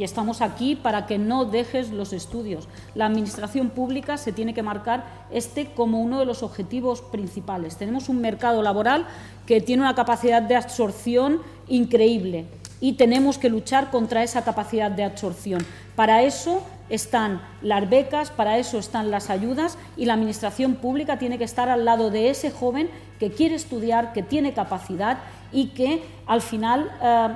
y 0.00 0.04
estamos 0.04 0.40
aquí 0.40 0.76
para 0.76 1.04
que 1.04 1.18
no 1.18 1.44
dejes 1.44 1.90
los 1.90 2.14
estudios. 2.14 2.68
La 2.94 3.04
administración 3.04 3.68
pública 3.68 4.16
se 4.16 4.32
tiene 4.32 4.54
que 4.54 4.62
marcar 4.62 5.04
este 5.30 5.72
como 5.72 6.00
uno 6.00 6.20
de 6.20 6.24
los 6.24 6.42
objetivos 6.42 7.02
principales. 7.02 7.76
Tenemos 7.76 8.08
un 8.08 8.22
mercado 8.22 8.62
laboral 8.62 9.06
que 9.44 9.60
tiene 9.60 9.82
una 9.82 9.94
capacidad 9.94 10.40
de 10.40 10.56
absorción 10.56 11.42
increíble 11.68 12.46
y 12.80 12.94
tenemos 12.94 13.36
que 13.36 13.50
luchar 13.50 13.90
contra 13.90 14.22
esa 14.22 14.42
capacidad 14.42 14.90
de 14.90 15.04
absorción. 15.04 15.66
Para 15.96 16.22
eso 16.22 16.62
están 16.88 17.42
las 17.60 17.90
becas, 17.90 18.30
para 18.30 18.56
eso 18.56 18.78
están 18.78 19.10
las 19.10 19.28
ayudas 19.28 19.76
y 19.98 20.06
la 20.06 20.14
Administración 20.14 20.76
pública 20.76 21.18
tiene 21.18 21.36
que 21.36 21.44
estar 21.44 21.68
al 21.68 21.84
lado 21.84 22.10
de 22.10 22.30
ese 22.30 22.50
joven 22.50 22.88
que 23.18 23.32
quiere 23.32 23.54
estudiar, 23.54 24.14
que 24.14 24.22
tiene 24.22 24.54
capacidad 24.54 25.18
y 25.52 25.68
que 25.68 26.02
al 26.26 26.40
final 26.40 26.90
eh, 27.02 27.28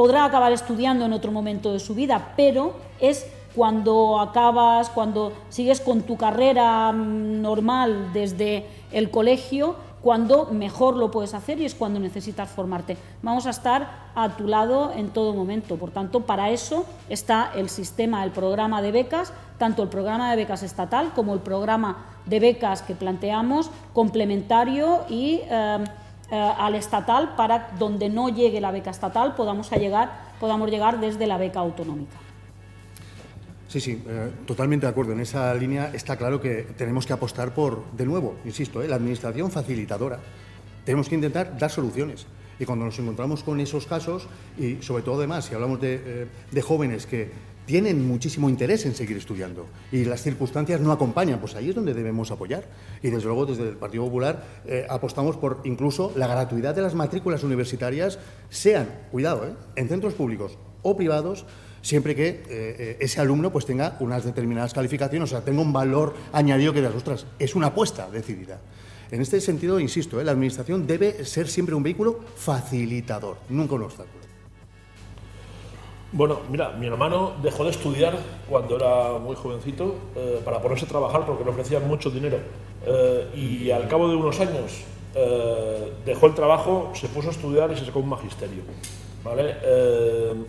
podrá 0.00 0.24
acabar 0.24 0.50
estudiando 0.50 1.04
en 1.04 1.12
otro 1.12 1.30
momento 1.30 1.74
de 1.74 1.78
su 1.78 1.94
vida, 1.94 2.32
pero 2.34 2.72
es 3.00 3.26
cuando 3.54 4.18
acabas, 4.18 4.88
cuando 4.88 5.30
sigues 5.50 5.82
con 5.82 6.00
tu 6.00 6.16
carrera 6.16 6.90
mm, 6.90 7.42
normal 7.42 8.10
desde 8.14 8.64
el 8.92 9.10
colegio, 9.10 9.76
cuando 10.00 10.46
mejor 10.46 10.96
lo 10.96 11.10
puedes 11.10 11.34
hacer 11.34 11.60
y 11.60 11.66
es 11.66 11.74
cuando 11.74 12.00
necesitas 12.00 12.48
formarte. 12.48 12.96
Vamos 13.20 13.44
a 13.44 13.50
estar 13.50 14.08
a 14.14 14.30
tu 14.30 14.48
lado 14.48 14.90
en 14.96 15.10
todo 15.10 15.34
momento. 15.34 15.76
Por 15.76 15.90
tanto, 15.90 16.20
para 16.20 16.48
eso 16.48 16.86
está 17.10 17.52
el 17.54 17.68
sistema, 17.68 18.24
el 18.24 18.30
programa 18.30 18.80
de 18.80 18.92
becas, 18.92 19.34
tanto 19.58 19.82
el 19.82 19.90
programa 19.90 20.30
de 20.30 20.36
becas 20.36 20.62
estatal 20.62 21.12
como 21.14 21.34
el 21.34 21.40
programa 21.40 22.06
de 22.24 22.40
becas 22.40 22.80
que 22.80 22.94
planteamos, 22.94 23.70
complementario 23.92 25.00
y 25.10 25.42
eh, 25.44 25.84
eh, 26.30 26.36
al 26.36 26.74
estatal 26.74 27.34
para 27.36 27.70
donde 27.78 28.08
no 28.08 28.28
llegue 28.28 28.60
la 28.60 28.70
beca 28.70 28.90
estatal 28.90 29.34
podamos, 29.34 29.70
llegar, 29.70 30.10
podamos 30.38 30.70
llegar 30.70 31.00
desde 31.00 31.26
la 31.26 31.38
beca 31.38 31.60
autonómica. 31.60 32.16
Sí, 33.68 33.80
sí, 33.80 34.02
eh, 34.06 34.30
totalmente 34.46 34.86
de 34.86 34.90
acuerdo. 34.90 35.12
En 35.12 35.20
esa 35.20 35.54
línea 35.54 35.90
está 35.92 36.16
claro 36.16 36.40
que 36.40 36.66
tenemos 36.76 37.06
que 37.06 37.12
apostar 37.12 37.54
por, 37.54 37.84
de 37.92 38.04
nuevo, 38.04 38.36
insisto, 38.44 38.82
la 38.82 38.96
administración 38.96 39.50
facilitadora. 39.50 40.18
Tenemos 40.84 41.08
que 41.08 41.14
intentar 41.14 41.56
dar 41.58 41.70
soluciones. 41.70 42.26
Y 42.58 42.64
cuando 42.64 42.84
nos 42.84 42.98
encontramos 42.98 43.42
con 43.42 43.58
esos 43.58 43.86
casos, 43.86 44.28
y 44.58 44.82
sobre 44.82 45.02
todo 45.02 45.16
además, 45.16 45.46
si 45.46 45.54
hablamos 45.54 45.80
de 45.80 46.28
jóvenes 46.62 47.06
que 47.06 47.30
tienen 47.70 48.04
muchísimo 48.04 48.50
interés 48.50 48.84
en 48.84 48.96
seguir 48.96 49.16
estudiando 49.16 49.64
y 49.92 50.04
las 50.04 50.22
circunstancias 50.22 50.80
no 50.80 50.90
acompañan, 50.90 51.38
pues 51.38 51.54
ahí 51.54 51.68
es 51.68 51.74
donde 51.76 51.94
debemos 51.94 52.32
apoyar. 52.32 52.64
Y 53.00 53.10
desde 53.10 53.26
luego 53.26 53.46
desde 53.46 53.68
el 53.68 53.76
Partido 53.76 54.02
Popular 54.06 54.44
eh, 54.66 54.88
apostamos 54.90 55.36
por 55.36 55.60
incluso 55.62 56.12
la 56.16 56.26
gratuidad 56.26 56.74
de 56.74 56.82
las 56.82 56.96
matrículas 56.96 57.44
universitarias, 57.44 58.18
sean, 58.48 58.88
cuidado, 59.12 59.46
eh, 59.46 59.52
en 59.76 59.88
centros 59.88 60.14
públicos 60.14 60.58
o 60.82 60.96
privados, 60.96 61.46
siempre 61.80 62.16
que 62.16 62.42
eh, 62.48 62.96
ese 62.98 63.20
alumno 63.20 63.52
pues 63.52 63.66
tenga 63.66 63.96
unas 64.00 64.24
determinadas 64.24 64.74
calificaciones, 64.74 65.30
o 65.30 65.30
sea, 65.30 65.44
tenga 65.44 65.62
un 65.62 65.72
valor 65.72 66.14
añadido 66.32 66.72
que 66.72 66.82
las 66.82 66.96
otras. 66.96 67.24
Es 67.38 67.54
una 67.54 67.68
apuesta 67.68 68.10
decidida. 68.10 68.58
En 69.12 69.20
este 69.20 69.40
sentido, 69.40 69.78
insisto, 69.78 70.20
la 70.20 70.32
Administración 70.32 70.88
debe 70.88 71.24
ser 71.24 71.46
siempre 71.46 71.76
un 71.76 71.84
vehículo 71.84 72.18
facilitador, 72.34 73.36
nunca 73.48 73.76
un 73.76 73.84
obstáculo. 73.84 74.19
Bueno, 76.12 76.40
mira, 76.50 76.70
mi 76.70 76.88
hermano 76.88 77.34
dejó 77.40 77.62
de 77.62 77.70
estudiar 77.70 78.18
cuando 78.48 78.74
era 78.74 79.18
muy 79.20 79.36
jovencito 79.36 79.94
eh, 80.16 80.40
para 80.44 80.60
ponerse 80.60 80.84
a 80.84 80.88
trabajar 80.88 81.24
porque 81.24 81.44
le 81.44 81.50
ofrecían 81.50 81.86
mucho 81.86 82.10
dinero. 82.10 82.38
Eh, 82.84 83.28
y 83.36 83.70
al 83.70 83.86
cabo 83.86 84.08
de 84.08 84.16
unos 84.16 84.40
años 84.40 84.82
eh, 85.14 85.92
dejó 86.04 86.26
el 86.26 86.34
trabajo, 86.34 86.90
se 86.94 87.06
puso 87.08 87.28
a 87.28 87.30
estudiar 87.30 87.70
y 87.70 87.76
se 87.76 87.86
sacó 87.86 88.00
un 88.00 88.08
magisterio. 88.08 88.62
¿vale? 89.22 89.54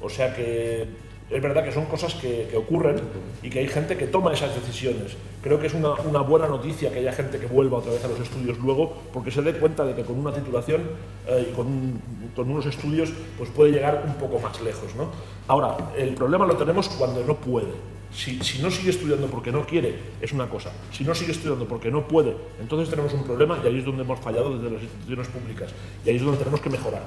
o 0.01 0.09
sea 0.09 0.33
que 0.33 0.87
es 1.31 1.41
verdad 1.41 1.63
que 1.63 1.71
son 1.71 1.85
cosas 1.85 2.13
que, 2.15 2.51
ocurren 2.55 2.97
y 3.41 3.49
que 3.49 3.59
hay 3.59 3.67
gente 3.67 3.97
que 3.97 4.07
toma 4.07 4.33
esas 4.33 4.53
decisiones. 4.53 5.15
Creo 5.41 5.59
que 5.59 5.67
es 5.67 5.73
una, 5.73 5.93
buena 6.21 6.47
noticia 6.47 6.91
que 6.91 6.99
haya 6.99 7.13
gente 7.13 7.39
que 7.39 7.47
vuelva 7.47 7.77
otra 7.77 7.93
vez 7.93 8.03
a 8.03 8.07
los 8.07 8.19
estudios 8.19 8.57
luego, 8.59 8.93
porque 9.13 9.31
se 9.31 9.41
dé 9.41 9.53
cuenta 9.53 9.85
de 9.85 9.95
que 9.95 10.03
con 10.03 10.19
una 10.19 10.33
titulación 10.33 10.81
eh, 11.27 11.47
y 11.49 11.55
con, 11.55 12.01
unos 12.35 12.65
estudios 12.65 13.13
pues 13.37 13.49
puede 13.49 13.71
llegar 13.71 14.03
un 14.05 14.15
poco 14.15 14.39
más 14.39 14.59
lejos. 14.61 14.93
¿no? 14.95 15.09
Ahora, 15.47 15.77
el 15.97 16.13
problema 16.15 16.45
lo 16.45 16.57
tenemos 16.57 16.89
cuando 16.89 17.23
no 17.23 17.35
puede. 17.35 17.91
Si, 18.13 18.37
no 18.61 18.69
sigue 18.69 18.89
estudiando 18.89 19.27
porque 19.27 19.53
no 19.53 19.65
quiere, 19.65 19.95
es 20.19 20.33
una 20.33 20.49
cosa. 20.49 20.69
Si 20.91 21.05
no 21.05 21.15
sigue 21.15 21.31
estudiando 21.31 21.65
porque 21.65 21.89
no 21.89 22.07
puede, 22.09 22.35
entonces 22.59 22.89
tenemos 22.89 23.13
un 23.13 23.23
problema 23.23 23.57
y 23.63 23.67
ahí 23.67 23.79
es 23.79 23.85
donde 23.85 24.03
hemos 24.03 24.19
fallado 24.19 24.57
desde 24.57 24.69
las 24.69 24.83
instituciones 24.83 25.27
públicas. 25.29 25.71
Y 26.05 26.09
ahí 26.09 26.15
es 26.17 26.21
donde 26.21 26.37
tenemos 26.37 26.59
que 26.59 26.69
mejorar. 26.69 27.03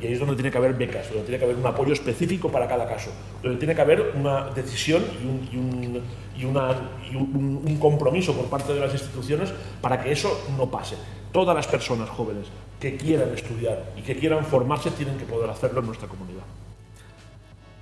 Y 0.00 0.06
ahí 0.06 0.12
es 0.12 0.18
donde 0.18 0.34
tiene 0.34 0.50
que 0.50 0.58
haber 0.58 0.74
becas, 0.74 1.08
donde 1.08 1.24
tiene 1.24 1.38
que 1.38 1.44
haber 1.44 1.56
un 1.56 1.66
apoyo 1.66 1.92
específico 1.92 2.50
para 2.50 2.68
cada 2.68 2.88
caso, 2.88 3.10
donde 3.42 3.58
tiene 3.58 3.74
que 3.74 3.80
haber 3.80 4.12
una 4.14 4.50
decisión 4.50 5.04
y 5.52 5.56
un, 5.56 6.02
y 6.36 6.44
un 6.44 7.78
compromiso 7.78 8.34
por 8.34 8.46
parte 8.46 8.72
de 8.72 8.80
las 8.80 8.92
instituciones 8.92 9.52
para 9.80 10.00
que 10.02 10.12
eso 10.12 10.46
no 10.56 10.70
pase. 10.70 10.96
Todas 11.32 11.54
las 11.54 11.66
personas 11.66 12.08
jóvenes 12.08 12.46
que 12.80 12.96
quieran 12.96 13.32
estudiar 13.34 13.92
y 13.96 14.02
que 14.02 14.16
quieran 14.16 14.44
formarse 14.44 14.90
tienen 14.90 15.16
que 15.18 15.24
poder 15.24 15.50
hacerlo 15.50 15.80
en 15.80 15.86
nuestra 15.86 16.08
comunidad. 16.08 16.42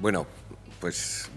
Bueno, 0.00 0.26
pues 0.80 1.30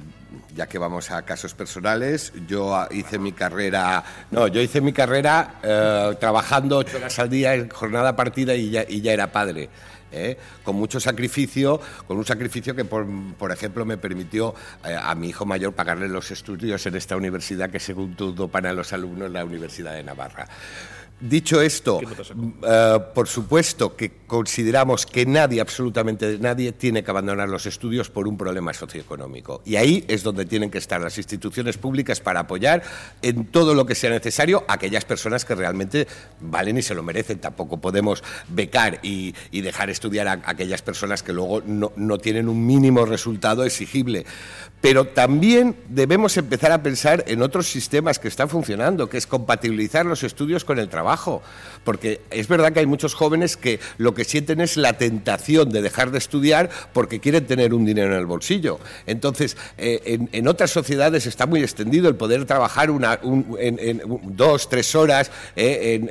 ya 0.56 0.68
que 0.68 0.78
vamos 0.78 1.12
a 1.12 1.22
casos 1.24 1.54
personales, 1.54 2.34
yo 2.48 2.88
hice 2.92 3.18
mi 3.20 3.32
carrera, 3.32 4.04
no, 4.32 4.48
yo 4.48 4.62
hice 4.62 4.82
mi 4.82 4.94
carrera 4.94 5.56
eh, 5.64 6.16
trabajando 6.20 6.78
ocho 6.78 6.98
horas 6.98 7.18
al 7.20 7.30
día 7.30 7.54
en 7.56 7.70
jornada 7.70 8.16
partida 8.16 8.56
y 8.56 8.70
ya, 8.70 8.86
y 8.88 9.02
ya 9.02 9.14
era 9.14 9.32
padre. 9.32 9.70
¿Eh? 10.12 10.38
con 10.64 10.76
mucho 10.76 11.00
sacrificio, 11.00 11.80
con 12.08 12.18
un 12.18 12.26
sacrificio 12.26 12.76
que, 12.76 12.86
por, 12.86 13.08
por 13.38 13.52
ejemplo, 13.52 13.86
me 13.86 13.98
permitió 13.98 14.54
eh, 14.86 14.96
a 15.00 15.14
mi 15.16 15.30
hijo 15.30 15.46
mayor 15.46 15.74
pagarle 15.74 16.08
los 16.08 16.32
estudios 16.32 16.86
en 16.86 16.96
esta 16.96 17.16
universidad 17.16 17.70
que, 17.70 17.80
según 17.80 18.16
todo, 18.16 18.48
para 18.48 18.74
los 18.74 18.94
alumnos, 18.94 19.32
la 19.32 19.46
Universidad 19.46 19.94
de 19.94 20.04
Navarra. 20.04 20.48
Dicho 21.22 21.62
esto, 21.62 22.02
eh, 22.68 23.00
por 23.14 23.28
supuesto 23.28 23.96
que 23.96 24.12
consideramos 24.26 25.06
que 25.06 25.24
nadie, 25.28 25.62
absolutamente 25.62 26.40
nadie, 26.40 26.72
tiene 26.72 27.04
que 27.04 27.12
abandonar 27.12 27.48
los 27.48 27.68
estudios 27.68 28.10
por 28.10 28.28
un 28.28 28.38
problema 28.38 28.74
socioeconómico. 28.74 29.62
Y 29.64 29.76
ahí 29.76 30.04
es 30.08 30.24
donde 30.24 30.46
tienen 30.46 30.72
que 30.72 30.80
estar 30.80 31.00
las 31.00 31.20
instituciones 31.20 31.78
públicas 31.78 32.20
para 32.20 32.40
apoyar 32.40 32.82
en 33.22 33.46
todo 33.46 33.76
lo 33.76 33.86
que 33.86 33.94
sea 33.94 34.10
necesario 34.10 34.66
a 34.68 34.74
aquellas 34.74 35.06
personas 35.06 35.46
que 35.46 35.54
realmente 35.54 36.08
valen 36.40 36.80
y 36.80 36.82
se 36.82 36.96
lo 36.96 37.04
merecen. 37.04 37.38
Tampoco 37.38 37.78
podemos 37.78 38.24
becar 38.48 39.00
y, 39.04 39.34
dejar 39.52 39.92
estudiar 39.92 40.28
a 40.28 40.42
aquellas 40.46 40.82
personas 40.82 41.22
que 41.22 41.34
luego 41.34 41.62
no, 41.62 41.92
no 41.98 42.18
tienen 42.18 42.50
un 42.50 42.66
mínimo 42.66 43.06
resultado 43.06 43.64
exigible. 43.64 44.26
Pero 44.82 45.06
también 45.06 45.76
debemos 45.90 46.36
empezar 46.38 46.72
a 46.72 46.82
pensar 46.82 47.24
en 47.28 47.44
otros 47.44 47.68
sistemas 47.68 48.18
que 48.18 48.28
están 48.28 48.50
funcionando, 48.50 49.08
que 49.08 49.18
es 49.20 49.28
compatibilizar 49.28 50.08
los 50.08 50.24
estudios 50.24 50.66
con 50.66 50.80
el 50.80 50.90
trabajo. 50.90 51.44
Porque 51.84 52.22
es 52.32 52.48
verdad 52.48 52.74
que 52.74 52.80
hay 52.80 52.88
muchos 52.88 53.14
jóvenes 53.14 53.58
que 53.58 53.80
lo 53.98 54.16
que 54.16 54.24
sienten 54.24 54.60
es 54.60 54.78
la 54.78 54.94
tentación 54.94 55.70
de 55.70 55.84
dejar 55.84 56.10
de 56.10 56.18
estudiar 56.18 56.70
porque 56.94 57.20
quieren 57.20 57.46
tener 57.46 57.76
un 57.76 57.86
dinero 57.86 58.14
en 58.14 58.20
el 58.20 58.26
bolsillo. 58.26 58.80
Entonces, 59.06 59.56
eh, 59.78 60.28
en, 60.32 60.48
otras 60.48 60.72
sociedades 60.72 61.28
está 61.28 61.46
muy 61.46 61.62
extendido 61.62 62.10
el 62.10 62.16
poder 62.16 62.46
trabajar 62.46 62.90
una, 62.90 63.20
dos, 63.22 64.68
tres 64.68 64.96
horas 64.96 65.32
eh, 65.56 66.02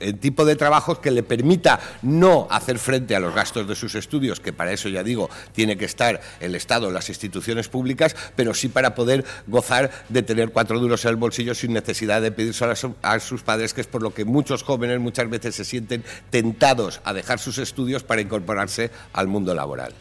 en, 0.00 0.16
tipo 0.18 0.44
de 0.44 0.56
trabajos 0.56 0.98
que 0.98 1.12
le 1.12 1.22
permita 1.22 1.78
no 2.02 2.48
hacer 2.50 2.78
frente 2.78 3.14
a 3.14 3.20
los 3.20 3.34
gastos 3.34 3.68
de 3.68 3.76
sus 3.76 3.94
estudios, 3.94 4.40
que 4.40 4.52
para 4.52 4.72
eso 4.72 4.88
ya 4.88 5.04
digo, 5.04 5.30
tiene 5.52 5.76
que 5.76 5.84
estar 5.84 6.20
el 6.40 6.56
Estado, 6.56 6.90
las 6.90 7.08
instituciones 7.08 7.35
públicas, 7.68 8.16
pero 8.34 8.54
sí 8.54 8.68
para 8.68 8.94
poder 8.94 9.24
gozar 9.46 9.90
de 10.08 10.22
tener 10.22 10.50
cuatro 10.50 10.78
duros 10.78 11.04
en 11.04 11.10
el 11.10 11.16
bolsillo 11.16 11.54
sin 11.54 11.72
necesidad 11.72 12.22
de 12.22 12.32
pedirse 12.32 12.64
a, 13.02 13.20
sus 13.20 13.42
padres, 13.42 13.74
que 13.74 13.80
es 13.80 13.86
por 13.86 14.02
lo 14.02 14.14
que 14.14 14.24
muchos 14.24 14.62
jóvenes 14.62 15.00
muchas 15.00 15.28
veces 15.28 15.54
se 15.54 15.64
sienten 15.64 16.04
tentados 16.30 17.00
a 17.04 17.12
dejar 17.12 17.38
sus 17.38 17.58
estudios 17.58 18.02
para 18.02 18.20
incorporarse 18.20 18.90
al 19.12 19.28
mundo 19.28 19.54
laboral. 19.54 19.92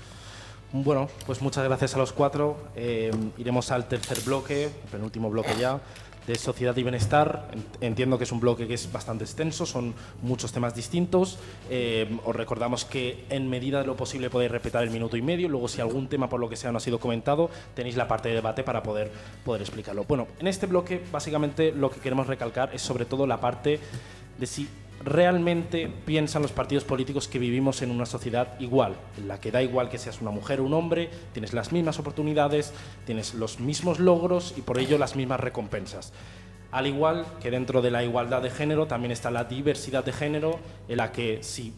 Bueno, 0.71 1.09
pues 1.25 1.41
muchas 1.41 1.63
gracias 1.63 1.95
a 1.95 1.97
los 1.97 2.11
cuatro. 2.11 2.57
Eh, 2.75 3.11
iremos 3.37 3.71
al 3.71 3.87
tercer 3.87 4.19
bloque, 4.21 4.69
penúltimo 4.91 5.29
bloque 5.29 5.55
ya 5.59 5.79
de 6.27 6.35
sociedad 6.35 6.75
y 6.77 6.83
bienestar. 6.83 7.49
Entiendo 7.81 8.17
que 8.17 8.23
es 8.23 8.31
un 8.31 8.39
bloque 8.39 8.67
que 8.67 8.73
es 8.73 8.91
bastante 8.91 9.23
extenso, 9.23 9.65
son 9.65 9.93
muchos 10.21 10.51
temas 10.51 10.75
distintos. 10.75 11.37
Eh, 11.69 12.17
os 12.25 12.35
recordamos 12.35 12.85
que 12.85 13.25
en 13.29 13.49
medida 13.49 13.81
de 13.81 13.87
lo 13.87 13.95
posible 13.95 14.29
podéis 14.29 14.51
respetar 14.51 14.83
el 14.83 14.89
minuto 14.89 15.17
y 15.17 15.21
medio. 15.21 15.49
Luego, 15.49 15.67
si 15.67 15.81
algún 15.81 16.07
tema 16.07 16.29
por 16.29 16.39
lo 16.39 16.49
que 16.49 16.55
sea 16.55 16.71
no 16.71 16.77
ha 16.77 16.81
sido 16.81 16.99
comentado, 16.99 17.49
tenéis 17.73 17.95
la 17.95 18.07
parte 18.07 18.29
de 18.29 18.35
debate 18.35 18.63
para 18.63 18.83
poder, 18.83 19.11
poder 19.43 19.61
explicarlo. 19.61 20.03
Bueno, 20.05 20.27
en 20.39 20.47
este 20.47 20.65
bloque, 20.65 21.01
básicamente 21.11 21.71
lo 21.71 21.89
que 21.89 21.99
queremos 21.99 22.27
recalcar 22.27 22.71
es 22.73 22.81
sobre 22.81 23.05
todo 23.05 23.27
la 23.27 23.39
parte 23.39 23.79
de 24.37 24.45
si 24.45 24.67
realmente 25.05 25.87
piensan 26.05 26.41
los 26.41 26.51
partidos 26.51 26.83
políticos 26.83 27.27
que 27.27 27.37
vivimos 27.37 27.83
en 27.83 27.91
una 27.91 28.07
sociedad 28.07 28.59
igual, 28.59 28.95
en 29.17 29.27
la 29.27 29.39
que 29.39 29.51
da 29.51 29.61
igual 29.61 29.89
que 29.89 29.99
seas 29.99 30.19
una 30.19 30.31
mujer 30.31 30.59
o 30.59 30.63
un 30.63 30.73
hombre, 30.73 31.09
tienes 31.31 31.53
las 31.53 31.71
mismas 31.71 31.99
oportunidades, 31.99 32.73
tienes 33.05 33.35
los 33.35 33.59
mismos 33.59 33.99
logros 33.99 34.55
y 34.57 34.61
por 34.61 34.79
ello 34.79 34.97
las 34.97 35.15
mismas 35.15 35.39
recompensas. 35.39 36.11
Al 36.71 36.87
igual 36.87 37.25
que 37.39 37.51
dentro 37.51 37.83
de 37.83 37.91
la 37.91 38.03
igualdad 38.03 38.41
de 38.41 38.49
género 38.49 38.87
también 38.87 39.11
está 39.11 39.29
la 39.29 39.43
diversidad 39.43 40.03
de 40.03 40.11
género, 40.11 40.59
en 40.89 40.97
la 40.97 41.11
que 41.11 41.43
si 41.43 41.73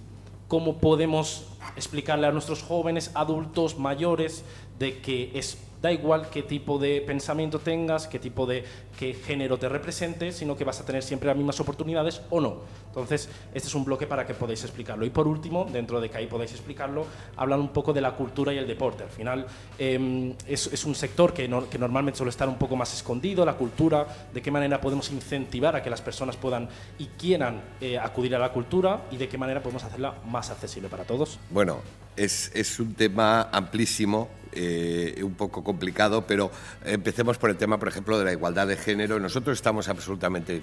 cómo 0.47 0.77
podemos 0.77 1.47
explicarle 1.75 2.27
a 2.27 2.31
nuestros 2.31 2.63
jóvenes, 2.63 3.11
adultos, 3.13 3.77
mayores, 3.77 4.45
de 4.79 4.99
que 4.99 5.31
es 5.33 5.57
da 5.81 5.91
igual 5.91 6.29
qué 6.29 6.43
tipo 6.43 6.79
de 6.79 7.01
pensamiento 7.01 7.59
tengas, 7.59 8.07
qué 8.07 8.19
tipo 8.19 8.45
de 8.45 8.63
qué 8.97 9.13
género 9.13 9.57
te 9.57 9.69
represente, 9.69 10.31
sino 10.31 10.55
que 10.55 10.63
vas 10.63 10.79
a 10.79 10.85
tener 10.85 11.03
siempre 11.03 11.27
las 11.27 11.37
mismas 11.37 11.59
oportunidades 11.59 12.21
o 12.29 12.41
no. 12.41 12.61
Entonces, 12.87 13.29
este 13.53 13.67
es 13.67 13.75
un 13.75 13.85
bloque 13.85 14.07
para 14.07 14.25
que 14.25 14.33
podáis 14.33 14.63
explicarlo. 14.63 15.05
Y 15.05 15.11
por 15.11 15.27
último, 15.27 15.67
dentro 15.71 16.01
de 16.01 16.09
que 16.09 16.17
ahí 16.17 16.27
podáis 16.27 16.51
explicarlo, 16.51 17.05
hablan 17.35 17.59
un 17.59 17.69
poco 17.69 17.93
de 17.93 18.01
la 18.01 18.15
cultura 18.15 18.51
y 18.53 18.57
el 18.57 18.65
deporte. 18.65 19.03
Al 19.03 19.09
final, 19.09 19.45
em, 19.77 20.33
es, 20.47 20.85
un 20.85 20.95
sector 20.95 21.33
que, 21.33 21.47
normalmente 21.47 22.17
suele 22.17 22.31
estar 22.31 22.49
un 22.49 22.57
poco 22.57 22.75
más 22.75 22.93
escondido, 22.93 23.45
la 23.45 23.53
cultura, 23.53 24.07
de 24.33 24.41
qué 24.41 24.49
manera 24.49 24.81
podemos 24.81 25.11
incentivar 25.11 25.75
a 25.75 25.83
que 25.83 25.89
las 25.89 26.01
personas 26.01 26.37
puedan 26.37 26.69
y 26.97 27.05
quieran 27.05 27.61
eh, 27.81 27.99
acudir 27.99 28.35
a 28.35 28.39
la 28.39 28.51
cultura 28.51 29.03
y 29.11 29.17
de 29.17 29.27
qué 29.27 29.37
manera 29.37 29.61
podemos 29.61 29.83
hacerla 29.83 30.15
más 30.25 30.49
accesible 30.49 30.89
para 30.89 31.03
todos. 31.03 31.39
Bueno, 31.51 31.81
es, 32.15 32.51
es 32.55 32.79
un 32.79 32.95
tema 32.95 33.49
amplísimo 33.51 34.27
eh, 34.53 35.21
un 35.23 35.35
poco 35.35 35.63
complicado, 35.63 36.25
pero 36.25 36.51
empecemos 36.85 37.37
por 37.37 37.49
el 37.49 37.57
tema, 37.57 37.77
por 37.79 37.87
ejemplo, 37.87 38.17
de 38.17 38.25
la 38.25 38.31
igualdad 38.31 38.67
de 38.67 38.77
género. 38.77 39.19
Nosotros 39.19 39.57
estamos 39.57 39.87
absolutamente 39.89 40.61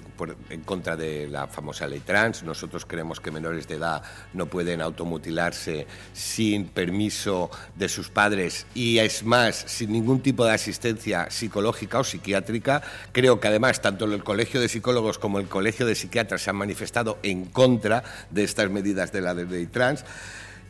en 0.49 0.61
contra 0.61 0.95
de 0.95 1.27
la 1.27 1.47
famosa 1.47 1.87
ley 1.87 1.99
trans. 1.99 2.43
Nosotros 2.43 2.85
creemos 2.85 3.19
que 3.19 3.31
menores 3.31 3.67
de 3.67 3.75
edad 3.75 4.03
no 4.33 4.47
pueden 4.47 4.81
automutilarse 4.81 5.87
sin 6.13 6.67
permiso 6.67 7.49
de 7.75 7.89
sus 7.89 8.09
padres 8.09 8.65
y, 8.73 8.99
es 8.99 9.23
más, 9.23 9.55
sin 9.67 9.91
ningún 9.91 10.21
tipo 10.21 10.45
de 10.45 10.53
asistencia 10.53 11.29
psicológica 11.29 11.99
o 11.99 12.03
psiquiátrica. 12.03 12.81
Creo 13.11 13.39
que 13.39 13.47
además 13.47 13.81
tanto 13.81 14.05
el 14.05 14.23
Colegio 14.23 14.61
de 14.61 14.69
Psicólogos 14.69 15.19
como 15.19 15.39
el 15.39 15.47
Colegio 15.47 15.85
de 15.85 15.95
Psiquiatras 15.95 16.41
se 16.41 16.49
han 16.49 16.55
manifestado 16.55 17.17
en 17.23 17.45
contra 17.45 18.03
de 18.29 18.43
estas 18.43 18.69
medidas 18.69 19.11
de 19.11 19.21
la 19.21 19.33
ley 19.33 19.67
trans. 19.67 20.05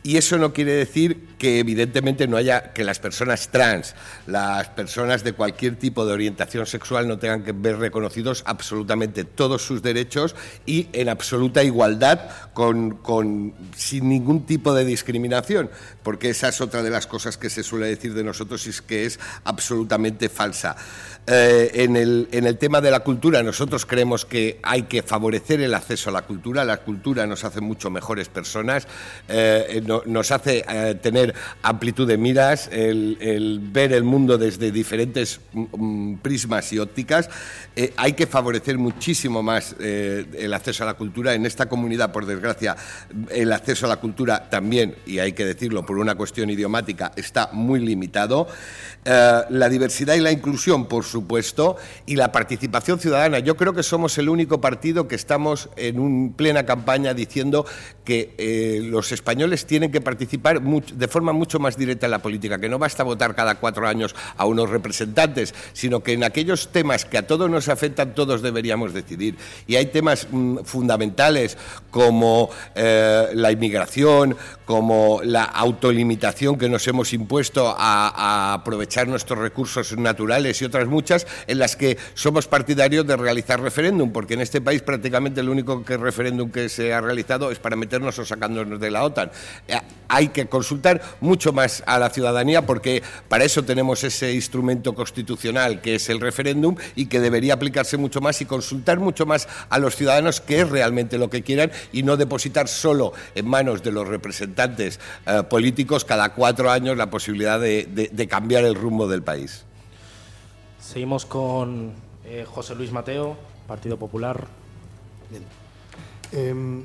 Y 0.06 0.18
eso 0.18 0.38
no 0.38 0.52
quiere 0.52 0.70
decir 0.70 1.26
que 1.36 1.58
evidentemente 1.58 2.28
no 2.28 2.36
haya 2.36 2.72
que 2.72 2.84
las 2.84 3.00
personas 3.00 3.48
trans, 3.48 3.96
las 4.28 4.68
personas 4.68 5.24
de 5.24 5.32
cualquier 5.32 5.74
tipo 5.74 6.06
de 6.06 6.12
orientación 6.12 6.64
sexual 6.64 7.08
no 7.08 7.18
tengan 7.18 7.42
que 7.42 7.50
ver 7.50 7.78
reconocidos 7.78 8.44
absolutamente 8.46 9.24
todos 9.24 9.62
sus 9.62 9.82
derechos 9.82 10.36
y 10.64 10.86
en 10.92 11.08
absoluta 11.08 11.64
igualdad 11.64 12.20
con, 12.54 13.52
sin 13.74 14.08
ningún 14.08 14.46
tipo 14.46 14.72
de 14.74 14.84
discriminación, 14.84 15.70
porque 16.06 16.30
esa 16.30 16.50
es 16.50 16.60
otra 16.60 16.84
de 16.84 16.90
las 16.90 17.08
cosas 17.08 17.36
que 17.36 17.50
se 17.50 17.64
suele 17.64 17.88
decir 17.88 18.14
de 18.14 18.22
nosotros 18.22 18.64
y 18.68 18.70
es 18.70 18.80
que 18.80 19.06
es 19.06 19.18
absolutamente 19.42 20.28
falsa. 20.28 20.76
Eh, 21.26 21.72
en, 21.74 21.96
el, 21.96 22.28
en, 22.30 22.46
el, 22.46 22.58
tema 22.58 22.80
de 22.80 22.92
la 22.92 23.00
cultura, 23.00 23.42
nosotros 23.42 23.84
creemos 23.84 24.24
que 24.24 24.60
hay 24.62 24.84
que 24.84 25.02
favorecer 25.02 25.60
el 25.60 25.74
acceso 25.74 26.10
a 26.10 26.12
la 26.12 26.22
cultura. 26.22 26.64
La 26.64 26.76
cultura 26.76 27.26
nos 27.26 27.42
hace 27.42 27.60
mucho 27.60 27.90
mejores 27.90 28.28
personas, 28.28 28.86
eh, 29.26 29.82
nos 30.06 30.30
hace 30.30 30.64
eh, 30.68 30.94
tener 31.02 31.34
amplitud 31.64 32.06
de 32.06 32.16
miras, 32.16 32.68
el, 32.70 33.58
ver 33.60 33.92
el 33.92 34.04
mundo 34.04 34.38
desde 34.38 34.70
diferentes 34.70 35.40
mm, 35.52 35.64
mm, 35.72 36.18
prismas 36.18 36.72
y 36.72 36.78
ópticas. 36.78 37.28
hay 37.96 38.12
que 38.12 38.28
favorecer 38.28 38.78
muchísimo 38.78 39.42
más 39.42 39.74
el 39.80 40.54
acceso 40.54 40.84
a 40.84 40.86
la 40.86 40.94
cultura. 40.94 41.34
En 41.34 41.46
esta 41.46 41.68
comunidad, 41.68 42.12
por 42.12 42.26
desgracia, 42.26 42.76
el 43.30 43.52
acceso 43.52 43.86
a 43.86 43.88
la 43.88 43.96
cultura 43.96 44.48
también, 44.48 44.94
y 45.04 45.18
hay 45.18 45.32
que 45.32 45.44
decirlo 45.44 45.84
por 45.84 45.95
una 45.98 46.14
cuestión 46.14 46.50
idiomática, 46.50 47.12
está 47.16 47.50
muy 47.52 47.80
limitado. 47.80 48.46
la 49.04 49.68
diversidad 49.68 50.14
y 50.14 50.20
la 50.20 50.32
inclusión, 50.32 50.86
por 50.86 51.04
su 51.04 51.16
supuesto, 51.16 51.76
y 52.04 52.16
la 52.16 52.30
participación 52.30 52.98
ciudadana. 52.98 53.38
Yo 53.38 53.56
creo 53.56 53.72
que 53.72 53.82
somos 53.82 54.18
el 54.18 54.28
único 54.28 54.60
partido 54.60 55.08
que 55.08 55.14
estamos 55.14 55.70
en 55.76 55.98
un 55.98 56.34
plena 56.36 56.66
campaña 56.66 57.14
diciendo 57.14 57.64
que 58.04 58.34
eh, 58.36 58.80
los 58.84 59.12
españoles 59.12 59.64
tienen 59.64 59.90
que 59.90 60.02
participar 60.02 60.60
de 60.60 61.08
forma 61.08 61.32
mucho 61.32 61.58
más 61.58 61.78
directa 61.78 62.06
en 62.06 62.10
la 62.12 62.20
política, 62.20 62.58
que 62.58 62.68
no 62.68 62.78
basta 62.78 63.02
votar 63.02 63.34
cada 63.34 63.54
cuatro 63.54 63.88
años 63.88 64.14
a 64.36 64.44
unos 64.44 64.68
representantes, 64.68 65.54
sino 65.72 66.02
que 66.02 66.12
en 66.12 66.22
aquellos 66.22 66.68
temas 66.68 67.06
que 67.06 67.16
a 67.16 67.26
todos 67.26 67.48
nos 67.48 67.68
afectan, 67.68 68.14
todos 68.14 68.42
deberíamos 68.42 68.92
decidir. 68.92 69.36
Y 69.66 69.76
hay 69.76 69.86
temas 69.86 70.28
mm, 70.30 70.58
fundamentales 70.64 71.56
como 71.90 72.50
eh, 72.74 73.28
la 73.32 73.50
inmigración, 73.50 74.36
como 74.66 75.20
la 75.24 75.44
autolimitación 75.86 76.58
que 76.58 76.68
nos 76.68 76.86
hemos 76.88 77.12
impuesto 77.12 77.74
a, 77.78 78.54
aprovechar 78.54 79.06
nuestros 79.06 79.38
recursos 79.38 79.96
naturales 79.96 80.60
y 80.60 80.64
otras 80.64 80.88
muchas 80.88 81.26
en 81.46 81.58
las 81.58 81.76
que 81.76 81.96
somos 82.14 82.48
partidarios 82.48 83.06
de 83.06 83.16
realizar 83.16 83.60
referéndum, 83.60 84.10
porque 84.10 84.34
en 84.34 84.40
este 84.40 84.60
país 84.60 84.82
prácticamente 84.82 85.40
el 85.40 85.48
único 85.48 85.84
que 85.84 85.96
referéndum 85.96 86.50
que 86.50 86.68
se 86.68 86.92
ha 86.92 87.00
realizado 87.00 87.50
es 87.52 87.58
para 87.58 87.76
meternos 87.76 88.18
o 88.18 88.24
sacándonos 88.24 88.80
de 88.80 88.90
la 88.90 89.04
OTAN. 89.04 89.30
Eh, 89.68 89.78
hay 90.08 90.28
que 90.28 90.46
consultar 90.46 91.02
mucho 91.20 91.52
más 91.52 91.82
a 91.86 91.98
la 91.98 92.10
ciudadanía 92.10 92.66
porque 92.66 93.02
para 93.28 93.44
eso 93.44 93.64
tenemos 93.64 94.02
ese 94.04 94.32
instrumento 94.32 94.94
constitucional 94.94 95.80
que 95.80 95.96
es 95.96 96.08
el 96.08 96.20
referéndum 96.20 96.76
y 96.94 97.06
que 97.06 97.20
debería 97.20 97.54
aplicarse 97.54 97.96
mucho 97.96 98.20
más 98.20 98.40
y 98.40 98.46
consultar 98.46 98.98
mucho 98.98 99.26
más 99.26 99.48
a 99.68 99.78
los 99.78 99.96
ciudadanos 99.96 100.40
qué 100.40 100.60
es 100.60 100.68
realmente 100.68 101.18
lo 101.18 101.30
que 101.30 101.42
quieran 101.42 101.70
y 101.92 102.02
no 102.02 102.16
depositar 102.16 102.68
solo 102.68 103.12
en 103.34 103.48
manos 103.48 103.82
de 103.82 103.92
los 103.92 104.06
representantes 104.06 105.00
eh, 105.26 105.42
políticos 105.48 105.75
cada 106.04 106.34
cuatro 106.34 106.70
años 106.70 106.96
la 106.96 107.10
posibilidad 107.10 107.60
de 107.60 108.28
cambiar 108.28 108.64
el 108.64 108.74
rumbo 108.74 109.08
del 109.08 109.22
país. 109.22 109.66
Seguimos 110.86 111.26
con 111.26 111.92
eh, 112.24 112.44
José 112.46 112.76
Luis 112.76 112.92
Mateo, 112.92 113.36
Partido 113.66 113.96
Popular. 113.96 114.46
Em, 116.30 116.84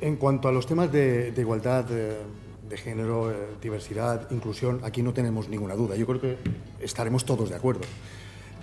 en 0.00 0.16
cuanto 0.16 0.48
a 0.48 0.52
los 0.52 0.66
temas 0.66 0.92
de, 0.92 1.34
igualdad 1.36 1.84
de, 1.84 2.76
género, 2.76 3.32
eh, 3.32 3.34
diversidad, 3.60 4.30
inclusión, 4.30 4.80
aquí 4.84 5.02
no 5.02 5.12
tenemos 5.12 5.48
ninguna 5.48 5.74
duda. 5.74 5.96
Yo 5.96 6.06
creo 6.06 6.20
que 6.20 6.38
estaremos 6.80 7.24
todos 7.24 7.50
de 7.50 7.56
acuerdo. 7.56 7.80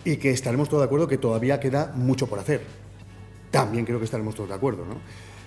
Y 0.05 0.17
que 0.17 0.31
estaremos 0.31 0.69
todos 0.69 0.83
de 0.83 0.85
acuerdo 0.85 1.07
que 1.09 1.17
todavía 1.17 1.59
queda 1.59 1.91
mucho 1.93 2.27
por 2.27 2.39
hacer. 2.39 2.61
También 3.51 3.85
creo 3.85 3.99
que 3.99 4.05
estaremos 4.05 4.35
todos 4.35 4.49
de 4.49 4.55
acuerdo. 4.55 4.85
¿no? 4.85 4.95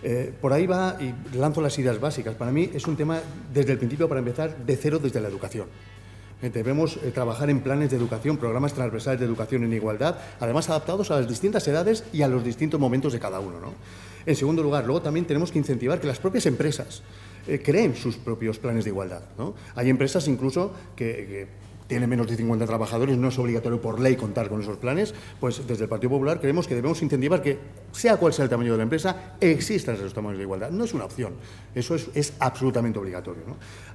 Eh, 0.03 0.33
por 0.41 0.53
ahí 0.53 0.67
va 0.67 0.97
y 1.01 1.37
lanzo 1.37 1.61
las 1.61 1.79
ideas 1.79 2.01
básicas. 2.01 2.35
Para 2.35 2.53
mí 2.53 2.71
es 2.73 2.87
un 2.87 2.97
tema, 2.97 3.21
desde 3.53 3.73
el 3.73 3.79
principio, 3.79 4.09
para 4.09 4.21
empezar, 4.21 4.57
de 4.57 4.77
cero 4.77 4.99
desde 4.99 5.21
la 5.21 5.29
educación. 5.29 5.67
Debemos 6.41 6.99
eh, 6.99 7.11
trabajar 7.11 7.51
en 7.51 7.61
planes 7.61 7.91
de 7.91 7.97
educación, 7.97 8.37
programas 8.37 8.73
transversales 8.73 9.19
de 9.19 9.27
educación 9.27 9.65
en 9.65 9.73
igualdad, 9.73 10.19
además 10.39 10.71
adaptados 10.71 11.11
a 11.11 11.17
las 11.17 11.29
distintas 11.29 11.67
edades 11.67 12.05
y 12.13 12.23
a 12.23 12.29
los 12.29 12.45
distintos 12.45 12.79
momentos 12.79 13.13
de 13.13 13.19
cada 13.19 13.41
uno. 13.41 13.59
En 14.25 14.37
segundo 14.37 14.63
lugar, 14.63 14.85
luego 14.85 15.03
también 15.03 15.27
tenemos 15.27 15.51
que 15.51 15.59
incentivar 15.59 16.01
que 16.01 16.07
las 16.07 16.21
propias 16.21 16.47
empresas 16.47 17.03
eh, 17.49 17.61
creen 17.61 17.97
sus 17.97 18.17
propios 18.17 18.59
planes 18.59 18.85
de 18.85 18.91
igualdad. 18.91 19.23
Hay 19.75 19.91
empresas 19.91 20.29
incluso 20.29 20.73
que 20.95 21.49
tiene 21.89 22.07
menos 22.07 22.29
de 22.29 22.37
50 22.37 22.67
trabajadores, 22.67 23.17
no 23.17 23.29
es 23.29 23.39
obligatorio 23.39 23.81
por 23.81 23.99
ley 23.99 24.15
contar 24.15 24.49
con 24.49 24.61
esos 24.61 24.77
planes, 24.77 25.15
pues 25.41 25.67
desde 25.67 25.85
el 25.85 25.89
Partido 25.89 26.11
Popular 26.11 26.39
creemos 26.41 26.69
que 26.69 26.75
debemos 26.75 27.03
incentivar 27.03 27.43
que, 27.43 27.59
sea 27.91 28.19
cual 28.19 28.33
sea 28.33 28.45
el 28.45 28.51
tamaño 28.51 28.73
de 28.73 28.77
la 28.77 28.83
empresa, 28.85 29.35
existan 29.41 29.97
esos 29.97 30.13
tamaños 30.13 30.37
de 30.39 30.45
igualdad. 30.45 30.71
No 30.71 30.85
es 30.85 30.93
una 30.93 31.07
opción, 31.07 31.33
eso 31.75 31.95
es, 31.95 32.35
absolutamente 32.41 32.99
obligatorio. 32.99 33.43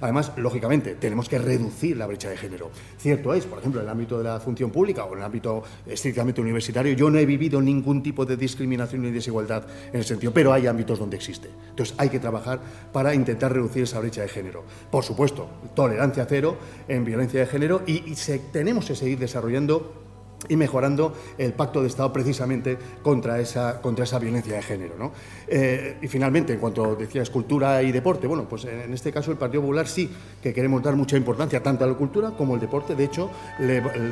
Además, 0.00 0.32
lógicamente, 0.36 0.96
tenemos 0.96 1.28
que 1.28 1.38
reducir 1.38 1.96
la 1.96 2.06
brecha 2.06 2.28
de 2.28 2.36
género. 2.36 2.70
Cierto 2.98 3.32
es, 3.32 3.46
por 3.46 3.60
ejemplo, 3.60 3.80
en 3.80 3.86
el 3.86 3.90
ámbito 3.90 4.18
de 4.18 4.24
la 4.24 4.40
función 4.40 4.70
pública 4.70 5.04
o 5.04 5.12
en 5.12 5.20
el 5.20 5.24
ámbito 5.24 5.62
estrictamente 5.86 6.40
universitario, 6.40 6.94
yo 6.94 7.08
no 7.10 7.18
he 7.18 7.26
vivido 7.26 7.62
ningún 7.62 8.02
tipo 8.02 8.26
de 8.26 8.36
discriminación 8.36 9.02
ni 9.02 9.12
desigualdad 9.12 9.64
en 9.92 10.00
ese 10.00 10.10
sentido, 10.10 10.32
pero 10.32 10.52
hay 10.52 10.66
ámbitos 10.66 10.98
donde 10.98 11.16
existe. 11.16 11.48
Entonces, 11.70 11.94
hay 11.96 12.08
que 12.08 12.18
trabajar 12.18 12.60
para 12.92 13.14
intentar 13.14 13.52
reducir 13.52 13.84
esa 13.84 14.00
brecha 14.00 14.22
de 14.22 14.28
género. 14.28 14.64
Por 14.90 15.04
supuesto, 15.04 15.48
tolerancia 15.74 16.26
cero 16.28 16.56
en 16.88 17.04
violencia 17.04 17.40
de 17.40 17.46
género 17.46 17.83
y, 17.86 18.14
tenemos 18.52 18.86
que 18.86 18.94
seguir 18.94 19.18
desarrollando 19.18 20.03
y 20.48 20.56
mejorando 20.56 21.14
el 21.38 21.52
pacto 21.52 21.80
de 21.80 21.88
Estado 21.88 22.12
precisamente 22.12 22.78
contra 23.02 23.40
esa, 23.40 23.80
contra 23.80 24.04
esa 24.04 24.18
violencia 24.18 24.54
de 24.54 24.62
género. 24.62 24.94
¿no? 24.98 25.12
Eh, 25.46 25.98
y 26.02 26.08
finalmente, 26.08 26.52
en 26.52 26.58
cuanto 26.58 26.96
decías 26.96 27.30
cultura 27.30 27.82
y 27.82 27.92
deporte, 27.92 28.26
bueno, 28.26 28.46
pues 28.48 28.64
en 28.64 28.92
este 28.92 29.12
caso 29.12 29.30
el 29.30 29.36
Partido 29.36 29.62
Popular 29.62 29.86
sí 29.86 30.10
que 30.42 30.52
queremos 30.52 30.82
dar 30.82 30.96
mucha 30.96 31.16
importancia 31.16 31.62
tanto 31.62 31.84
a 31.84 31.88
la 31.88 31.94
cultura 31.94 32.32
como 32.32 32.54
al 32.54 32.60
deporte. 32.60 32.94
De 32.94 33.04
hecho, 33.04 33.30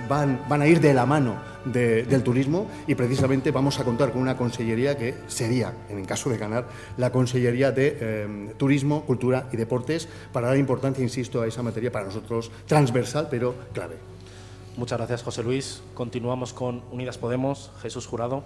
van, 0.09 0.41
van 0.49 0.63
a 0.63 0.67
ir 0.67 0.81
de 0.81 0.95
la 0.95 1.07
mano 1.07 1.37
del 1.65 2.23
turismo 2.23 2.67
y 2.87 2.95
precisamente 2.95 3.51
vamos 3.51 3.79
a 3.79 3.85
contar 3.85 4.13
con 4.13 4.21
una 4.21 4.37
consellería 4.37 4.97
que 4.97 5.15
sería, 5.27 5.73
en 5.89 6.05
caso 6.05 6.31
de 6.31 6.39
ganar, 6.39 6.67
la 6.97 7.11
consellería 7.11 7.73
de 7.73 7.99
eh, 8.01 8.55
turismo, 8.57 9.05
cultura 9.05 9.49
y 9.53 9.57
deportes 9.57 10.09
para 10.33 10.49
dar 10.49 10.57
importancia, 10.57 11.03
insisto, 11.03 11.43
a 11.43 11.47
esa 11.47 11.63
materia 11.63 11.93
para 11.93 12.07
nosotros 12.07 12.51
transversal 12.67 13.29
pero 13.31 13.55
clave. 13.73 14.12
Muchas 14.77 14.99
gracias, 14.99 15.23
José 15.23 15.43
Luis. 15.43 15.83
Continuamos 15.95 16.53
con 16.53 16.83
Unidas 16.91 17.19
Podemos. 17.19 17.71
Jesús 17.83 18.07
Jurado. 18.07 18.43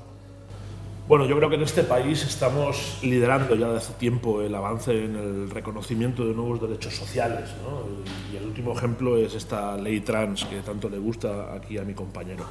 Bueno, 1.08 1.24
yo 1.26 1.36
creo 1.36 1.48
que 1.48 1.54
en 1.54 1.62
este 1.62 1.84
país 1.84 2.24
estamos 2.24 2.98
liderando 3.00 3.54
ya 3.54 3.66
desde 3.66 3.78
hace 3.78 3.92
tiempo 3.92 4.42
el 4.42 4.52
avance 4.52 5.04
en 5.04 5.14
el 5.14 5.50
reconocimiento 5.50 6.26
de 6.26 6.34
nuevos 6.34 6.60
derechos 6.60 6.94
sociales. 6.94 7.48
Y 8.32 8.36
el 8.36 8.44
último 8.44 8.72
ejemplo 8.72 9.16
es 9.16 9.34
esta 9.34 9.76
ley 9.76 10.00
trans 10.00 10.44
que 10.46 10.62
tanto 10.62 10.88
le 10.88 10.98
gusta 10.98 11.54
aquí 11.54 11.78
a 11.78 11.84
mi 11.84 11.94
compañero. 11.94 12.44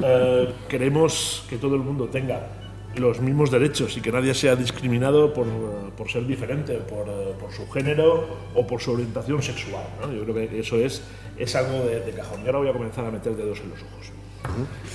Eh, 0.00 0.52
queremos 0.68 1.44
que 1.48 1.58
todo 1.58 1.76
el 1.76 1.82
mundo 1.82 2.08
tenga 2.08 2.61
los 2.96 3.20
mismos 3.20 3.50
derechos 3.50 3.96
y 3.96 4.00
que 4.00 4.12
nadie 4.12 4.34
sea 4.34 4.56
discriminado 4.56 5.32
por, 5.32 5.46
por 5.96 6.10
ser 6.10 6.26
diferente, 6.26 6.74
por, 6.76 7.06
por, 7.38 7.52
su 7.52 7.68
género 7.70 8.26
o 8.54 8.66
por 8.66 8.80
su 8.80 8.92
orientación 8.92 9.42
sexual. 9.42 9.84
¿no? 10.00 10.12
Yo 10.12 10.22
creo 10.24 10.34
que 10.34 10.60
eso 10.60 10.76
es, 10.76 11.02
es 11.38 11.54
algo 11.56 11.84
de, 11.84 12.00
de, 12.00 12.12
cajón. 12.12 12.42
Y 12.42 12.46
ahora 12.46 12.58
voy 12.58 12.68
a 12.68 12.72
comenzar 12.72 13.04
a 13.04 13.10
meter 13.10 13.34
dedos 13.34 13.60
en 13.60 13.70
los 13.70 13.80
ojos. 13.82 14.12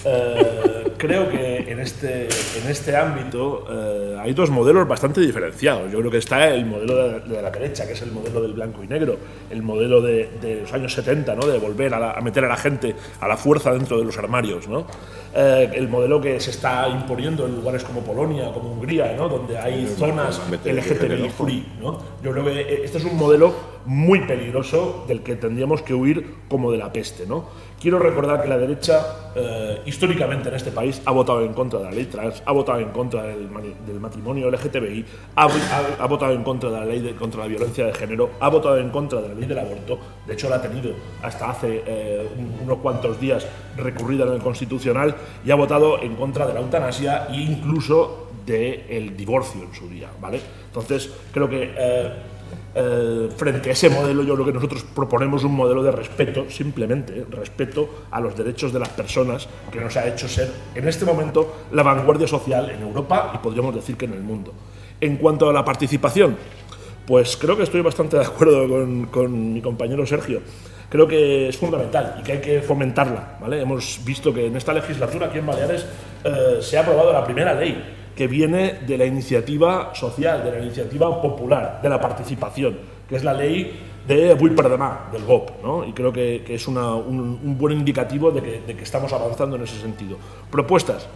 Eh, 0.06 0.94
creo 0.98 1.30
que 1.30 1.72
en 1.72 1.80
este, 1.80 2.24
en 2.26 2.70
este 2.70 2.96
ámbito 2.96 3.66
eh, 3.70 4.18
hay 4.20 4.34
dos 4.34 4.50
modelos 4.50 4.88
bastante 4.88 5.22
diferenciados. 5.22 5.92
Yo 5.92 6.00
creo 6.00 6.12
que 6.12 6.18
está 6.18 6.48
el 6.50 6.66
modelo 6.66 7.20
de, 7.20 7.42
la 7.42 7.52
derecha, 7.52 7.86
que 7.86 7.94
es 7.94 8.02
el 8.02 8.12
modelo 8.12 8.42
del 8.42 8.54
blanco 8.54 8.84
y 8.84 8.88
negro, 8.88 9.18
el 9.50 9.64
modelo 9.64 10.02
de, 10.02 10.30
de 10.42 10.62
los 10.62 10.74
años 10.74 10.94
70, 10.94 11.36
¿no? 11.36 11.46
de 11.48 11.58
volver 11.58 11.94
a, 11.94 12.12
a, 12.12 12.22
meter 12.22 12.46
a 12.46 12.48
la 12.48 12.58
gente 12.58 12.96
a 13.20 13.28
la 13.28 13.38
fuerza 13.38 13.74
dentro 13.74 13.98
de 13.98 14.06
los 14.06 14.18
armarios. 14.18 14.68
¿no? 14.68 14.86
Eh, 15.36 15.70
el 15.76 15.88
modelo 15.88 16.20
que 16.20 16.40
se 16.40 16.52
está 16.52 16.88
imponiendo 16.88 17.46
en 17.46 17.56
lugares 17.56 17.84
como 17.84 18.02
Polonia, 18.02 18.52
como 18.54 18.72
Hungría, 18.72 19.14
¿no? 19.16 19.30
donde 19.30 19.58
hay 19.58 19.86
zonas 19.86 20.42
LGTBI 20.50 21.30
free. 21.30 21.66
¿no? 21.80 22.00
Yo 22.24 22.32
creo 22.32 22.46
que 22.46 22.84
este 22.84 22.98
es 22.98 23.04
un 23.04 23.18
modelo 23.18 23.54
muy 23.86 24.22
peligroso 24.22 25.06
del 25.08 25.22
que 25.22 25.36
tendríamos 25.36 25.82
que 25.82 25.94
huir 25.94 26.36
como 26.50 26.72
de 26.72 26.78
la 26.78 26.92
peste. 26.92 27.26
¿no? 27.28 27.46
Quiero 27.80 28.00
recordar 28.00 28.42
que 28.42 28.48
la 28.48 28.58
derecha, 28.58 29.06
eh, 29.36 29.82
históricamente 29.86 30.50
en 30.50 30.56
este 30.56 30.72
país, 30.72 31.00
ha 31.06 31.12
votado 31.12 31.44
en 31.44 31.54
contra 31.54 31.78
de 31.78 31.86
la 31.86 31.92
ley 31.92 32.06
trans, 32.06 32.42
ha 32.44 32.52
votado 32.52 32.80
en 32.80 32.90
contra 32.90 33.22
del, 33.22 33.48
matrimonio 34.00 34.50
LGTBI, 34.50 35.06
ha, 35.36 36.08
votado 36.08 36.34
en 36.34 36.44
contra 36.44 36.72
de 36.72 36.80
la 36.80 36.86
ley 36.86 37.14
contra 37.14 37.42
la 37.42 37.48
violencia 37.48 37.86
de 37.86 37.94
género, 37.94 38.32
ha 38.40 38.50
votado 38.50 38.78
en 38.78 38.90
contra 38.90 39.22
de 39.22 39.28
la 39.28 39.36
ley 39.36 39.46
del 39.46 39.60
aborto, 39.60 40.00
de 40.26 40.34
hecho 40.34 40.50
la 40.50 40.56
ha 40.56 40.62
tenido 40.62 40.92
hasta 41.22 41.52
hace 41.52 41.84
eh, 41.86 42.28
unos 42.64 42.80
cuantos 42.80 43.20
días 43.22 43.46
recurrida 43.76 44.26
en 44.26 44.34
el 44.34 44.40
Constitucional 44.40 45.16
y 45.46 45.52
ha 45.52 45.56
votado 45.56 46.02
en 46.02 46.16
contra 46.16 46.48
de 46.48 46.56
la 46.56 46.62
eutanasia 46.62 47.28
e 47.30 47.36
incluso 47.36 48.30
del 48.44 49.16
divorcio 49.16 49.62
en 49.62 49.74
su 49.76 49.88
día. 49.88 50.10
¿vale? 50.20 50.42
Entonces, 50.66 51.12
creo 51.32 51.48
que... 51.48 51.74
Eh, 51.78 52.14
eh, 52.80 53.30
frente 53.36 53.70
a 53.70 53.74
ese 53.74 53.90
modelo, 53.90 54.22
yo 54.22 54.36
creo 54.36 54.46
que 54.46 54.54
nosotros 54.54 54.86
proponemos 54.94 55.44
un 55.44 55.56
modelo 55.56 55.82
de 55.82 55.92
respeto, 55.92 56.46
simplemente, 56.48 57.26
respeto 57.28 58.06
a 58.12 58.22
los 58.22 58.38
derechos 58.38 58.72
de 58.72 58.78
las 58.78 58.90
personas, 58.90 59.50
que 59.72 59.80
nos 59.80 59.98
ha 59.98 60.08
hecho 60.08 60.28
ser, 60.28 60.52
en 60.76 60.88
este 60.88 61.04
momento, 61.04 61.56
la 61.72 61.82
vanguardia 61.82 62.28
social 62.28 62.70
en 62.70 62.84
Europa 62.84 63.32
y 63.34 63.40
podríamos 63.40 63.74
decir 63.74 63.98
que 63.98 64.06
en 64.06 64.14
el 64.14 64.22
mundo. 64.22 64.54
En 65.02 65.18
cuanto 65.18 65.50
a 65.50 65.54
la 65.54 65.66
participación, 65.66 66.38
pues 67.08 67.36
creo 67.36 67.58
que 67.58 67.64
estoy 67.64 67.82
bastante 67.82 68.18
de 68.18 68.26
acuerdo 68.26 68.68
con, 69.10 69.54
mi 69.54 69.62
compañero 69.62 70.06
Sergio. 70.06 70.42
Creo 70.88 71.08
que 71.08 71.50
es 71.50 71.58
fundamental 71.58 72.18
y 72.20 72.24
que 72.24 72.34
hay 72.34 72.42
que 72.42 72.62
fomentarla. 72.62 73.40
¿vale? 73.42 73.60
Hemos 73.60 74.02
visto 74.06 74.32
que 74.32 74.46
en 74.46 74.56
esta 74.56 74.72
legislatura 74.72 75.28
aquí 75.28 75.40
en 75.40 75.48
Baleares 75.48 75.84
eh, 76.24 76.60
se 76.62 76.78
ha 76.78 76.82
aprobado 76.82 77.12
la 77.12 77.26
primera 77.26 77.56
ley 77.56 77.97
que 78.18 78.28
viene 78.28 78.80
de 78.86 78.98
la 78.98 79.06
iniciativa 79.06 79.94
social, 79.94 80.44
de 80.44 80.52
la 80.52 80.60
iniciativa 80.60 81.22
popular, 81.22 81.80
de 81.82 81.88
la 81.88 82.02
participación, 82.02 82.78
que 83.08 83.16
es 83.16 83.24
la 83.24 83.34
ley 83.34 83.80
de 84.08 84.34
Vull 84.34 84.56
del 84.56 85.24
GOP, 85.24 85.64
¿no? 85.64 85.86
y 85.86 85.94
creo 85.94 86.12
que, 86.12 86.44
es 86.48 86.68
un, 86.68 87.58
buen 87.58 87.78
indicativo 87.78 88.32
de 88.32 88.42
que, 88.42 88.62
de 88.66 88.76
que 88.76 88.84
estamos 88.84 89.14
avanzando 89.14 89.56
en 89.56 89.64
ese 89.64 89.80
sentido. 89.80 90.18
Propuestas. 90.50 91.08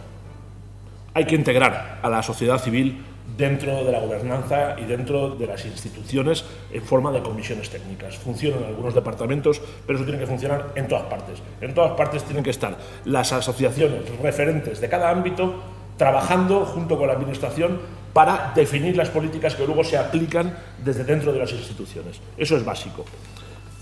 Hay 1.14 1.24
que 1.26 1.34
integrar 1.34 1.98
a 2.00 2.08
la 2.08 2.22
sociedad 2.22 2.58
civil 2.58 3.02
dentro 3.36 3.84
de 3.84 3.90
la 3.90 3.98
gobernanza 3.98 4.76
y 4.78 4.84
dentro 4.84 5.30
de 5.30 5.46
las 5.46 5.64
instituciones 5.64 6.44
en 6.72 6.82
forma 6.82 7.10
de 7.10 7.20
comisiones 7.20 7.68
técnicas. 7.68 8.16
Funcionan 8.16 8.60
en 8.60 8.66
algunos 8.66 8.94
departamentos, 8.94 9.60
pero 9.86 9.98
eso 9.98 10.06
tiene 10.06 10.20
que 10.20 10.26
funcionar 10.26 10.72
en 10.76 10.86
todas 10.86 11.04
partes. 11.04 11.42
En 11.60 11.74
todas 11.74 11.92
partes 11.92 12.22
tienen 12.24 12.44
que 12.44 12.50
estar 12.50 12.76
las 13.04 13.32
asociaciones 13.32 14.02
referentes 14.22 14.80
de 14.80 14.88
cada 14.88 15.10
ámbito 15.10 15.54
trabajando 16.02 16.64
junto 16.64 16.98
con 16.98 17.06
la 17.06 17.12
Administración 17.12 17.78
para 18.12 18.50
definir 18.56 18.96
las 18.96 19.08
políticas 19.08 19.54
que 19.54 19.64
luego 19.64 19.84
se 19.84 19.96
aplican 19.96 20.58
desde 20.84 21.04
dentro 21.04 21.32
de 21.32 21.38
las 21.38 21.52
instituciones. 21.52 22.20
Eso 22.36 22.56
es 22.56 22.64
básico. 22.64 23.04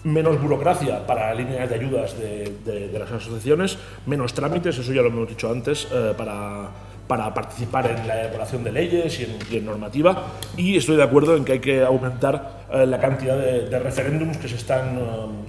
Menos 0.05 0.39
burocracia 0.39 1.07
para 1.07 1.33
líneas 1.35 1.71
de 1.71 1.75
ayudas 1.75 2.15
de, 2.19 2.91
las 2.93 3.11
asociaciones, 3.11 3.79
menos 4.05 4.35
trámites, 4.35 4.77
eso 4.77 4.93
ya 4.93 5.01
lo 5.01 5.09
hemos 5.09 5.31
dicho 5.31 5.51
antes, 5.51 5.89
eh, 5.91 6.13
para 6.15 6.69
para 7.11 7.35
participar 7.35 7.91
en 7.91 8.07
la 8.07 8.21
elaboración 8.21 8.63
de 8.63 8.71
leyes 8.71 9.19
y 9.19 9.57
en, 9.57 9.67
normativa 9.67 10.27
y 10.57 10.77
estoy 10.77 10.95
de 10.95 11.03
acuerdo 11.03 11.37
en 11.37 11.45
que 11.45 11.53
hay 11.55 11.59
que 11.59 11.83
aumentar 11.83 12.61
eh, 12.73 12.87
la 12.87 13.01
cantidad 13.01 13.37
de, 13.37 13.79
referéndums 13.81 14.37
que 14.37 14.47
se 14.47 14.55
están 14.55 14.97
eh, 14.97 15.03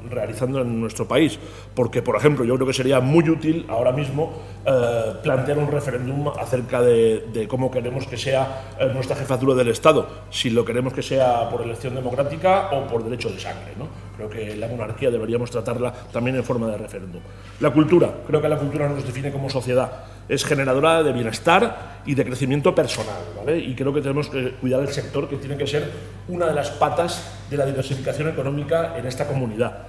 realizando 0.10 0.62
en 0.62 0.82
nuestro 0.82 1.08
país, 1.08 1.38
porque 1.76 2.02
por 2.02 2.16
ejemplo 2.16 2.44
yo 2.46 2.56
creo 2.56 2.66
que 2.66 2.74
sería 2.74 3.00
muy 3.00 3.30
útil 3.30 3.68
ahora 3.70 3.92
mismo 3.92 4.42
eh, 4.66 5.14
plantear 5.22 5.60
un 5.60 5.70
referéndum 5.70 6.30
acerca 6.30 6.82
de, 6.82 7.46
cómo 7.48 7.70
queremos 7.70 8.08
que 8.08 8.18
sea 8.18 8.74
nuestra 8.96 9.16
jefatura 9.16 9.54
del 9.54 9.68
Estado, 9.68 10.08
si 10.32 10.50
lo 10.50 10.66
queremos 10.66 10.94
que 10.94 11.04
sea 11.04 11.48
por 11.48 11.62
elección 11.62 11.94
democrática 11.94 12.72
o 12.72 12.88
por 12.88 13.04
derecho 13.04 13.30
de 13.30 13.40
sangre. 13.40 13.74
¿no? 13.78 13.88
Creo 14.18 14.30
que 14.30 14.56
la 14.56 14.68
monarquía 14.68 15.12
deberíamos 15.12 15.52
tratarla 15.52 15.94
también 16.12 16.38
en 16.38 16.44
forma 16.44 16.68
de 16.68 16.78
referéndum. 16.78 17.22
La 17.60 17.70
cultura, 17.70 18.12
creo 18.26 18.42
que 18.42 18.50
la 18.50 18.58
cultura 18.58 18.90
nos 18.90 19.06
define 19.06 19.32
como 19.32 19.48
sociedad 19.48 19.92
es 20.30 20.46
generadora 20.46 21.04
de 21.04 21.12
bienestar 21.12 22.02
y 22.06 22.16
de 22.16 22.26
crecimiento 22.26 22.74
personal. 22.74 23.22
¿vale? 23.38 23.58
Y 23.58 23.76
creo 23.76 23.94
que 23.94 24.02
tenemos 24.02 24.30
que 24.30 24.52
cuidar 24.52 24.82
el 24.82 24.90
sector, 24.90 25.28
que 25.28 25.38
tiene 25.38 25.58
que 25.58 25.68
ser 25.68 25.92
una 26.28 26.48
de 26.48 26.54
las 26.54 26.72
patas 26.72 27.32
de 27.50 27.58
la 27.58 27.66
diversificación 27.66 28.30
económica 28.30 28.98
en 28.98 29.06
esta 29.06 29.28
comunidad. 29.28 29.88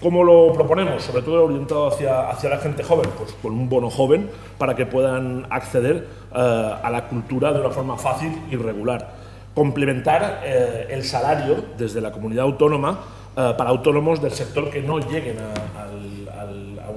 ¿Cómo 0.00 0.22
lo 0.22 0.52
proponemos? 0.52 1.02
Sobre 1.02 1.22
todo 1.22 1.44
orientado 1.44 1.88
hacia, 1.88 2.28
hacia 2.28 2.50
la 2.50 2.58
gente 2.58 2.82
joven, 2.82 3.08
pues 3.16 3.32
con 3.40 3.52
un 3.52 3.68
bono 3.68 3.88
joven 3.88 4.28
para 4.58 4.74
que 4.74 4.84
puedan 4.84 5.46
acceder 5.48 6.06
eh, 6.34 6.74
a 6.82 6.90
la 6.90 7.08
cultura 7.08 7.52
de 7.52 7.60
una 7.60 7.70
forma 7.70 7.96
fácil 7.96 8.30
y 8.50 8.56
regular. 8.56 9.08
Complementar 9.54 10.42
eh, 10.44 10.88
el 10.90 11.02
salario 11.02 11.64
desde 11.78 12.02
la 12.02 12.12
comunidad 12.12 12.44
autónoma 12.44 13.00
eh, 13.34 13.54
para 13.56 13.70
autónomos 13.70 14.20
del 14.20 14.32
sector 14.32 14.68
que 14.68 14.82
no 14.82 14.98
lleguen 14.98 15.38
a, 15.38 15.86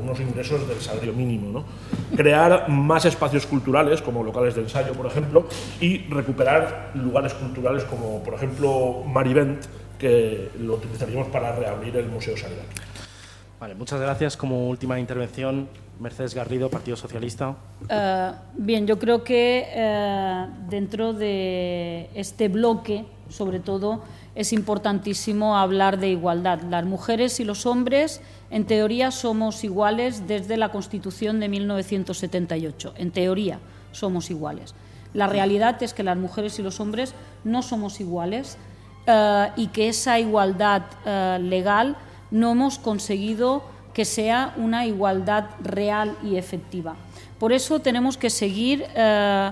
unos 0.10 0.19
ingresos 0.19 0.68
del 0.68 0.80
salario 0.80 1.14
mínimo. 1.14 1.52
¿no? 1.52 1.65
Crear 2.15 2.68
más 2.69 3.06
espacios 3.06 3.45
culturales, 3.45 4.02
como 4.02 4.23
locales 4.23 4.56
de 4.56 4.61
ensayo, 4.61 4.94
por 4.94 5.06
ejemplo, 5.06 5.48
y 5.80 5.99
recuperar 6.10 6.91
lugares 6.95 7.34
culturales 7.34 7.84
como, 7.84 8.23
por 8.23 8.34
ejemplo, 8.34 9.03
Marivent, 9.06 9.65
que 9.98 10.49
lo 10.60 10.76
utilizaríamos 10.76 11.27
para 11.27 11.56
reabrir 11.56 11.95
el 11.98 12.07
Museo 12.07 12.36
Salida. 12.36 12.64
Vale, 13.60 13.76
muchas 13.76 13.99
gracias. 13.99 14.38
Como 14.38 14.69
última 14.69 14.99
intervención, 14.99 15.68
Mercedes 15.99 16.34
Garrido, 16.34 16.69
Partido 16.69 16.95
Socialista. 16.95 17.56
Eh, 17.90 18.31
bien, 18.56 18.88
yo 18.88 18.98
creo 18.98 19.23
que 19.23 19.65
eh, 19.68 20.45
dentro 20.69 21.14
de 21.14 22.10
este 22.14 22.48
bloque, 22.48 23.06
sobre 23.27 23.60
todo, 23.60 24.02
es 24.34 24.53
importantísimo 24.53 25.57
hablar 25.57 25.99
de 25.99 26.07
igualdad. 26.07 26.61
Las 26.61 26.86
mujeres 26.86 27.41
y 27.41 27.44
los 27.44 27.65
hombres, 27.65 28.22
en 28.52 28.66
teoría, 28.66 29.12
somos 29.12 29.64
iguales 29.64 30.28
desde 30.28 30.58
la 30.58 30.70
Constitución 30.70 31.40
de 31.40 31.50
1978. 31.50 32.94
En 32.98 33.12
teoría, 33.12 33.60
somos 33.92 34.32
iguales. 34.32 34.74
La 35.14 35.28
realidad 35.28 35.82
es 35.82 35.94
que 35.94 36.04
las 36.04 36.18
mujeres 36.18 36.58
y 36.60 36.64
los 36.64 36.80
hombres 36.80 37.14
no 37.44 37.62
somos 37.62 38.00
iguales 38.00 38.58
eh, 39.06 39.48
y 39.56 39.68
que 39.68 39.90
esa 39.90 40.20
igualdad 40.20 40.84
eh, 41.06 41.40
legal 41.42 41.96
no 42.32 42.52
hemos 42.52 42.78
conseguido 42.78 43.64
que 43.94 44.06
sea 44.06 44.54
una 44.58 44.86
igualdad 44.86 45.46
real 45.62 46.16
y 46.24 46.36
efectiva. 46.36 46.96
Por 47.40 47.54
eso 47.54 47.80
tenemos 47.80 48.18
que 48.18 48.30
seguir 48.30 48.86
eh, 48.96 49.52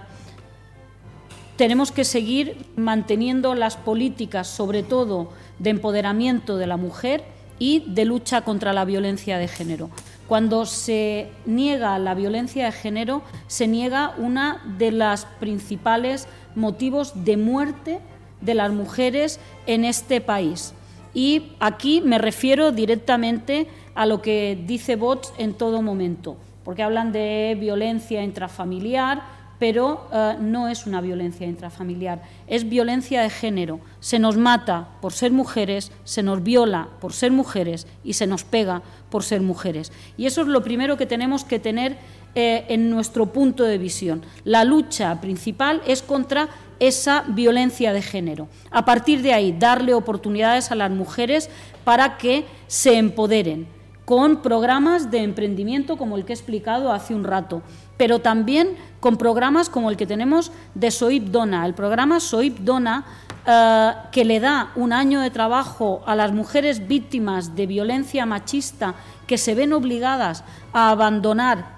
tenemos 1.55 1.91
que 1.91 2.03
seguir 2.03 2.67
manteniendo 2.75 3.55
las 3.55 3.77
políticas, 3.77 4.47
sobre 4.47 4.83
todo 4.83 5.29
de 5.57 5.71
empoderamiento 5.71 6.57
de 6.57 6.67
la 6.67 6.77
mujer 6.77 7.23
y 7.59 7.83
de 7.87 8.05
lucha 8.05 8.41
contra 8.41 8.73
la 8.73 8.85
violencia 8.85 9.37
de 9.37 9.47
género. 9.47 9.89
Cuando 10.27 10.65
se 10.65 11.29
niega 11.45 11.97
la 11.99 12.13
violencia 12.13 12.65
de 12.65 12.71
género, 12.71 13.23
se 13.47 13.67
niega 13.67 14.13
una 14.17 14.61
de 14.77 14.91
las 14.91 15.25
principales 15.25 16.27
motivos 16.55 17.23
de 17.23 17.37
muerte 17.37 17.99
de 18.41 18.53
las 18.53 18.71
mujeres 18.71 19.39
en 19.65 19.85
este 19.85 20.21
país. 20.21 20.73
Y 21.13 21.53
aquí 21.59 22.01
me 22.01 22.17
refiero 22.17 22.71
directamente 22.71 23.67
a 23.95 24.05
lo 24.05 24.21
que 24.21 24.61
dice 24.67 24.95
Vox 24.95 25.33
en 25.37 25.53
todo 25.53 25.81
momento, 25.81 26.37
porque 26.63 26.83
hablan 26.83 27.11
de 27.11 27.57
violencia 27.59 28.23
intrafamiliar, 28.23 29.36
pero 29.59 30.07
eh, 30.13 30.35
no 30.39 30.67
es 30.67 30.85
una 30.85 31.01
violencia 31.01 31.47
intrafamiliar, 31.47 32.21
es 32.47 32.69
violencia 32.69 33.21
de 33.21 33.29
género. 33.29 33.79
Se 33.99 34.19
nos 34.19 34.37
mata 34.37 34.89
por 35.01 35.13
ser 35.13 35.31
mujeres, 35.31 35.91
se 36.03 36.23
nos 36.23 36.43
viola 36.43 36.89
por 36.99 37.13
ser 37.13 37.31
mujeres 37.31 37.87
y 38.03 38.13
se 38.13 38.27
nos 38.27 38.43
pega 38.43 38.81
por 39.09 39.23
ser 39.23 39.41
mujeres. 39.41 39.91
Y 40.17 40.25
eso 40.25 40.41
es 40.41 40.47
lo 40.47 40.63
primero 40.63 40.97
que 40.97 41.05
tenemos 41.05 41.43
que 41.43 41.59
tener 41.59 41.97
eh, 42.35 42.65
en 42.69 42.89
nuestro 42.89 43.27
punto 43.27 43.63
de 43.63 43.77
visión. 43.77 44.23
La 44.43 44.63
lucha 44.63 45.19
principal 45.21 45.81
es 45.87 46.01
contra 46.01 46.49
esa 46.79 47.23
violencia 47.27 47.93
de 47.93 48.03
género. 48.03 48.47
A 48.69 48.85
partir 48.85 49.23
de 49.23 49.33
ahí, 49.33 49.55
darle 49.57 49.95
oportunidades 49.95 50.71
a 50.71 50.75
las 50.75 50.91
mujeres 50.91 51.49
para 51.83 52.17
que 52.17 52.45
se 52.67 52.97
empoderen 52.97 53.67
con 54.05 54.41
programas 54.41 55.11
de 55.11 55.23
emprendimiento 55.23 55.97
como 55.97 56.15
el 56.15 56.23
que 56.23 56.31
he 56.31 56.35
explicado 56.35 56.93
hace 56.93 57.13
un 57.13 57.25
rato, 57.25 57.61
pero 57.97 58.19
también 58.19 58.77
con 58.99 59.17
programas 59.17 59.69
como 59.69 59.89
el 59.89 59.97
que 59.97 60.07
tenemos 60.07 60.51
de 60.75 60.91
SOIP 60.91 61.25
Dona. 61.25 61.65
El 61.65 61.73
programa 61.73 62.19
SOIP 62.19 62.59
Dona, 62.59 63.05
eh, 63.45 63.91
que 64.11 64.25
le 64.25 64.39
da 64.39 64.71
un 64.75 64.93
año 64.93 65.21
de 65.21 65.29
trabajo 65.29 66.03
a 66.05 66.15
las 66.15 66.31
mujeres 66.31 66.87
víctimas 66.87 67.55
de 67.55 67.67
violencia 67.67 68.25
machista 68.25 68.95
que 69.25 69.37
se 69.37 69.55
ven 69.55 69.73
obligadas 69.73 70.43
a 70.73 70.89
abandonar 70.89 71.77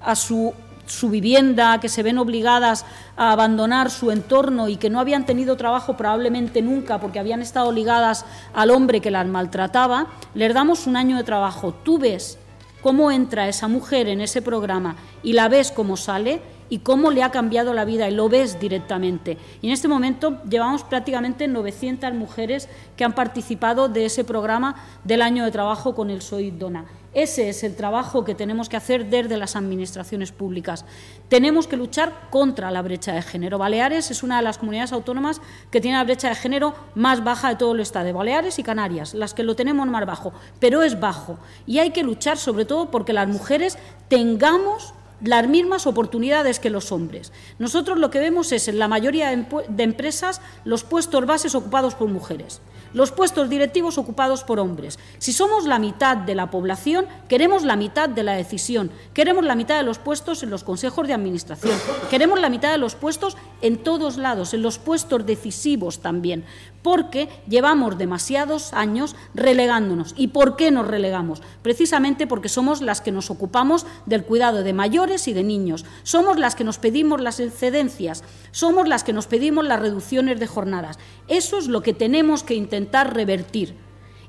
a 0.00 0.14
su, 0.16 0.52
su 0.86 1.10
vivienda, 1.10 1.80
que 1.80 1.88
se 1.88 2.02
ven 2.02 2.18
obligadas 2.18 2.84
a 3.16 3.32
abandonar 3.32 3.90
su 3.90 4.10
entorno 4.10 4.68
y 4.68 4.76
que 4.76 4.90
no 4.90 5.00
habían 5.00 5.26
tenido 5.26 5.56
trabajo 5.56 5.96
probablemente 5.96 6.62
nunca 6.62 6.98
porque 6.98 7.18
habían 7.18 7.42
estado 7.42 7.72
ligadas 7.72 8.24
al 8.52 8.70
hombre 8.70 9.00
que 9.00 9.10
las 9.10 9.26
maltrataba, 9.26 10.08
les 10.34 10.52
damos 10.52 10.86
un 10.86 10.96
año 10.96 11.16
de 11.16 11.24
trabajo. 11.24 11.72
Tú 11.72 11.98
ves 11.98 12.38
cómo 12.84 13.10
entra 13.10 13.48
esa 13.48 13.66
mujer 13.66 14.08
en 14.08 14.20
ese 14.20 14.42
programa 14.42 14.96
y 15.22 15.32
la 15.32 15.48
ves 15.48 15.72
cómo 15.72 15.96
sale 15.96 16.42
y 16.68 16.78
cómo 16.78 17.10
le 17.10 17.22
ha 17.22 17.30
cambiado 17.30 17.74
la 17.74 17.84
vida 17.84 18.08
y 18.08 18.14
lo 18.14 18.28
ves 18.28 18.58
directamente. 18.58 19.38
Y 19.62 19.68
en 19.68 19.72
este 19.72 19.88
momento 19.88 20.42
llevamos 20.48 20.84
prácticamente 20.84 21.48
900 21.48 22.12
mujeres 22.14 22.68
que 22.96 23.04
han 23.04 23.14
participado 23.14 23.88
de 23.88 24.06
ese 24.06 24.24
programa 24.24 24.76
del 25.04 25.22
año 25.22 25.44
de 25.44 25.50
trabajo 25.50 25.94
con 25.94 26.10
el 26.10 26.22
Soy 26.22 26.50
Dona. 26.50 26.84
Ese 27.14 27.48
es 27.48 27.62
el 27.62 27.76
trabajo 27.76 28.24
que 28.24 28.34
tenemos 28.34 28.68
que 28.68 28.76
hacer 28.76 29.08
desde 29.08 29.36
las 29.36 29.54
administraciones 29.54 30.32
públicas. 30.32 30.84
Tenemos 31.28 31.68
que 31.68 31.76
luchar 31.76 32.28
contra 32.30 32.72
la 32.72 32.82
brecha 32.82 33.12
de 33.12 33.22
género. 33.22 33.56
Baleares 33.56 34.10
es 34.10 34.24
una 34.24 34.38
de 34.38 34.42
las 34.42 34.58
comunidades 34.58 34.92
autónomas 34.92 35.40
que 35.70 35.80
tiene 35.80 35.96
la 35.96 36.02
brecha 36.02 36.28
de 36.28 36.34
género 36.34 36.74
más 36.96 37.22
baja 37.22 37.50
de 37.50 37.56
todo 37.56 37.72
el 37.72 37.80
Estado, 37.80 38.12
Baleares 38.12 38.58
y 38.58 38.64
Canarias, 38.64 39.14
las 39.14 39.32
que 39.32 39.44
lo 39.44 39.54
tenemos 39.54 39.86
más 39.86 40.04
bajo, 40.06 40.32
pero 40.58 40.82
es 40.82 40.98
bajo. 40.98 41.38
Y 41.66 41.78
hay 41.78 41.90
que 41.90 42.02
luchar 42.02 42.36
sobre 42.36 42.64
todo 42.64 42.90
porque 42.90 43.12
las 43.12 43.28
mujeres 43.28 43.78
tengamos 44.08 44.92
las 45.24 45.48
mismas 45.48 45.86
oportunidades 45.86 46.60
que 46.60 46.70
los 46.70 46.92
hombres. 46.92 47.32
Nosotros 47.58 47.98
lo 47.98 48.10
que 48.10 48.18
vemos 48.18 48.52
es 48.52 48.68
en 48.68 48.78
la 48.78 48.88
mayoría 48.88 49.30
de 49.30 49.82
empresas 49.82 50.40
los 50.64 50.84
puestos 50.84 51.26
bases 51.26 51.54
ocupados 51.54 51.94
por 51.94 52.08
mujeres 52.08 52.60
los 52.94 53.10
puestos 53.10 53.50
directivos 53.50 53.98
ocupados 53.98 54.44
por 54.44 54.58
hombres. 54.58 54.98
Si 55.18 55.32
somos 55.32 55.66
la 55.66 55.78
mitad 55.78 56.16
de 56.16 56.34
la 56.34 56.50
población, 56.50 57.06
queremos 57.28 57.64
la 57.64 57.76
mitad 57.76 58.08
de 58.08 58.22
la 58.22 58.34
decisión, 58.34 58.90
queremos 59.12 59.44
la 59.44 59.56
mitad 59.56 59.76
de 59.76 59.82
los 59.82 59.98
puestos 59.98 60.42
en 60.42 60.50
los 60.50 60.64
consejos 60.64 61.06
de 61.06 61.12
administración, 61.12 61.76
queremos 62.08 62.40
la 62.40 62.48
mitad 62.48 62.70
de 62.70 62.78
los 62.78 62.94
puestos 62.94 63.36
en 63.60 63.78
todos 63.78 64.16
lados, 64.16 64.54
en 64.54 64.62
los 64.62 64.78
puestos 64.78 65.26
decisivos 65.26 66.00
también, 66.00 66.44
porque 66.84 67.30
llevamos 67.48 67.96
demasiados 67.96 68.74
años 68.74 69.16
relegándonos. 69.34 70.14
¿Y 70.18 70.28
por 70.28 70.54
qué 70.54 70.70
nos 70.70 70.86
relegamos? 70.86 71.40
Precisamente 71.62 72.26
porque 72.26 72.50
somos 72.50 72.82
las 72.82 73.00
que 73.00 73.10
nos 73.10 73.30
ocupamos 73.30 73.86
del 74.04 74.24
cuidado 74.24 74.62
de 74.62 74.74
mayores 74.74 75.26
y 75.26 75.32
de 75.32 75.42
niños, 75.42 75.86
somos 76.02 76.38
las 76.38 76.54
que 76.54 76.62
nos 76.62 76.78
pedimos 76.78 77.22
las 77.22 77.40
excedencias, 77.40 78.22
somos 78.52 78.86
las 78.86 79.02
que 79.02 79.14
nos 79.14 79.26
pedimos 79.26 79.64
las 79.64 79.80
reducciones 79.80 80.38
de 80.38 80.46
jornadas. 80.46 80.98
Eso 81.26 81.56
es 81.56 81.68
lo 81.68 81.82
que 81.82 81.94
tenemos 81.94 82.42
que 82.42 82.54
intentar 82.54 83.14
revertir. 83.14 83.83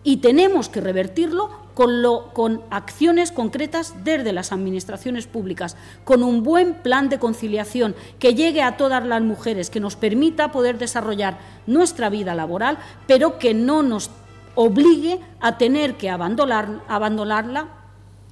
Y 0.05 0.17
tenemos 0.17 0.69
que 0.69 0.81
revertirlo 0.81 1.49
con, 1.73 2.61
acciones 2.69 3.31
concretas 3.31 3.95
desde 4.03 4.33
las 4.33 4.51
administraciones 4.51 5.25
públicas, 5.25 5.75
con 6.03 6.21
un 6.21 6.43
buen 6.43 6.75
plan 6.75 7.09
de 7.09 7.19
conciliación 7.19 7.95
que 8.19 8.35
llegue 8.35 8.61
a 8.61 8.77
todas 8.77 9.03
las 9.03 9.23
mujeres, 9.23 9.71
que 9.71 9.79
nos 9.79 9.95
permita 9.95 10.51
poder 10.51 10.77
desarrollar 10.77 11.39
nuestra 11.65 12.09
vida 12.09 12.35
laboral, 12.35 12.77
pero 13.07 13.39
que 13.39 13.55
no 13.55 13.81
nos 13.81 14.11
obligue 14.53 15.19
a 15.41 15.57
tener 15.57 15.95
que 15.95 16.11
abandonar, 16.11 16.83
abandonarla 16.87 17.67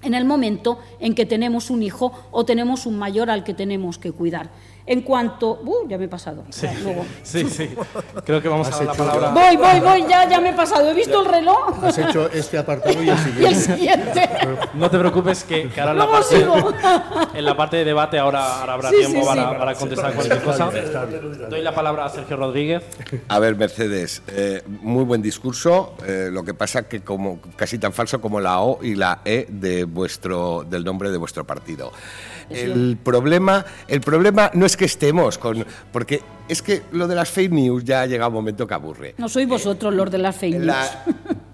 en 0.03 0.13
el 0.13 0.25
momento 0.25 0.79
en 0.99 1.15
que 1.15 1.25
tenemos 1.25 1.71
un 1.71 1.81
hijo 1.81 2.13
o 2.31 2.45
tenemos 2.45 2.85
un 2.85 2.99
mayor 2.99 3.29
al 3.29 3.43
que 3.43 3.53
tenemos 3.53 3.97
que 3.97 4.11
cuidar. 4.11 4.51
En 4.85 5.01
cuanto. 5.01 5.61
Uh, 5.63 5.87
ya 5.87 5.97
me 5.97 6.05
he 6.05 6.07
pasado. 6.07 6.43
Sí, 6.49 6.67
sí, 7.23 7.49
sí. 7.49 7.69
Creo 8.25 8.41
que 8.41 8.49
vamos 8.49 8.67
a 8.67 8.71
dar 8.71 8.85
la 8.85 8.93
palabra. 8.93 9.29
Voy, 9.29 9.55
voy, 9.55 9.79
voy, 9.79 10.05
ya, 10.09 10.27
ya 10.29 10.41
me 10.41 10.49
he 10.49 10.53
pasado. 10.53 10.89
He 10.89 10.93
visto 10.93 11.21
el 11.21 11.31
reloj. 11.31 11.83
Has 11.83 11.97
hecho 11.97 12.29
este 12.29 12.57
apartado 12.57 13.01
y 13.01 13.09
el 13.09 13.17
siguiente. 13.17 13.33
Y 13.43 13.45
el 13.45 13.55
siguiente. 13.55 14.29
No 14.73 14.89
te 14.89 14.99
preocupes, 14.99 15.43
que, 15.43 15.69
ahora 15.77 15.91
en 15.91 15.97
la, 15.97 16.11
parte, 16.11 16.45
en 17.37 17.45
la 17.45 17.57
parte 17.57 17.77
de 17.77 17.85
debate 17.85 18.19
ahora, 18.19 18.63
habrá 18.63 18.89
tiempo 18.89 19.25
para, 19.25 19.57
para, 19.57 19.75
contestar 19.75 20.13
cualquier 20.13 20.41
cosa. 20.41 20.69
Doy 21.49 21.61
la 21.61 21.73
palabra 21.73 22.05
a 22.05 22.09
Sergio 22.09 22.37
Rodríguez. 22.37 22.83
A 23.27 23.39
ver, 23.39 23.55
Mercedes, 23.55 24.21
eh, 24.27 24.63
muy 24.81 25.03
buen 25.03 25.21
discurso. 25.21 25.95
Eh, 26.05 26.29
lo 26.31 26.43
que 26.43 26.53
pasa 26.53 26.87
que 26.87 27.01
como 27.01 27.39
casi 27.55 27.77
tan 27.77 27.93
falso 27.93 28.19
como 28.19 28.39
la 28.39 28.59
O 28.61 28.83
y 28.83 28.95
la 28.95 29.21
E 29.25 29.47
de 29.49 29.85
vuestro, 29.85 30.65
del 30.69 30.83
nombre 30.83 31.11
de 31.11 31.17
vuestro 31.17 31.45
partido. 31.45 31.91
El 32.49 32.97
problema, 33.01 33.65
el 33.87 34.01
problema 34.01 34.51
no 34.53 34.65
es 34.65 34.77
que 34.77 34.85
estemos 34.85 35.37
con. 35.37 35.65
Porque 35.91 36.21
es 36.47 36.61
que 36.61 36.81
lo 36.91 37.07
de 37.07 37.15
las 37.15 37.29
fake 37.29 37.51
news 37.51 37.83
ya 37.83 38.01
ha 38.01 38.05
llegado 38.05 38.29
un 38.29 38.35
momento 38.35 38.67
que 38.67 38.73
aburre. 38.73 39.15
No 39.17 39.29
sois 39.29 39.47
vosotros 39.47 39.93
los 39.93 40.11
de 40.11 40.17
las 40.17 40.35
fake 40.35 40.59
news. 40.59 40.75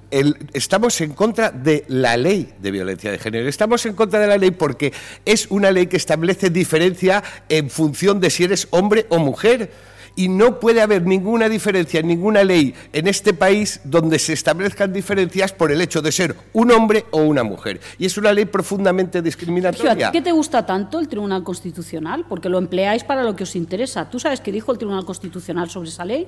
estamos 0.54 1.00
en 1.02 1.14
contra 1.14 1.52
de 1.52 1.86
la 1.88 2.18
ley 2.18 2.54
de 2.60 2.72
violencia 2.72 3.12
de 3.12 3.20
género. 3.20 3.48
Estamos 3.48 3.86
en 3.86 3.94
contra 3.94 4.20
de 4.20 4.28
la 4.28 4.38
ley 4.38 4.52
porque 4.52 4.94
es 5.26 5.48
una 5.50 5.72
ley 5.72 5.88
que 5.88 5.98
establece 5.98 6.50
diferencia 6.50 7.24
en 7.48 7.70
función 7.70 8.20
de 8.20 8.30
si 8.30 8.44
eres 8.44 8.68
hombre 8.72 9.06
o 9.10 9.20
mujer 9.20 9.72
y 10.16 10.30
no 10.30 10.60
puede 10.60 10.82
haber 10.82 11.06
ninguna 11.06 11.50
diferencia, 11.50 12.02
ninguna 12.02 12.44
ley 12.44 12.74
en 12.94 13.08
este 13.08 13.34
país 13.34 13.82
donde 13.84 14.20
se 14.20 14.34
establezcan 14.34 14.94
diferencias 14.94 15.54
por 15.54 15.72
el 15.72 15.82
hecho 15.82 16.02
de 16.02 16.12
ser 16.12 16.36
un 16.54 16.72
hombre 16.72 17.06
o 17.12 17.22
una 17.22 17.44
mujer. 17.44 17.80
Y 17.98 18.06
es 18.06 18.18
una 18.18 18.32
ley 18.32 18.46
profundamente 18.46 19.22
discriminatoria. 19.22 20.12
¿Qué 20.12 20.22
te 20.22 20.32
gusta 20.32 20.66
tanto 20.66 21.00
el 21.00 21.08
Tribunal 21.08 21.44
Constitucional? 21.44 22.26
Porque 22.28 22.50
lo 22.50 22.58
empleáis 22.58 23.04
para 23.04 23.24
lo 23.24 23.36
que 23.36 23.44
os 23.44 23.56
interesa. 23.56 24.10
¿Tú 24.10 24.20
sabes 24.20 24.42
qué 24.42 24.52
dijo 24.52 24.72
el 24.72 24.78
Tribunal 24.78 25.06
Constitucional 25.06 25.70
sobre 25.70 25.90
esa 25.90 26.06
ley? 26.06 26.28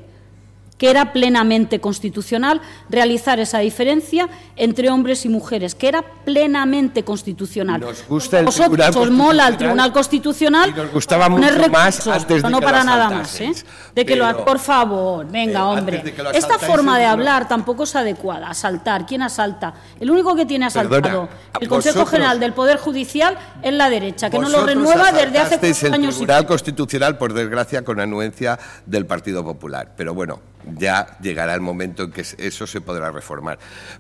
Que 0.82 0.90
era 0.90 1.14
plenamente 1.14 1.80
constitucional 1.80 2.60
realizar 2.90 3.40
esa 3.40 3.60
diferencia 3.60 4.28
entre 4.56 4.90
hombres 4.90 5.26
y 5.26 5.30
mujeres, 5.30 5.76
que 5.76 5.88
era 5.88 6.02
plenamente 6.02 7.04
constitucional. 7.04 7.82
Nos 7.82 8.08
gusta 8.08 8.40
el 8.40 8.48
Tribunal 8.48 8.98
os 8.98 9.12
mola 9.12 9.48
el 9.48 9.58
Tribunal 9.58 9.94
Constitucional. 9.94 10.72
Y 10.72 10.74
nos 10.74 10.92
gustaba 10.92 11.30
mucho 11.30 11.70
más 11.70 12.08
antes 12.08 12.42
de 12.42 12.50
no 12.50 12.60
que 12.60 12.66
para 12.66 12.84
nada 12.84 13.12
más, 13.12 13.40
¿eh? 13.42 13.54
De 13.94 14.04
que 14.08 14.16
lo, 14.16 14.44
por 14.44 14.58
favor, 14.58 15.28
venga, 15.30 15.60
eh, 15.60 15.64
hombre. 15.64 16.16
Esta 16.34 16.58
forma 16.58 16.98
de 16.98 17.06
hablar 17.06 17.48
tampoco 17.48 17.84
es 17.84 17.96
adecuada. 17.96 18.48
Asaltar, 18.50 19.06
¿quién 19.06 19.22
asalta? 19.22 19.76
El 20.00 20.10
único 20.10 20.36
que 20.36 20.48
tiene 20.48 20.66
asaltado 20.66 21.30
el 21.60 21.70
Consejo 21.70 22.08
General 22.08 22.40
del 22.40 22.54
Poder 22.54 22.78
Judicial 22.78 23.38
es 23.62 23.72
la 23.72 23.88
derecha, 23.88 24.32
que 24.32 24.40
no 24.40 24.50
lo 24.50 24.66
renueva 24.66 25.12
desde 25.12 25.38
hace 25.38 25.88
años. 25.90 26.16
El 26.16 26.26
Tribunal 26.26 26.48
Constitucional, 26.48 27.20
por 27.20 27.34
desgracia, 27.34 27.84
con 27.84 28.00
anuencia 28.00 28.58
del 28.88 29.06
Partido 29.06 29.44
Popular. 29.44 29.94
Pero 29.96 30.16
bueno, 30.16 30.40
ya 30.78 31.18
llegará 31.22 31.54
el 31.54 31.62
momento 31.62 32.04
en 32.04 32.12
que 32.12 32.24
eso 32.38 32.68
se 32.68 32.82
podrá 32.82 33.12
reformar. 33.12 33.60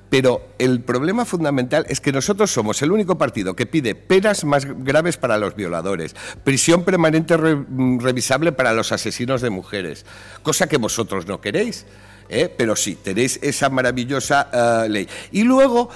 Pero 0.09 0.53
el 0.59 0.81
problema 0.81 1.25
fundamental 1.25 1.85
es 1.89 2.01
que 2.01 2.11
nosotros 2.11 2.51
somos 2.51 2.81
el 2.81 2.91
único 2.91 3.17
partido 3.17 3.55
que 3.55 3.65
pide 3.65 3.95
penas 3.95 4.43
más 4.43 4.65
graves 4.65 5.17
para 5.17 5.37
los 5.37 5.55
violadores, 5.55 6.15
prisión 6.43 6.83
permanente 6.83 7.37
revisable 7.37 8.51
para 8.51 8.73
los 8.73 8.91
asesinos 8.91 9.41
de 9.41 9.49
mujeres, 9.49 10.05
cosa 10.43 10.67
que 10.67 10.77
vosotros 10.77 11.27
no 11.27 11.41
queréis. 11.41 11.85
¿eh? 12.31 12.53
pero 12.55 12.75
sí, 12.75 12.95
tenéis 12.95 13.39
esa 13.43 13.69
maravillosa 13.69 14.49
eh, 14.51 14.89
ley. 14.89 15.07
Y 15.31 15.43
luego 15.43 15.89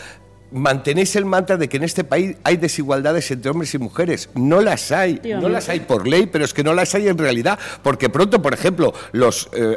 mantenéis 0.51 1.15
el 1.15 1.25
mantra 1.25 1.57
de 1.57 1.67
que 1.67 1.77
en 1.77 1.83
este 1.83 2.03
país 2.03 2.35
hay 2.43 2.57
desigualdades 2.57 3.29
entre 3.31 3.51
hombres 3.51 3.73
y 3.73 3.77
mujeres. 3.77 4.29
No 4.35 4.61
las 4.61 4.91
hay, 4.91 5.21
no 5.23 5.49
las 5.49 5.69
hay 5.69 5.81
por 5.81 6.07
ley, 6.07 6.27
pero 6.27 6.45
es 6.45 6.53
que 6.53 6.63
no 6.63 6.73
las 6.73 6.95
hay 6.95 7.07
en 7.07 7.17
realidad, 7.17 7.59
porque 7.83 8.09
pronto, 8.09 8.41
por 8.41 8.53
ejemplo, 8.53 8.93
los 9.11 9.49
eh, 9.53 9.75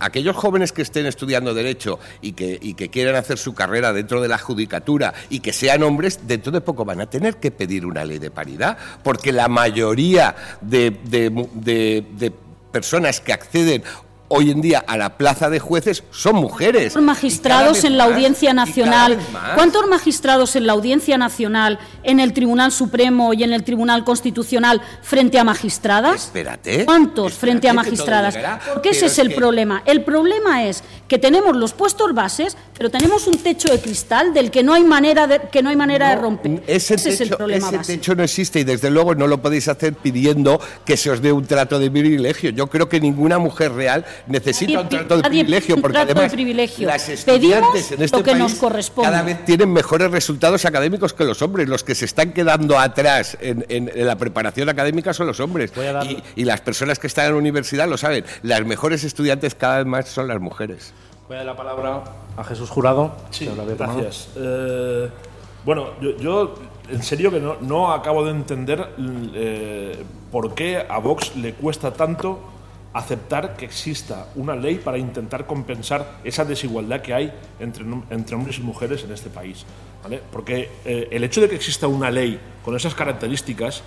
aquellos 0.00 0.36
jóvenes 0.36 0.72
que 0.72 0.82
estén 0.82 1.06
estudiando 1.06 1.54
derecho 1.54 1.98
y 2.20 2.32
que, 2.32 2.58
y 2.60 2.74
que 2.74 2.88
quieran 2.88 3.16
hacer 3.16 3.38
su 3.38 3.54
carrera 3.54 3.92
dentro 3.92 4.20
de 4.20 4.28
la 4.28 4.38
judicatura 4.38 5.14
y 5.30 5.40
que 5.40 5.52
sean 5.52 5.82
hombres, 5.82 6.20
dentro 6.26 6.52
de 6.52 6.60
poco 6.60 6.84
van 6.84 7.00
a 7.00 7.10
tener 7.10 7.36
que 7.36 7.50
pedir 7.50 7.84
una 7.84 8.04
ley 8.04 8.18
de 8.18 8.30
paridad, 8.30 8.78
porque 9.02 9.32
la 9.32 9.48
mayoría 9.48 10.34
de, 10.60 10.90
de 10.90 12.32
personas 12.72 13.20
que 13.20 13.32
acceden 13.32 13.82
hoy 14.28 14.50
en 14.50 14.60
día 14.60 14.84
a 14.86 14.96
la 14.96 15.16
plaza 15.16 15.50
de 15.50 15.58
jueces 15.58 16.04
son 16.10 16.36
mujeres. 16.36 16.92
¿Cuántos 16.92 17.02
magistrados 17.02 17.84
en 17.84 17.96
la 17.96 18.04
Audiencia 18.04 18.52
Nacional? 18.52 19.18
¿Cuántos 19.54 19.86
magistrados 19.86 20.56
en 20.56 20.66
la 20.66 20.74
Audiencia 20.74 21.18
Nacional, 21.18 21.78
en 22.02 22.20
el 22.20 22.32
Tribunal 22.32 22.72
Supremo 22.72 23.32
y 23.32 23.42
en 23.42 23.52
el 23.52 23.64
Tribunal 23.64 24.04
Constitucional 24.04 24.80
frente 25.02 25.38
a 25.38 25.44
magistradas? 25.44 26.24
Espérate. 26.24 26.84
¿Cuántos 26.84 27.34
frente 27.34 27.68
a 27.68 27.72
magistradas? 27.72 28.36
Porque 28.72 28.90
ese 28.90 29.06
es 29.06 29.18
el 29.18 29.34
problema. 29.34 29.82
El 29.86 30.04
problema 30.04 30.64
es 30.64 30.82
que 31.08 31.18
tenemos 31.18 31.56
los 31.56 31.72
puestos 31.72 32.14
bases, 32.14 32.56
pero 32.76 32.90
tenemos 32.90 33.26
un 33.26 33.38
techo 33.38 33.70
de 33.70 33.80
cristal 33.80 34.34
del 34.34 34.50
que 34.50 34.62
no 34.62 34.74
hay 34.74 34.84
manera 34.84 35.26
de, 35.26 35.40
que 35.50 35.62
no 35.62 35.70
hay 35.70 35.76
manera 35.76 36.10
de 36.10 36.16
romper. 36.16 36.62
Ese, 36.66 36.96
techo, 36.96 37.08
es 37.08 37.20
el 37.22 37.30
problema 37.30 37.68
ese 37.68 37.78
techo 37.78 38.14
no 38.14 38.22
existe 38.22 38.60
y 38.60 38.64
desde 38.64 38.90
luego 38.90 39.14
no 39.14 39.26
lo 39.26 39.40
podéis 39.40 39.68
hacer 39.68 39.94
pidiendo 39.94 40.60
que 40.84 40.96
se 40.96 41.10
os 41.10 41.22
dé 41.22 41.32
un 41.32 41.46
trato 41.46 41.78
de 41.78 41.90
privilegio. 41.90 42.50
Yo 42.50 42.68
creo 42.68 42.88
que 42.88 43.00
ninguna 43.00 43.38
mujer 43.38 43.72
real 43.72 44.04
necesita 44.26 44.80
un 44.80 44.88
trato 44.88 45.16
de 45.16 45.22
privilegio, 45.22 45.80
porque 45.80 45.98
además 45.98 46.32
las 46.78 47.08
estudiantes 47.08 47.92
en 47.92 48.02
este 48.02 48.22
país 48.22 48.60
cada 48.94 49.22
vez 49.22 49.44
tienen 49.44 49.72
mejores 49.72 50.10
resultados 50.10 50.64
académicos 50.64 51.12
que 51.12 51.24
los 51.24 51.42
hombres. 51.42 51.68
Los 51.68 51.84
que 51.84 51.94
se 51.94 52.04
están 52.04 52.32
quedando 52.32 52.78
atrás 52.78 53.36
en, 53.40 53.90
la 53.94 54.16
preparación 54.16 54.68
académica 54.68 55.12
son 55.12 55.26
los 55.26 55.40
hombres. 55.40 55.72
Y, 56.36 56.44
las 56.48 56.60
personas 56.62 56.98
que 56.98 57.06
están 57.06 57.26
en 57.26 57.32
la 57.32 57.38
universidad 57.38 57.86
lo 57.88 57.98
saben. 57.98 58.24
Las 58.42 58.64
mejores 58.64 59.04
estudiantes 59.04 59.54
cada 59.54 59.78
vez 59.78 59.86
más 59.86 60.08
son 60.08 60.28
las 60.28 60.40
mujeres. 60.40 60.94
Voy 61.28 61.36
a 61.36 61.38
dar 61.40 61.46
la 61.46 61.56
palabra 61.56 62.04
a 62.36 62.44
Jesús 62.44 62.70
Jurado. 62.70 63.14
Sí, 63.30 63.50
gracias. 63.78 64.30
Eh, 64.36 65.10
bueno, 65.64 65.88
yo, 66.00 66.54
en 66.88 67.02
serio 67.02 67.30
que 67.30 67.40
no, 67.40 67.92
acabo 67.92 68.24
de 68.24 68.30
entender 68.30 68.88
eh, 69.34 70.02
por 70.32 70.54
qué 70.54 70.86
a 70.88 70.98
Vox 70.98 71.36
le 71.36 71.52
cuesta 71.52 71.92
tanto 71.92 72.40
aceptar 72.92 73.56
que 73.56 73.64
exista 73.64 74.28
una 74.34 74.56
ley 74.56 74.76
para 74.76 74.98
intentar 74.98 75.46
compensar 75.46 76.20
esa 76.24 76.44
desigualdad 76.44 77.02
que 77.02 77.14
hay 77.14 77.32
entre, 77.60 77.84
entre 78.10 78.36
hombres 78.36 78.58
y 78.58 78.62
mujeres 78.62 79.04
en 79.04 79.12
este 79.12 79.30
país. 79.30 79.64
Porque 80.32 80.70
eh, 80.84 81.08
el 81.10 81.24
hecho 81.24 81.40
de 81.40 81.48
que 81.48 81.56
exista 81.56 81.86
una 81.86 82.10
ley 82.10 82.40
con 82.64 82.74
esas 82.76 82.94
características, 82.94 83.82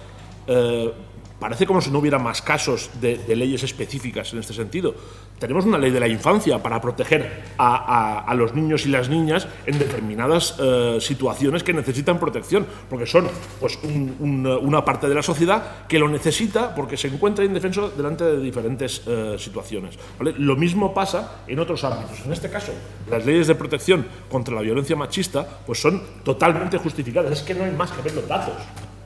eh, 0.47 0.93
parece 1.41 1.65
como 1.65 1.81
si 1.81 1.89
no 1.89 1.97
hubiera 1.97 2.19
más 2.19 2.39
casos 2.43 2.91
de, 3.01 3.17
leyes 3.35 3.63
específicas 3.63 4.31
en 4.31 4.39
este 4.39 4.53
sentido. 4.53 4.93
Tenemos 5.39 5.65
una 5.65 5.79
ley 5.79 5.89
de 5.89 5.99
la 5.99 6.07
infancia 6.07 6.61
para 6.61 6.79
proteger 6.79 7.45
a, 7.57 8.31
los 8.35 8.53
niños 8.53 8.85
y 8.85 8.89
las 8.89 9.09
niñas 9.09 9.47
en 9.65 9.79
determinadas 9.79 10.55
eh, 10.59 10.97
situaciones 11.01 11.63
que 11.63 11.73
necesitan 11.73 12.19
protección, 12.19 12.67
porque 12.87 13.07
son 13.07 13.27
pues, 13.59 13.79
una 14.19 14.85
parte 14.85 15.09
de 15.09 15.15
la 15.15 15.23
sociedad 15.23 15.87
que 15.87 15.97
lo 15.97 16.07
necesita 16.07 16.75
porque 16.75 16.95
se 16.95 17.07
encuentra 17.07 17.43
indefenso 17.43 17.89
delante 17.89 18.23
de 18.23 18.39
diferentes 18.39 19.01
eh, 19.07 19.35
situaciones. 19.39 19.97
Lo 20.19 20.55
mismo 20.55 20.93
pasa 20.93 21.41
en 21.47 21.57
otros 21.57 21.83
ámbitos. 21.83 22.23
En 22.23 22.33
este 22.33 22.51
caso, 22.51 22.71
las 23.09 23.25
leyes 23.25 23.47
de 23.47 23.55
protección 23.55 24.05
contra 24.29 24.53
la 24.53 24.61
violencia 24.61 24.95
machista 24.95 25.47
pues, 25.65 25.81
son 25.81 26.03
totalmente 26.23 26.77
justificadas. 26.77 27.31
Es 27.31 27.41
que 27.41 27.55
no 27.55 27.63
hay 27.63 27.71
más 27.71 27.91
que 27.91 28.03
ver 28.03 28.13
los 28.13 28.27
datos. 28.27 28.53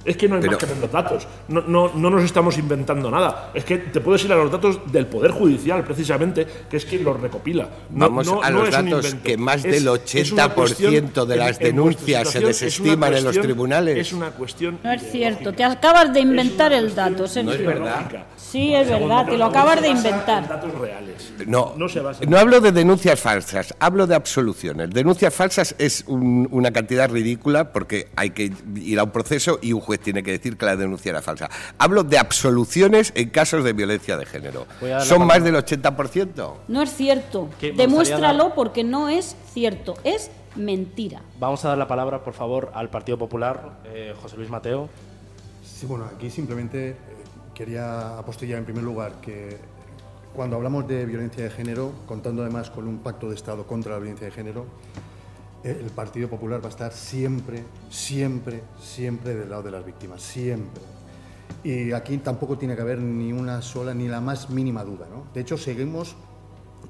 Es 0.06 0.15
que 0.18 0.30
no 0.30 0.36
hay 0.36 0.44
más 0.44 0.57
que 0.57 0.68
ver 0.68 0.77
los 0.77 0.91
datos. 0.91 1.27
No, 1.48 1.61
no, 1.61 1.91
no, 1.95 2.10
nos 2.11 2.23
estamos 2.23 2.57
inventando 2.57 3.10
nada. 3.10 3.52
Es 3.53 3.65
que 3.65 3.77
te 3.80 4.02
puedes 4.02 4.23
ir 4.23 4.32
a 4.32 4.36
los 4.36 4.52
datos 4.52 4.80
del 4.91 5.07
Poder 5.07 5.32
Judicial, 5.32 5.84
precisamente, 5.84 6.45
que 6.69 6.77
es 6.77 6.86
quien 6.86 7.03
los 7.03 7.19
recopila. 7.19 7.68
Vamos 7.90 8.32
a 8.44 8.52
los 8.52 8.69
datos 8.69 9.15
que 9.15 9.36
más 9.36 9.64
del 9.64 9.88
80% 9.88 11.26
de 11.26 11.36
las 11.36 11.57
denuncias 11.57 12.30
se 12.30 12.40
desestiman 12.40 13.15
en 13.15 13.23
los 13.23 13.40
tribunales. 13.40 13.98
Es 13.98 14.14
una 14.14 14.30
cuestión. 14.30 14.80
No 14.84 14.91
es 14.91 15.11
cierto. 15.11 15.53
Te 15.53 15.64
acabas 15.64 16.14
de 16.14 16.19
inventar 16.19 16.72
el 16.72 16.94
dato. 16.94 17.26
No 17.44 17.52
es 17.52 17.65
verdad. 17.65 18.26
Sí, 18.51 18.73
es 18.73 18.89
verdad. 18.89 19.26
Te 19.26 19.38
lo 19.38 19.45
acabas 19.45 19.81
de 19.81 19.89
inventar. 19.89 20.47
Datos 20.47 20.73
reales. 20.76 21.34
No, 21.47 21.73
no, 21.76 22.38
hablo 22.38 22.61
de 22.61 22.72
denuncias 22.72 23.19
falsas, 23.19 23.73
hablo 23.80 24.07
de 24.07 24.15
absoluciones. 24.15 24.91
Denuncias 24.91 25.34
falsas 25.34 25.76
es 25.77 26.05
una 26.07 26.72
cantidad 26.72 27.09
ridícula 27.09 27.72
porque 27.72 28.09
hay 28.15 28.31
que 28.31 28.53
ir 28.76 28.99
a 28.99 29.03
un 29.03 29.11
proceso 29.11 29.59
y 29.61 29.73
un 29.73 29.81
juez 29.81 29.99
tiene 29.99 30.23
que 30.23 30.31
decir 30.31 30.57
que 30.57 30.65
la 30.65 30.76
denuncia 30.76 31.09
era 31.09 31.22
falsa. 31.22 31.49
Hablo 31.77 32.03
de 32.03 32.17
absoluciones 32.17 33.11
en 33.15 33.30
casos 33.30 33.63
de 33.63 33.73
violencia 33.73 34.17
de 34.17 34.26
género. 34.26 34.67
¿Son 35.01 35.26
más 35.26 35.43
del 35.43 35.55
80%? 35.55 36.53
No 36.67 36.81
es 36.81 36.93
cierto. 36.93 37.49
Demuéstralo 37.59 38.53
porque 38.53 38.84
no 38.84 39.09
es 39.09 39.35
cierto. 39.53 39.95
Es 40.03 40.31
mentira. 40.55 41.22
Vamos 41.39 41.65
a 41.65 41.69
dar 41.69 41.77
la 41.77 41.88
palabra, 41.88 42.23
por 42.23 42.34
favor, 42.34 42.72
al 42.73 42.89
Partido 42.89 43.17
Popular. 43.17 43.80
Eh, 43.85 44.13
José 44.22 44.38
Luis 44.38 44.49
Mateo. 44.49 44.89
Sí, 45.63 45.85
bueno, 45.85 46.05
aquí 46.05 46.30
simplemente 46.30 46.95
quería 47.56 48.19
apostillar 48.19 48.60
en 48.60 48.65
primer 48.65 48.84
lugar 48.84 49.14
que 49.22 49.57
cuando 50.36 50.57
hablamos 50.57 50.88
de 50.88 51.06
violencia 51.06 51.45
de 51.45 51.49
género, 51.49 51.91
contando 52.06 52.44
además 52.44 52.69
con 52.69 52.88
un 52.88 52.99
pacto 52.99 53.30
de 53.30 53.36
Estado 53.36 53.65
contra 53.65 53.94
la 53.94 53.99
violencia 53.99 54.27
de 54.27 54.32
género, 54.32 54.65
el 55.64 55.90
Partido 55.90 56.30
Popular 56.30 56.61
va 56.61 56.68
a 56.68 56.69
estar 56.69 56.91
siempre, 56.91 57.64
siempre, 57.90 58.61
siempre 58.80 59.34
del 59.34 59.49
lado 59.49 59.64
de 59.64 59.72
las 59.72 59.84
víctimas, 59.84 60.22
siempre. 60.22 60.84
Y 61.64 61.91
aquí 61.94 62.18
tampoco 62.18 62.57
tiene 62.57 62.76
que 62.76 62.82
haber 62.82 62.99
ni 62.99 63.34
una 63.34 63.61
sola, 63.64 63.94
ni 63.94 64.07
la 64.07 64.22
más 64.22 64.52
mínima 64.52 64.84
duda. 64.84 65.07
¿no? 65.10 65.26
De 65.34 65.41
hecho, 65.41 65.57
seguimos 65.57 66.15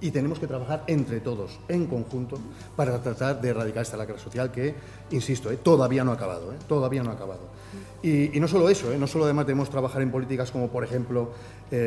y 0.01 0.11
tenemos 0.11 0.39
que 0.39 0.47
trabajar 0.47 0.83
entre 0.87 1.21
todos, 1.21 1.59
en 1.69 1.85
conjunto, 1.85 2.37
para 2.75 3.01
tratar 3.01 3.39
de 3.39 3.49
erradicar 3.49 3.83
esta 3.83 3.95
lacra 3.95 4.17
social 4.17 4.51
que, 4.51 4.75
insisto, 5.11 5.51
¿eh? 5.51 5.57
todavía 5.57 6.03
no 6.03 6.11
ha 6.11 6.15
acabado, 6.15 6.51
¿eh? 6.51 6.57
todavía 6.67 7.01
no 7.01 7.11
ha 7.11 7.13
acabado. 7.13 7.54
Y, 8.03 8.39
no 8.39 8.47
solo 8.47 8.69
eso, 8.69 8.91
¿eh? 8.91 8.97
no 8.97 9.07
solo 9.07 9.25
además 9.25 9.47
debemos 9.47 9.69
trabajar 9.69 10.01
en 10.01 10.11
políticas 10.11 10.51
como, 10.51 10.69
por 10.69 10.83
ejemplo, 10.83 11.31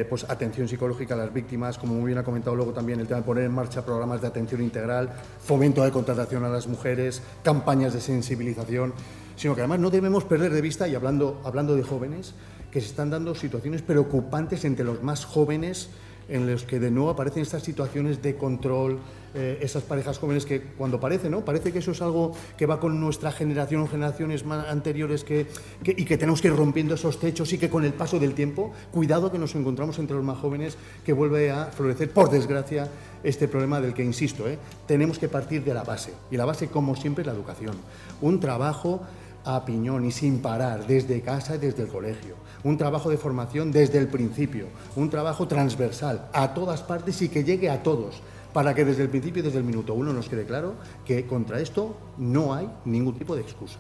pues 0.09 0.25
atención 0.29 0.69
psicológica 0.69 1.15
a 1.15 1.17
las 1.17 1.33
víctimas, 1.33 1.79
como 1.79 1.95
muy 1.95 2.07
bien 2.07 2.19
ha 2.19 2.25
comentado 2.25 2.57
luego 2.57 2.73
también 2.73 2.99
el 2.99 3.07
tema 3.07 3.21
de 3.21 3.27
poner 3.27 3.45
en 3.45 3.53
marcha 3.53 3.85
programas 3.85 4.21
de 4.21 4.27
atención 4.27 4.61
integral, 4.61 5.11
fomento 5.41 5.85
de 5.85 5.93
contratación 5.93 6.45
a 6.45 6.49
las 6.49 6.67
mujeres, 6.67 7.23
campañas 7.45 7.95
de 7.95 8.01
sensibilización, 8.01 8.93
sino 9.37 9.55
que 9.55 9.61
además 9.61 9.79
no 9.79 9.91
debemos 9.91 10.25
perder 10.25 10.53
de 10.53 10.61
vista, 10.61 10.89
y 10.89 10.97
hablando, 10.97 11.41
hablando 11.45 11.77
de 11.77 11.85
jóvenes, 11.85 12.35
que 12.71 12.81
se 12.81 12.89
están 12.89 13.11
dando 13.11 13.35
situaciones 13.35 13.83
preocupantes 13.83 14.65
entre 14.65 14.85
los 14.85 15.03
más 15.03 15.25
jóvenes, 15.25 15.91
en 16.29 16.51
los 16.51 16.65
que 16.65 16.79
de 16.79 16.91
nuevo 16.91 17.11
aparecen 17.11 17.43
estas 17.43 17.63
situaciones 17.63 18.21
de 18.23 18.37
control, 18.37 18.99
eh, 19.35 19.59
esas 19.61 19.83
parejas 19.83 20.19
jóvenes 20.19 20.47
que 20.47 20.61
cuando 20.61 20.99
parece, 20.99 21.29
¿no? 21.29 21.45
Parece 21.45 21.73
que 21.73 21.81
eso 21.81 21.93
es 21.93 22.01
algo 22.01 22.33
que 22.57 22.67
va 22.67 22.81
con 22.81 23.01
nuestra 23.01 23.31
generación 23.31 23.83
o 23.83 23.87
generaciones 23.87 24.45
más 24.45 24.67
anteriores 24.69 25.25
que, 25.25 25.47
y 25.85 26.05
que 26.05 26.17
tenemos 26.17 26.41
que 26.41 26.49
ir 26.49 26.57
rompiendo 26.57 26.95
esos 26.95 27.19
techos 27.21 27.53
y 27.53 27.59
que 27.59 27.69
con 27.69 27.85
el 27.85 27.93
paso 27.93 28.19
del 28.19 28.35
tiempo, 28.35 28.73
cuidado 28.91 29.31
que 29.31 29.39
nos 29.39 29.55
encontramos 29.55 29.99
entre 29.99 30.17
los 30.17 30.25
más 30.25 30.39
jóvenes 30.39 30.79
que 31.05 31.13
vuelve 31.13 31.51
a 31.51 31.67
florecer, 31.67 32.11
por 32.11 32.31
desgracia, 32.31 32.89
este 33.23 33.49
problema 33.49 33.81
del 33.81 33.95
que 33.95 34.05
insisto, 34.05 34.49
¿eh? 34.49 34.59
tenemos 34.87 35.19
que 35.19 35.29
partir 35.29 35.65
de 35.65 35.75
la 35.75 35.83
base. 35.83 36.13
Y 36.31 36.37
la 36.37 36.45
base, 36.45 36.69
como 36.69 36.97
siempre, 36.97 37.23
es 37.23 37.27
la 37.27 37.33
educación. 37.33 37.77
Un 38.21 38.41
trabajo 38.41 39.03
a 39.45 39.65
piñón 39.65 40.05
y 40.05 40.13
sin 40.13 40.41
parar, 40.41 40.87
desde 40.87 41.23
casa 41.23 41.57
y 41.57 41.59
desde 41.59 41.83
el 41.83 41.89
colegio. 41.89 42.35
Un 42.65 42.77
trabajo 42.77 43.09
de 43.09 43.17
formación 43.17 43.73
desde 43.73 43.99
el 43.99 44.09
principio, 44.09 44.67
un 44.97 45.11
trabajo 45.11 45.47
transversal 45.49 46.29
a 46.33 46.55
todas 46.55 46.83
partes 46.83 47.23
y 47.23 47.29
que 47.29 47.45
llegue 47.45 47.71
a 47.71 47.83
todos, 47.83 48.21
para 48.53 48.75
que 48.75 48.85
desde 48.85 49.03
el 49.03 49.09
principio 49.09 49.41
y 49.41 49.45
desde 49.45 49.59
el 49.59 49.65
minuto 49.65 49.95
uno 49.95 50.13
nos 50.13 50.29
quede 50.29 50.45
claro 50.45 50.75
que 51.05 51.27
contra 51.27 51.61
esto 51.61 51.97
no 52.17 52.55
hay 52.55 52.69
ningún 52.85 53.17
tipo 53.17 53.35
de 53.37 53.43
excusa. 53.43 53.79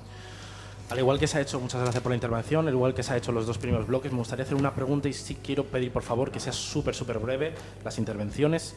Al 0.91 0.99
igual 0.99 1.19
que 1.19 1.27
se 1.27 1.37
ha 1.37 1.41
hecho, 1.43 1.61
muchas 1.61 1.83
gracias 1.83 2.03
por 2.03 2.11
la 2.11 2.17
intervención, 2.17 2.67
al 2.67 2.73
igual 2.73 2.95
que 2.95 3.03
se 3.03 3.13
ha 3.13 3.17
hecho 3.17 3.31
los 3.31 3.47
dos 3.47 3.59
primeros 3.59 3.87
bloques, 3.87 4.11
me 4.11 4.19
gustaría 4.19 4.45
hacer 4.45 4.57
una 4.57 4.75
pregunta 4.75 5.09
y 5.09 5.13
sí 5.13 5.37
quiero 5.43 5.65
pedir 5.65 5.93
por 5.93 6.03
favor 6.03 6.31
que 6.31 6.41
sea 6.41 6.53
súper, 6.53 6.95
súper 6.95 7.19
breve 7.19 7.55
las 7.85 7.99
intervenciones. 7.99 8.75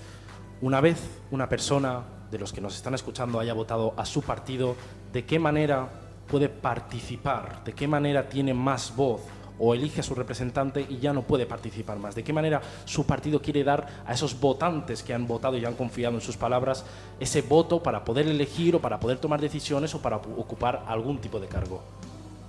Una 0.62 0.82
vez 0.82 1.00
una 1.32 1.48
persona 1.48 2.04
de 2.30 2.38
los 2.38 2.52
que 2.52 2.60
nos 2.60 2.76
están 2.76 2.94
escuchando 2.94 3.40
haya 3.40 3.54
votado 3.54 3.94
a 3.96 4.06
su 4.06 4.22
partido, 4.22 4.76
¿de 5.14 5.26
qué 5.26 5.40
manera 5.40 5.90
puede 6.28 6.50
participar? 6.50 7.64
¿De 7.64 7.74
qué 7.74 7.88
manera 7.88 8.28
tiene 8.28 8.54
más 8.54 8.94
voz? 8.96 9.22
O 9.64 9.76
elige 9.76 10.02
a 10.02 10.04
su 10.04 10.16
representante 10.16 10.84
y 10.90 10.98
ya 10.98 11.14
no 11.14 11.22
puede 11.22 11.46
participar 11.46 12.00
más. 12.00 12.16
¿De 12.16 12.24
qué 12.24 12.34
manera 12.34 12.62
su 12.86 13.06
partido 13.06 13.42
quiere 13.42 13.64
dar 13.64 13.86
a 14.08 14.14
esos 14.14 14.40
votantes 14.40 15.04
que 15.04 15.14
han 15.14 15.28
votado 15.28 15.56
y 15.56 15.66
han 15.66 15.76
confiado 15.76 16.16
en 16.16 16.22
sus 16.22 16.36
palabras 16.36 16.84
ese 17.20 17.44
voto 17.44 17.84
para 17.84 18.04
poder 18.04 18.28
elegir 18.28 18.76
o 18.76 18.82
para 18.82 19.00
poder 19.00 19.20
tomar 19.20 19.40
decisiones 19.40 19.94
o 19.94 20.02
para 20.02 20.16
ocupar 20.16 20.84
algún 20.88 21.20
tipo 21.20 21.40
de 21.40 21.48
cargo? 21.48 21.84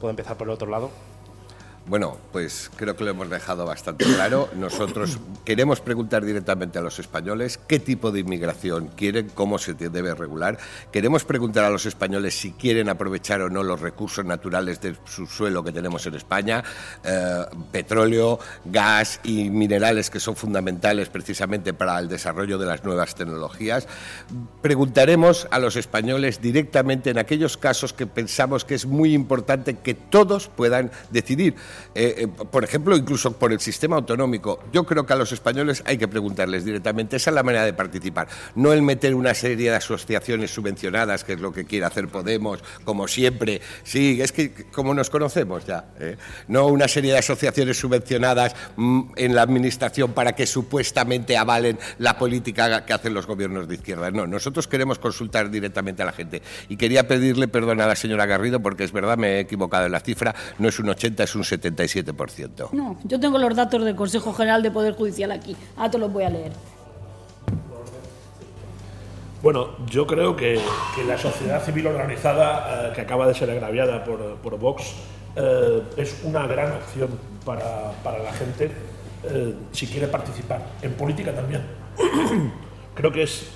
¿Puedo 0.00 0.08
empezar 0.08 0.38
por 0.38 0.48
el 0.48 0.54
otro 0.54 0.70
lado? 0.70 0.90
Bueno, 1.84 2.16
pues 2.30 2.70
creo 2.76 2.94
que 2.94 3.02
lo 3.02 3.10
hemos 3.10 3.28
dejado 3.28 3.66
bastante 3.66 4.04
claro. 4.04 4.48
Nosotros 4.54 5.18
queremos 5.44 5.80
preguntar 5.80 6.24
directamente 6.24 6.78
a 6.78 6.82
los 6.82 7.00
españoles 7.00 7.58
qué 7.66 7.80
tipo 7.80 8.12
de 8.12 8.20
inmigración 8.20 8.88
quieren, 8.96 9.30
cómo 9.34 9.58
se 9.58 9.74
debe 9.74 10.14
regular. 10.14 10.58
Queremos 10.92 11.24
preguntar 11.24 11.64
a 11.64 11.70
los 11.70 11.84
españoles 11.84 12.38
si 12.38 12.52
quieren 12.52 12.88
aprovechar 12.88 13.40
o 13.40 13.50
no 13.50 13.64
los 13.64 13.80
recursos 13.80 14.24
naturales 14.24 14.80
del 14.80 14.96
subsuelo 15.04 15.64
que 15.64 15.72
tenemos 15.72 16.06
en 16.06 16.14
España, 16.14 16.62
eh, 17.02 17.44
petróleo, 17.72 18.38
gas 18.64 19.18
y 19.24 19.50
minerales 19.50 20.08
que 20.08 20.20
son 20.20 20.36
fundamentales 20.36 21.08
precisamente 21.08 21.74
para 21.74 21.98
el 21.98 22.08
desarrollo 22.08 22.58
de 22.58 22.66
las 22.66 22.84
nuevas 22.84 23.16
tecnologías. 23.16 23.88
Preguntaremos 24.62 25.48
a 25.50 25.58
los 25.58 25.74
españoles 25.74 26.40
directamente 26.40 27.10
en 27.10 27.18
aquellos 27.18 27.56
casos 27.56 27.92
que 27.92 28.06
pensamos 28.06 28.64
que 28.64 28.76
es 28.76 28.86
muy 28.86 29.14
importante 29.14 29.78
que 29.78 29.94
todos 29.94 30.48
puedan 30.48 30.92
decidir. 31.10 31.56
Eh, 31.94 32.14
eh, 32.18 32.26
por 32.28 32.64
ejemplo, 32.64 32.96
incluso 32.96 33.32
por 33.32 33.52
el 33.52 33.60
sistema 33.60 33.96
autonómico. 33.96 34.60
Yo 34.72 34.84
creo 34.84 35.06
que 35.06 35.12
a 35.12 35.16
los 35.16 35.32
españoles 35.32 35.82
hay 35.86 35.98
que 35.98 36.08
preguntarles 36.08 36.64
directamente, 36.64 37.16
esa 37.16 37.30
es 37.30 37.34
la 37.34 37.42
manera 37.42 37.64
de 37.64 37.72
participar, 37.72 38.28
no 38.54 38.72
el 38.72 38.82
meter 38.82 39.14
una 39.14 39.34
serie 39.34 39.70
de 39.70 39.76
asociaciones 39.76 40.52
subvencionadas, 40.52 41.24
que 41.24 41.34
es 41.34 41.40
lo 41.40 41.52
que 41.52 41.64
quiere 41.64 41.86
hacer 41.86 42.02
Podemos, 42.08 42.62
como 42.84 43.08
siempre. 43.08 43.60
Sí, 43.84 44.20
es 44.20 44.32
que 44.32 44.52
como 44.72 44.94
nos 44.94 45.08
conocemos 45.10 45.64
ya, 45.64 45.86
¿eh? 45.98 46.16
no 46.48 46.66
una 46.66 46.88
serie 46.88 47.12
de 47.12 47.18
asociaciones 47.18 47.78
subvencionadas 47.78 48.54
mm, 48.76 49.12
en 49.16 49.34
la 49.34 49.42
administración 49.42 50.12
para 50.12 50.32
que 50.32 50.46
supuestamente 50.46 51.36
avalen 51.36 51.78
la 51.98 52.18
política 52.18 52.84
que 52.84 52.92
hacen 52.92 53.14
los 53.14 53.26
gobiernos 53.26 53.68
de 53.68 53.76
izquierda. 53.76 54.10
No, 54.10 54.26
nosotros 54.26 54.68
queremos 54.68 54.98
consultar 54.98 55.50
directamente 55.50 56.02
a 56.02 56.06
la 56.06 56.12
gente. 56.12 56.42
Y 56.68 56.76
quería 56.76 57.08
pedirle 57.08 57.48
perdón 57.48 57.80
a 57.80 57.86
la 57.86 57.96
señora 57.96 58.26
Garrido 58.26 58.60
porque 58.60 58.84
es 58.84 58.92
verdad, 58.92 59.16
me 59.16 59.36
he 59.36 59.40
equivocado 59.40 59.86
en 59.86 59.92
la 59.92 60.00
cifra, 60.00 60.34
no 60.58 60.68
es 60.68 60.78
un 60.78 60.88
80, 60.88 61.24
es 61.24 61.34
un 61.34 61.44
70 61.44 61.61
no, 62.72 62.98
yo 63.04 63.20
tengo 63.20 63.38
los 63.38 63.54
datos 63.54 63.84
del 63.84 63.94
Consejo 63.94 64.32
General 64.32 64.62
de 64.62 64.70
Poder 64.70 64.94
Judicial 64.94 65.30
aquí. 65.30 65.56
Ah, 65.76 65.90
te 65.90 65.98
los 65.98 66.12
voy 66.12 66.24
a 66.24 66.30
leer. 66.30 66.52
Bueno, 69.42 69.70
yo 69.86 70.06
creo 70.06 70.36
que, 70.36 70.60
la 71.06 71.18
sociedad 71.18 71.62
civil 71.64 71.88
organizada 71.88 72.90
eh, 72.90 72.92
que 72.94 73.00
acaba 73.00 73.26
de 73.26 73.34
ser 73.34 73.50
agraviada 73.50 74.04
por, 74.04 74.58
Vox 74.58 74.94
eh, 75.34 75.82
es 75.96 76.20
una 76.22 76.46
gran 76.46 76.72
opción 76.72 77.10
para, 77.44 77.92
la 78.04 78.32
gente 78.32 78.70
eh, 79.24 79.54
si 79.72 79.86
quiere 79.88 80.06
participar. 80.06 80.62
En 80.80 80.92
política 80.92 81.34
también. 81.34 81.62
creo 82.94 83.10
que 83.10 83.24
es 83.24 83.48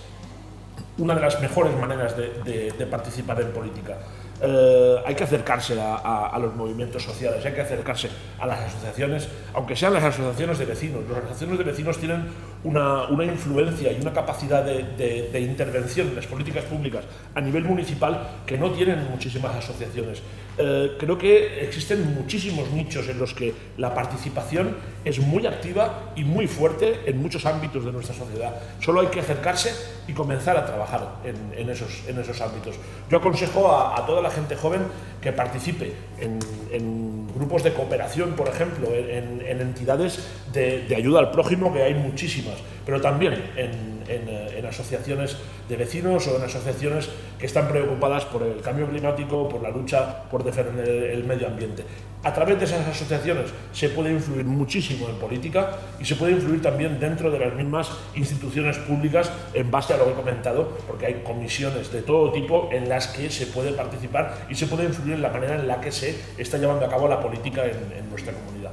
una 0.99 1.15
de 1.15 1.21
las 1.21 1.41
mejores 1.41 1.77
maneras 1.79 2.17
de 2.17 2.87
participar 2.91 3.41
en 3.41 3.53
política. 3.53 3.99
Eh, 4.43 4.97
hay 5.07 5.15
que 5.15 5.25
acercarse 5.25 5.79
a, 5.81 6.39
los 6.41 6.55
movimientos 6.55 7.03
sociales, 7.03 7.45
hay 7.45 7.53
que 7.53 7.63
acercarse 7.63 8.11
a 8.39 8.47
las 8.47 8.61
asociaciones, 8.61 9.29
aunque 9.55 9.75
sean 9.75 9.95
las 9.95 10.05
asociaciones 10.05 10.59
de 10.59 10.65
vecinos. 10.67 11.03
Las 11.09 11.19
asociaciones 11.19 11.59
de 11.59 11.65
vecinos 11.65 11.99
tienen 11.99 12.27
una, 12.65 13.05
una 13.05 13.25
influencia 13.25 13.93
y 13.93 14.01
una 14.01 14.13
capacidad 14.13 14.65
de, 14.65 15.29
de, 15.33 15.41
intervención 15.41 16.09
en 16.09 16.17
las 16.17 16.27
políticas 16.27 16.65
públicas 16.65 17.05
a 17.35 17.41
nivel 17.41 17.65
municipal 17.65 18.43
que 18.45 18.59
no 18.59 18.71
tienen 18.71 19.09
muchísimas 19.11 19.55
asociaciones. 19.55 20.23
Eh, 20.59 20.97
creo 20.99 21.19
que 21.19 21.63
existen 21.63 22.15
muchísimos 22.15 22.71
nichos 22.71 23.09
en 23.09 23.19
los 23.19 23.35
que 23.35 23.53
la 23.77 23.95
participación 23.95 24.75
es 25.05 25.19
muy 25.19 25.47
activa 25.47 26.13
y 26.17 26.25
muy 26.25 26.47
fuerte 26.47 27.01
en 27.05 27.21
muchos 27.21 27.45
ámbitos 27.45 27.85
de 27.85 27.93
nuestra 27.93 28.15
sociedad. 28.15 28.55
Solo 28.81 29.01
hay 29.03 29.09
que 29.09 29.21
acercarse 29.21 29.73
y 30.09 30.13
comenzar 30.13 30.57
a 30.57 30.65
trabajar 30.65 31.17
en, 31.25 31.59
en 31.59 31.69
esos, 31.69 32.05
en 32.09 32.19
esos 32.19 32.41
ámbitos. 32.41 32.77
Yo 33.11 33.19
aconsejo 33.19 33.71
a, 33.71 33.99
a, 33.99 34.07
toda 34.07 34.23
la 34.23 34.31
gente 34.31 34.57
joven 34.57 34.81
que 35.21 35.33
participe 35.33 35.93
en, 36.19 36.39
en 36.73 37.29
grupos 37.35 37.63
de 37.63 37.75
cooperación, 37.75 38.33
por 38.33 38.49
ejemplo, 38.49 38.89
en 38.95 39.61
entidades 39.61 40.27
de, 40.53 40.87
de 40.87 40.97
ayuda 40.97 41.19
al 41.19 41.31
prójimo, 41.31 41.73
que 41.73 41.83
hay 41.83 41.95
muchísimas 41.95 42.56
pero 42.85 43.01
también 43.01 43.35
en, 43.57 44.03
en, 44.09 44.67
asociaciones 44.67 45.37
de 45.69 45.77
vecinos 45.77 46.27
o 46.27 46.37
en 46.37 46.43
asociaciones 46.43 47.09
que 47.39 47.47
están 47.47 47.69
preocupadas 47.69 48.25
por 48.25 48.43
el 48.43 48.61
cambio 48.61 48.89
climático, 48.89 49.49
por 49.49 49.63
la 49.63 49.71
lucha 49.71 50.25
por 50.29 50.43
defender 50.43 50.89
el 50.89 51.25
medio 51.25 51.47
ambiente. 51.47 51.85
A 52.23 52.33
través 52.33 52.59
de 52.59 52.65
esas 52.65 52.87
asociaciones 52.89 53.53
se 53.73 53.89
puede 53.91 54.11
influir 54.11 54.45
muchísimo 54.45 55.09
en 55.09 55.17
política 55.17 55.79
y 56.01 56.05
se 56.05 56.17
puede 56.17 56.33
influir 56.33 56.61
también 56.61 56.99
dentro 56.99 57.31
de 57.31 57.39
las 57.39 57.55
mismas 57.55 57.89
instituciones 58.17 58.79
públicas 58.79 59.31
en 59.55 59.71
base 59.71 59.95
a 59.95 59.97
lo 59.97 60.07
que 60.07 60.11
he 60.11 60.15
comentado, 60.15 60.77
porque 60.89 61.07
hay 61.07 61.23
comisiones 61.23 61.93
de 61.93 62.03
todo 62.03 62.33
tipo 62.33 62.69
en 62.73 62.89
las 62.89 63.07
que 63.09 63.31
se 63.31 63.47
puede 63.47 63.73
participar 63.73 64.47
y 64.49 64.57
se 64.57 64.67
puede 64.67 64.87
influir 64.87 65.15
en 65.15 65.23
la 65.23 65.31
manera 65.31 65.55
en 65.55 65.69
la 65.69 65.81
que 65.81 65.93
se 65.93 66.17
está 66.37 66.59
llevando 66.59 66.85
a 66.85 66.89
cabo 66.89 67.07
la 67.07 67.21
política 67.21 67.65
en, 67.65 68.11
nuestra 68.11 68.33
comunidad. 68.33 68.73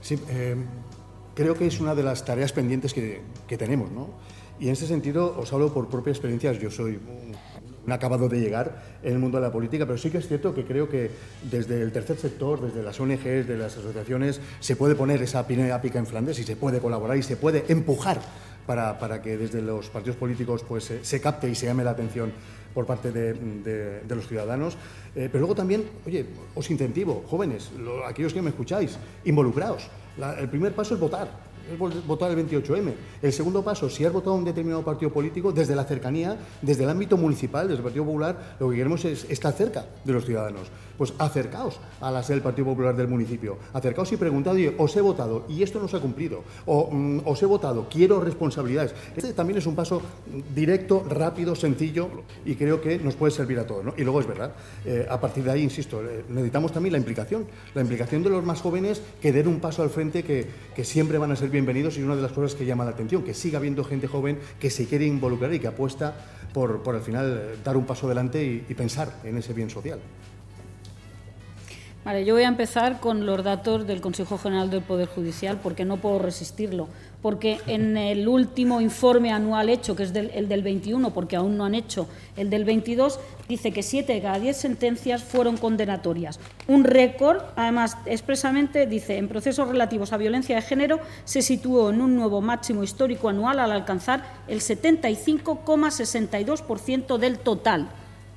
Sí, 0.00 0.18
eh, 0.30 0.56
creo 1.34 1.54
que 1.54 1.66
es 1.66 1.80
una 1.80 1.94
de 1.94 2.02
las 2.02 2.24
tareas 2.24 2.52
pendientes 2.52 2.94
que, 2.94 3.22
tenemos. 3.58 3.90
¿no? 3.90 4.08
Y 4.58 4.66
en 4.66 4.72
ese 4.72 4.86
sentido 4.86 5.36
os 5.38 5.52
hablo 5.52 5.72
por 5.72 5.88
propia 5.88 6.10
experiencia. 6.10 6.52
Yo 6.52 6.70
soy 6.70 6.98
un 7.86 7.92
acabado 7.92 8.28
de 8.28 8.40
llegar 8.40 8.82
en 9.02 9.14
el 9.14 9.18
mundo 9.18 9.38
de 9.38 9.46
la 9.46 9.52
política, 9.52 9.86
pero 9.86 9.98
sí 9.98 10.10
que 10.10 10.18
es 10.18 10.28
cierto 10.28 10.54
que 10.54 10.64
creo 10.64 10.88
que 10.88 11.10
desde 11.50 11.80
el 11.82 11.92
tercer 11.92 12.18
sector, 12.18 12.60
desde 12.60 12.82
las 12.82 13.00
ONGs, 13.00 13.24
desde 13.24 13.56
las 13.56 13.76
asociaciones, 13.76 14.40
se 14.60 14.76
puede 14.76 14.94
poner 14.94 15.22
esa 15.22 15.46
pica 15.46 15.98
en 15.98 16.06
Flandes 16.06 16.38
y 16.38 16.44
se 16.44 16.56
puede 16.56 16.80
colaborar 16.80 17.16
y 17.16 17.22
se 17.22 17.36
puede 17.36 17.64
empujar 17.68 18.20
para, 18.66 18.98
para 18.98 19.22
que 19.22 19.36
desde 19.36 19.62
los 19.62 19.88
partidos 19.88 20.16
políticos 20.16 20.64
pues, 20.68 20.92
se 21.00 21.20
capte 21.20 21.48
y 21.48 21.54
se 21.54 21.66
llame 21.66 21.82
la 21.82 21.90
atención 21.90 22.32
por 22.74 22.86
parte 22.86 23.10
de, 23.10 24.02
los 24.08 24.28
ciudadanos. 24.28 24.76
Eh, 25.14 25.28
pero 25.30 25.40
luego 25.40 25.54
también, 25.54 25.84
oye, 26.06 26.26
os 26.54 26.70
incentivo, 26.70 27.24
jóvenes, 27.28 27.70
aquellos 28.06 28.32
que 28.32 28.42
me 28.42 28.50
escucháis, 28.50 28.96
involucraos 29.24 29.88
el 30.38 30.48
primer 30.48 30.74
paso 30.74 30.94
es 30.94 31.00
votar 31.00 31.28
es 31.72 32.06
votar 32.06 32.30
el 32.30 32.48
28M. 32.48 32.92
El 33.22 33.32
segundo 33.32 33.62
paso, 33.62 33.88
si 33.88 34.04
has 34.04 34.12
votado 34.12 34.34
un 34.34 34.44
determinado 34.44 34.84
partido 34.84 35.12
político, 35.12 35.52
desde 35.52 35.74
la 35.74 35.84
cercanía, 35.84 36.36
desde 36.62 36.84
el 36.84 36.90
ámbito 36.90 37.16
municipal, 37.16 37.68
desde 37.68 37.78
el 37.78 37.84
Partido 37.84 38.04
Popular, 38.04 38.56
lo 38.58 38.70
que 38.70 38.76
queremos 38.76 39.04
es 39.04 39.24
estar 39.30 39.52
cerca 39.52 39.86
de 40.04 40.12
los 40.12 40.24
ciudadanos. 40.24 40.68
Pues 40.96 41.14
acercaos 41.18 41.80
a 42.00 42.10
la 42.10 42.22
sede 42.22 42.36
del 42.36 42.42
Partido 42.42 42.66
Popular 42.66 42.94
del 42.94 43.08
municipio, 43.08 43.58
acercaos 43.72 44.12
y 44.12 44.16
preguntad, 44.16 44.54
os 44.78 44.96
he 44.96 45.00
votado 45.00 45.46
y 45.48 45.62
esto 45.62 45.80
no 45.80 45.88
se 45.88 45.96
ha 45.96 46.00
cumplido, 46.00 46.42
o 46.66 46.90
mm, 46.90 47.20
os 47.24 47.42
he 47.42 47.46
votado, 47.46 47.88
quiero 47.88 48.20
responsabilidades. 48.20 48.94
Este 49.16 49.32
también 49.32 49.58
es 49.58 49.66
un 49.66 49.74
paso 49.74 50.02
directo, 50.54 51.04
rápido, 51.08 51.54
sencillo 51.54 52.08
y 52.44 52.54
creo 52.54 52.80
que 52.80 52.98
nos 52.98 53.14
puede 53.14 53.32
servir 53.32 53.58
a 53.58 53.66
todos. 53.66 53.94
Y 53.96 54.02
luego 54.02 54.20
es 54.20 54.26
verdad, 54.26 54.52
eh, 54.84 55.06
a 55.08 55.20
partir 55.20 55.44
de 55.44 55.52
ahí, 55.52 55.62
insisto, 55.62 56.02
eh, 56.02 56.24
necesitamos 56.28 56.72
también 56.72 56.92
la 56.92 56.98
implicación, 56.98 57.46
la 57.74 57.82
implicación 57.82 58.22
de 58.22 58.30
los 58.30 58.44
más 58.44 58.60
jóvenes 58.60 59.00
que 59.20 59.32
den 59.32 59.48
un 59.48 59.60
paso 59.60 59.82
al 59.82 59.90
frente 59.90 60.22
que, 60.22 60.46
que 60.74 60.84
siempre 60.84 61.18
van 61.18 61.32
a 61.32 61.36
ser 61.36 61.50
bienvenidos 61.60 61.98
y 61.98 62.02
una 62.02 62.16
de 62.16 62.22
las 62.22 62.32
cosas 62.32 62.54
que 62.54 62.64
llama 62.64 62.86
la 62.86 62.92
atención, 62.92 63.22
que 63.22 63.34
siga 63.34 63.58
habiendo 63.58 63.84
gente 63.84 64.06
joven 64.06 64.38
que 64.58 64.70
se 64.70 64.86
quiere 64.86 65.04
involucrar 65.04 65.52
y 65.52 65.60
que 65.60 65.66
apuesta 65.66 66.14
por, 66.54 66.82
por 66.82 66.94
al 66.94 67.02
final 67.02 67.38
eh, 67.38 67.58
dar 67.62 67.76
un 67.76 67.84
paso 67.84 68.06
adelante 68.06 68.64
y 68.66 68.74
pensar 68.74 69.12
en 69.24 69.36
ese 69.36 69.52
bien 69.52 69.68
social. 69.68 69.98
Vale, 72.02 72.24
yo 72.24 72.32
voy 72.32 72.44
a 72.44 72.48
empezar 72.48 72.98
con 72.98 73.26
los 73.26 73.44
datos 73.44 73.86
del 73.86 74.00
Consejo 74.00 74.38
General 74.38 74.70
del 74.70 74.80
Poder 74.80 75.06
Judicial 75.06 75.60
porque 75.62 75.84
no 75.84 75.98
puedo 75.98 76.18
resistirlo. 76.18 76.88
Porque 77.22 77.60
en 77.66 77.96
el 77.96 78.28
último 78.28 78.80
informe 78.80 79.32
anual 79.32 79.68
hecho, 79.68 79.94
que 79.94 80.04
es 80.04 80.14
el 80.14 80.48
del 80.48 80.62
21, 80.62 81.12
porque 81.12 81.36
aún 81.36 81.58
no 81.58 81.66
han 81.66 81.74
hecho 81.74 82.08
el 82.36 82.48
del 82.48 82.64
22, 82.64 83.20
dice 83.48 83.72
que 83.72 83.82
siete 83.82 84.14
de 84.14 84.22
cada 84.22 84.38
diez 84.38 84.56
sentencias 84.56 85.22
fueron 85.22 85.58
condenatorias. 85.58 86.40
Un 86.66 86.84
récord, 86.84 87.42
además, 87.56 87.98
expresamente 88.06 88.86
dice, 88.86 89.18
en 89.18 89.28
procesos 89.28 89.68
relativos 89.68 90.12
a 90.12 90.16
violencia 90.16 90.56
de 90.56 90.62
género 90.62 91.00
se 91.24 91.42
situó 91.42 91.90
en 91.90 92.00
un 92.00 92.16
nuevo 92.16 92.40
máximo 92.40 92.82
histórico 92.82 93.28
anual 93.28 93.58
al 93.58 93.72
alcanzar 93.72 94.24
el 94.48 94.60
75,62% 94.60 97.18
del 97.18 97.38
total 97.38 97.90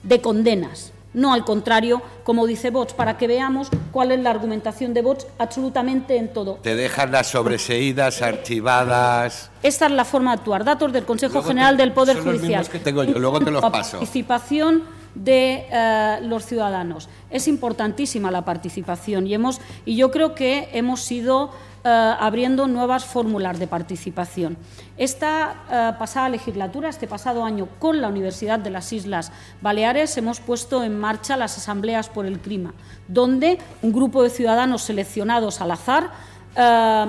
de 0.04 0.20
condenas 0.20 0.92
no 1.14 1.34
al 1.34 1.46
contrario, 1.46 2.02
como 2.24 2.48
dice 2.48 2.70
Vox, 2.70 2.94
para 2.94 3.18
que 3.18 3.28
veamos 3.28 3.70
cuál 3.92 4.12
es 4.12 4.20
la 4.20 4.32
argumentación 4.32 4.94
de 4.94 5.02
Vox 5.02 5.28
absolutamente 5.38 6.18
en 6.18 6.34
todo. 6.34 6.56
Te 6.62 6.76
dejan 6.76 7.12
las 7.12 7.28
sobreseídas 7.28 8.22
archivadas. 8.22 9.52
Esta 9.62 9.86
es 9.86 9.92
la 9.92 10.06
forma 10.06 10.32
de 10.32 10.40
actuar. 10.40 10.64
Datos 10.64 10.92
del 10.92 11.06
Consejo 11.06 11.42
General 11.44 11.78
del 11.78 11.92
Poder 11.94 12.20
Judicial. 12.20 12.68
que 12.68 12.80
tengo 12.80 13.04
yo, 13.04 13.20
luego 13.20 13.40
te 13.40 13.52
los 13.52 13.62
paso. 13.62 13.98
Participación 13.98 14.84
de 15.16 15.68
eh, 15.70 16.20
los 16.24 16.46
ciudadanos. 16.46 17.10
Es 17.30 17.48
importantísima 17.48 18.32
la 18.32 18.46
participación 18.46 19.28
y, 19.28 19.34
hemos, 19.34 19.62
y 19.86 19.96
yo 19.96 20.12
creo 20.12 20.34
que 20.34 20.70
hemos 20.74 21.02
sido 21.02 21.52
eh, 21.86 22.16
abriendo 22.18 22.66
nuevas 22.66 23.04
fórmulas 23.04 23.60
de 23.60 23.68
participación. 23.68 24.56
Esta 24.98 25.66
eh, 25.70 26.00
pasada 26.00 26.30
legislatura, 26.30 26.88
este 26.88 27.08
pasado 27.08 27.44
año, 27.44 27.68
con 27.78 28.00
la 28.00 28.08
Universidad 28.08 28.58
de 28.58 28.70
las 28.70 28.94
Islas 28.94 29.34
Baleares, 29.60 30.16
hemos 30.16 30.40
puesto 30.40 30.82
en 30.86 30.98
marcha 30.98 31.36
las 31.36 31.58
asambleas 31.58 32.08
por 32.08 32.26
el 32.26 32.40
clima, 32.40 32.74
donde 33.10 33.60
un 33.82 33.92
grupo 33.92 34.24
de 34.24 34.30
ciudadanos 34.30 34.84
seleccionados 34.84 35.60
al 35.60 35.72
azar 35.72 36.12
eh, 36.56 37.06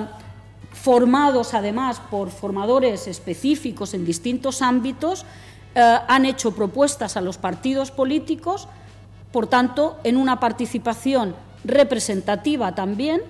formados 0.73 1.53
además 1.53 2.01
por 2.11 2.29
formadores 2.29 3.07
específicos 3.07 3.93
en 3.93 4.03
distintos 4.03 4.61
ámbitos, 4.61 5.25
han 5.73 6.25
hecho 6.25 6.55
propuestas 6.55 7.17
a 7.17 7.21
los 7.21 7.37
partidos 7.37 7.91
políticos, 7.91 8.69
por 9.33 9.47
tanto, 9.47 9.97
en 10.05 10.15
una 10.15 10.39
participación 10.39 11.35
representativa 11.65 12.73
también, 12.75 13.21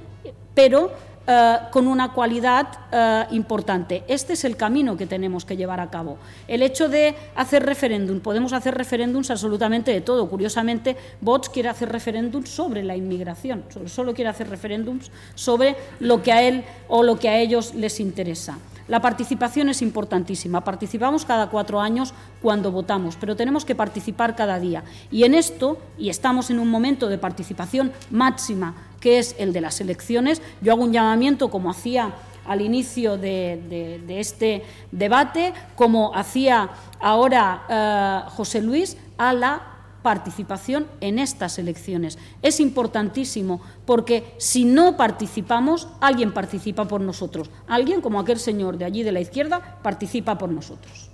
pero 0.54 0.92
eh, 1.28 1.58
con 1.72 1.88
una 1.88 2.14
cualidad 2.14 2.68
eh, 2.92 3.26
importante. 3.32 4.04
Este 4.08 4.34
es 4.34 4.46
el 4.46 4.56
camino 4.56 4.96
que 4.96 5.08
tenemos 5.08 5.44
que 5.44 5.58
llevar 5.58 5.80
a 5.80 5.90
cabo. 5.90 6.18
El 6.48 6.62
hecho 6.62 6.88
de 6.88 7.16
hacer 7.36 7.66
referéndum, 7.66 8.20
podemos 8.20 8.54
hacer 8.54 8.76
referéndums 8.76 9.32
absolutamente 9.32 9.92
de 9.92 10.02
todo. 10.02 10.30
Curiosamente, 10.30 10.96
Vox 11.22 11.50
quiere 11.50 11.70
hacer 11.70 11.92
referéndums 11.92 12.50
sobre 12.50 12.84
la 12.84 12.96
inmigración, 12.96 13.64
solo 13.88 14.14
quiere 14.14 14.30
hacer 14.30 14.50
referéndums 14.50 15.10
sobre 15.34 15.76
lo 16.00 16.22
que 16.22 16.32
a 16.32 16.44
él 16.44 16.64
o 16.88 17.02
lo 17.02 17.18
que 17.18 17.30
a 17.30 17.40
ellos 17.40 17.74
les 17.74 18.00
interesa. 18.00 18.60
La 18.88 19.02
participación 19.02 19.70
es 19.70 19.82
importantísima. 19.82 20.64
Participamos 20.64 21.26
cada 21.26 21.50
cuatro 21.50 21.82
años 21.82 22.14
cuando 22.42 22.72
votamos, 22.72 23.18
pero 23.20 23.36
tenemos 23.36 23.66
que 23.66 23.74
participar 23.74 24.36
cada 24.36 24.60
día. 24.60 24.84
Y 25.12 25.24
en 25.24 25.34
esto, 25.34 25.80
y 25.98 26.10
estamos 26.10 26.52
en 26.52 26.60
un 26.60 26.70
momento 26.70 27.10
de 27.10 27.18
participación 27.18 27.92
máxima, 28.12 28.76
que 29.06 29.20
es 29.20 29.36
el 29.38 29.54
de 29.54 29.62
las 29.62 29.82
elecciones, 29.82 30.42
yo 30.62 30.74
hago 30.74 30.82
un 30.82 30.92
llamamiento, 30.92 31.52
como 31.52 31.70
hacía 31.70 32.12
al 32.44 32.60
inicio 32.60 33.18
de, 33.20 34.04
este 34.10 34.64
debate, 34.92 35.54
como 35.76 36.16
hacía 36.16 36.72
ahora 37.00 37.66
eh, 37.70 38.30
José 38.32 38.64
Luis, 38.64 38.98
a 39.20 39.32
la 39.32 39.62
participación 40.02 40.88
en 41.02 41.20
estas 41.20 41.60
elecciones. 41.60 42.18
Es 42.42 42.60
importantísimo 42.60 43.62
porque 43.86 44.34
si 44.40 44.66
no 44.66 44.98
participamos, 44.98 45.88
alguien 46.02 46.34
participa 46.34 46.86
por 46.86 47.00
nosotros. 47.00 47.52
Alguien, 47.68 48.02
como 48.02 48.20
aquel 48.20 48.40
señor 48.40 48.80
de 48.80 48.86
allí 48.86 49.04
de 49.04 49.12
la 49.12 49.20
izquierda, 49.20 49.78
participa 49.84 50.36
por 50.36 50.50
nosotros. 50.50 51.12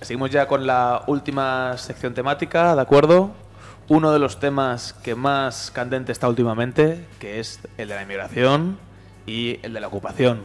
Seguimos 0.00 0.30
ya 0.30 0.48
con 0.48 0.66
la 0.66 1.04
última 1.06 1.78
sección 1.78 2.14
temática, 2.14 2.74
¿de 2.74 2.82
acuerdo? 2.82 3.30
Uno 3.88 4.12
de 4.12 4.18
los 4.18 4.38
temas 4.38 4.92
que 4.92 5.14
más 5.14 5.70
candente 5.70 6.12
está 6.12 6.28
últimamente, 6.28 7.04
que 7.18 7.40
es 7.40 7.60
el 7.78 7.88
de 7.88 7.94
la 7.94 8.02
inmigración 8.02 8.78
y 9.26 9.58
el 9.62 9.72
de 9.72 9.80
la 9.80 9.88
ocupación. 9.88 10.42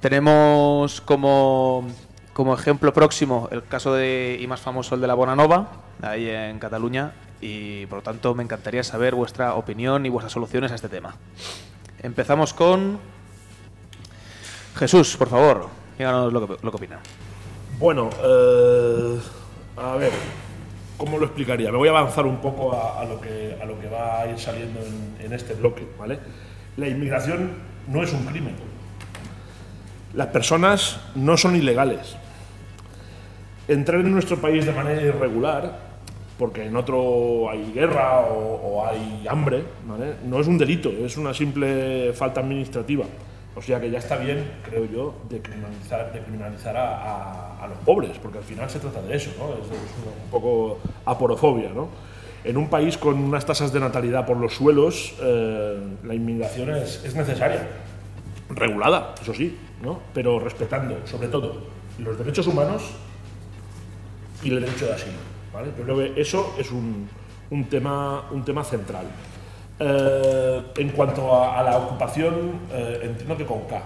Tenemos 0.00 1.00
como, 1.00 1.88
como 2.32 2.54
ejemplo 2.54 2.92
próximo 2.92 3.48
el 3.50 3.64
caso 3.64 3.94
de, 3.94 4.38
y 4.40 4.46
más 4.46 4.60
famoso 4.60 4.94
el 4.94 5.00
de 5.00 5.06
la 5.06 5.14
Bonanova, 5.14 5.68
ahí 6.02 6.28
en 6.28 6.58
Cataluña 6.58 7.12
y 7.40 7.86
por 7.86 7.98
lo 7.98 8.02
tanto 8.02 8.34
me 8.34 8.42
encantaría 8.42 8.82
saber 8.82 9.14
vuestra 9.14 9.54
opinión 9.54 10.04
y 10.06 10.08
vuestras 10.08 10.32
soluciones 10.32 10.72
a 10.72 10.74
este 10.74 10.88
tema. 10.88 11.16
Empezamos 12.02 12.54
con 12.54 12.98
Jesús, 14.76 15.16
por 15.16 15.28
favor, 15.28 15.68
díganos 15.96 16.32
lo 16.32 16.46
que, 16.46 16.56
lo 16.62 16.70
que 16.70 16.76
opina. 16.76 17.00
Bueno, 17.78 18.10
eh, 18.22 19.20
a 19.76 19.96
ver, 19.96 20.12
¿cómo 20.98 21.16
lo 21.16 21.24
explicaría? 21.24 21.72
Me 21.72 21.78
voy 21.78 21.88
a 21.88 21.92
avanzar 21.92 22.26
un 22.26 22.38
poco 22.38 22.74
a, 22.74 23.02
lo, 23.06 23.18
que, 23.20 23.56
va 23.90 24.20
a 24.20 24.26
ir 24.28 24.38
saliendo 24.38 24.80
en, 24.80 25.24
en 25.24 25.32
este 25.32 25.54
bloque, 25.54 25.86
¿vale? 25.98 26.18
La 26.76 26.88
inmigración 26.88 27.52
no 27.86 28.02
es 28.02 28.12
un 28.12 28.26
crimen. 28.26 28.54
Las 30.14 30.26
personas 30.26 31.00
no 31.14 31.36
son 31.36 31.56
ilegales. 31.56 32.16
Entrar 33.66 34.00
en 34.00 34.12
nuestro 34.12 34.38
país 34.38 34.66
de 34.66 34.72
manera 34.72 35.00
irregular, 35.00 35.78
porque 36.38 36.66
en 36.66 36.76
otro 36.76 37.50
hay 37.50 37.72
guerra 37.72 38.20
o, 38.20 38.86
hay 38.86 39.26
hambre, 39.28 39.64
no 40.24 40.40
es 40.40 40.46
un 40.46 40.58
delito, 40.58 40.90
es 40.90 41.16
una 41.16 41.34
simple 41.34 42.12
falta 42.14 42.40
administrativa. 42.40 43.04
O 43.58 43.62
sea 43.62 43.80
que 43.80 43.90
ya 43.90 43.98
está 43.98 44.16
bien, 44.16 44.48
creo 44.64 44.84
yo, 44.84 45.14
de 45.28 45.40
criminalizar, 45.40 46.76
a, 46.76 47.66
los 47.68 47.78
pobres, 47.78 48.16
porque 48.22 48.38
al 48.38 48.44
final 48.44 48.70
se 48.70 48.78
trata 48.78 49.02
de 49.02 49.16
eso, 49.16 49.32
¿no? 49.36 49.52
es, 49.52 49.68
un 49.68 50.30
poco 50.30 50.78
aporofobia. 51.04 51.70
¿no? 51.70 51.88
En 52.44 52.56
un 52.56 52.70
país 52.70 52.96
con 52.96 53.18
unas 53.18 53.44
tasas 53.44 53.72
de 53.72 53.80
natalidad 53.80 54.24
por 54.24 54.36
los 54.36 54.54
suelos, 54.54 55.12
eh, 55.20 55.76
la 56.04 56.14
inmigración 56.14 56.70
es, 56.70 57.04
es 57.04 57.16
necesaria, 57.16 57.66
regulada, 58.48 59.16
eso 59.20 59.34
sí, 59.34 59.58
¿no? 59.82 60.02
pero 60.14 60.38
respetando, 60.38 61.04
sobre 61.04 61.26
todo, 61.26 61.64
los 61.98 62.16
derechos 62.16 62.46
humanos 62.46 62.84
y 64.44 64.50
el 64.50 64.60
derecho 64.60 64.86
de 64.86 64.92
asilo. 64.92 65.18
¿vale? 65.52 65.72
Yo 65.76 65.82
creo 65.82 65.96
que 65.96 66.20
eso 66.20 66.54
es 66.60 66.70
un, 66.70 67.08
tema, 67.68 68.28
un 68.30 68.44
tema 68.44 68.62
central. 68.62 69.06
Eh, 69.80 70.62
en 70.76 70.88
cuanto 70.90 71.40
a, 71.40 71.62
la 71.62 71.78
ocupación, 71.78 72.60
eh, 72.72 73.00
entiendo 73.04 73.36
que 73.36 73.46
con 73.46 73.60
K. 73.62 73.82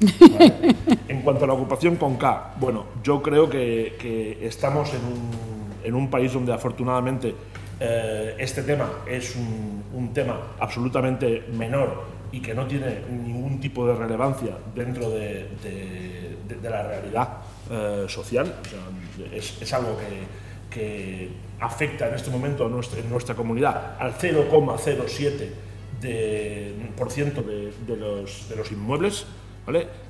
En 1.08 1.22
cuanto 1.22 1.44
a 1.44 1.46
la 1.46 1.54
ocupación 1.54 1.96
con 1.96 2.16
K, 2.16 2.54
bueno, 2.58 2.86
yo 3.02 3.22
creo 3.22 3.48
que, 3.48 4.38
estamos 4.42 4.92
en 4.92 5.00
un, 5.00 5.30
en 5.84 5.94
un, 5.94 6.10
país 6.10 6.32
donde 6.32 6.52
afortunadamente 6.52 7.34
eh, 7.78 8.34
este 8.38 8.62
tema 8.62 8.90
es 9.06 9.36
un, 9.36 10.12
tema 10.12 10.38
absolutamente 10.60 11.44
menor 11.52 12.04
y 12.30 12.40
que 12.40 12.54
no 12.54 12.66
tiene 12.66 13.00
ningún 13.10 13.58
tipo 13.60 13.86
de 13.86 13.94
relevancia 13.94 14.56
dentro 14.74 15.10
de, 15.10 15.48
la 16.62 16.82
realidad 16.82 17.28
social. 18.08 18.54
es, 19.32 19.72
algo 19.72 19.96
que, 19.96 20.74
que 20.74 21.30
afecta 21.60 22.08
en 22.08 22.14
este 22.14 22.30
momento 22.30 22.66
en 22.66 23.10
nuestra 23.10 23.34
comunidad 23.34 23.96
al 23.98 24.14
0,07% 24.14 25.40
de, 26.00 26.74
de, 27.86 27.96
los, 28.56 28.72
inmuebles, 28.72 29.26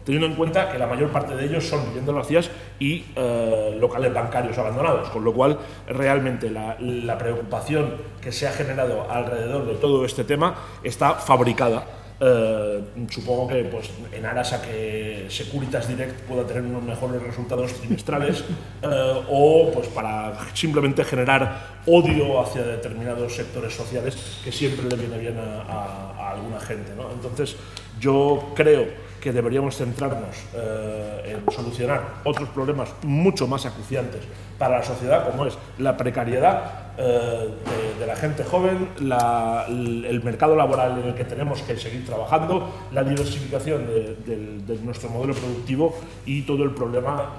teniendo 0.04 0.26
en 0.26 0.34
cuenta 0.34 0.72
que 0.72 0.78
la 0.78 0.86
mayor 0.86 1.10
parte 1.10 1.36
de 1.36 1.44
ellos 1.44 1.64
son 1.64 1.84
viviendas 1.86 2.14
vacías 2.14 2.50
y 2.78 3.04
eh, 3.14 3.76
locales 3.78 4.12
bancarios 4.12 4.58
abandonados, 4.58 5.10
con 5.10 5.24
lo 5.24 5.32
cual 5.32 5.58
realmente 5.86 6.50
la 6.50 7.18
preocupación 7.18 7.94
que 8.20 8.32
se 8.32 8.48
ha 8.48 8.52
generado 8.52 9.10
alrededor 9.10 9.66
de 9.66 9.74
todo 9.74 10.04
este 10.04 10.24
tema 10.24 10.54
está 10.82 11.14
fabricada 11.14 12.03
eh, 12.20 12.84
supongo 13.10 13.48
que 13.48 13.64
pues, 13.64 13.90
en 14.12 14.24
aras 14.24 14.52
a 14.52 14.62
que 14.62 15.26
Securitas 15.28 15.88
Direct 15.88 16.20
pueda 16.22 16.46
tener 16.46 16.62
unos 16.62 16.82
mejores 16.82 17.20
resultados 17.22 17.72
trimestrales 17.74 18.44
eh, 18.82 19.22
o 19.28 19.70
pues, 19.72 19.88
para 19.88 20.36
simplemente 20.54 21.04
generar 21.04 21.82
odio 21.86 22.40
hacia 22.40 22.62
determinados 22.62 23.34
sectores 23.34 23.74
sociales 23.74 24.16
que 24.44 24.52
siempre 24.52 24.88
le 24.88 24.96
viene 24.96 25.18
bien 25.18 25.38
a, 25.38 26.30
alguna 26.30 26.60
gente. 26.60 26.92
Entonces, 27.12 27.56
yo 28.00 28.52
creo 28.54 28.86
que 29.24 29.32
deberíamos 29.32 29.74
centrarnos 29.74 30.36
eh, 30.54 31.32
en 31.32 31.50
solucionar 31.50 32.20
otros 32.24 32.46
problemas 32.50 32.90
mucho 33.04 33.48
más 33.48 33.64
acuciantes 33.64 34.20
para 34.58 34.80
la 34.80 34.84
sociedad, 34.84 35.30
como 35.30 35.46
es 35.46 35.56
la 35.78 35.96
precariedad 35.96 36.92
eh, 36.98 37.48
de, 37.98 38.06
la 38.06 38.16
gente 38.16 38.44
joven, 38.44 38.90
el 38.98 40.20
mercado 40.22 40.54
laboral 40.54 40.98
en 40.98 41.08
el 41.08 41.14
que 41.14 41.24
tenemos 41.24 41.62
que 41.62 41.74
seguir 41.78 42.04
trabajando, 42.04 42.68
la 42.92 43.02
diversificación 43.02 43.86
de, 43.86 44.78
nuestro 44.82 45.08
modelo 45.08 45.32
productivo 45.32 45.96
y 46.26 46.42
todo 46.42 46.62
el 46.62 46.72
problema 46.72 47.36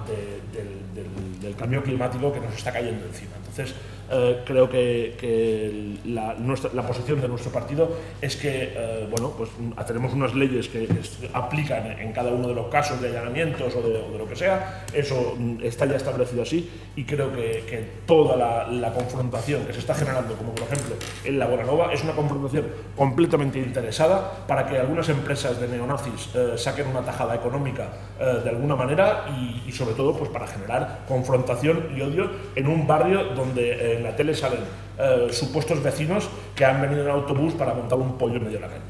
del, 1.40 1.54
cambio 1.54 1.84
climático 1.84 2.32
que 2.32 2.40
nos 2.40 2.52
está 2.52 2.72
cayendo 2.72 3.06
encima. 3.06 3.30
Entonces, 3.56 3.74
eh, 4.10 4.42
creo 4.44 4.70
que, 4.70 5.96
la, 6.04 6.86
posición 6.86 7.20
de 7.20 7.28
nuestro 7.28 7.50
partido 7.50 7.90
es 8.20 8.36
que 8.36 8.72
eh, 8.74 9.08
bueno, 9.10 9.32
pues, 9.36 9.50
tenemos 9.86 10.12
unas 10.12 10.34
leyes 10.34 10.68
que 10.68 10.88
aplican 11.32 11.98
en 11.98 12.12
cada 12.12 12.30
uno 12.30 12.48
de 12.48 12.54
los 12.54 12.68
casos 12.68 13.00
de 13.00 13.08
allanamientos 13.08 13.74
o 13.74 13.82
de, 13.82 14.16
lo 14.16 14.28
que 14.28 14.36
sea, 14.36 14.86
eso 14.92 15.34
mm, 15.36 15.58
está 15.62 15.86
ya 15.86 15.96
establecido 15.96 16.42
así 16.42 16.70
y 16.94 17.04
creo 17.04 17.32
que, 17.32 17.96
toda 18.06 18.36
la, 18.36 18.92
confrontación 18.96 19.64
que 19.66 19.72
se 19.72 19.80
está 19.80 19.94
generando, 19.94 20.34
como 20.36 20.54
por 20.54 20.68
ejemplo 20.68 20.94
en 21.24 21.38
la 21.38 21.46
Nova, 21.46 21.92
es 21.92 22.02
una 22.02 22.12
confrontación 22.12 22.66
completamente 22.94 23.58
interesada 23.58 24.46
para 24.46 24.66
que 24.66 24.78
algunas 24.78 25.08
empresas 25.08 25.60
de 25.60 25.68
neonazis 25.68 26.30
eh, 26.34 26.52
saquen 26.56 26.86
una 26.86 27.02
tajada 27.02 27.34
económica 27.34 27.88
de 28.18 28.48
alguna 28.48 28.76
manera 28.76 29.26
y, 29.36 29.68
y, 29.68 29.72
sobre 29.72 29.94
todo 29.94 30.16
pues, 30.16 30.30
para 30.30 30.46
generar 30.46 31.00
confrontación 31.06 31.88
y 31.96 32.00
odio 32.00 32.30
en 32.54 32.66
un 32.66 32.86
barrio 32.86 33.24
donde 33.34 33.45
en 33.56 34.02
la 34.02 34.14
tele 34.16 34.34
salen 34.34 34.60
eh, 34.98 35.28
supuestos 35.30 35.82
vecinos 35.82 36.28
que 36.54 36.64
han 36.64 36.80
venido 36.80 37.02
en 37.02 37.10
autobús 37.10 37.54
para 37.54 37.74
montar 37.74 37.98
un 37.98 38.16
pollo 38.16 38.36
en 38.36 38.44
medio 38.44 38.58
de 38.58 38.66
la 38.66 38.68
calle. 38.68 38.80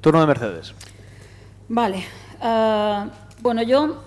Turno 0.00 0.20
de 0.20 0.26
Mercedes. 0.26 0.74
Vale. 1.68 2.04
Eh, 2.42 3.04
bueno, 3.40 3.62
yo, 3.62 4.02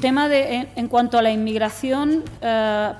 tema 0.00 0.28
de, 0.28 0.68
en, 0.74 0.88
cuanto 0.88 1.18
a 1.18 1.22
la 1.22 1.30
inmigración, 1.30 2.22
eh, 2.42 2.92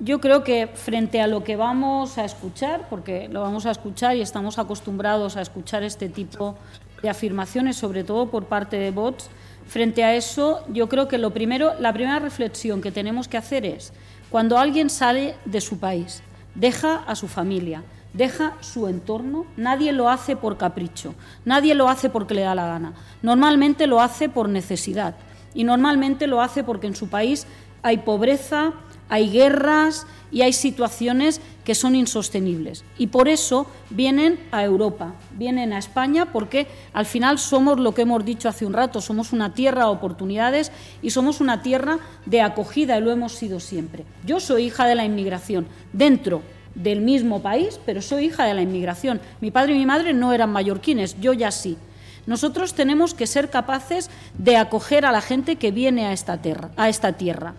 yo 0.00 0.20
creo 0.20 0.44
que 0.44 0.68
frente 0.68 1.20
a 1.20 1.26
lo 1.26 1.44
que 1.44 1.56
vamos 1.56 2.18
a 2.18 2.24
escuchar, 2.24 2.86
porque 2.88 3.28
lo 3.28 3.42
vamos 3.42 3.66
a 3.66 3.70
escuchar 3.70 4.16
y 4.16 4.22
estamos 4.22 4.58
acostumbrados 4.58 5.36
a 5.36 5.42
escuchar 5.42 5.82
este 5.82 6.08
tipo 6.08 6.56
de 7.02 7.10
afirmaciones, 7.10 7.76
sobre 7.76 8.04
todo 8.04 8.30
por 8.30 8.46
parte 8.46 8.78
de 8.78 8.90
bots, 8.90 9.28
frente 9.66 10.04
a 10.04 10.14
eso, 10.14 10.64
yo 10.68 10.88
creo 10.88 11.08
que 11.08 11.18
lo 11.18 11.32
primero, 11.32 11.74
la 11.80 11.92
primera 11.92 12.18
reflexión 12.18 12.80
que 12.80 12.92
tenemos 12.92 13.28
que 13.28 13.36
hacer 13.36 13.66
es 13.66 13.92
cuando 14.30 14.58
alguien 14.58 14.90
sale 14.90 15.36
de 15.44 15.60
su 15.60 15.78
país, 15.78 16.22
deja 16.54 16.96
a 17.06 17.14
su 17.14 17.28
familia, 17.28 17.84
deja 18.12 18.54
su 18.60 18.88
entorno, 18.88 19.46
nadie 19.56 19.92
lo 19.92 20.08
hace 20.08 20.36
por 20.36 20.56
capricho, 20.56 21.14
nadie 21.44 21.74
lo 21.74 21.88
hace 21.88 22.10
porque 22.10 22.34
le 22.34 22.42
da 22.42 22.54
la 22.54 22.66
gana. 22.66 22.94
Normalmente 23.22 23.86
lo 23.86 24.00
hace 24.00 24.28
por 24.28 24.48
necesidad 24.48 25.14
y 25.54 25.64
normalmente 25.64 26.26
lo 26.26 26.40
hace 26.40 26.64
porque 26.64 26.86
en 26.86 26.96
su 26.96 27.08
país 27.08 27.46
hay 27.82 27.98
pobreza, 27.98 28.72
hay 29.08 29.30
guerras 29.30 30.06
y 30.32 30.42
hay 30.42 30.52
situaciones 30.52 31.40
que 31.64 31.74
son 31.74 31.94
insostenibles. 31.94 32.84
Y 32.98 33.08
por 33.08 33.28
eso 33.28 33.66
vienen 33.90 34.38
a 34.52 34.64
Europa, 34.64 35.14
vienen 35.32 35.72
a 35.72 35.78
España, 35.78 36.32
porque 36.32 36.66
al 36.92 37.06
final 37.06 37.38
somos 37.38 37.78
lo 37.78 37.94
que 37.94 38.02
hemos 38.02 38.24
dicho 38.24 38.48
hace 38.48 38.66
un 38.66 38.72
rato, 38.72 39.00
somos 39.00 39.32
una 39.32 39.54
tierra 39.54 39.84
de 39.84 39.90
oportunidades 39.90 40.72
y 41.02 41.10
somos 41.10 41.40
una 41.40 41.62
tierra 41.62 41.98
de 42.24 42.40
acogida 42.40 42.98
y 42.98 43.00
lo 43.00 43.10
hemos 43.10 43.32
sido 43.32 43.60
siempre. 43.60 44.04
Yo 44.24 44.40
soy 44.40 44.64
hija 44.64 44.86
de 44.86 44.94
la 44.94 45.04
inmigración, 45.04 45.66
dentro 45.92 46.42
del 46.74 47.00
mismo 47.00 47.40
país, 47.40 47.80
pero 47.86 48.02
soy 48.02 48.26
hija 48.26 48.44
de 48.44 48.54
la 48.54 48.62
inmigración. 48.62 49.20
Mi 49.40 49.50
padre 49.50 49.74
y 49.74 49.78
mi 49.78 49.86
madre 49.86 50.12
no 50.12 50.32
eran 50.32 50.52
mallorquines, 50.52 51.20
yo 51.20 51.32
ya 51.32 51.50
sí. 51.50 51.78
Nosotros 52.26 52.74
tenemos 52.74 53.14
que 53.14 53.28
ser 53.28 53.50
capaces 53.50 54.10
de 54.36 54.56
acoger 54.56 55.06
a 55.06 55.12
la 55.12 55.20
gente 55.20 55.56
que 55.56 55.70
viene 55.70 56.06
a 56.06 56.12
esta 56.12 56.42
tierra. 56.42 56.70
A 56.76 56.88
esta 56.88 57.12
tierra 57.12 57.54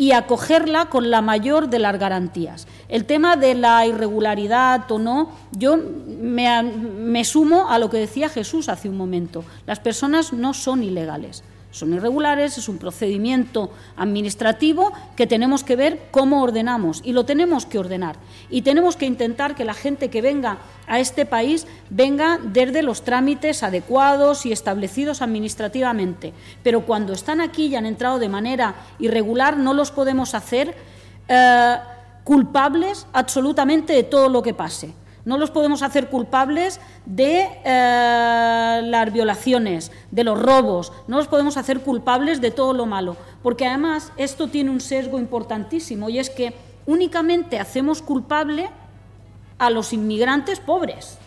y 0.00 0.12
acogerla 0.12 0.86
con 0.86 1.10
la 1.10 1.20
mayor 1.20 1.68
de 1.68 1.78
las 1.78 1.98
garantías. 1.98 2.66
El 2.88 3.04
tema 3.04 3.36
de 3.36 3.54
la 3.54 3.84
irregularidad 3.84 4.90
o 4.90 4.98
no, 4.98 5.30
yo 5.52 5.76
me, 5.76 7.22
sumo 7.26 7.68
a 7.68 7.78
lo 7.78 7.90
que 7.90 7.98
decía 7.98 8.30
Jesús 8.30 8.70
hace 8.70 8.88
un 8.88 8.96
momento. 8.96 9.44
Las 9.66 9.78
personas 9.78 10.32
no 10.32 10.54
son 10.54 10.82
ilegales 10.82 11.44
son 11.70 11.94
irregulares, 11.94 12.58
es 12.58 12.68
un 12.68 12.78
procedimiento 12.78 13.70
administrativo 13.96 14.92
que 15.16 15.26
tenemos 15.26 15.62
que 15.62 15.76
ver 15.76 16.08
cómo 16.10 16.42
ordenamos 16.42 17.00
y 17.04 17.12
lo 17.12 17.24
tenemos 17.24 17.64
que 17.66 17.78
ordenar. 17.78 18.16
Y 18.50 18.62
tenemos 18.62 18.96
que 18.96 19.06
intentar 19.06 19.54
que 19.54 19.64
la 19.64 19.74
gente 19.74 20.10
que 20.10 20.22
venga 20.22 20.58
a 20.86 20.98
este 20.98 21.26
país 21.26 21.66
venga 21.88 22.40
desde 22.42 22.82
los 22.82 23.02
trámites 23.02 23.62
adecuados 23.62 24.46
y 24.46 24.52
establecidos 24.52 25.22
administrativamente. 25.22 26.32
Pero 26.62 26.84
cuando 26.86 27.12
están 27.12 27.40
aquí 27.40 27.66
y 27.66 27.76
han 27.76 27.86
entrado 27.86 28.18
de 28.18 28.28
manera 28.28 28.74
irregular, 28.98 29.56
no 29.56 29.72
los 29.72 29.92
podemos 29.92 30.34
hacer 30.34 30.74
eh, 31.28 31.76
culpables 32.24 33.06
absolutamente 33.12 33.92
de 33.92 34.02
todo 34.02 34.28
lo 34.28 34.42
que 34.42 34.54
pase. 34.54 34.92
No 35.24 35.38
los 35.38 35.50
podemos 35.50 35.82
hacer 35.82 36.08
culpables 36.08 36.80
de 37.06 37.48
eh, 37.64 38.80
las 38.84 39.12
violaciones, 39.12 39.92
de 40.10 40.24
los 40.24 40.40
robos, 40.40 40.92
no 41.08 41.18
los 41.18 41.28
podemos 41.28 41.56
hacer 41.56 41.80
culpables 41.80 42.40
de 42.40 42.50
todo 42.50 42.72
lo 42.72 42.86
malo, 42.86 43.16
porque 43.42 43.66
además 43.66 44.12
esto 44.16 44.48
tiene 44.48 44.70
un 44.70 44.80
sesgo 44.80 45.18
importantísimo 45.18 46.08
y 46.08 46.18
es 46.18 46.30
que 46.30 46.54
únicamente 46.86 47.58
hacemos 47.58 48.02
culpable 48.02 48.70
a 49.58 49.70
los 49.70 49.92
inmigrantes 49.92 50.58
pobres, 50.58 51.18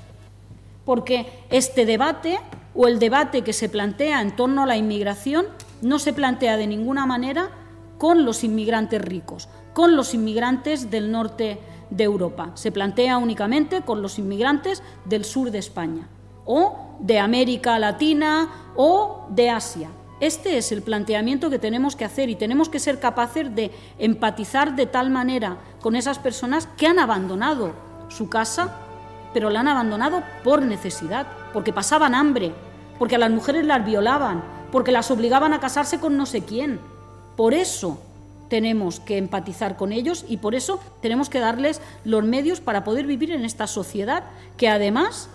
porque 0.85 1.27
este 1.49 1.85
debate 1.85 2.39
o 2.75 2.87
el 2.87 2.99
debate 2.99 3.43
que 3.43 3.53
se 3.53 3.69
plantea 3.69 4.21
en 4.21 4.35
torno 4.35 4.63
a 4.63 4.65
la 4.65 4.77
inmigración 4.77 5.45
no 5.81 5.99
se 5.99 6.13
plantea 6.13 6.57
de 6.57 6.65
ninguna 6.65 7.05
manera 7.05 7.51
con 8.03 8.25
los 8.25 8.43
inmigrantes 8.43 9.01
ricos, 9.01 9.47
con 9.71 9.95
los 9.95 10.13
inmigrantes 10.13 10.91
del 10.91 11.09
norte 11.09 11.57
de 11.89 12.03
Europa. 12.03 12.51
Se 12.55 12.69
plantea 12.69 13.17
únicamente 13.17 13.81
con 13.81 14.01
los 14.01 14.19
inmigrantes 14.19 14.83
del 15.05 15.23
sur 15.23 15.51
de 15.51 15.59
España. 15.59 16.09
o 16.43 16.97
de 16.99 17.19
América 17.19 17.79
Latina 17.79 18.73
o 18.75 19.27
de 19.29 19.49
Asia. 19.49 19.89
Este 20.19 20.57
es 20.57 20.73
el 20.73 20.81
planteamiento 20.81 21.49
que 21.49 21.59
tenemos 21.59 21.95
que 21.95 22.03
hacer 22.03 22.29
y 22.29 22.35
tenemos 22.35 22.67
que 22.67 22.79
ser 22.79 22.99
capaces 22.99 23.55
de 23.55 23.71
empatizar 23.97 24.75
de 24.75 24.85
tal 24.85 25.09
manera 25.09 25.59
con 25.81 25.95
esas 25.95 26.19
personas 26.19 26.67
que 26.75 26.87
han 26.87 26.99
abandonado 26.99 27.71
su 28.09 28.27
casa, 28.27 28.81
pero 29.33 29.49
la 29.49 29.61
han 29.61 29.69
abandonado 29.69 30.23
por 30.43 30.61
necesidad, 30.61 31.25
porque 31.53 31.71
pasaban 31.71 32.15
hambre, 32.15 32.51
porque 32.99 33.15
a 33.15 33.19
las 33.19 33.31
mujeres 33.31 33.65
las 33.65 33.85
violaban, 33.85 34.43
porque 34.73 34.91
las 34.91 35.09
obligaban 35.09 35.53
a 35.53 35.61
casarse 35.61 36.01
con 36.01 36.17
no 36.17 36.25
sé 36.25 36.43
quién. 36.43 36.81
Por 37.35 37.53
eso 37.53 37.99
tenemos 38.49 38.99
que 38.99 39.17
empatizar 39.17 39.77
con 39.77 39.91
ellos 39.91 40.25
y 40.27 40.37
por 40.37 40.53
eso 40.55 40.79
tenemos 41.01 41.29
que 41.29 41.39
darles 41.39 41.81
los 42.03 42.23
medios 42.23 42.59
para 42.59 42.83
poder 42.83 43.07
vivir 43.07 43.31
en 43.31 43.45
esta 43.45 43.67
sociedad 43.67 44.25
que 44.57 44.69
además 44.69 45.29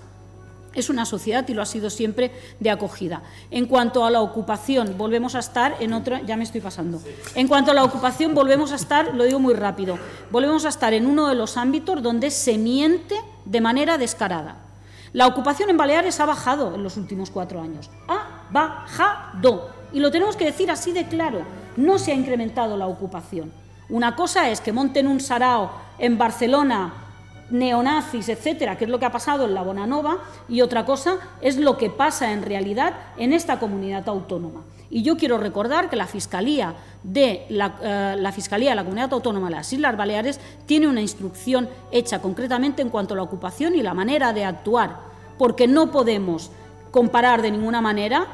es 0.75 0.91
una 0.91 1.05
sociedad 1.05 1.47
y 1.49 1.55
lo 1.55 1.63
ha 1.63 1.67
sido 1.67 1.91
siempre 1.91 2.31
de 2.61 2.71
acogida. 2.71 3.23
En 3.51 3.67
cuanto 3.67 4.05
a 4.05 4.11
la 4.11 4.21
ocupación, 4.21 4.97
volvemos 4.97 5.35
a 5.35 5.41
estar 5.41 5.77
en 5.81 5.93
otra, 5.93 6.23
ya 6.23 6.37
me 6.37 6.45
estoy 6.45 6.61
pasando. 6.61 7.01
En 7.35 7.49
cuanto 7.49 7.71
a 7.73 7.75
la 7.75 7.85
ocupación, 7.85 8.35
volvemos 8.35 8.73
a 8.73 8.77
estar, 8.77 9.15
lo 9.15 9.25
digo 9.25 9.41
muy 9.41 9.55
rápido, 9.55 9.99
volvemos 10.31 10.65
a 10.65 10.69
estar 10.69 10.93
en 10.95 11.07
uno 11.07 11.29
de 11.29 11.35
los 11.35 11.57
ámbitos 11.57 12.03
donde 12.03 12.31
se 12.31 12.59
miente 12.59 13.17
de 13.45 13.61
manera 13.61 13.99
descarada. 13.99 14.57
La 15.13 15.27
ocupación 15.27 15.71
en 15.71 15.77
Baleares 15.77 16.21
ha 16.21 16.27
bajado 16.27 16.75
en 16.75 16.83
los 16.83 16.97
últimos 16.97 17.31
cuatro 17.31 17.61
años. 17.61 17.91
Ha 18.09 18.47
bajado. 18.51 19.71
Y 19.93 20.01
lo 20.01 20.11
tenemos 20.11 20.37
que 20.37 20.45
decir 20.45 20.71
así 20.71 20.93
de 20.93 21.07
claro. 21.07 21.41
No 21.79 22.01
se 22.01 22.11
ha 22.11 22.15
incrementado 22.17 22.77
la 22.77 22.89
ocupación. 22.89 23.53
Una 23.89 24.17
cosa 24.17 24.51
es 24.51 24.61
que 24.61 24.73
monten 24.73 25.07
un 25.07 25.21
sarao 25.21 25.71
en 26.01 26.19
Barcelona 26.19 26.93
neonazis, 27.51 28.29
etcétera, 28.29 28.77
que 28.77 28.85
es 28.85 28.91
lo 28.91 28.99
que 28.99 29.07
ha 29.07 29.13
pasado 29.13 29.45
en 29.45 29.55
la 29.55 29.63
Bonanova, 29.63 30.19
y 30.49 30.61
otra 30.61 30.85
cosa 30.85 31.19
es 31.41 31.57
lo 31.57 31.79
que 31.79 31.89
pasa 31.89 32.33
en 32.33 32.43
realidad 32.43 32.95
en 33.17 33.33
esta 33.33 33.61
comunidad 33.61 34.09
autónoma. 34.09 34.65
Y 34.91 35.03
yo 35.03 35.17
quiero 35.17 35.39
recordar 35.39 35.89
que 35.89 35.95
la 35.95 36.09
Fiscalía 36.09 36.75
de 37.05 37.47
la, 37.49 37.77
eh, 37.81 38.33
Fiscalía 38.33 38.71
de 38.71 38.77
la 38.77 38.83
Comunidad 38.83 39.13
Autónoma 39.13 39.47
de 39.49 39.55
las 39.55 39.73
Islas 39.73 39.97
Baleares 39.97 40.41
tiene 40.67 40.89
una 40.89 41.01
instrucción 41.01 41.69
hecha 41.93 42.21
concretamente 42.21 42.83
en 42.83 42.91
cuanto 42.91 43.15
a 43.15 43.19
la 43.19 43.23
ocupación 43.23 43.77
y 43.77 43.83
la 43.83 43.95
manera 43.95 44.33
de 44.33 44.45
actuar, 44.45 44.97
porque 45.39 45.69
no 45.69 45.93
podemos 45.93 46.51
comparar 46.91 47.41
de 47.41 47.53
ninguna 47.53 47.81
manera 47.81 48.27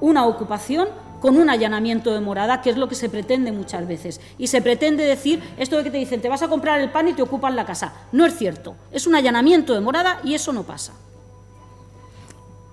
una 0.00 0.26
ocupación 0.26 0.88
con 1.20 1.36
un 1.36 1.50
allanamiento 1.50 2.12
de 2.12 2.20
morada, 2.20 2.62
que 2.62 2.70
es 2.70 2.76
lo 2.76 2.88
que 2.88 2.94
se 2.94 3.08
pretende 3.08 3.52
muchas 3.52 3.86
veces. 3.86 4.20
Y 4.38 4.48
se 4.48 4.62
pretende 4.62 5.04
decir 5.04 5.40
esto 5.56 5.76
de 5.76 5.84
que 5.84 5.90
te 5.90 5.98
dicen, 5.98 6.20
te 6.20 6.28
vas 6.28 6.42
a 6.42 6.48
comprar 6.48 6.80
el 6.80 6.90
pan 6.90 7.08
y 7.08 7.12
te 7.12 7.22
ocupan 7.22 7.54
la 7.54 7.66
casa. 7.66 7.92
No 8.12 8.26
es 8.26 8.36
cierto. 8.36 8.76
Es 8.90 9.06
un 9.06 9.14
allanamiento 9.14 9.74
de 9.74 9.80
morada 9.80 10.20
y 10.24 10.34
eso 10.34 10.52
no 10.52 10.64
pasa. 10.64 10.94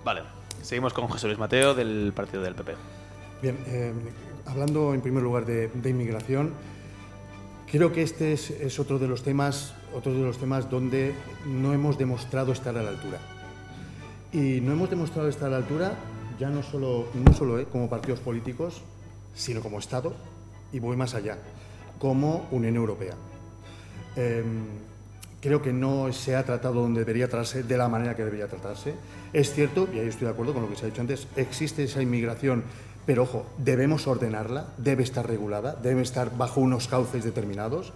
Vale. 0.03 0.22
Seguimos 0.61 0.94
con 0.94 1.07
José 1.07 1.28
Luis 1.28 1.40
Mateo 1.40 1.76
del 1.76 2.11
partido 2.14 2.41
del 2.44 2.56
PP. 2.56 2.76
Bien, 3.41 3.57
eh, 3.68 3.94
hablando 4.45 4.94
en 4.94 5.02
primer 5.02 5.24
lugar 5.24 5.45
de, 5.45 5.69
de 5.69 5.90
inmigración, 5.90 6.53
creo 7.72 7.94
que 7.94 8.02
este 8.02 8.34
es, 8.34 8.49
es, 8.49 8.80
otro 8.80 8.99
de 8.99 9.07
los 9.07 9.24
temas, 9.24 9.74
otro 9.95 10.14
de 10.14 10.19
los 10.19 10.38
temas 10.38 10.69
donde 10.69 11.14
no 11.45 11.74
hemos 11.74 11.98
demostrado 11.98 12.52
estar 12.52 12.78
a 12.78 12.84
la 12.84 12.90
altura. 12.90 13.19
Y 14.34 14.60
no 14.60 14.74
hemos 14.74 14.90
demostrado 14.90 15.30
estar 15.30 15.48
a 15.48 15.52
la 15.52 15.57
altura 15.57 15.94
ya 16.39 16.49
no 16.49 16.64
solo, 16.64 17.07
no 17.14 17.34
solo 17.34 17.59
eh, 17.59 17.65
como 17.72 17.89
partidos 17.89 18.19
políticos, 18.19 18.81
sino 19.34 19.61
como 19.61 19.80
Estado, 19.80 20.14
y 20.72 20.80
voy 20.80 20.95
más 20.95 21.14
allá, 21.14 21.38
como 21.99 22.47
Unión 22.51 22.76
Europea. 22.76 23.15
Eh, 24.15 24.43
creo 25.41 25.61
que 25.61 25.73
no 25.73 26.11
se 26.11 26.35
ha 26.35 26.43
tratado 26.43 26.81
donde 26.81 27.01
debería 27.01 27.27
tratarse, 27.27 27.64
de 27.64 27.77
la 27.77 27.88
manera 27.88 28.15
que 28.15 28.23
debería 28.23 28.47
tratarse. 28.47 28.95
Es 29.34 29.53
cierto, 29.53 29.88
y 29.93 29.99
ahí 29.99 30.07
estoy 30.07 30.26
de 30.26 30.34
acuerdo 30.34 30.53
con 30.53 30.64
lo 30.64 30.69
que 30.69 30.76
se 30.76 30.85
ha 30.85 30.89
dicho 30.89 31.01
antes, 31.01 31.27
existe 31.35 31.84
esa 31.84 32.01
inmigración, 32.01 32.64
pero 33.05 33.23
ojo, 33.23 33.45
debemos 33.57 34.07
ordenarla, 34.07 34.68
debe 34.77 35.03
estar 35.03 35.26
regulada, 35.26 35.76
debe 35.76 36.01
estar 36.01 36.35
bajo 36.35 36.59
unos 36.59 36.88
cauces 36.88 37.23
determinados 37.23 37.93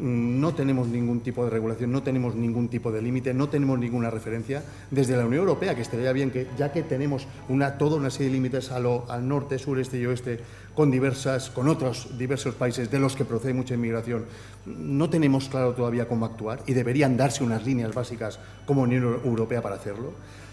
no 0.00 0.54
tenemos 0.54 0.88
ningún 0.88 1.20
tipo 1.20 1.44
de 1.44 1.50
regulación, 1.50 1.92
no 1.92 2.02
tenemos 2.02 2.34
ningún 2.34 2.68
tipo 2.68 2.90
de 2.90 3.02
límite, 3.02 3.34
no 3.34 3.48
tenemos 3.48 3.78
ninguna 3.78 4.10
referencia 4.10 4.62
desde 4.90 5.16
la 5.16 5.26
Unión 5.26 5.40
Europea, 5.40 5.74
que 5.74 5.82
estaría 5.82 6.12
bien 6.12 6.30
que, 6.30 6.46
ya 6.56 6.72
que 6.72 6.82
tenemos 6.82 7.26
una, 7.48 7.76
toda 7.76 7.96
una 7.96 8.10
serie 8.10 8.28
de 8.28 8.34
límites 8.34 8.70
al 8.70 9.28
norte, 9.28 9.58
sureste 9.58 9.98
y 9.98 10.06
oeste, 10.06 10.40
con, 10.74 10.90
diversas, 10.90 11.50
con 11.50 11.68
otros 11.68 12.16
diversos 12.16 12.54
países 12.54 12.90
de 12.90 12.98
los 12.98 13.14
que 13.14 13.24
procede 13.24 13.52
mucha 13.52 13.74
inmigración, 13.74 14.24
no 14.64 15.10
tenemos 15.10 15.48
claro 15.48 15.74
todavía 15.74 16.08
cómo 16.08 16.24
actuar 16.24 16.62
y 16.66 16.72
deberían 16.72 17.16
darse 17.16 17.44
unas 17.44 17.66
líneas 17.66 17.94
básicas 17.94 18.38
como 18.64 18.82
Unión 18.82 19.20
Europea 19.24 19.60
para 19.60 19.76
hacerlo. 19.76 20.12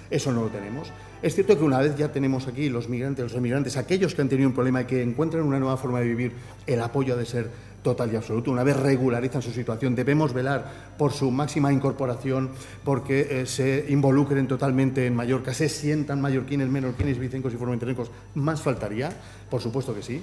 Eso 0.10 0.32
no 0.32 0.44
lo 0.44 0.48
tenemos. 0.48 0.92
Es 1.22 1.36
cierto 1.36 1.58
que 1.58 1.64
una 1.64 1.80
vez 1.80 1.98
ya 1.98 2.12
tenemos 2.12 2.48
aquí 2.48 2.70
los 2.70 2.88
migrantes, 2.88 3.24
los 3.24 3.34
emigrantes, 3.34 3.76
aquellos 3.76 4.16
que 4.16 4.22
han 4.22 4.30
tenido 4.30 4.48
un 4.48 4.56
problema 4.56 4.82
y 4.82 4.86
que 4.86 5.02
encuentran 5.02 5.44
una 5.44 5.60
nueva 5.60 5.76
forma 5.76 6.00
de 6.00 6.06
vivir, 6.06 6.34
el 6.66 6.82
apoyo 6.82 7.16
ha 7.16 7.18
de 7.18 7.26
ser 7.26 7.50
total 7.88 8.12
y 8.12 8.18
absoluto. 8.18 8.52
Una 8.52 8.66
vez 8.66 8.76
regularizan 8.76 9.42
su 9.42 9.52
situación, 9.52 9.96
debemos 9.96 10.34
velar 10.34 10.94
por 10.98 11.14
su 11.14 11.32
máxima 11.32 11.72
incorporación, 11.72 12.50
porque 12.84 13.28
eh, 13.30 13.46
se 13.46 13.86
involucren 13.88 14.46
totalmente 14.46 15.06
en 15.06 15.16
Mallorca, 15.16 15.54
se 15.54 15.70
sientan 15.70 16.20
mallorquines, 16.20 16.68
menorquines, 16.68 17.18
vicencos 17.18 17.54
y 17.54 17.56
formenterencos. 17.56 18.12
Más 18.36 18.62
faltaría, 18.62 19.10
por 19.50 19.62
supuesto 19.62 19.96
que 19.96 20.02
sí. 20.02 20.22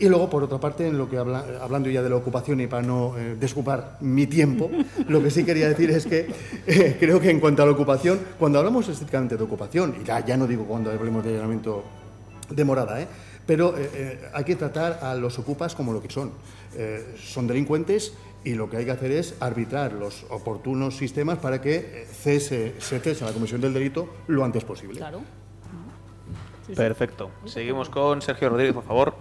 Y 0.00 0.08
luego, 0.08 0.28
por 0.28 0.42
otra 0.42 0.58
parte, 0.58 0.88
en 0.88 0.98
lo 0.98 1.08
que 1.08 1.16
habla, 1.16 1.44
hablando 1.62 1.88
ya 1.88 2.02
de 2.02 2.10
la 2.10 2.16
ocupación 2.16 2.60
y 2.60 2.66
para 2.66 2.82
no 2.82 3.14
eh, 3.16 3.36
mi 4.00 4.26
tiempo, 4.26 4.68
lo 5.08 5.22
que 5.22 5.30
sí 5.30 5.44
quería 5.44 5.68
decir 5.68 5.90
es 5.90 6.06
que 6.06 6.26
eh, 6.66 6.96
creo 6.98 7.20
que 7.20 7.30
en 7.30 7.38
cuanto 7.38 7.62
a 7.62 7.66
la 7.66 7.72
ocupación, 7.72 8.18
cuando 8.36 8.58
hablamos 8.58 8.88
estrictamente 8.88 9.36
de 9.36 9.44
ocupación, 9.44 9.94
y 10.00 10.04
ya, 10.04 10.24
ya 10.26 10.36
no 10.36 10.48
digo 10.48 10.64
cuando 10.64 10.90
hablemos 10.90 11.22
de 11.22 11.30
allanamiento 11.30 11.84
de 12.50 12.64
morada, 12.64 13.00
¿eh? 13.00 13.06
Pero 13.46 13.74
hay 14.34 14.44
que 14.44 14.56
tratar 14.56 15.00
a 15.02 15.14
los 15.14 15.38
ocupas 15.38 15.74
como 15.74 15.92
lo 15.92 16.02
que 16.02 16.10
son. 16.10 16.32
son 17.16 17.46
delincuentes 17.46 18.12
y 18.44 18.54
lo 18.54 18.70
que 18.70 18.76
hay 18.76 18.84
que 18.84 18.90
hacer 18.92 19.10
es 19.10 19.34
arbitrar 19.40 19.92
los 19.92 20.24
oportunos 20.30 20.96
sistemas 20.96 21.38
para 21.38 21.60
que 21.60 22.06
cese, 22.10 22.74
se 22.78 23.00
cese 23.00 23.24
a 23.24 23.28
la 23.28 23.32
comisión 23.32 23.60
del 23.60 23.74
delito 23.74 24.08
lo 24.28 24.44
antes 24.44 24.64
posible. 24.64 24.98
Claro. 24.98 25.22
Perfecto. 26.74 27.30
Seguimos 27.44 27.88
con 27.88 28.22
Sergio 28.22 28.48
Rodríguez, 28.48 28.74
por 28.74 28.84
favor. 28.84 29.14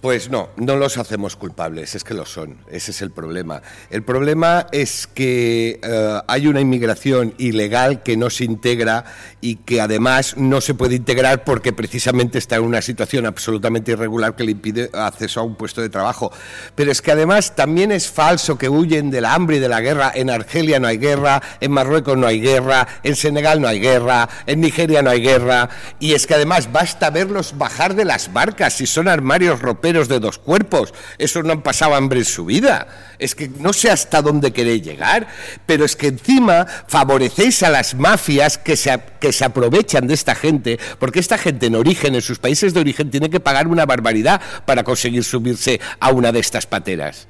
Pues 0.00 0.30
no, 0.30 0.50
no 0.56 0.76
los 0.76 0.96
hacemos 0.96 1.34
culpables, 1.34 1.96
es 1.96 2.04
que 2.04 2.14
lo 2.14 2.24
son, 2.24 2.58
ese 2.70 2.92
es 2.92 3.02
el 3.02 3.10
problema. 3.10 3.62
El 3.90 4.04
problema 4.04 4.68
es 4.70 5.08
que 5.08 5.80
eh, 5.82 6.20
hay 6.28 6.46
una 6.46 6.60
inmigración 6.60 7.34
ilegal 7.36 8.04
que 8.04 8.16
no 8.16 8.30
se 8.30 8.44
integra 8.44 9.04
y 9.40 9.56
que 9.56 9.80
además 9.80 10.36
no 10.36 10.60
se 10.60 10.74
puede 10.74 10.94
integrar 10.94 11.42
porque 11.42 11.72
precisamente 11.72 12.38
está 12.38 12.56
en 12.56 12.62
una 12.62 12.80
situación 12.80 13.26
absolutamente 13.26 13.90
irregular 13.90 14.36
que 14.36 14.44
le 14.44 14.52
impide 14.52 14.88
acceso 14.92 15.40
a 15.40 15.42
un 15.42 15.56
puesto 15.56 15.80
de 15.80 15.88
trabajo. 15.88 16.30
Pero 16.76 16.92
es 16.92 17.02
que 17.02 17.10
además 17.10 17.56
también 17.56 17.90
es 17.90 18.08
falso 18.08 18.56
que 18.56 18.68
huyen 18.68 19.10
del 19.10 19.24
hambre 19.24 19.56
y 19.56 19.60
de 19.60 19.68
la 19.68 19.80
guerra. 19.80 20.12
En 20.14 20.30
Argelia 20.30 20.78
no 20.78 20.86
hay 20.86 20.98
guerra, 20.98 21.42
en 21.60 21.72
Marruecos 21.72 22.16
no 22.16 22.28
hay 22.28 22.40
guerra, 22.40 22.86
en 23.02 23.16
Senegal 23.16 23.60
no 23.60 23.66
hay 23.66 23.80
guerra, 23.80 24.28
en 24.46 24.60
Nigeria 24.60 25.02
no 25.02 25.10
hay 25.10 25.22
guerra. 25.22 25.68
Y 25.98 26.12
es 26.12 26.28
que 26.28 26.34
además 26.34 26.70
basta 26.70 27.10
verlos 27.10 27.58
bajar 27.58 27.96
de 27.96 28.04
las 28.04 28.32
barcas 28.32 28.74
si 28.74 28.86
son 28.86 29.08
armarios 29.08 29.60
roperos 29.60 29.87
de 29.92 30.20
dos 30.20 30.38
cuerpos. 30.38 30.92
Eso 31.16 31.42
no 31.42 31.52
han 31.52 31.62
pasado 31.62 31.94
hambre 31.94 32.20
en 32.20 32.24
su 32.24 32.44
vida. 32.44 32.86
Es 33.18 33.34
que 33.34 33.48
no 33.48 33.72
sé 33.72 33.90
hasta 33.90 34.22
dónde 34.22 34.52
queréis 34.52 34.82
llegar, 34.82 35.26
pero 35.66 35.84
es 35.84 35.96
que 35.96 36.08
encima 36.08 36.66
favorecéis 36.86 37.62
a 37.62 37.70
las 37.70 37.94
mafias 37.94 38.58
que 38.58 38.76
se, 38.76 39.00
que 39.20 39.32
se 39.32 39.44
aprovechan 39.44 40.06
de 40.06 40.14
esta 40.14 40.34
gente, 40.34 40.78
porque 40.98 41.20
esta 41.20 41.38
gente 41.38 41.66
en 41.66 41.74
origen, 41.74 42.14
en 42.14 42.22
sus 42.22 42.38
países 42.38 42.74
de 42.74 42.80
origen, 42.80 43.10
tiene 43.10 43.30
que 43.30 43.40
pagar 43.40 43.66
una 43.66 43.86
barbaridad 43.86 44.40
para 44.66 44.84
conseguir 44.84 45.24
subirse 45.24 45.80
a 45.98 46.10
una 46.10 46.32
de 46.32 46.40
estas 46.40 46.66
pateras 46.66 47.28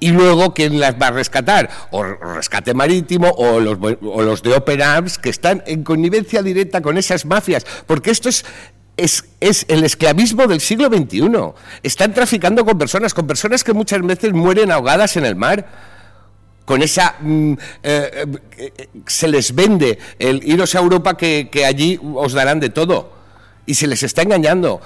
y 0.00 0.10
luego 0.10 0.54
quién 0.54 0.80
las 0.80 0.94
va 1.00 1.08
a 1.08 1.10
rescatar, 1.12 1.68
o 1.90 2.02
rescate 2.02 2.74
marítimo 2.74 3.28
o 3.28 3.60
los, 3.60 3.78
o 4.02 4.22
los 4.22 4.42
de 4.42 4.54
Open 4.54 4.82
Arms 4.82 5.18
que 5.18 5.28
están 5.28 5.62
en 5.66 5.84
connivencia 5.84 6.42
directa 6.42 6.80
con 6.80 6.96
esas 6.96 7.26
mafias, 7.26 7.66
porque 7.86 8.10
esto 8.10 8.30
es 8.30 8.44
es, 9.04 9.64
el 9.68 9.84
esclavismo 9.84 10.46
del 10.46 10.60
siglo 10.60 10.88
XXI. 10.88 11.30
Están 11.82 12.14
traficando 12.14 12.64
con 12.64 12.78
personas, 12.78 13.14
con 13.14 13.26
personas 13.26 13.64
que 13.64 13.72
muchas 13.72 14.00
veces 14.02 14.32
mueren 14.32 14.70
ahogadas 14.70 15.16
en 15.16 15.24
el 15.24 15.36
mar. 15.36 15.66
Con 16.64 16.82
esa. 16.82 17.16
Mm, 17.20 17.54
eh, 17.82 18.26
eh, 18.58 18.88
se 19.06 19.28
les 19.28 19.54
vende 19.54 19.98
el 20.18 20.42
iros 20.44 20.74
a 20.74 20.78
Europa 20.78 21.16
que, 21.16 21.48
que 21.50 21.64
allí 21.64 21.98
os 22.14 22.32
darán 22.32 22.60
de 22.60 22.70
todo. 22.70 23.12
Y 23.66 23.74
se 23.74 23.86
les 23.86 24.02
está 24.02 24.22
engañando 24.22 24.80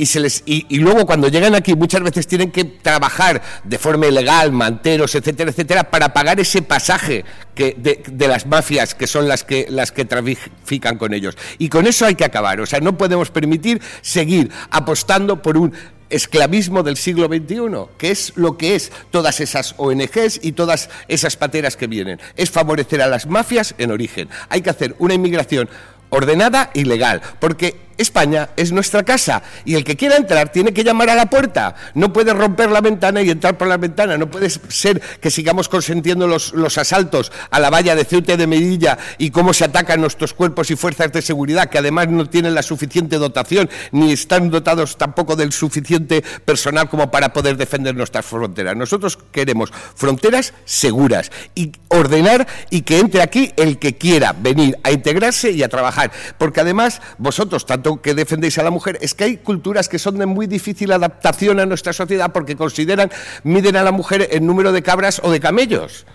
y, 0.00 0.06
se 0.06 0.18
les, 0.18 0.42
y, 0.46 0.78
luego 0.78 1.04
cuando 1.04 1.28
llegan 1.28 1.54
aquí 1.54 1.74
muchas 1.74 2.02
veces 2.02 2.26
tienen 2.26 2.50
que 2.50 2.64
trabajar 2.64 3.42
de 3.64 3.76
forma 3.76 4.06
ilegal, 4.06 4.50
manteros, 4.50 5.14
etcétera, 5.14 5.50
etcétera, 5.50 5.90
para 5.90 6.14
pagar 6.14 6.40
ese 6.40 6.62
pasaje 6.62 7.22
que, 7.54 7.76
de, 7.76 8.28
las 8.28 8.46
mafias 8.46 8.94
que 8.94 9.06
son 9.06 9.28
las 9.28 9.44
que, 9.44 9.66
las 9.68 9.92
que 9.92 10.06
trafican 10.06 10.96
con 10.96 11.12
ellos. 11.12 11.36
Y 11.58 11.68
con 11.68 11.86
eso 11.86 12.06
hay 12.06 12.14
que 12.14 12.24
acabar. 12.24 12.62
O 12.62 12.66
sea, 12.66 12.80
no 12.80 12.96
podemos 12.96 13.30
permitir 13.30 13.82
seguir 14.00 14.50
apostando 14.70 15.42
por 15.42 15.58
un 15.58 15.74
esclavismo 16.08 16.82
del 16.82 16.96
siglo 16.96 17.26
XXI, 17.26 17.94
que 17.98 18.10
es 18.10 18.32
lo 18.36 18.56
que 18.56 18.76
es 18.76 18.90
todas 19.10 19.38
esas 19.40 19.74
ONGs 19.76 20.40
y 20.42 20.52
todas 20.52 20.88
esas 21.08 21.36
pateras 21.36 21.76
que 21.76 21.88
vienen. 21.88 22.18
Es 22.36 22.50
favorecer 22.50 23.02
a 23.02 23.06
las 23.06 23.26
mafias 23.26 23.74
en 23.76 23.90
origen. 23.90 24.30
Hay 24.48 24.62
que 24.62 24.70
hacer 24.70 24.96
una 24.98 25.12
inmigración 25.12 25.68
ordenada 26.08 26.70
y 26.72 26.84
legal, 26.84 27.20
porque 27.38 27.89
España 28.00 28.50
es 28.56 28.72
nuestra 28.72 29.02
casa 29.02 29.42
y 29.64 29.74
el 29.74 29.84
que 29.84 29.96
quiera 29.96 30.16
entrar 30.16 30.50
tiene 30.50 30.72
que 30.72 30.84
llamar 30.84 31.10
a 31.10 31.14
la 31.14 31.26
puerta. 31.26 31.74
No 31.94 32.12
puede 32.12 32.32
romper 32.32 32.70
la 32.70 32.80
ventana 32.80 33.22
y 33.22 33.30
entrar 33.30 33.58
por 33.58 33.68
la 33.68 33.76
ventana. 33.76 34.16
No 34.16 34.30
puede 34.30 34.50
ser 34.50 35.00
que 35.20 35.30
sigamos 35.30 35.68
consentiendo 35.68 36.26
los, 36.26 36.52
los 36.54 36.78
asaltos 36.78 37.32
a 37.50 37.60
la 37.60 37.70
valla 37.70 37.94
de 37.94 38.04
Ceuta 38.04 38.36
de 38.36 38.46
Medilla 38.46 38.98
y 39.18 39.30
cómo 39.30 39.52
se 39.52 39.64
atacan 39.64 40.00
nuestros 40.00 40.34
cuerpos 40.34 40.70
y 40.70 40.76
fuerzas 40.76 41.12
de 41.12 41.22
seguridad, 41.22 41.68
que 41.68 41.78
además 41.78 42.08
no 42.08 42.28
tienen 42.28 42.54
la 42.54 42.62
suficiente 42.62 43.16
dotación 43.16 43.68
ni 43.92 44.12
están 44.12 44.50
dotados 44.50 44.96
tampoco 44.96 45.36
del 45.36 45.52
suficiente 45.52 46.22
personal 46.44 46.88
como 46.88 47.10
para 47.10 47.32
poder 47.32 47.56
defender 47.56 47.94
nuestras 47.94 48.24
fronteras. 48.24 48.76
Nosotros 48.76 49.18
queremos 49.32 49.72
fronteras 49.94 50.54
seguras 50.64 51.30
y 51.54 51.72
ordenar 51.88 52.46
y 52.70 52.82
que 52.82 52.98
entre 52.98 53.22
aquí 53.22 53.52
el 53.56 53.78
que 53.78 53.96
quiera 53.96 54.32
venir 54.32 54.78
a 54.82 54.90
integrarse 54.90 55.50
y 55.50 55.62
a 55.62 55.68
trabajar. 55.68 56.10
Porque 56.38 56.60
además 56.60 57.00
vosotros, 57.18 57.66
tanto 57.66 57.89
que 57.98 58.14
defendéis 58.14 58.58
a 58.58 58.62
la 58.62 58.70
mujer, 58.70 58.98
es 59.00 59.14
que 59.14 59.24
hay 59.24 59.36
culturas 59.38 59.88
que 59.88 59.98
son 59.98 60.18
de 60.18 60.26
muy 60.26 60.46
difícil 60.46 60.92
adaptación 60.92 61.60
a 61.60 61.66
nuestra 61.66 61.92
sociedad 61.92 62.32
porque 62.32 62.56
consideran, 62.56 63.10
miden 63.44 63.76
a 63.76 63.82
la 63.82 63.92
mujer 63.92 64.28
en 64.30 64.46
número 64.46 64.72
de 64.72 64.82
cabras 64.82 65.20
o 65.24 65.30
de 65.30 65.40
camellos. 65.40 66.06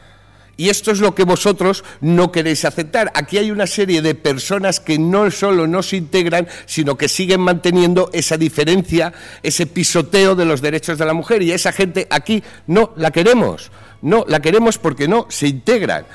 Y 0.58 0.70
esto 0.70 0.92
es 0.92 1.00
lo 1.00 1.14
que 1.14 1.26
vosotros 1.26 1.84
no 2.00 2.32
queréis 2.32 2.64
aceptar. 2.64 3.12
Aquí 3.14 3.38
hay 3.38 3.52
una 3.52 3.68
serie 3.68 4.02
de 4.02 4.16
personas 4.16 4.80
que 4.80 4.98
no 4.98 5.30
solo 5.30 5.68
no 5.68 5.84
se 5.84 5.98
integran, 5.98 6.48
sino 6.66 6.98
que 6.98 7.10
siguen 7.10 7.42
manteniendo 7.42 8.10
esa 8.14 8.38
diferencia, 8.38 9.12
ese 9.44 9.66
pisoteo 9.66 10.36
de 10.36 10.46
los 10.46 10.62
derechos 10.62 10.98
de 10.98 11.06
la 11.06 11.14
mujer. 11.14 11.42
Y 11.42 11.52
esa 11.52 11.74
gente 11.74 12.08
aquí 12.10 12.42
no 12.68 12.94
la 12.96 13.12
queremos. 13.12 13.70
No 14.02 14.24
la 14.28 14.40
queremos 14.40 14.78
porque 14.78 15.08
no 15.08 15.28
se 15.30 15.48
integran. 15.48 16.06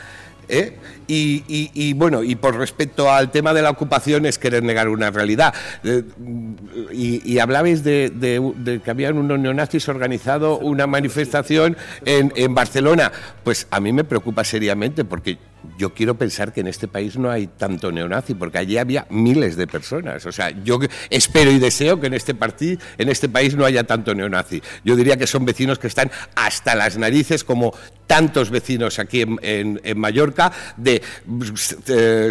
¿Eh? 0.51 0.77
Y, 1.13 1.93
bueno, 1.95 2.23
y 2.23 2.37
por 2.37 2.57
respecto 2.57 3.11
al 3.11 3.31
tema 3.31 3.53
de 3.53 3.63
la 3.63 3.71
ocupación 3.71 4.27
es 4.27 4.39
querer 4.39 4.63
negar 4.63 4.89
una 4.89 5.11
realidad. 5.11 5.53
Eh, 5.83 6.05
y, 6.93 7.39
hablabais 7.39 7.83
de, 7.83 8.81
que 8.85 8.91
habían 8.91 9.19
unos 9.19 9.39
neonazis 9.39 9.89
organizado 9.89 10.59
una 10.59 10.87
manifestación 10.87 11.77
en, 12.05 12.33
en 12.37 12.55
Barcelona. 12.55 13.11
Pues 13.43 13.67
a 13.71 13.81
mí 13.81 13.93
me 13.93 14.05
preocupa 14.05 14.45
seriamente 14.45 15.05
porque 15.05 15.39
yo 15.79 15.95
quiero 15.95 16.17
pensar 16.17 16.53
que 16.53 16.61
en 16.61 16.67
este 16.67 16.89
país 16.89 17.17
no 17.17 17.31
hay 17.31 17.47
tanto 17.47 17.93
neonazi, 17.93 18.35
porque 18.35 18.59
allí 18.59 18.79
había 18.79 19.07
miles 19.11 19.57
de 19.57 19.67
personas. 19.67 20.25
O 20.27 20.33
sea, 20.33 20.51
yo 20.51 20.79
espero 21.09 21.51
y 21.51 21.59
deseo 21.59 22.01
que 22.01 22.07
en 22.07 22.15
este, 22.15 22.37
en 22.99 23.09
este 23.09 23.29
país 23.29 23.57
no 23.57 23.65
haya 23.65 23.85
tanto 23.85 24.15
neonazi. 24.15 24.63
Yo 24.85 24.97
diría 24.97 25.17
que 25.17 25.27
son 25.27 25.45
vecinos 25.45 25.79
que 25.79 25.87
están 25.87 26.11
hasta 26.35 26.75
las 26.75 26.97
narices, 26.97 27.45
como 27.45 27.75
tantos 28.11 28.51
vecinos 28.51 28.99
aquí 28.99 29.23
en, 29.23 29.81
Mallorca, 29.97 30.51
de, 30.77 31.01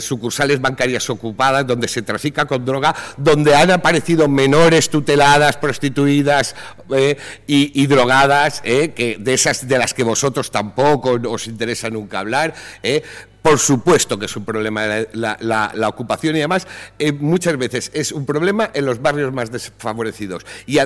sucursales 0.01 0.59
bancarias 0.59 1.09
ocupadas, 1.09 1.65
donde 1.65 1.87
se 1.87 2.01
trafica 2.01 2.43
con 2.45 2.65
droga, 2.65 2.93
donde 3.15 3.55
han 3.55 3.71
aparecido 3.71 4.27
menores 4.27 4.89
tuteladas, 4.89 5.55
prostituidas 5.55 6.53
eh, 6.93 7.15
y, 7.47 7.87
drogadas, 7.87 8.61
eh, 8.65 8.91
que 8.93 9.15
de 9.19 9.33
esas 9.33 9.69
de 9.69 9.77
las 9.77 9.93
que 9.93 10.03
vosotros 10.03 10.51
tampoco 10.51 11.17
os 11.29 11.47
interesa 11.47 11.89
nunca 11.89 12.19
hablar. 12.19 12.53
Eh, 12.83 13.01
por 13.41 13.57
supuesto 13.59 14.19
que 14.19 14.25
es 14.25 14.35
un 14.35 14.45
problema 14.45 14.85
la, 15.13 15.87
ocupación 15.89 16.35
y 16.35 16.39
además 16.39 16.67
eh, 16.99 17.11
muchas 17.11 17.57
veces 17.57 17.89
es 17.93 18.11
un 18.11 18.25
problema 18.25 18.69
en 18.73 18.85
los 18.85 19.01
barrios 19.01 19.33
más 19.33 19.51
desfavorecidos 19.51 20.45
y, 20.65 20.77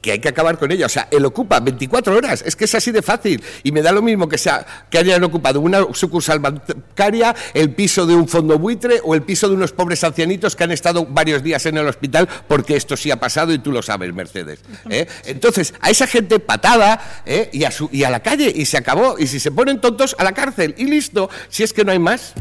que 0.00 0.12
hay 0.12 0.18
que 0.18 0.28
acabar 0.28 0.58
con 0.58 0.70
ella. 0.72 0.86
O 0.86 0.88
sea, 0.88 1.08
él 1.10 1.24
ocupa 1.24 1.60
24 1.60 2.14
horas, 2.14 2.42
es 2.46 2.56
que 2.56 2.64
es 2.64 2.74
así 2.74 2.90
de 2.90 3.02
fácil 3.02 3.42
y 3.62 3.72
me 3.72 3.82
da 3.82 3.92
lo 3.92 4.02
mismo 4.02 4.28
que, 4.28 4.38
sea, 4.38 4.66
que 4.90 4.98
hayan 4.98 5.22
ocupado 5.24 5.60
una 5.60 5.86
sucursal 5.92 6.40
bancaria, 6.40 7.34
el 7.54 7.74
piso 7.74 8.06
de 8.06 8.14
un 8.14 8.28
fondo 8.28 8.58
buitre 8.58 9.00
o 9.04 9.14
el 9.14 9.22
piso 9.22 9.48
de 9.48 9.54
unos 9.54 9.72
pobres 9.72 10.04
ancianitos 10.04 10.56
que 10.56 10.64
han 10.64 10.72
estado 10.72 11.06
varios 11.06 11.42
días 11.42 11.64
en 11.66 11.78
el 11.78 11.86
hospital 11.86 12.28
porque 12.48 12.76
esto 12.76 12.96
sí 12.96 13.10
ha 13.10 13.18
pasado 13.18 13.52
y 13.52 13.58
tú 13.58 13.72
lo 13.72 13.82
sabes, 13.82 14.12
Mercedes. 14.12 14.60
¿eh? 14.88 15.06
Entonces, 15.24 15.74
a 15.80 15.90
esa 15.90 16.06
gente 16.06 16.38
patada 16.38 17.22
¿eh? 17.24 17.48
y, 17.52 17.64
a 17.64 17.70
y 17.92 18.04
a 18.04 18.10
la 18.10 18.20
calle 18.20 18.52
y 18.54 18.66
se 18.66 18.76
acabó 18.76 19.18
y 19.18 19.26
si 19.26 19.40
se 19.40 19.50
ponen 19.50 19.80
tontos 19.80 20.14
a 20.18 20.24
la 20.24 20.32
cárcel 20.32 20.74
y 20.76 20.84
listo 20.84 21.19
si 21.48 21.62
es 21.62 21.72
que 21.72 21.84
no 21.84 21.92
hay 21.92 21.98
más. 21.98 22.34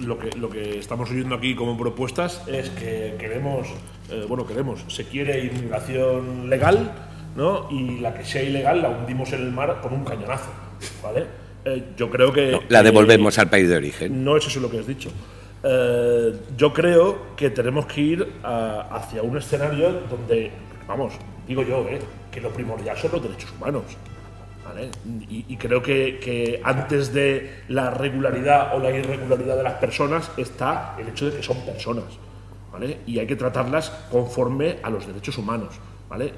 Lo 0.00 0.18
que, 0.18 0.30
lo 0.38 0.48
que 0.48 0.78
estamos 0.78 1.10
oyendo 1.10 1.34
aquí 1.34 1.54
como 1.54 1.76
propuestas 1.76 2.42
es 2.48 2.70
que 2.70 3.14
queremos, 3.18 3.68
eh, 4.10 4.24
bueno, 4.26 4.46
queremos, 4.46 4.82
se 4.88 5.04
quiere 5.04 5.44
inmigración 5.44 6.48
legal, 6.48 6.92
¿no? 7.36 7.68
Y 7.70 8.00
la 8.00 8.14
que 8.14 8.24
sea 8.24 8.42
ilegal 8.42 8.80
la 8.80 8.88
hundimos 8.88 9.32
en 9.34 9.42
el 9.42 9.50
mar 9.50 9.80
con 9.82 9.92
un 9.92 10.04
cañonazo, 10.04 10.50
¿vale? 11.02 11.26
Eh, 11.64 11.84
yo 11.96 12.10
creo 12.10 12.32
que... 12.32 12.58
la 12.68 12.82
devolvemos 12.82 13.38
al 13.38 13.50
país 13.50 13.68
de 13.68 13.76
origen. 13.76 14.24
No 14.24 14.36
es 14.36 14.46
eso 14.46 14.60
lo 14.60 14.70
que 14.70 14.78
has 14.78 14.86
dicho. 14.86 15.10
Eh, 15.62 16.32
yo 16.56 16.72
creo 16.72 17.36
que 17.36 17.50
tenemos 17.50 17.86
que 17.86 18.00
ir 18.00 18.32
hacia 18.42 19.22
un 19.22 19.36
escenario 19.36 20.00
donde, 20.10 20.50
vamos, 20.88 21.12
digo 21.46 21.62
yo, 21.62 21.86
que 22.30 22.40
lo 22.40 22.50
primordial 22.50 22.96
son 22.96 23.12
los 23.12 23.22
derechos 23.22 23.52
humanos. 23.52 23.84
Y, 25.28 25.56
creo 25.56 25.82
que, 25.82 26.60
antes 26.64 27.12
de 27.12 27.62
la 27.68 27.90
regularidad 27.90 28.74
o 28.74 28.78
la 28.78 28.90
irregularidad 28.90 29.56
de 29.56 29.62
las 29.62 29.74
personas 29.74 30.30
está 30.36 30.96
el 30.98 31.08
hecho 31.08 31.30
de 31.30 31.36
que 31.36 31.42
son 31.42 31.60
personas, 31.64 32.04
¿vale? 32.72 32.98
Y 33.06 33.18
hay 33.18 33.26
que 33.26 33.36
tratarlas 33.36 33.90
conforme 34.10 34.78
a 34.82 34.90
los 34.90 35.06
derechos 35.06 35.36
humanos, 35.38 35.74
¿vale? 36.08 36.32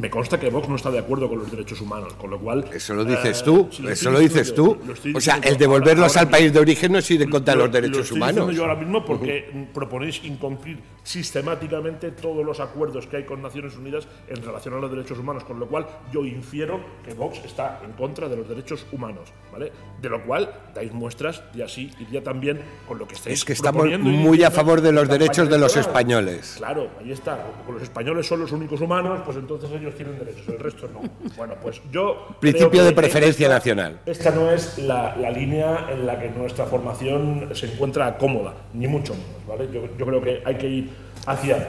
Me 0.00 0.08
consta 0.08 0.40
que 0.40 0.48
Vox 0.48 0.66
no 0.66 0.76
está 0.76 0.90
de 0.90 0.98
acuerdo 0.98 1.28
con 1.28 1.38
los 1.40 1.50
derechos 1.50 1.78
humanos, 1.82 2.14
con 2.14 2.30
lo 2.30 2.38
cual... 2.38 2.64
Eso 2.72 2.94
lo 2.94 3.04
dices 3.04 3.42
tú, 3.42 3.68
eh, 3.84 3.92
eso 3.92 4.10
lo 4.10 4.18
dices 4.18 4.54
tú. 4.54 4.78
o 5.14 5.20
sea, 5.20 5.38
el 5.42 5.58
devolverlos 5.58 6.16
al 6.16 6.30
país 6.30 6.50
de 6.52 6.58
origen 6.58 6.92
no 6.92 6.98
es 6.98 7.10
ir 7.10 7.20
en 7.20 7.28
contra 7.28 7.52
de 7.52 7.60
los 7.60 7.70
derechos 7.70 7.96
lo 7.96 8.02
estoy 8.02 8.16
humanos. 8.16 8.56
yo 8.56 8.62
ahora 8.62 8.76
mismo 8.76 9.04
porque 9.04 9.68
proponéis 9.74 10.24
incumplir 10.24 10.78
sistemáticamente 11.02 12.12
todos 12.12 12.44
los 12.44 12.60
acuerdos 12.60 13.06
que 13.06 13.18
hay 13.18 13.24
con 13.24 13.42
Naciones 13.42 13.76
Unidas 13.76 14.08
en 14.28 14.42
relación 14.42 14.74
a 14.74 14.78
los 14.78 14.90
derechos 14.90 15.18
humanos, 15.18 15.44
con 15.44 15.60
lo 15.60 15.66
cual 15.66 15.86
yo 16.10 16.24
infiero 16.24 16.80
que 17.04 17.12
Vox 17.12 17.44
está 17.44 17.80
en 17.84 17.92
contra 17.92 18.28
de 18.28 18.36
los 18.36 18.48
derechos 18.48 18.86
humanos, 18.92 19.32
¿vale? 19.52 19.70
De 20.00 20.08
lo 20.08 20.24
cual 20.24 20.50
dais 20.74 20.92
muestras 20.92 21.42
y 21.54 21.60
así 21.60 21.90
iría 22.00 22.22
también 22.22 22.60
con 22.88 22.98
lo 22.98 23.06
que 23.06 23.16
estáis 23.16 23.38
Es 23.38 23.44
que 23.44 23.52
estamos 23.52 23.86
muy 23.98 24.42
a 24.44 24.50
favor 24.50 24.80
de 24.80 24.92
los 24.92 25.08
derechos 25.08 25.48
de 25.50 25.58
los 25.58 25.76
españoles. 25.76 26.54
Claro, 26.56 26.88
ahí 26.98 27.12
está. 27.12 27.46
Los 27.70 27.82
españoles 27.82 28.26
son 28.26 28.40
los 28.40 28.52
únicos 28.52 28.80
humanos, 28.80 29.20
pues 29.24 29.36
entonces 29.36 29.70
ellos 29.72 29.89
tienen 29.94 30.18
derechos, 30.18 30.48
el 30.48 30.58
resto 30.58 30.88
no. 30.92 31.02
Bueno, 31.36 31.54
pues 31.62 31.80
yo... 31.90 32.28
Principio 32.40 32.84
de 32.84 32.92
preferencia 32.92 33.48
nacional. 33.48 34.00
Esta 34.06 34.30
no 34.30 34.50
es 34.50 34.78
la, 34.78 35.14
línea 35.30 35.88
en 35.90 36.06
la 36.06 36.18
que 36.18 36.28
nuestra 36.28 36.66
formación 36.66 37.50
se 37.52 37.66
encuentra 37.72 38.16
cómoda, 38.18 38.54
ni 38.74 38.86
mucho 38.86 39.14
menos, 39.14 39.46
¿vale? 39.46 39.68
Yo, 39.72 39.88
yo 39.96 40.06
creo 40.06 40.22
que 40.22 40.42
hay 40.44 40.54
que 40.56 40.68
ir 40.68 40.90
hacia 41.26 41.68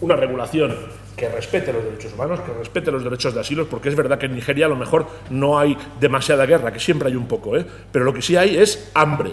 una 0.00 0.16
regulación 0.16 0.74
que 1.16 1.28
respete 1.28 1.72
los 1.72 1.84
derechos 1.84 2.12
humanos, 2.14 2.40
que 2.40 2.52
respete 2.52 2.90
los 2.90 3.04
derechos 3.04 3.34
de 3.34 3.40
asilo, 3.40 3.66
porque 3.66 3.88
es 3.88 3.96
verdad 3.96 4.18
que 4.18 4.26
en 4.26 4.34
Nigeria 4.34 4.66
a 4.66 4.68
lo 4.68 4.76
mejor 4.76 5.06
no 5.30 5.58
hay 5.58 5.76
demasiada 6.00 6.46
guerra, 6.46 6.72
que 6.72 6.80
siempre 6.80 7.08
hay 7.08 7.16
un 7.16 7.26
poco, 7.26 7.56
¿eh? 7.56 7.66
pero 7.90 8.04
lo 8.04 8.12
que 8.12 8.22
sí 8.22 8.36
hay 8.36 8.56
es 8.56 8.90
hambre, 8.94 9.32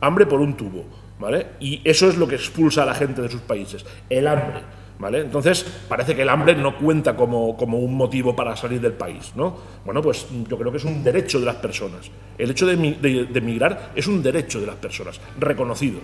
hambre 0.00 0.26
por 0.26 0.40
un 0.40 0.56
tubo, 0.56 0.84
¿vale? 1.18 1.46
Y 1.60 1.80
eso 1.84 2.08
es 2.08 2.16
lo 2.16 2.26
que 2.26 2.34
expulsa 2.34 2.82
a 2.82 2.86
la 2.86 2.94
gente 2.94 3.22
de 3.22 3.30
sus 3.30 3.40
países, 3.40 3.84
el 4.10 4.26
hambre. 4.26 4.81
¿Vale? 5.02 5.22
Entonces, 5.22 5.66
parece 5.88 6.14
que 6.14 6.22
el 6.22 6.28
hambre 6.28 6.54
no 6.54 6.78
cuenta 6.78 7.16
como, 7.16 7.56
como, 7.56 7.78
un 7.78 7.96
motivo 7.96 8.36
para 8.36 8.54
salir 8.54 8.80
del 8.80 8.92
país, 8.92 9.32
¿no? 9.34 9.52
Bueno, 9.84 10.00
pues 10.00 10.28
yo 10.48 10.56
creo 10.56 10.70
que 10.70 10.78
es 10.78 10.84
un 10.84 11.02
derecho 11.02 11.40
de 11.40 11.46
las 11.46 11.56
personas. 11.56 12.08
El 12.38 12.52
hecho 12.52 12.66
de, 12.66 12.76
de, 12.76 13.24
de 13.24 13.38
emigrar 13.40 13.90
es 13.96 14.06
un 14.06 14.22
derecho 14.22 14.60
de 14.60 14.66
las 14.68 14.76
personas, 14.76 15.20
reconocido. 15.40 15.98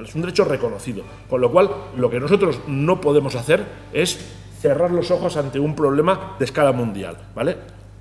Es 0.00 0.14
un 0.14 0.20
derecho 0.20 0.44
reconocido. 0.44 1.02
Con 1.28 1.40
lo 1.40 1.50
cual, 1.50 1.68
lo 1.96 2.08
que 2.08 2.20
nosotros 2.20 2.60
no 2.68 3.00
podemos 3.00 3.34
hacer 3.34 3.64
es 3.92 4.16
cerrar 4.60 4.92
los 4.92 5.10
ojos 5.10 5.36
ante 5.36 5.58
un 5.58 5.74
problema 5.74 6.36
de 6.38 6.44
escala 6.44 6.70
mundial. 6.70 7.16
¿vale? 7.34 7.56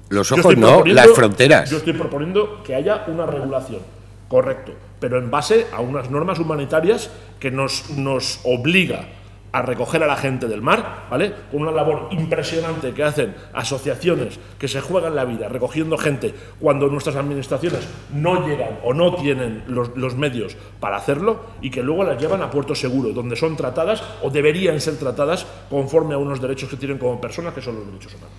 Los 0.10 0.32
ojos 0.32 0.56
no, 0.56 0.86
las 0.86 1.10
fronteras. 1.10 1.72
Yo 1.72 1.78
estoy 1.78 1.94
proponiendo 1.94 2.62
que 2.64 2.76
haya 2.76 3.06
una 3.08 3.26
regulación, 3.26 3.82
correcto, 4.28 4.74
pero 5.00 5.18
en 5.18 5.32
base 5.32 5.66
a 5.74 5.82
unas 5.82 6.12
normas 6.12 6.38
humanitarias 6.38 7.10
que 7.40 7.50
nos, 7.50 7.90
nos 7.90 8.42
obliga 8.44 9.08
a 9.56 9.61
recoger 9.61 10.03
a 10.03 10.07
la 10.07 10.18
gente 10.18 10.49
del 10.49 10.61
mar, 10.61 11.07
¿vale? 11.10 11.34
Con 11.49 11.61
una 11.61 11.72
labor 11.72 12.10
impresionante 12.11 12.94
que 12.94 13.03
hacen 13.03 13.34
asociaciones 13.53 14.38
que 14.60 14.68
se 14.68 14.82
juegan 14.82 15.15
la 15.15 15.23
vida 15.23 15.48
recogiendo 15.48 15.98
gente 15.98 16.36
cuando 16.60 16.90
nuestras 16.90 17.15
administraciones 17.15 17.88
no 18.14 18.45
llegan 18.45 18.80
o 18.84 18.94
no 18.94 19.15
tienen 19.15 19.64
los, 19.68 20.15
medios 20.18 20.57
para 20.82 20.98
hacerlo 20.98 21.45
y 21.61 21.72
que 21.72 21.82
luego 21.82 22.03
las 22.03 22.22
llevan 22.22 22.41
a 22.41 22.52
puerto 22.52 22.76
seguro, 22.76 23.14
donde 23.14 23.38
son 23.38 23.56
tratadas 23.56 24.03
o 24.22 24.30
deberían 24.30 24.82
ser 24.82 24.98
tratadas 24.98 25.48
conforme 25.69 26.15
a 26.15 26.18
unos 26.18 26.41
derechos 26.41 26.68
que 26.68 26.76
tienen 26.76 26.98
como 26.98 27.22
personas, 27.22 27.53
que 27.53 27.61
son 27.61 27.76
los 27.76 27.86
derechos 27.86 28.14
humanos. 28.14 28.36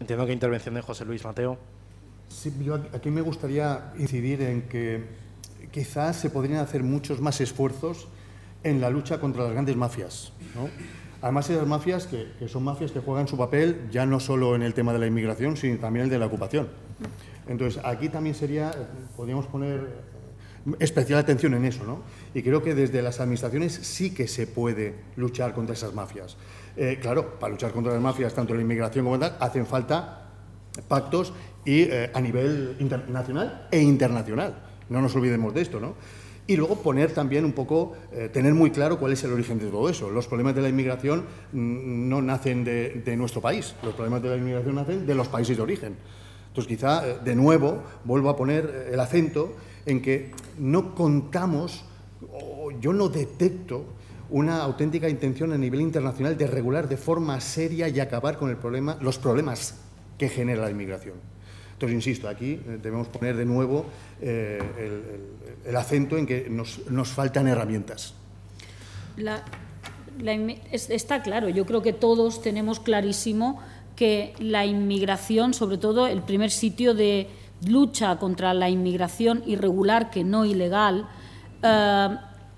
Entiendo 0.00 0.26
que 0.26 0.32
intervención 0.32 0.74
de 0.74 0.80
José 0.80 1.04
Luis 1.04 1.24
Mateo. 1.24 1.56
Sí, 2.26 2.52
yo 2.64 2.80
aquí 2.92 3.10
me 3.10 3.20
gustaría 3.20 3.92
incidir 3.96 4.42
en 4.42 4.62
que 4.62 5.04
quizás 5.70 6.16
se 6.16 6.30
podrían 6.30 6.58
hacer 6.58 6.82
muchos 6.82 7.20
más 7.20 7.40
esfuerzos 7.40 8.08
en 8.62 8.80
la 8.80 8.90
lucha 8.90 9.20
contra 9.20 9.44
las 9.44 9.52
grandes 9.52 9.76
mafias. 9.76 10.32
Además, 11.22 11.50
esas 11.50 11.66
mafias 11.66 12.06
que, 12.06 12.32
que, 12.38 12.48
son 12.48 12.64
mafias 12.64 12.92
que 12.92 13.00
juegan 13.00 13.28
su 13.28 13.36
papel 13.36 13.88
ya 13.90 14.06
no 14.06 14.20
solo 14.20 14.54
en 14.54 14.62
el 14.62 14.72
tema 14.72 14.92
de 14.92 14.98
la 14.98 15.06
inmigración, 15.06 15.56
sino 15.56 15.78
también 15.78 16.04
el 16.04 16.10
de 16.10 16.18
la 16.18 16.26
ocupación. 16.26 16.68
Entonces, 17.46 17.82
aquí 17.84 18.08
también 18.08 18.34
sería, 18.34 18.70
podríamos 19.16 19.46
poner 19.46 20.10
especial 20.78 21.18
atención 21.18 21.54
en 21.54 21.64
eso, 21.64 21.84
¿no? 21.84 22.02
Y 22.34 22.42
creo 22.42 22.62
que 22.62 22.74
desde 22.74 23.02
las 23.02 23.20
administraciones 23.20 23.72
sí 23.72 24.12
que 24.12 24.28
se 24.28 24.46
puede 24.46 24.94
luchar 25.16 25.54
contra 25.54 25.74
esas 25.74 25.94
mafias. 25.94 26.36
Eh, 26.76 26.98
claro, 27.00 27.38
para 27.38 27.52
luchar 27.52 27.72
contra 27.72 27.92
las 27.92 28.02
mafias, 28.02 28.34
tanto 28.34 28.54
la 28.54 28.60
inmigración 28.60 29.04
como 29.04 29.18
tal, 29.18 29.36
hacen 29.40 29.66
falta 29.66 30.28
pactos 30.88 31.32
y 31.64 31.82
eh, 31.82 32.10
a 32.14 32.20
nivel 32.20 32.76
internacional 32.78 33.68
e 33.70 33.80
internacional. 33.80 34.62
No 34.88 35.00
nos 35.00 35.14
olvidemos 35.16 35.54
de 35.54 35.62
esto, 35.62 35.80
¿no? 35.80 35.94
Y 36.50 36.56
luego 36.56 36.82
poner 36.82 37.12
también 37.12 37.44
un 37.44 37.52
poco, 37.52 37.92
eh, 38.10 38.28
tener 38.28 38.54
muy 38.54 38.72
claro 38.72 38.98
cuál 38.98 39.12
es 39.12 39.22
el 39.22 39.32
origen 39.32 39.60
de 39.60 39.66
todo 39.66 39.88
eso. 39.88 40.10
Los 40.10 40.26
problemas 40.26 40.52
de 40.52 40.62
la 40.62 40.68
inmigración 40.68 41.20
mm, 41.52 42.08
no 42.08 42.20
nacen 42.20 42.64
de, 42.64 43.14
nuestro 43.16 43.40
país, 43.40 43.76
los 43.84 43.94
problemas 43.94 44.20
de 44.20 44.30
la 44.30 44.36
inmigración 44.36 44.74
nacen 44.74 45.06
de 45.06 45.14
los 45.14 45.28
países 45.28 45.56
de 45.56 45.62
origen. 45.62 45.94
Entonces, 46.48 46.66
quizá, 46.66 47.20
de 47.20 47.36
nuevo, 47.36 47.84
vuelvo 48.02 48.30
a 48.30 48.36
poner 48.36 48.88
el 48.92 48.98
acento 48.98 49.54
en 49.86 50.02
que 50.02 50.32
no 50.58 50.96
contamos, 50.96 51.84
o 52.32 52.72
yo 52.80 52.92
no 52.92 53.08
detecto 53.08 53.84
una 54.28 54.60
auténtica 54.60 55.08
intención 55.08 55.52
a 55.52 55.56
nivel 55.56 55.82
internacional 55.82 56.36
de 56.36 56.48
regular 56.48 56.88
de 56.88 56.96
forma 56.96 57.40
seria 57.40 57.88
y 57.88 58.00
acabar 58.00 58.38
con 58.38 58.50
el 58.50 58.56
problema, 58.56 58.98
los 59.00 59.20
problemas 59.20 59.76
que 60.18 60.28
genera 60.28 60.62
la 60.62 60.70
inmigración. 60.72 61.14
Entonces, 61.80 61.96
insisto, 61.96 62.28
aquí 62.28 62.60
eh, 62.66 62.78
debemos 62.82 63.08
poner 63.08 63.38
de 63.38 63.46
nuevo 63.46 63.86
eh, 64.20 64.60
el, 65.64 65.74
acento 65.74 66.18
en 66.18 66.26
que 66.26 66.46
nos, 66.50 66.86
nos 66.90 67.08
faltan 67.08 67.48
herramientas. 67.48 68.12
Está 70.70 71.22
claro, 71.22 71.48
yo 71.48 71.64
creo 71.64 71.80
que 71.80 71.94
todos 71.94 72.42
tenemos 72.42 72.80
clarísimo 72.80 73.62
que 73.96 74.34
la 74.38 74.66
inmigración, 74.66 75.54
sobre 75.54 75.78
todo 75.78 76.06
el 76.06 76.20
primer 76.20 76.50
sitio 76.50 76.92
de 76.92 77.28
lucha 77.66 78.18
contra 78.18 78.52
la 78.52 78.68
inmigración 78.68 79.42
irregular 79.46 80.10
que 80.10 80.22
no 80.22 80.44
ilegal, 80.44 81.08
eh, 81.62 82.08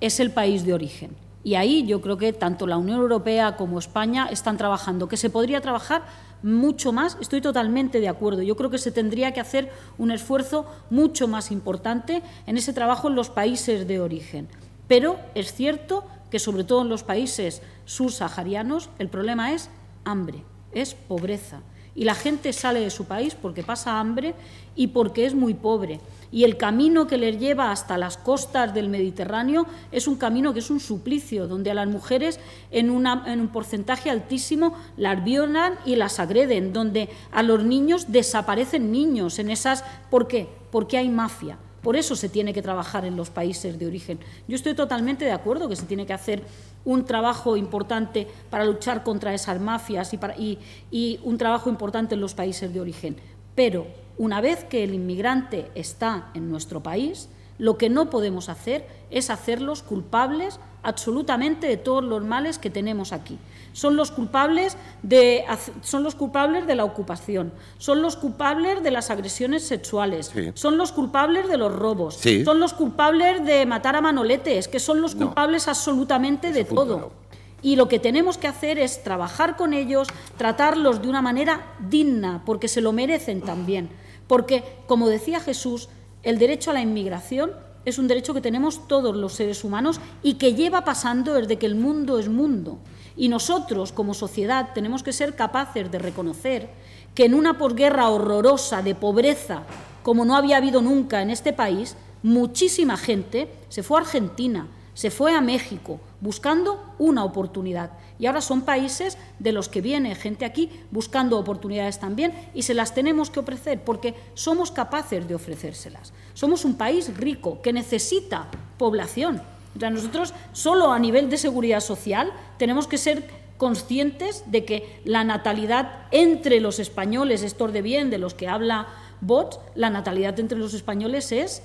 es 0.01 0.19
el 0.19 0.32
país 0.32 0.65
de 0.65 0.74
origen. 0.74 1.12
Y 1.44 1.55
ahí 1.55 1.86
yo 1.86 2.01
creo 2.01 2.16
que 2.16 2.32
tanto 2.32 2.66
la 2.66 2.77
Unión 2.77 2.99
Europea 2.99 3.55
como 3.55 3.78
España 3.78 4.27
están 4.32 4.57
trabajando, 4.57 5.07
que 5.07 5.16
se 5.16 5.31
podría 5.31 5.61
trabajar 5.61 6.03
mucho 6.43 6.93
más, 6.93 7.16
estoy 7.20 7.40
totalmente 7.40 8.01
de 8.01 8.09
acuerdo. 8.09 8.43
Yo 8.43 8.56
creo 8.56 8.70
que 8.70 8.78
se 8.78 8.93
tendría 8.93 9.32
que 9.32 9.40
hacer 9.40 9.70
un 9.98 10.10
esfuerzo 10.10 10.66
mucho 10.90 11.28
más 11.28 11.51
importante 11.51 12.23
en 12.47 12.56
ese 12.56 12.73
trabajo 12.73 13.09
en 13.09 13.14
los 13.14 13.31
países 13.31 13.86
de 13.86 14.01
origen. 14.01 14.48
Pero 14.89 15.19
es 15.35 15.55
cierto 15.55 16.05
que 16.31 16.39
sobre 16.39 16.64
todo 16.64 16.82
en 16.82 16.89
los 16.89 17.02
países 17.02 17.62
subsaharianos 17.85 18.90
el 18.98 19.09
problema 19.09 19.52
es 19.52 19.70
hambre, 20.05 20.44
es 20.73 20.94
pobreza. 20.94 21.60
Y 21.94 22.05
la 22.05 22.14
gente 22.14 22.52
sale 22.52 22.81
de 22.81 22.90
su 22.90 23.05
país 23.05 23.35
porque 23.35 23.62
pasa 23.62 24.01
hambre 24.01 24.35
y 24.74 24.89
porque 24.89 25.27
es 25.27 25.35
muy 25.35 25.55
pobre. 25.55 26.01
Y 26.32 26.44
el 26.44 26.56
camino 26.56 27.06
que 27.06 27.18
les 27.18 27.38
lleva 27.38 27.70
hasta 27.70 27.98
las 27.98 28.16
costas 28.16 28.72
del 28.72 28.88
Mediterráneo 28.88 29.66
es 29.92 30.09
un 30.09 30.16
camino 30.16 30.54
que 30.54 30.60
es 30.60 30.70
un 30.70 30.80
suplicio, 30.80 31.46
donde 31.46 31.70
a 31.70 31.74
las 31.74 31.86
mujeres 31.86 32.40
en, 32.70 32.90
un 32.90 33.48
porcentaje 33.52 34.09
altísimo 34.09 34.74
las 34.96 35.22
violan 35.22 35.74
y 35.84 35.96
las 35.96 36.18
agreden, 36.18 36.72
donde 36.72 37.10
a 37.30 37.42
los 37.42 37.62
niños 37.62 38.10
desaparecen 38.10 38.90
niños 38.90 39.38
en 39.38 39.50
esas... 39.50 39.84
¿Por 40.10 40.26
qué? 40.26 40.48
Porque 40.70 40.96
hay 40.96 41.10
mafia. 41.10 41.59
Por 41.82 41.96
eso 41.96 42.16
se 42.16 42.30
tiene 42.30 42.54
que 42.54 42.62
trabajar 42.62 43.04
en 43.04 43.16
los 43.16 43.28
países 43.28 43.78
de 43.78 43.86
origen. 43.86 44.18
Yo 44.48 44.56
estoy 44.56 44.74
totalmente 44.74 45.26
de 45.26 45.32
acuerdo 45.32 45.68
que 45.68 45.76
se 45.76 45.84
tiene 45.84 46.06
que 46.06 46.12
hacer 46.14 46.42
un 46.84 47.04
trabajo 47.04 47.56
importante 47.56 48.26
para 48.50 48.64
luchar 48.64 49.02
contra 49.02 49.34
esas 49.34 49.60
mafias 49.60 50.14
y, 50.38 50.59
y 50.90 51.20
un 51.24 51.36
trabajo 51.36 51.68
importante 51.68 52.14
en 52.14 52.20
los 52.20 52.34
países 52.34 52.72
de 52.72 52.80
origen. 52.80 53.16
Pero 53.54 53.86
una 54.23 54.40
vez 54.40 54.62
que 54.62 54.85
el 54.85 54.94
inmigrante 54.94 55.69
está 55.74 56.31
en 56.35 56.49
nuestro 56.49 56.81
país, 56.81 57.28
lo 57.59 57.77
que 57.77 57.90
no 57.90 58.09
podemos 58.09 58.49
hacer 58.49 58.86
es 59.11 59.31
hacerlos 59.31 59.82
culpables 59.82 60.61
absolutamente 60.85 61.66
de 61.66 61.77
todos 61.77 62.05
los 62.05 62.23
males 62.23 62.61
que 62.61 62.70
tenemos 62.70 63.12
aquí. 63.12 63.36
Son 63.73 63.97
los 63.97 64.12
culpables 64.12 64.77
de, 65.03 65.44
son 65.81 66.05
los 66.05 66.15
culpables 66.15 66.69
de 66.69 66.77
la 66.77 66.85
ocupación, 66.85 67.53
son 67.78 68.01
los 68.01 68.15
culpables 68.15 68.85
de 68.85 68.93
las 68.93 69.11
agresiones 69.11 69.65
sexuales, 69.65 70.31
sí. 70.32 70.53
son 70.55 70.77
los 70.77 70.93
culpables 70.93 71.49
de 71.49 71.57
los 71.57 71.74
robos, 71.74 72.15
sí. 72.15 72.44
son 72.44 72.61
los 72.61 72.74
culpables 72.74 73.44
de 73.44 73.66
matar 73.66 73.97
a 73.97 74.01
manoletes, 74.01 74.69
que 74.69 74.78
son 74.78 75.01
los 75.01 75.16
culpables 75.16 75.66
no. 75.66 75.73
absolutamente 75.73 76.53
de 76.53 76.65
todo. 76.65 76.99
No. 76.99 77.23
Y 77.61 77.74
lo 77.74 77.89
que 77.89 77.99
tenemos 77.99 78.39
que 78.39 78.47
hacer 78.47 78.78
es 78.78 79.03
trabajar 79.03 79.57
con 79.57 79.73
ellos, 79.73 80.07
tratarlos 80.36 81.03
de 81.03 81.09
una 81.09 81.23
manera 81.23 81.74
digna, 81.81 82.43
porque 82.47 82.69
se 82.69 82.81
lo 82.81 82.93
merecen 82.93 83.40
también. 83.40 84.01
Porque, 84.32 84.64
como 84.86 85.10
decía 85.10 85.40
Jesús, 85.40 85.90
el 86.22 86.38
derecho 86.38 86.70
a 86.70 86.72
la 86.72 86.80
inmigración 86.80 87.52
es 87.84 87.98
un 87.98 88.09
derecho 88.09 88.32
que 88.32 88.40
tenemos 88.40 88.88
todos 88.88 89.14
los 89.14 89.34
seres 89.34 89.62
humanos 89.62 90.00
y 90.22 90.36
que 90.36 90.54
lleva 90.54 90.86
pasando 90.86 91.34
desde 91.34 91.59
que 91.59 91.66
el 91.66 91.74
mundo 91.74 92.18
es 92.18 92.30
mundo. 92.30 92.78
Y 93.14 93.28
nosotros, 93.28 93.92
como 93.92 94.14
sociedad, 94.14 94.70
tenemos 94.72 95.02
que 95.02 95.12
ser 95.12 95.36
capaces 95.36 95.90
de 95.90 95.98
reconocer 95.98 96.70
que 97.14 97.26
en 97.26 97.34
una 97.34 97.59
posguerra 97.59 98.09
horrorosa 98.09 98.80
de 98.80 98.94
pobreza, 98.94 99.64
como 100.02 100.24
no 100.24 100.34
había 100.34 100.56
habido 100.56 100.80
nunca 100.80 101.20
en 101.20 101.28
este 101.28 101.52
país, 101.52 101.94
muchísima 102.22 102.96
gente 102.96 103.52
se 103.68 103.82
fue 103.82 103.98
a 103.98 104.04
Argentina, 104.04 104.66
se 104.94 105.10
fue 105.10 105.34
a 105.34 105.42
México, 105.42 106.00
buscando 106.23 106.94
una 107.01 107.24
oportunidad. 107.24 107.90
Y 108.19 108.27
ahora 108.27 108.40
son 108.40 108.62
países 108.62 109.19
de 109.40 109.51
los 109.51 109.69
que 109.69 109.81
viene 109.81 110.15
gente 110.15 110.44
aquí 110.44 110.70
buscando 110.93 111.36
oportunidades 111.39 111.99
también 111.99 112.32
y 112.55 112.62
se 112.62 112.74
las 112.74 112.94
tenemos 112.94 113.28
que 113.28 113.40
ofrecer 113.40 113.82
porque 113.85 114.15
somos 114.35 114.70
capaces 114.70 115.27
de 115.27 115.35
ofrecérselas. 115.35 116.12
Somos 116.32 116.65
un 116.65 116.77
país 116.77 117.15
rico 117.16 117.61
que 117.61 117.73
necesita 117.73 118.47
población. 118.78 119.43
O 119.74 119.90
nosotros 119.90 120.32
solo 120.53 120.93
a 120.93 120.99
nivel 120.99 121.28
de 121.28 121.39
seguridad 121.39 121.81
social 121.81 122.32
tenemos 122.57 122.86
que 122.86 122.99
ser 122.99 123.28
conscientes 123.57 124.44
de 124.47 124.65
que 124.65 125.01
la 125.05 125.24
natalidad 125.24 126.07
entre 126.12 126.61
los 126.61 126.78
españoles, 126.78 127.43
estos 127.43 127.73
de 127.73 127.82
bien 127.82 128.11
de 128.11 128.19
los 128.19 128.35
que 128.35 128.49
habla 128.49 128.86
Bot, 129.20 129.61
la 129.74 129.90
natalidad 129.90 130.39
entre 130.39 130.59
los 130.59 130.74
españoles 130.74 131.32
es 131.32 131.62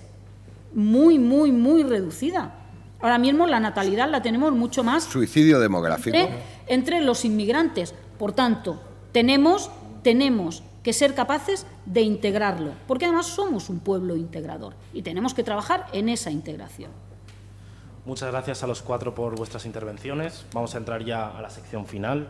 muy, 0.73 1.19
muy, 1.19 1.51
muy 1.51 1.83
reducida. 1.83 2.55
Ahora 2.99 3.17
mismo 3.17 3.45
la 3.45 3.59
natalidad 3.59 4.09
la 4.09 4.21
tenemos 4.21 4.51
mucho 4.51 4.83
más. 4.83 5.03
Suicidio 5.03 5.59
demográfico. 5.59 6.17
Entre, 6.17 6.37
entre 6.67 7.01
los 7.01 7.25
inmigrantes. 7.25 7.93
Por 8.17 8.31
tanto, 8.31 8.81
tenemos, 9.11 9.69
tenemos 10.03 10.63
que 10.83 10.93
ser 10.93 11.13
capaces 11.13 11.65
de 11.85 12.01
integrarlo, 12.01 12.71
porque 12.87 13.05
además 13.05 13.27
somos 13.27 13.69
un 13.69 13.79
pueblo 13.79 14.15
integrador 14.15 14.73
y 14.93 15.01
tenemos 15.01 15.33
que 15.33 15.43
trabajar 15.43 15.85
en 15.91 16.09
esa 16.09 16.31
integración. 16.31 16.91
Muchas 18.05 18.31
gracias 18.31 18.63
a 18.63 18.67
los 18.67 18.81
cuatro 18.81 19.13
por 19.13 19.35
vuestras 19.35 19.65
intervenciones. 19.65 20.45
Vamos 20.53 20.75
a 20.75 20.77
entrar 20.77 21.03
ya 21.03 21.27
a 21.27 21.41
la 21.41 21.49
sección 21.49 21.85
final, 21.85 22.29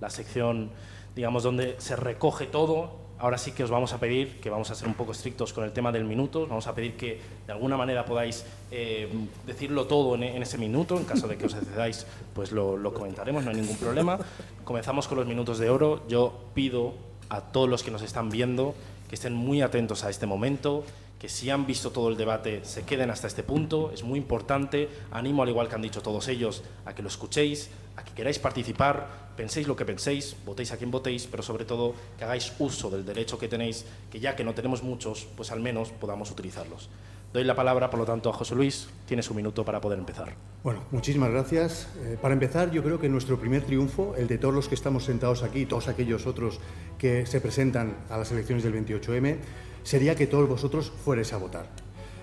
la 0.00 0.10
sección, 0.10 0.70
digamos, 1.16 1.42
donde 1.42 1.76
se 1.78 1.96
recoge 1.96 2.46
todo 2.46 3.03
ahora 3.18 3.38
sí 3.38 3.52
que 3.52 3.64
os 3.64 3.70
vamos 3.70 3.92
a 3.92 3.98
pedir 3.98 4.40
que 4.40 4.50
vamos 4.50 4.70
a 4.70 4.74
ser 4.74 4.88
un 4.88 4.94
poco 4.94 5.12
estrictos 5.12 5.52
con 5.52 5.64
el 5.64 5.72
tema 5.72 5.92
del 5.92 6.04
minuto. 6.04 6.46
Vamos 6.46 6.66
a 6.66 6.74
pedir 6.74 6.96
que 6.96 7.20
de 7.46 7.52
alguna 7.52 7.76
manera 7.76 8.04
podáis 8.04 8.44
eh, 8.70 9.08
decirlo 9.46 9.86
todo 9.86 10.14
en, 10.16 10.42
ese 10.42 10.58
minuto. 10.58 10.96
En 10.96 11.04
caso 11.04 11.28
de 11.28 11.36
que 11.36 11.46
os 11.46 11.54
excedáis, 11.54 12.06
pues 12.34 12.52
lo, 12.52 12.92
comentaremos, 12.92 13.44
no 13.44 13.50
hay 13.50 13.56
ningún 13.56 13.76
problema. 13.76 14.18
Comenzamos 14.64 15.08
con 15.08 15.18
los 15.18 15.26
minutos 15.26 15.58
de 15.58 15.70
oro. 15.70 16.02
Yo 16.08 16.44
pido 16.54 16.94
a 17.28 17.40
todos 17.40 17.68
los 17.68 17.82
que 17.82 17.90
nos 17.90 18.02
están 18.02 18.30
viendo 18.30 18.74
que 19.08 19.14
estén 19.14 19.34
muy 19.34 19.62
atentos 19.62 20.04
a 20.04 20.10
este 20.10 20.26
momento, 20.26 20.84
que 21.24 21.30
si 21.30 21.48
han 21.48 21.64
visto 21.64 21.90
todo 21.90 22.10
el 22.10 22.18
debate 22.18 22.60
se 22.64 22.82
queden 22.82 23.08
hasta 23.08 23.28
este 23.28 23.42
punto. 23.42 23.90
Es 23.94 24.02
muy 24.02 24.18
importante. 24.18 24.90
Animo, 25.10 25.42
al 25.42 25.48
igual 25.48 25.70
que 25.70 25.74
han 25.74 25.80
dicho 25.80 26.02
todos 26.02 26.28
ellos, 26.28 26.62
a 26.84 26.94
que 26.94 27.00
lo 27.00 27.08
escuchéis, 27.08 27.70
a 27.96 28.04
que 28.04 28.12
queráis 28.12 28.38
participar, 28.38 29.32
penséis 29.34 29.66
lo 29.66 29.74
que 29.74 29.86
penséis, 29.86 30.36
votéis 30.44 30.72
a 30.72 30.76
quien 30.76 30.90
votéis, 30.90 31.26
pero 31.26 31.42
sobre 31.42 31.64
todo 31.64 31.94
que 32.18 32.24
hagáis 32.24 32.52
uso 32.58 32.90
del 32.90 33.06
derecho 33.06 33.38
que 33.38 33.48
tenéis, 33.48 33.86
que 34.12 34.20
ya 34.20 34.36
que 34.36 34.44
no 34.44 34.52
tenemos 34.52 34.82
muchos, 34.82 35.26
pues 35.34 35.50
al 35.50 35.60
menos 35.60 35.92
podamos 35.92 36.30
utilizarlos. 36.30 36.90
Doy 37.32 37.44
la 37.44 37.56
palabra, 37.56 37.88
por 37.88 38.00
lo 38.00 38.04
tanto, 38.04 38.28
a 38.28 38.34
José 38.34 38.54
Luis. 38.54 38.88
Tiene 39.06 39.22
su 39.22 39.32
minuto 39.32 39.64
para 39.64 39.80
poder 39.80 39.98
empezar. 39.98 40.34
Bueno, 40.62 40.84
muchísimas 40.90 41.30
gracias. 41.30 41.88
Eh, 42.02 42.18
para 42.20 42.34
empezar, 42.34 42.70
yo 42.70 42.82
creo 42.82 43.00
que 43.00 43.08
nuestro 43.08 43.40
primer 43.40 43.64
triunfo, 43.64 44.14
el 44.18 44.28
de 44.28 44.36
todos 44.36 44.52
los 44.52 44.68
que 44.68 44.74
estamos 44.74 45.04
sentados 45.04 45.42
aquí 45.42 45.60
y 45.60 45.66
todos 45.66 45.88
aquellos 45.88 46.26
otros 46.26 46.60
que 46.98 47.24
se 47.24 47.40
presentan 47.40 47.96
a 48.10 48.18
las 48.18 48.30
elecciones 48.30 48.62
del 48.62 48.74
28M, 48.74 49.38
sería 49.84 50.16
que 50.16 50.26
todos 50.26 50.48
vosotros 50.48 50.90
fuerais 51.04 51.32
a 51.32 51.36
votar. 51.36 51.66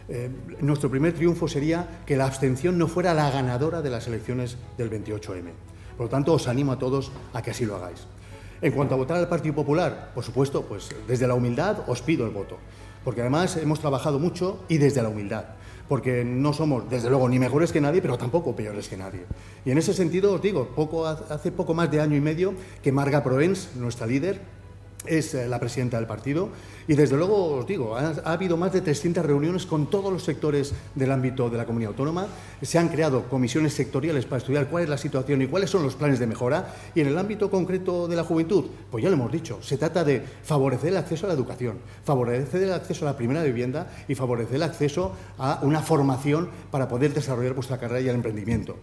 Eh, 0.09 0.29
nuestro 0.59 0.89
primer 0.89 1.13
triunfo 1.13 1.47
sería 1.47 2.03
que 2.05 2.17
la 2.17 2.25
abstención 2.25 2.77
no 2.77 2.89
fuera 2.89 3.13
la 3.13 3.31
ganadora 3.31 3.81
de 3.81 3.89
las 3.89 4.07
elecciones 4.07 4.57
del 4.77 4.91
28M. 4.91 5.51
Por 5.95 6.07
lo 6.07 6.09
tanto, 6.09 6.33
os 6.33 6.49
animo 6.49 6.73
a 6.73 6.79
todos 6.79 7.11
a 7.31 7.41
que 7.41 7.51
así 7.51 7.65
lo 7.65 7.77
hagáis. 7.77 8.07
En 8.61 8.73
cuanto 8.73 8.95
a 8.95 8.97
votar 8.97 9.17
al 9.17 9.29
Partido 9.29 9.55
Popular, 9.55 10.11
por 10.13 10.23
supuesto, 10.23 10.63
pues 10.63 10.89
desde 11.07 11.27
la 11.27 11.33
humildad 11.33 11.79
os 11.87 12.01
pido 12.01 12.25
el 12.25 12.31
voto, 12.31 12.57
porque 13.03 13.21
además 13.21 13.55
hemos 13.57 13.79
trabajado 13.79 14.19
mucho 14.19 14.65
y 14.67 14.77
desde 14.77 15.01
la 15.01 15.09
humildad. 15.09 15.45
porque 15.91 16.23
no 16.23 16.53
somos, 16.53 16.89
desde 16.89 17.09
luego, 17.09 17.27
ni 17.27 17.37
mejores 17.37 17.73
que 17.73 17.81
nadie, 17.81 18.01
pero 18.01 18.17
tampoco 18.17 18.55
peores 18.55 18.87
que 18.87 18.95
nadie. 18.95 19.25
Y 19.65 19.71
en 19.71 19.77
ese 19.77 19.93
sentido 19.93 20.31
os 20.31 20.41
digo, 20.41 20.69
poco, 20.73 21.05
hace 21.05 21.51
poco 21.51 21.73
más 21.73 21.91
de 21.91 21.99
año 21.99 22.15
y 22.15 22.21
medio 22.21 22.53
que 22.81 22.93
Marga 22.93 23.21
Proens, 23.21 23.75
nuestra 23.75 24.07
líder, 24.07 24.39
es 25.05 25.33
eh, 25.33 25.47
la 25.47 25.59
presidenta 25.59 25.97
del 25.97 26.07
partido. 26.07 26.49
Y 26.87 26.95
desde 26.95 27.15
luego 27.15 27.57
os 27.57 27.67
digo, 27.67 27.95
ha, 27.95 28.09
habido 28.25 28.57
más 28.57 28.73
de 28.73 28.81
300 28.81 29.25
reuniones 29.25 29.65
con 29.65 29.89
todos 29.89 30.11
los 30.11 30.23
sectores 30.23 30.73
del 30.95 31.11
ámbito 31.11 31.49
de 31.49 31.57
la 31.57 31.65
comunidad 31.65 31.91
autónoma, 31.91 32.27
se 32.61 32.77
han 32.77 32.89
creado 32.89 33.29
comisiones 33.29 33.73
sectoriales 33.73 34.25
para 34.25 34.37
estudiar 34.37 34.67
cuál 34.67 34.83
es 34.83 34.89
la 34.89 34.97
situación 34.97 35.41
y 35.41 35.47
cuáles 35.47 35.69
son 35.69 35.83
los 35.83 35.95
planes 35.95 36.19
de 36.19 36.27
mejora. 36.27 36.73
Y 36.95 37.01
en 37.01 37.07
el 37.07 37.17
ámbito 37.17 37.49
concreto 37.49 38.07
de 38.07 38.15
la 38.15 38.23
juventud, 38.23 38.65
pues 38.89 39.03
ya 39.03 39.09
lo 39.09 39.15
hemos 39.15 39.31
dicho, 39.31 39.61
se 39.61 39.77
trata 39.77 40.03
de 40.03 40.21
favorecer 40.43 40.89
el 40.89 40.97
acceso 40.97 41.25
a 41.25 41.29
la 41.29 41.35
educación, 41.35 41.77
favorecer 42.03 42.63
el 42.63 42.73
acceso 42.73 43.05
a 43.07 43.11
la 43.11 43.17
primera 43.17 43.43
vivienda 43.43 43.91
y 44.07 44.15
favorecer 44.15 44.55
el 44.55 44.63
acceso 44.63 45.15
a 45.37 45.59
una 45.61 45.81
formación 45.81 46.49
para 46.71 46.87
poder 46.87 47.13
desarrollar 47.13 47.53
vuestra 47.53 47.77
carrera 47.77 48.01
y 48.01 48.09
el 48.09 48.15
emprendimiento. 48.15 48.77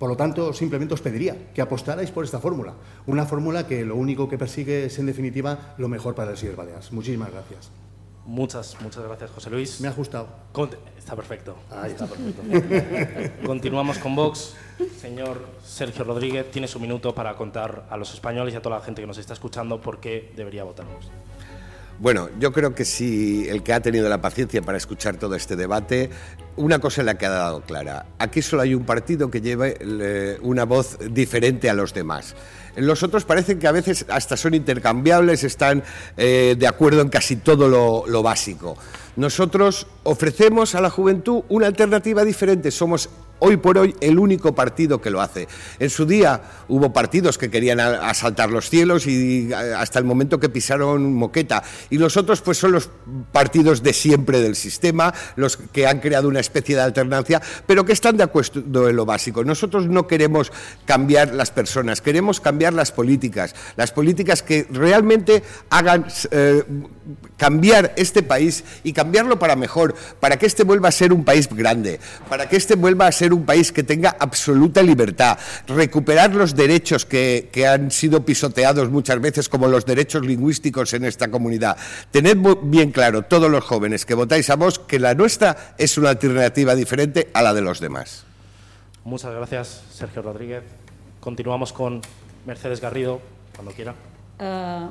Por 0.00 0.08
lo 0.08 0.16
tanto, 0.16 0.54
simplemente 0.54 0.96
os 0.96 1.04
pediría 1.04 1.52
que 1.52 1.60
apostarais 1.60 2.08
por 2.08 2.24
esta 2.24 2.40
fórmula, 2.40 2.72
una 3.04 3.26
fórmula 3.26 3.68
que 3.68 3.84
lo 3.84 3.96
único 3.96 4.30
que 4.30 4.38
persigue 4.38 4.86
es, 4.86 4.98
en 4.98 5.04
definitiva, 5.04 5.76
lo 5.76 5.88
mejor 5.92 6.14
para 6.14 6.30
el 6.30 6.38
Silver 6.38 6.56
Baleares. 6.56 6.90
Muchísimas 6.90 7.30
gracias. 7.30 7.70
Muchas, 8.24 8.80
muchas 8.80 9.04
gracias, 9.04 9.30
José 9.30 9.50
Luis. 9.50 9.78
Me 9.82 9.88
ha 9.88 9.92
gustado. 9.92 10.26
está 10.96 11.14
perfecto. 11.14 11.54
está 11.86 12.06
perfecto. 12.06 13.42
Continuamos 13.46 13.98
con 13.98 14.16
Vox. 14.16 14.54
Señor 14.98 15.44
Sergio 15.62 16.02
Rodríguez, 16.04 16.50
tiene 16.50 16.66
su 16.66 16.80
minuto 16.80 17.14
para 17.14 17.36
contar 17.36 17.86
a 17.90 17.98
los 17.98 18.14
españoles 18.14 18.54
y 18.54 18.56
a 18.56 18.62
toda 18.62 18.78
la 18.78 18.82
gente 18.82 19.02
que 19.02 19.06
nos 19.06 19.18
está 19.18 19.34
escuchando 19.34 19.82
por 19.82 20.00
qué 20.00 20.32
debería 20.34 20.64
votar 20.64 20.86
Vox. 20.86 21.08
Bueno, 22.00 22.30
yo 22.38 22.50
creo 22.50 22.74
que 22.74 22.86
si 22.86 23.46
el 23.50 23.62
que 23.62 23.74
ha 23.74 23.80
tenido 23.80 24.08
la 24.08 24.22
paciencia 24.22 24.62
para 24.62 24.78
escuchar 24.78 25.18
todo 25.18 25.34
este 25.34 25.54
debate, 25.54 26.08
una 26.56 26.78
cosa 26.78 27.02
le 27.02 27.10
ha 27.10 27.18
quedado 27.18 27.60
clara. 27.60 28.06
Aquí 28.18 28.40
solo 28.40 28.62
hay 28.62 28.74
un 28.74 28.86
partido 28.86 29.30
que 29.30 29.42
lleve 29.42 30.38
una 30.40 30.64
voz 30.64 30.96
diferente 31.10 31.68
a 31.68 31.74
los 31.74 31.92
demás. 31.92 32.36
Los 32.76 33.02
otros 33.02 33.26
parecen 33.26 33.58
que 33.58 33.66
a 33.66 33.72
veces 33.72 34.06
hasta 34.08 34.38
son 34.38 34.54
intercambiables, 34.54 35.44
están 35.44 35.84
eh, 36.16 36.56
de 36.58 36.66
acuerdo 36.66 37.02
en 37.02 37.10
casi 37.10 37.36
todo 37.36 37.68
lo 37.68 38.22
básico. 38.22 38.78
Nosotros 39.16 39.86
ofrecemos 40.04 40.74
a 40.74 40.80
la 40.80 40.88
juventud 40.88 41.42
una 41.50 41.66
alternativa 41.66 42.24
diferente. 42.24 42.70
Somos 42.70 43.10
hoy 43.40 43.56
por 43.56 43.78
hoy 43.78 43.94
el 44.00 44.18
único 44.18 44.54
partido 44.54 45.00
que 45.00 45.10
lo 45.10 45.20
hace. 45.20 45.48
En 45.78 45.90
su 45.90 46.06
día 46.06 46.40
hubo 46.68 46.92
partidos 46.92 47.36
que 47.36 47.50
querían 47.50 47.80
asaltar 47.80 48.50
los 48.50 48.70
cielos 48.70 49.06
y 49.06 49.52
hasta 49.52 49.98
el 49.98 50.04
momento 50.04 50.38
que 50.38 50.48
pisaron 50.48 51.12
moqueta. 51.14 51.62
Y 51.90 51.98
los 51.98 52.16
otros 52.16 52.40
pues 52.40 52.58
son 52.58 52.72
los 52.72 52.90
partidos 53.32 53.82
de 53.82 53.92
siempre 53.92 54.40
del 54.40 54.56
sistema, 54.56 55.12
los 55.36 55.56
que 55.56 55.86
han 55.86 56.00
creado 56.00 56.28
una 56.28 56.40
especie 56.40 56.76
de 56.76 56.82
alternancia, 56.82 57.42
pero 57.66 57.84
que 57.84 57.92
están 57.92 58.16
de 58.16 58.24
acuerdo 58.24 58.88
en 58.88 58.96
lo 58.96 59.04
básico. 59.04 59.44
Nosotros 59.44 59.88
no 59.88 60.06
queremos 60.06 60.52
cambiar 60.84 61.34
las 61.34 61.50
personas, 61.50 62.00
queremos 62.00 62.40
cambiar 62.40 62.72
las 62.72 62.92
políticas, 62.92 63.54
las 63.76 63.92
políticas 63.92 64.42
que 64.42 64.66
realmente 64.70 65.42
hagan 65.70 66.06
eh, 66.30 66.64
cambiar 67.36 67.92
este 67.96 68.22
país 68.22 68.64
y 68.84 68.92
cambiarlo 68.92 69.38
para 69.38 69.56
mejor, 69.56 69.94
para 70.20 70.38
que 70.38 70.46
este 70.46 70.64
vuelva 70.64 70.88
a 70.88 70.92
ser 70.92 71.12
un 71.12 71.24
país 71.24 71.48
grande, 71.48 72.00
para 72.28 72.48
que 72.48 72.56
este 72.56 72.74
vuelva 72.74 73.06
a 73.06 73.12
ser 73.12 73.29
un 73.32 73.44
país 73.44 73.72
que 73.72 73.82
tenga 73.82 74.16
absoluta 74.18 74.82
libertad, 74.82 75.38
recuperar 75.66 76.34
los 76.34 76.54
derechos 76.54 77.06
que, 77.06 77.50
han 77.66 77.90
sido 77.90 78.24
pisoteados 78.24 78.90
muchas 78.90 79.20
veces, 79.20 79.48
como 79.48 79.68
los 79.68 79.84
derechos 79.84 80.24
lingüísticos 80.24 80.92
en 80.94 81.04
esta 81.04 81.30
comunidad. 81.30 81.76
Tened 82.10 82.38
bien 82.62 82.90
claro, 82.90 83.22
todos 83.22 83.50
los 83.50 83.64
jóvenes 83.64 84.06
que 84.06 84.14
votáis 84.14 84.48
a 84.50 84.56
vos, 84.56 84.78
que 84.78 84.98
la 84.98 85.14
nuestra 85.14 85.74
es 85.78 85.98
una 85.98 86.10
alternativa 86.10 86.74
diferente 86.74 87.30
a 87.34 87.42
la 87.42 87.54
de 87.54 87.60
los 87.60 87.80
demás. 87.80 88.24
Muchas 89.04 89.34
gracias, 89.34 89.82
Sergio 89.92 90.22
Rodríguez. 90.22 90.64
Continuamos 91.20 91.72
con 91.72 92.00
Mercedes 92.46 92.80
Garrido, 92.80 93.20
cuando 93.54 93.72
quiera. 93.72 93.94
Eh, 94.38 94.88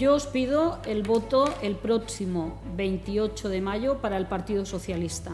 yo 0.00 0.14
os 0.14 0.26
pido 0.26 0.78
el 0.86 1.02
voto 1.02 1.52
el 1.62 1.76
próximo 1.76 2.58
28 2.74 3.50
de 3.50 3.60
mayo 3.60 3.98
para 3.98 4.16
el 4.16 4.26
Partido 4.26 4.64
Socialista. 4.64 5.32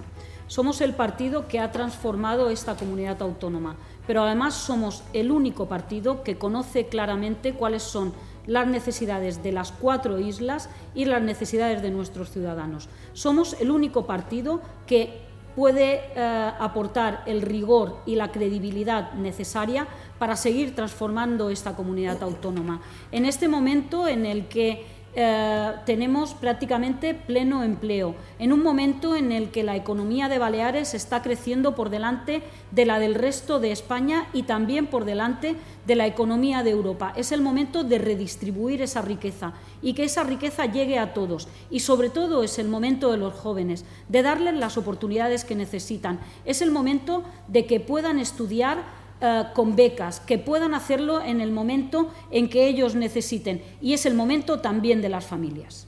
Somos 0.49 0.81
el 0.81 0.95
partido 0.95 1.49
que 1.49 1.59
ha 1.59 1.73
transformado 1.73 2.51
esta 2.51 2.77
comunidad 2.77 3.21
autónoma, 3.21 3.77
pero 4.07 4.23
además 4.23 4.55
somos 4.55 5.03
el 5.13 5.31
único 5.33 5.67
partido 5.67 6.23
que 6.23 6.39
conoce 6.39 6.87
claramente 6.87 7.55
cuáles 7.55 7.83
son 7.83 8.13
las 8.47 8.69
necesidades 8.69 9.43
de 9.43 9.51
las 9.51 9.73
cuatro 9.73 10.21
islas 10.21 10.71
y 10.95 11.05
las 11.05 11.21
necesidades 11.21 11.83
de 11.83 11.91
nuestros 11.91 12.31
ciudadanos. 12.31 12.89
Somos 13.13 13.61
el 13.61 13.73
único 13.73 14.07
partido 14.07 14.61
que 14.87 15.27
puede 15.57 16.03
eh, 16.15 16.53
aportar 16.61 17.23
el 17.27 17.41
rigor 17.41 17.97
y 18.05 18.15
la 18.15 18.31
credibilidad 18.31 19.15
necesaria 19.15 19.89
para 20.19 20.37
seguir 20.37 20.75
transformando 20.75 21.49
esta 21.49 21.75
comunidad 21.75 22.23
autónoma. 22.23 22.83
En 23.11 23.25
este 23.25 23.49
momento 23.49 24.07
en 24.07 24.27
el 24.27 24.49
que 24.49 24.85
eh, 25.19 25.73
tenemos 25.87 26.35
prácticamente 26.35 27.15
pleno 27.15 27.63
empleo, 27.63 28.15
en 28.39 28.53
un 28.53 28.63
momento 28.63 29.17
en 29.17 29.33
el 29.33 29.51
que 29.51 29.63
la 29.63 29.75
economía 29.75 30.29
de 30.29 30.39
Baleares 30.39 30.93
está 30.93 31.23
creciendo 31.23 31.75
por 31.75 31.89
delante 31.89 32.43
de 32.71 32.85
la 32.85 32.99
del 32.99 33.15
resto 33.15 33.59
de 33.59 33.73
España 33.73 34.27
y 34.35 34.43
también 34.43 34.89
por 34.89 35.07
delante 35.07 35.57
de 35.87 35.95
la 35.95 36.07
economía 36.07 36.63
de 36.63 36.73
Europa. 36.73 37.15
Es 37.17 37.33
el 37.33 37.41
momento 37.41 37.83
de 37.83 37.97
redistribuir 37.97 38.83
esa 38.83 39.01
riqueza 39.01 39.55
y 39.81 39.95
que 39.95 40.05
esa 40.05 40.23
riqueza 40.23 40.67
llegue 40.67 40.99
a 40.99 41.15
todos. 41.15 41.49
Y 41.71 41.81
sobre 41.81 42.11
todo 42.11 42.43
es 42.43 42.59
el 42.59 42.69
momento 42.69 43.11
de 43.11 43.17
los 43.17 43.33
jóvenes, 43.33 43.87
de 44.11 44.23
darles 44.23 44.53
las 44.53 44.77
oportunidades 44.77 45.47
que 45.47 45.55
necesitan. 45.55 46.21
Es 46.45 46.61
el 46.61 46.71
momento 46.71 47.25
de 47.49 47.65
que 47.65 47.81
puedan 47.81 48.19
estudiar 48.19 49.06
eh, 49.21 49.45
con 49.55 49.77
becas, 49.77 50.21
que 50.21 50.39
puedan 50.39 50.75
hacerlo 50.75 51.23
en 51.23 51.41
el 51.41 51.51
momento 51.51 52.13
en 52.31 52.49
que 52.49 52.69
ellos 52.69 52.95
necesiten. 52.95 53.63
Y 53.81 53.95
es 53.95 54.05
el 54.05 54.15
momento 54.15 54.61
también 54.61 55.01
de 55.01 55.09
las 55.09 55.25
familias. 55.25 55.87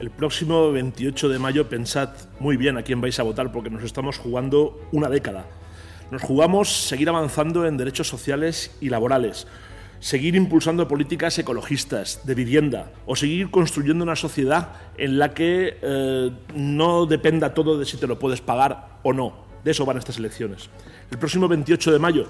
El 0.00 0.10
próximo 0.10 0.70
28 0.72 1.28
de 1.28 1.38
mayo 1.38 1.68
pensad 1.68 2.10
muy 2.40 2.56
bien 2.56 2.76
a 2.76 2.82
quién 2.82 3.00
vais 3.00 3.18
a 3.18 3.24
votar 3.24 3.50
porque 3.52 3.70
nos 3.70 3.82
estamos 3.82 4.18
jugando 4.18 4.80
una 4.92 5.08
década. 5.08 5.46
Nos 6.10 6.22
jugamos 6.22 6.68
seguir 6.68 7.08
avanzando 7.08 7.66
en 7.66 7.76
derechos 7.76 8.08
sociales 8.08 8.76
y 8.80 8.88
laborales, 8.88 9.46
seguir 10.00 10.34
impulsando 10.34 10.88
políticas 10.88 11.38
ecologistas, 11.38 12.24
de 12.24 12.34
vivienda, 12.34 12.92
o 13.06 13.14
seguir 13.14 13.50
construyendo 13.50 14.04
una 14.04 14.16
sociedad 14.16 14.72
en 14.96 15.18
la 15.18 15.34
que 15.34 15.78
eh, 15.82 16.30
no 16.54 17.06
dependa 17.06 17.54
todo 17.54 17.78
de 17.78 17.84
si 17.84 17.98
te 17.98 18.06
lo 18.06 18.18
puedes 18.18 18.40
pagar 18.40 18.98
o 19.02 19.12
no. 19.12 19.46
De 19.64 19.72
eso 19.72 19.84
van 19.84 19.98
estas 19.98 20.18
elecciones. 20.18 20.70
El 21.10 21.18
próximo 21.18 21.48
28 21.48 21.92
de 21.92 21.98
mayo 21.98 22.26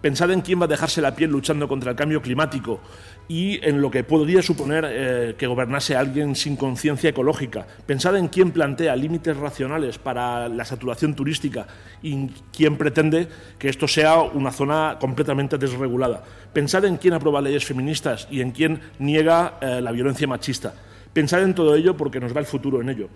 Pensad 0.00 0.30
en 0.30 0.40
quién 0.40 0.58
va 0.58 0.64
a 0.64 0.68
dejarse 0.68 1.02
la 1.02 1.14
piel 1.14 1.30
luchando 1.30 1.68
contra 1.68 1.90
el 1.90 1.96
cambio 1.96 2.22
climático 2.22 2.80
y 3.28 3.62
en 3.62 3.82
lo 3.82 3.90
que 3.90 4.02
podría 4.02 4.40
suponer 4.40 4.86
eh, 4.88 5.34
que 5.36 5.46
gobernase 5.46 5.94
alguien 5.94 6.34
sin 6.34 6.56
conciencia 6.56 7.10
ecológica. 7.10 7.66
Pensad 7.84 8.16
en 8.16 8.28
quién 8.28 8.50
plantea 8.50 8.96
límites 8.96 9.36
racionales 9.36 9.98
para 9.98 10.48
la 10.48 10.64
saturación 10.64 11.14
turística 11.14 11.66
y 12.02 12.28
quién 12.50 12.78
pretende 12.78 13.28
que 13.58 13.68
esto 13.68 13.86
sea 13.86 14.22
una 14.22 14.52
zona 14.52 14.96
completamente 14.98 15.58
desregulada. 15.58 16.24
Pensad 16.54 16.86
en 16.86 16.96
quién 16.96 17.12
aprueba 17.12 17.42
leyes 17.42 17.66
feministas 17.66 18.26
y 18.30 18.40
en 18.40 18.52
quién 18.52 18.80
niega 18.98 19.58
eh, 19.60 19.82
la 19.82 19.92
violencia 19.92 20.26
machista. 20.26 20.72
Pensad 21.12 21.42
en 21.42 21.54
todo 21.54 21.74
ello 21.74 21.94
porque 21.94 22.20
nos 22.20 22.34
va 22.34 22.40
el 22.40 22.46
futuro 22.46 22.80
en 22.80 22.88
ello. 22.88 23.08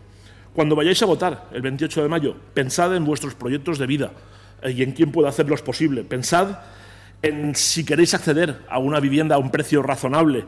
Cuando 0.53 0.77
vayáis 0.77 1.03
a 1.03 1.07
votar 1.07 1.49
el 1.53 1.63
28 1.63 2.03
de 2.03 2.09
mayo, 2.11 2.37
pensad 2.53 2.95
en 2.95 3.07
vuestros 3.07 3.35
proyectos 3.35 3.79
de 3.79 3.87
vida 3.87 4.13
y 4.65 4.83
en 4.83 4.93
quién 4.93 5.13
puede 5.13 5.29
hacerlos 5.29 5.63
posible. 5.63 6.05
Pensad 6.05 6.59
en 7.23 7.55
si 7.55 7.85
queréis 7.85 8.15
acceder 8.15 8.61
a 8.69 8.79
una 8.79 9.01
vivienda 9.01 9.37
a 9.37 9.39
un 9.39 9.51
precio 9.51 9.83
razonable 9.83 10.45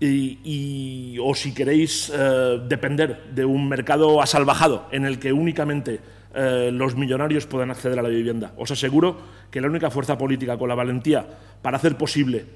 y, 0.00 1.16
o 1.20 1.34
si 1.34 1.54
queréis 1.54 2.12
eh, 2.14 2.60
depender 2.66 3.24
de 3.34 3.44
un 3.44 3.68
mercado 3.68 4.20
asalvajado 4.20 4.88
en 4.90 5.04
el 5.04 5.18
que 5.18 5.32
únicamente 5.32 6.00
eh, 6.34 6.70
los 6.72 6.96
millonarios 6.96 7.46
puedan 7.46 7.70
acceder 7.70 7.98
a 7.98 8.02
la 8.02 8.08
vivienda. 8.08 8.52
Os 8.56 8.70
aseguro 8.70 9.18
que 9.50 9.60
la 9.60 9.68
única 9.68 9.90
fuerza 9.90 10.18
política 10.18 10.58
con 10.58 10.68
la 10.68 10.74
valentía 10.74 11.26
para 11.60 11.76
hacer 11.76 11.96
posible 11.96 12.46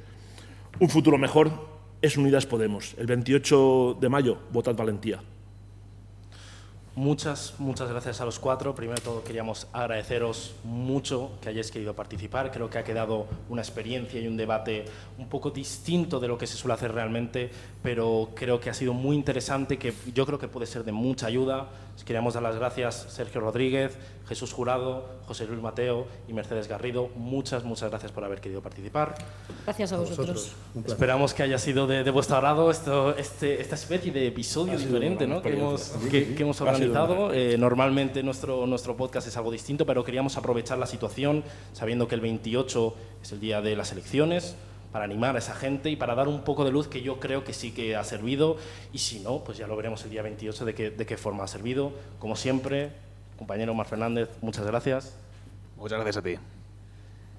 un 0.79 0.89
futuro 0.89 1.19
mejor 1.19 1.51
es 2.03 2.17
Unidas 2.17 2.47
Podemos. 2.47 2.95
El 2.99 3.07
28 3.07 3.99
de 4.01 4.09
mayo, 4.09 4.39
votad 4.53 4.75
valentía. 4.75 5.21
Muchas, 6.97 7.53
muchas 7.59 7.91
gracias 7.91 8.23
a 8.23 8.25
los 8.25 8.39
cuatro. 8.39 8.75
Primero 8.75 8.99
de 8.99 9.05
todo 9.05 9.23
queríamos 9.23 9.67
agradeceros 9.75 10.55
mucho 10.65 11.33
que 11.43 11.51
hayáis 11.51 11.71
querido 11.71 11.95
participar. 11.95 12.51
Creo 12.51 12.71
que 12.71 12.79
ha 12.79 12.85
quedado 12.85 13.27
una 13.51 13.61
experiencia 13.61 14.19
y 14.19 14.27
un 14.27 14.39
debate 14.39 14.87
un 15.19 15.29
poco 15.29 15.51
distinto 15.51 16.19
de 16.19 16.29
lo 16.29 16.39
que 16.39 16.47
se 16.47 16.57
suele 16.57 16.73
hacer 16.73 16.95
realmente, 16.95 17.51
pero 17.83 18.31
creo 18.35 18.59
que 18.61 18.71
ha 18.71 18.75
sido 18.75 18.95
muy 18.95 19.15
interesante, 19.15 19.79
que 19.79 19.93
yo 20.15 20.25
creo 20.25 20.39
que 20.39 20.49
puede 20.49 20.65
ser 20.65 20.85
de 20.85 20.93
mucha 20.93 21.27
ayuda. 21.27 21.69
Queríamos 22.05 22.35
dar 22.35 22.43
las 22.43 22.57
gracias 22.57 23.07
Sergio 23.09 23.41
Rodríguez, 23.41 23.97
Jesús 24.29 24.53
Jurado, 24.53 25.09
José 25.27 25.47
Luis 25.47 25.61
Mateo 25.61 26.07
y 26.29 26.33
Mercedes 26.33 26.69
Garrido. 26.69 27.09
Muchas, 27.15 27.65
muchas 27.65 27.91
gracias 27.91 28.13
por 28.13 28.25
haber 28.25 28.41
querido 28.41 28.61
participar. 28.61 29.15
Gracias 29.65 29.93
a 29.93 29.99
vosotros. 29.99 30.53
Esperamos 30.85 31.33
que 31.35 31.43
haya 31.43 31.59
sido 31.59 31.87
de, 31.87 32.09
vuestro 32.11 32.37
agrado 32.37 32.71
esto, 32.71 33.17
este, 33.17 33.61
esta 33.61 33.75
especie 33.77 34.13
de 34.13 34.27
episodio 34.27 34.79
diferente 34.79 35.27
¿no? 35.27 35.43
que, 35.43 35.53
hemos, 35.53 35.95
que, 36.11 36.35
hemos 36.39 36.61
organizado 36.61 37.13
organizado. 37.13 37.33
Eh, 37.33 37.57
normalmente 37.59 38.23
nuestro, 38.23 38.67
nuestro 38.67 38.97
podcast 38.97 39.29
es 39.29 39.37
algo 39.37 39.51
distinto, 39.51 39.87
pero 39.87 40.05
queríamos 40.05 40.37
aprovechar 40.37 40.79
la 40.79 40.87
situación 40.87 41.45
sabiendo 41.73 42.09
que 42.09 42.15
el 42.15 42.21
28 42.21 42.95
es 43.23 43.33
el 43.33 43.41
día 43.41 43.61
de 43.61 43.77
las 43.77 43.93
elecciones 43.93 44.57
para 44.93 45.05
animar 45.05 45.37
a 45.37 45.39
esa 45.39 45.55
gente 45.55 45.91
y 45.91 45.97
para 45.97 46.15
dar 46.15 46.29
un 46.29 46.43
poco 46.43 46.65
de 46.65 46.71
luz 46.71 46.89
que 46.89 47.03
yo 47.03 47.21
creo 47.21 47.45
que 47.45 47.53
sí 47.53 47.73
que 47.73 47.97
ha 47.97 48.05
servido 48.05 48.57
y 48.93 48.99
si 48.99 49.21
no, 49.21 49.45
pues 49.45 49.59
ya 49.59 49.67
lo 49.67 49.77
veremos 49.77 50.05
el 50.05 50.11
día 50.11 50.23
28 50.23 50.65
de 50.65 50.75
qué, 50.75 50.91
de 50.91 51.07
qué 51.07 51.17
forma 51.17 51.45
ha 51.45 51.49
servido. 51.49 51.93
Como 52.19 52.37
siempre, 52.37 52.93
compañero 53.37 53.73
Omar 53.73 53.87
Fernández, 53.87 54.31
muchas 54.41 54.67
gracias. 54.67 55.17
Muchas 55.77 55.99
gracias 55.99 56.17
a 56.17 56.23
ti. 56.23 56.56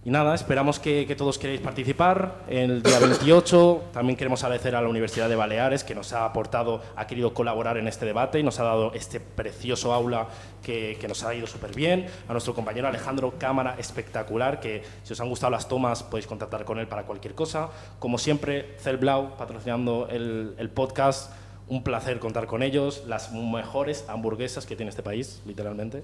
Y 0.08 0.10
nada, 0.10 0.34
esperamos 0.36 0.80
que, 0.80 1.14
todos 1.18 1.38
queréis 1.38 1.60
participar 1.60 2.46
el 2.48 2.82
día 2.82 2.98
28. 2.98 3.90
También 3.92 4.16
queremos 4.16 4.42
agradecer 4.42 4.74
a 4.74 4.82
la 4.82 4.88
Universidad 4.88 5.28
de 5.28 5.36
Baleares 5.36 5.84
que 5.84 5.94
nos 5.94 6.14
ha 6.14 6.24
aportado, 6.24 6.82
ha 6.96 7.06
querido 7.08 7.34
colaborar 7.34 7.78
en 7.78 7.90
este 7.90 8.06
debate 8.06 8.40
y 8.40 8.44
nos 8.44 8.58
ha 8.62 8.64
dado 8.64 8.94
este 8.94 9.20
precioso 9.20 9.92
aula 9.92 10.30
que, 10.64 10.98
nos 11.10 11.26
ha 11.26 11.36
ido 11.36 11.46
súper 11.46 11.76
bien. 11.76 12.06
A 12.30 12.32
nuestro 12.32 12.56
compañero 12.56 12.88
Alejandro 12.88 13.34
Cámara, 13.38 13.76
espectacular, 13.78 14.62
que 14.62 14.82
si 15.04 15.12
os 15.12 15.20
han 15.20 15.28
gustado 15.28 15.52
las 15.52 15.68
tomas 15.68 16.04
podéis 16.04 16.26
contactar 16.26 16.64
con 16.64 16.80
él 16.80 16.88
para 16.88 17.04
cualquier 17.04 17.36
cosa. 17.36 17.68
Como 18.00 18.18
siempre, 18.18 18.78
Celblau, 18.80 19.36
patrocinando 19.36 20.08
el, 20.10 20.56
el 20.58 20.70
podcast. 20.70 21.34
Un 21.68 21.84
placer 21.84 22.20
contar 22.20 22.48
con 22.48 22.64
ellos, 22.64 23.04
las 23.08 23.34
mejores 23.34 24.06
hamburguesas 24.08 24.66
que 24.66 24.78
tiene 24.78 24.90
este 24.90 25.04
país, 25.04 25.42
literalmente. 25.46 26.02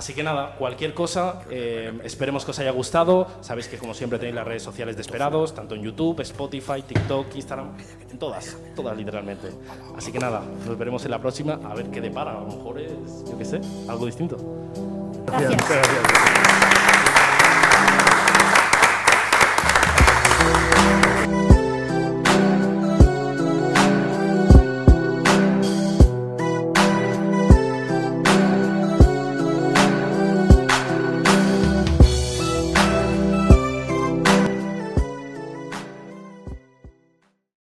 Así 0.00 0.14
que 0.14 0.22
nada, 0.22 0.56
cualquier 0.56 0.94
cosa, 0.94 1.42
eh, 1.50 1.92
esperemos 2.04 2.46
que 2.46 2.52
os 2.52 2.58
haya 2.58 2.70
gustado. 2.70 3.26
Sabéis 3.42 3.68
que 3.68 3.76
como 3.76 3.92
siempre 3.92 4.18
tenéis 4.18 4.34
las 4.34 4.46
redes 4.46 4.62
sociales 4.62 4.96
de 4.96 5.02
Esperados, 5.02 5.54
tanto 5.54 5.74
en 5.74 5.82
YouTube, 5.82 6.18
Spotify, 6.20 6.80
TikTok, 6.80 7.26
Instagram, 7.34 7.76
en 8.10 8.18
todas, 8.18 8.56
todas 8.74 8.96
literalmente. 8.96 9.50
Así 9.94 10.10
que 10.10 10.18
nada, 10.18 10.42
nos 10.66 10.78
veremos 10.78 11.04
en 11.04 11.10
la 11.10 11.18
próxima 11.18 11.60
a 11.62 11.74
ver 11.74 11.90
qué 11.90 12.00
depara. 12.00 12.30
A 12.30 12.40
lo 12.40 12.46
mejor 12.46 12.80
es, 12.80 13.26
yo 13.30 13.36
qué 13.36 13.44
sé, 13.44 13.60
algo 13.90 14.06
distinto. 14.06 14.38
Gracias. 15.26 16.49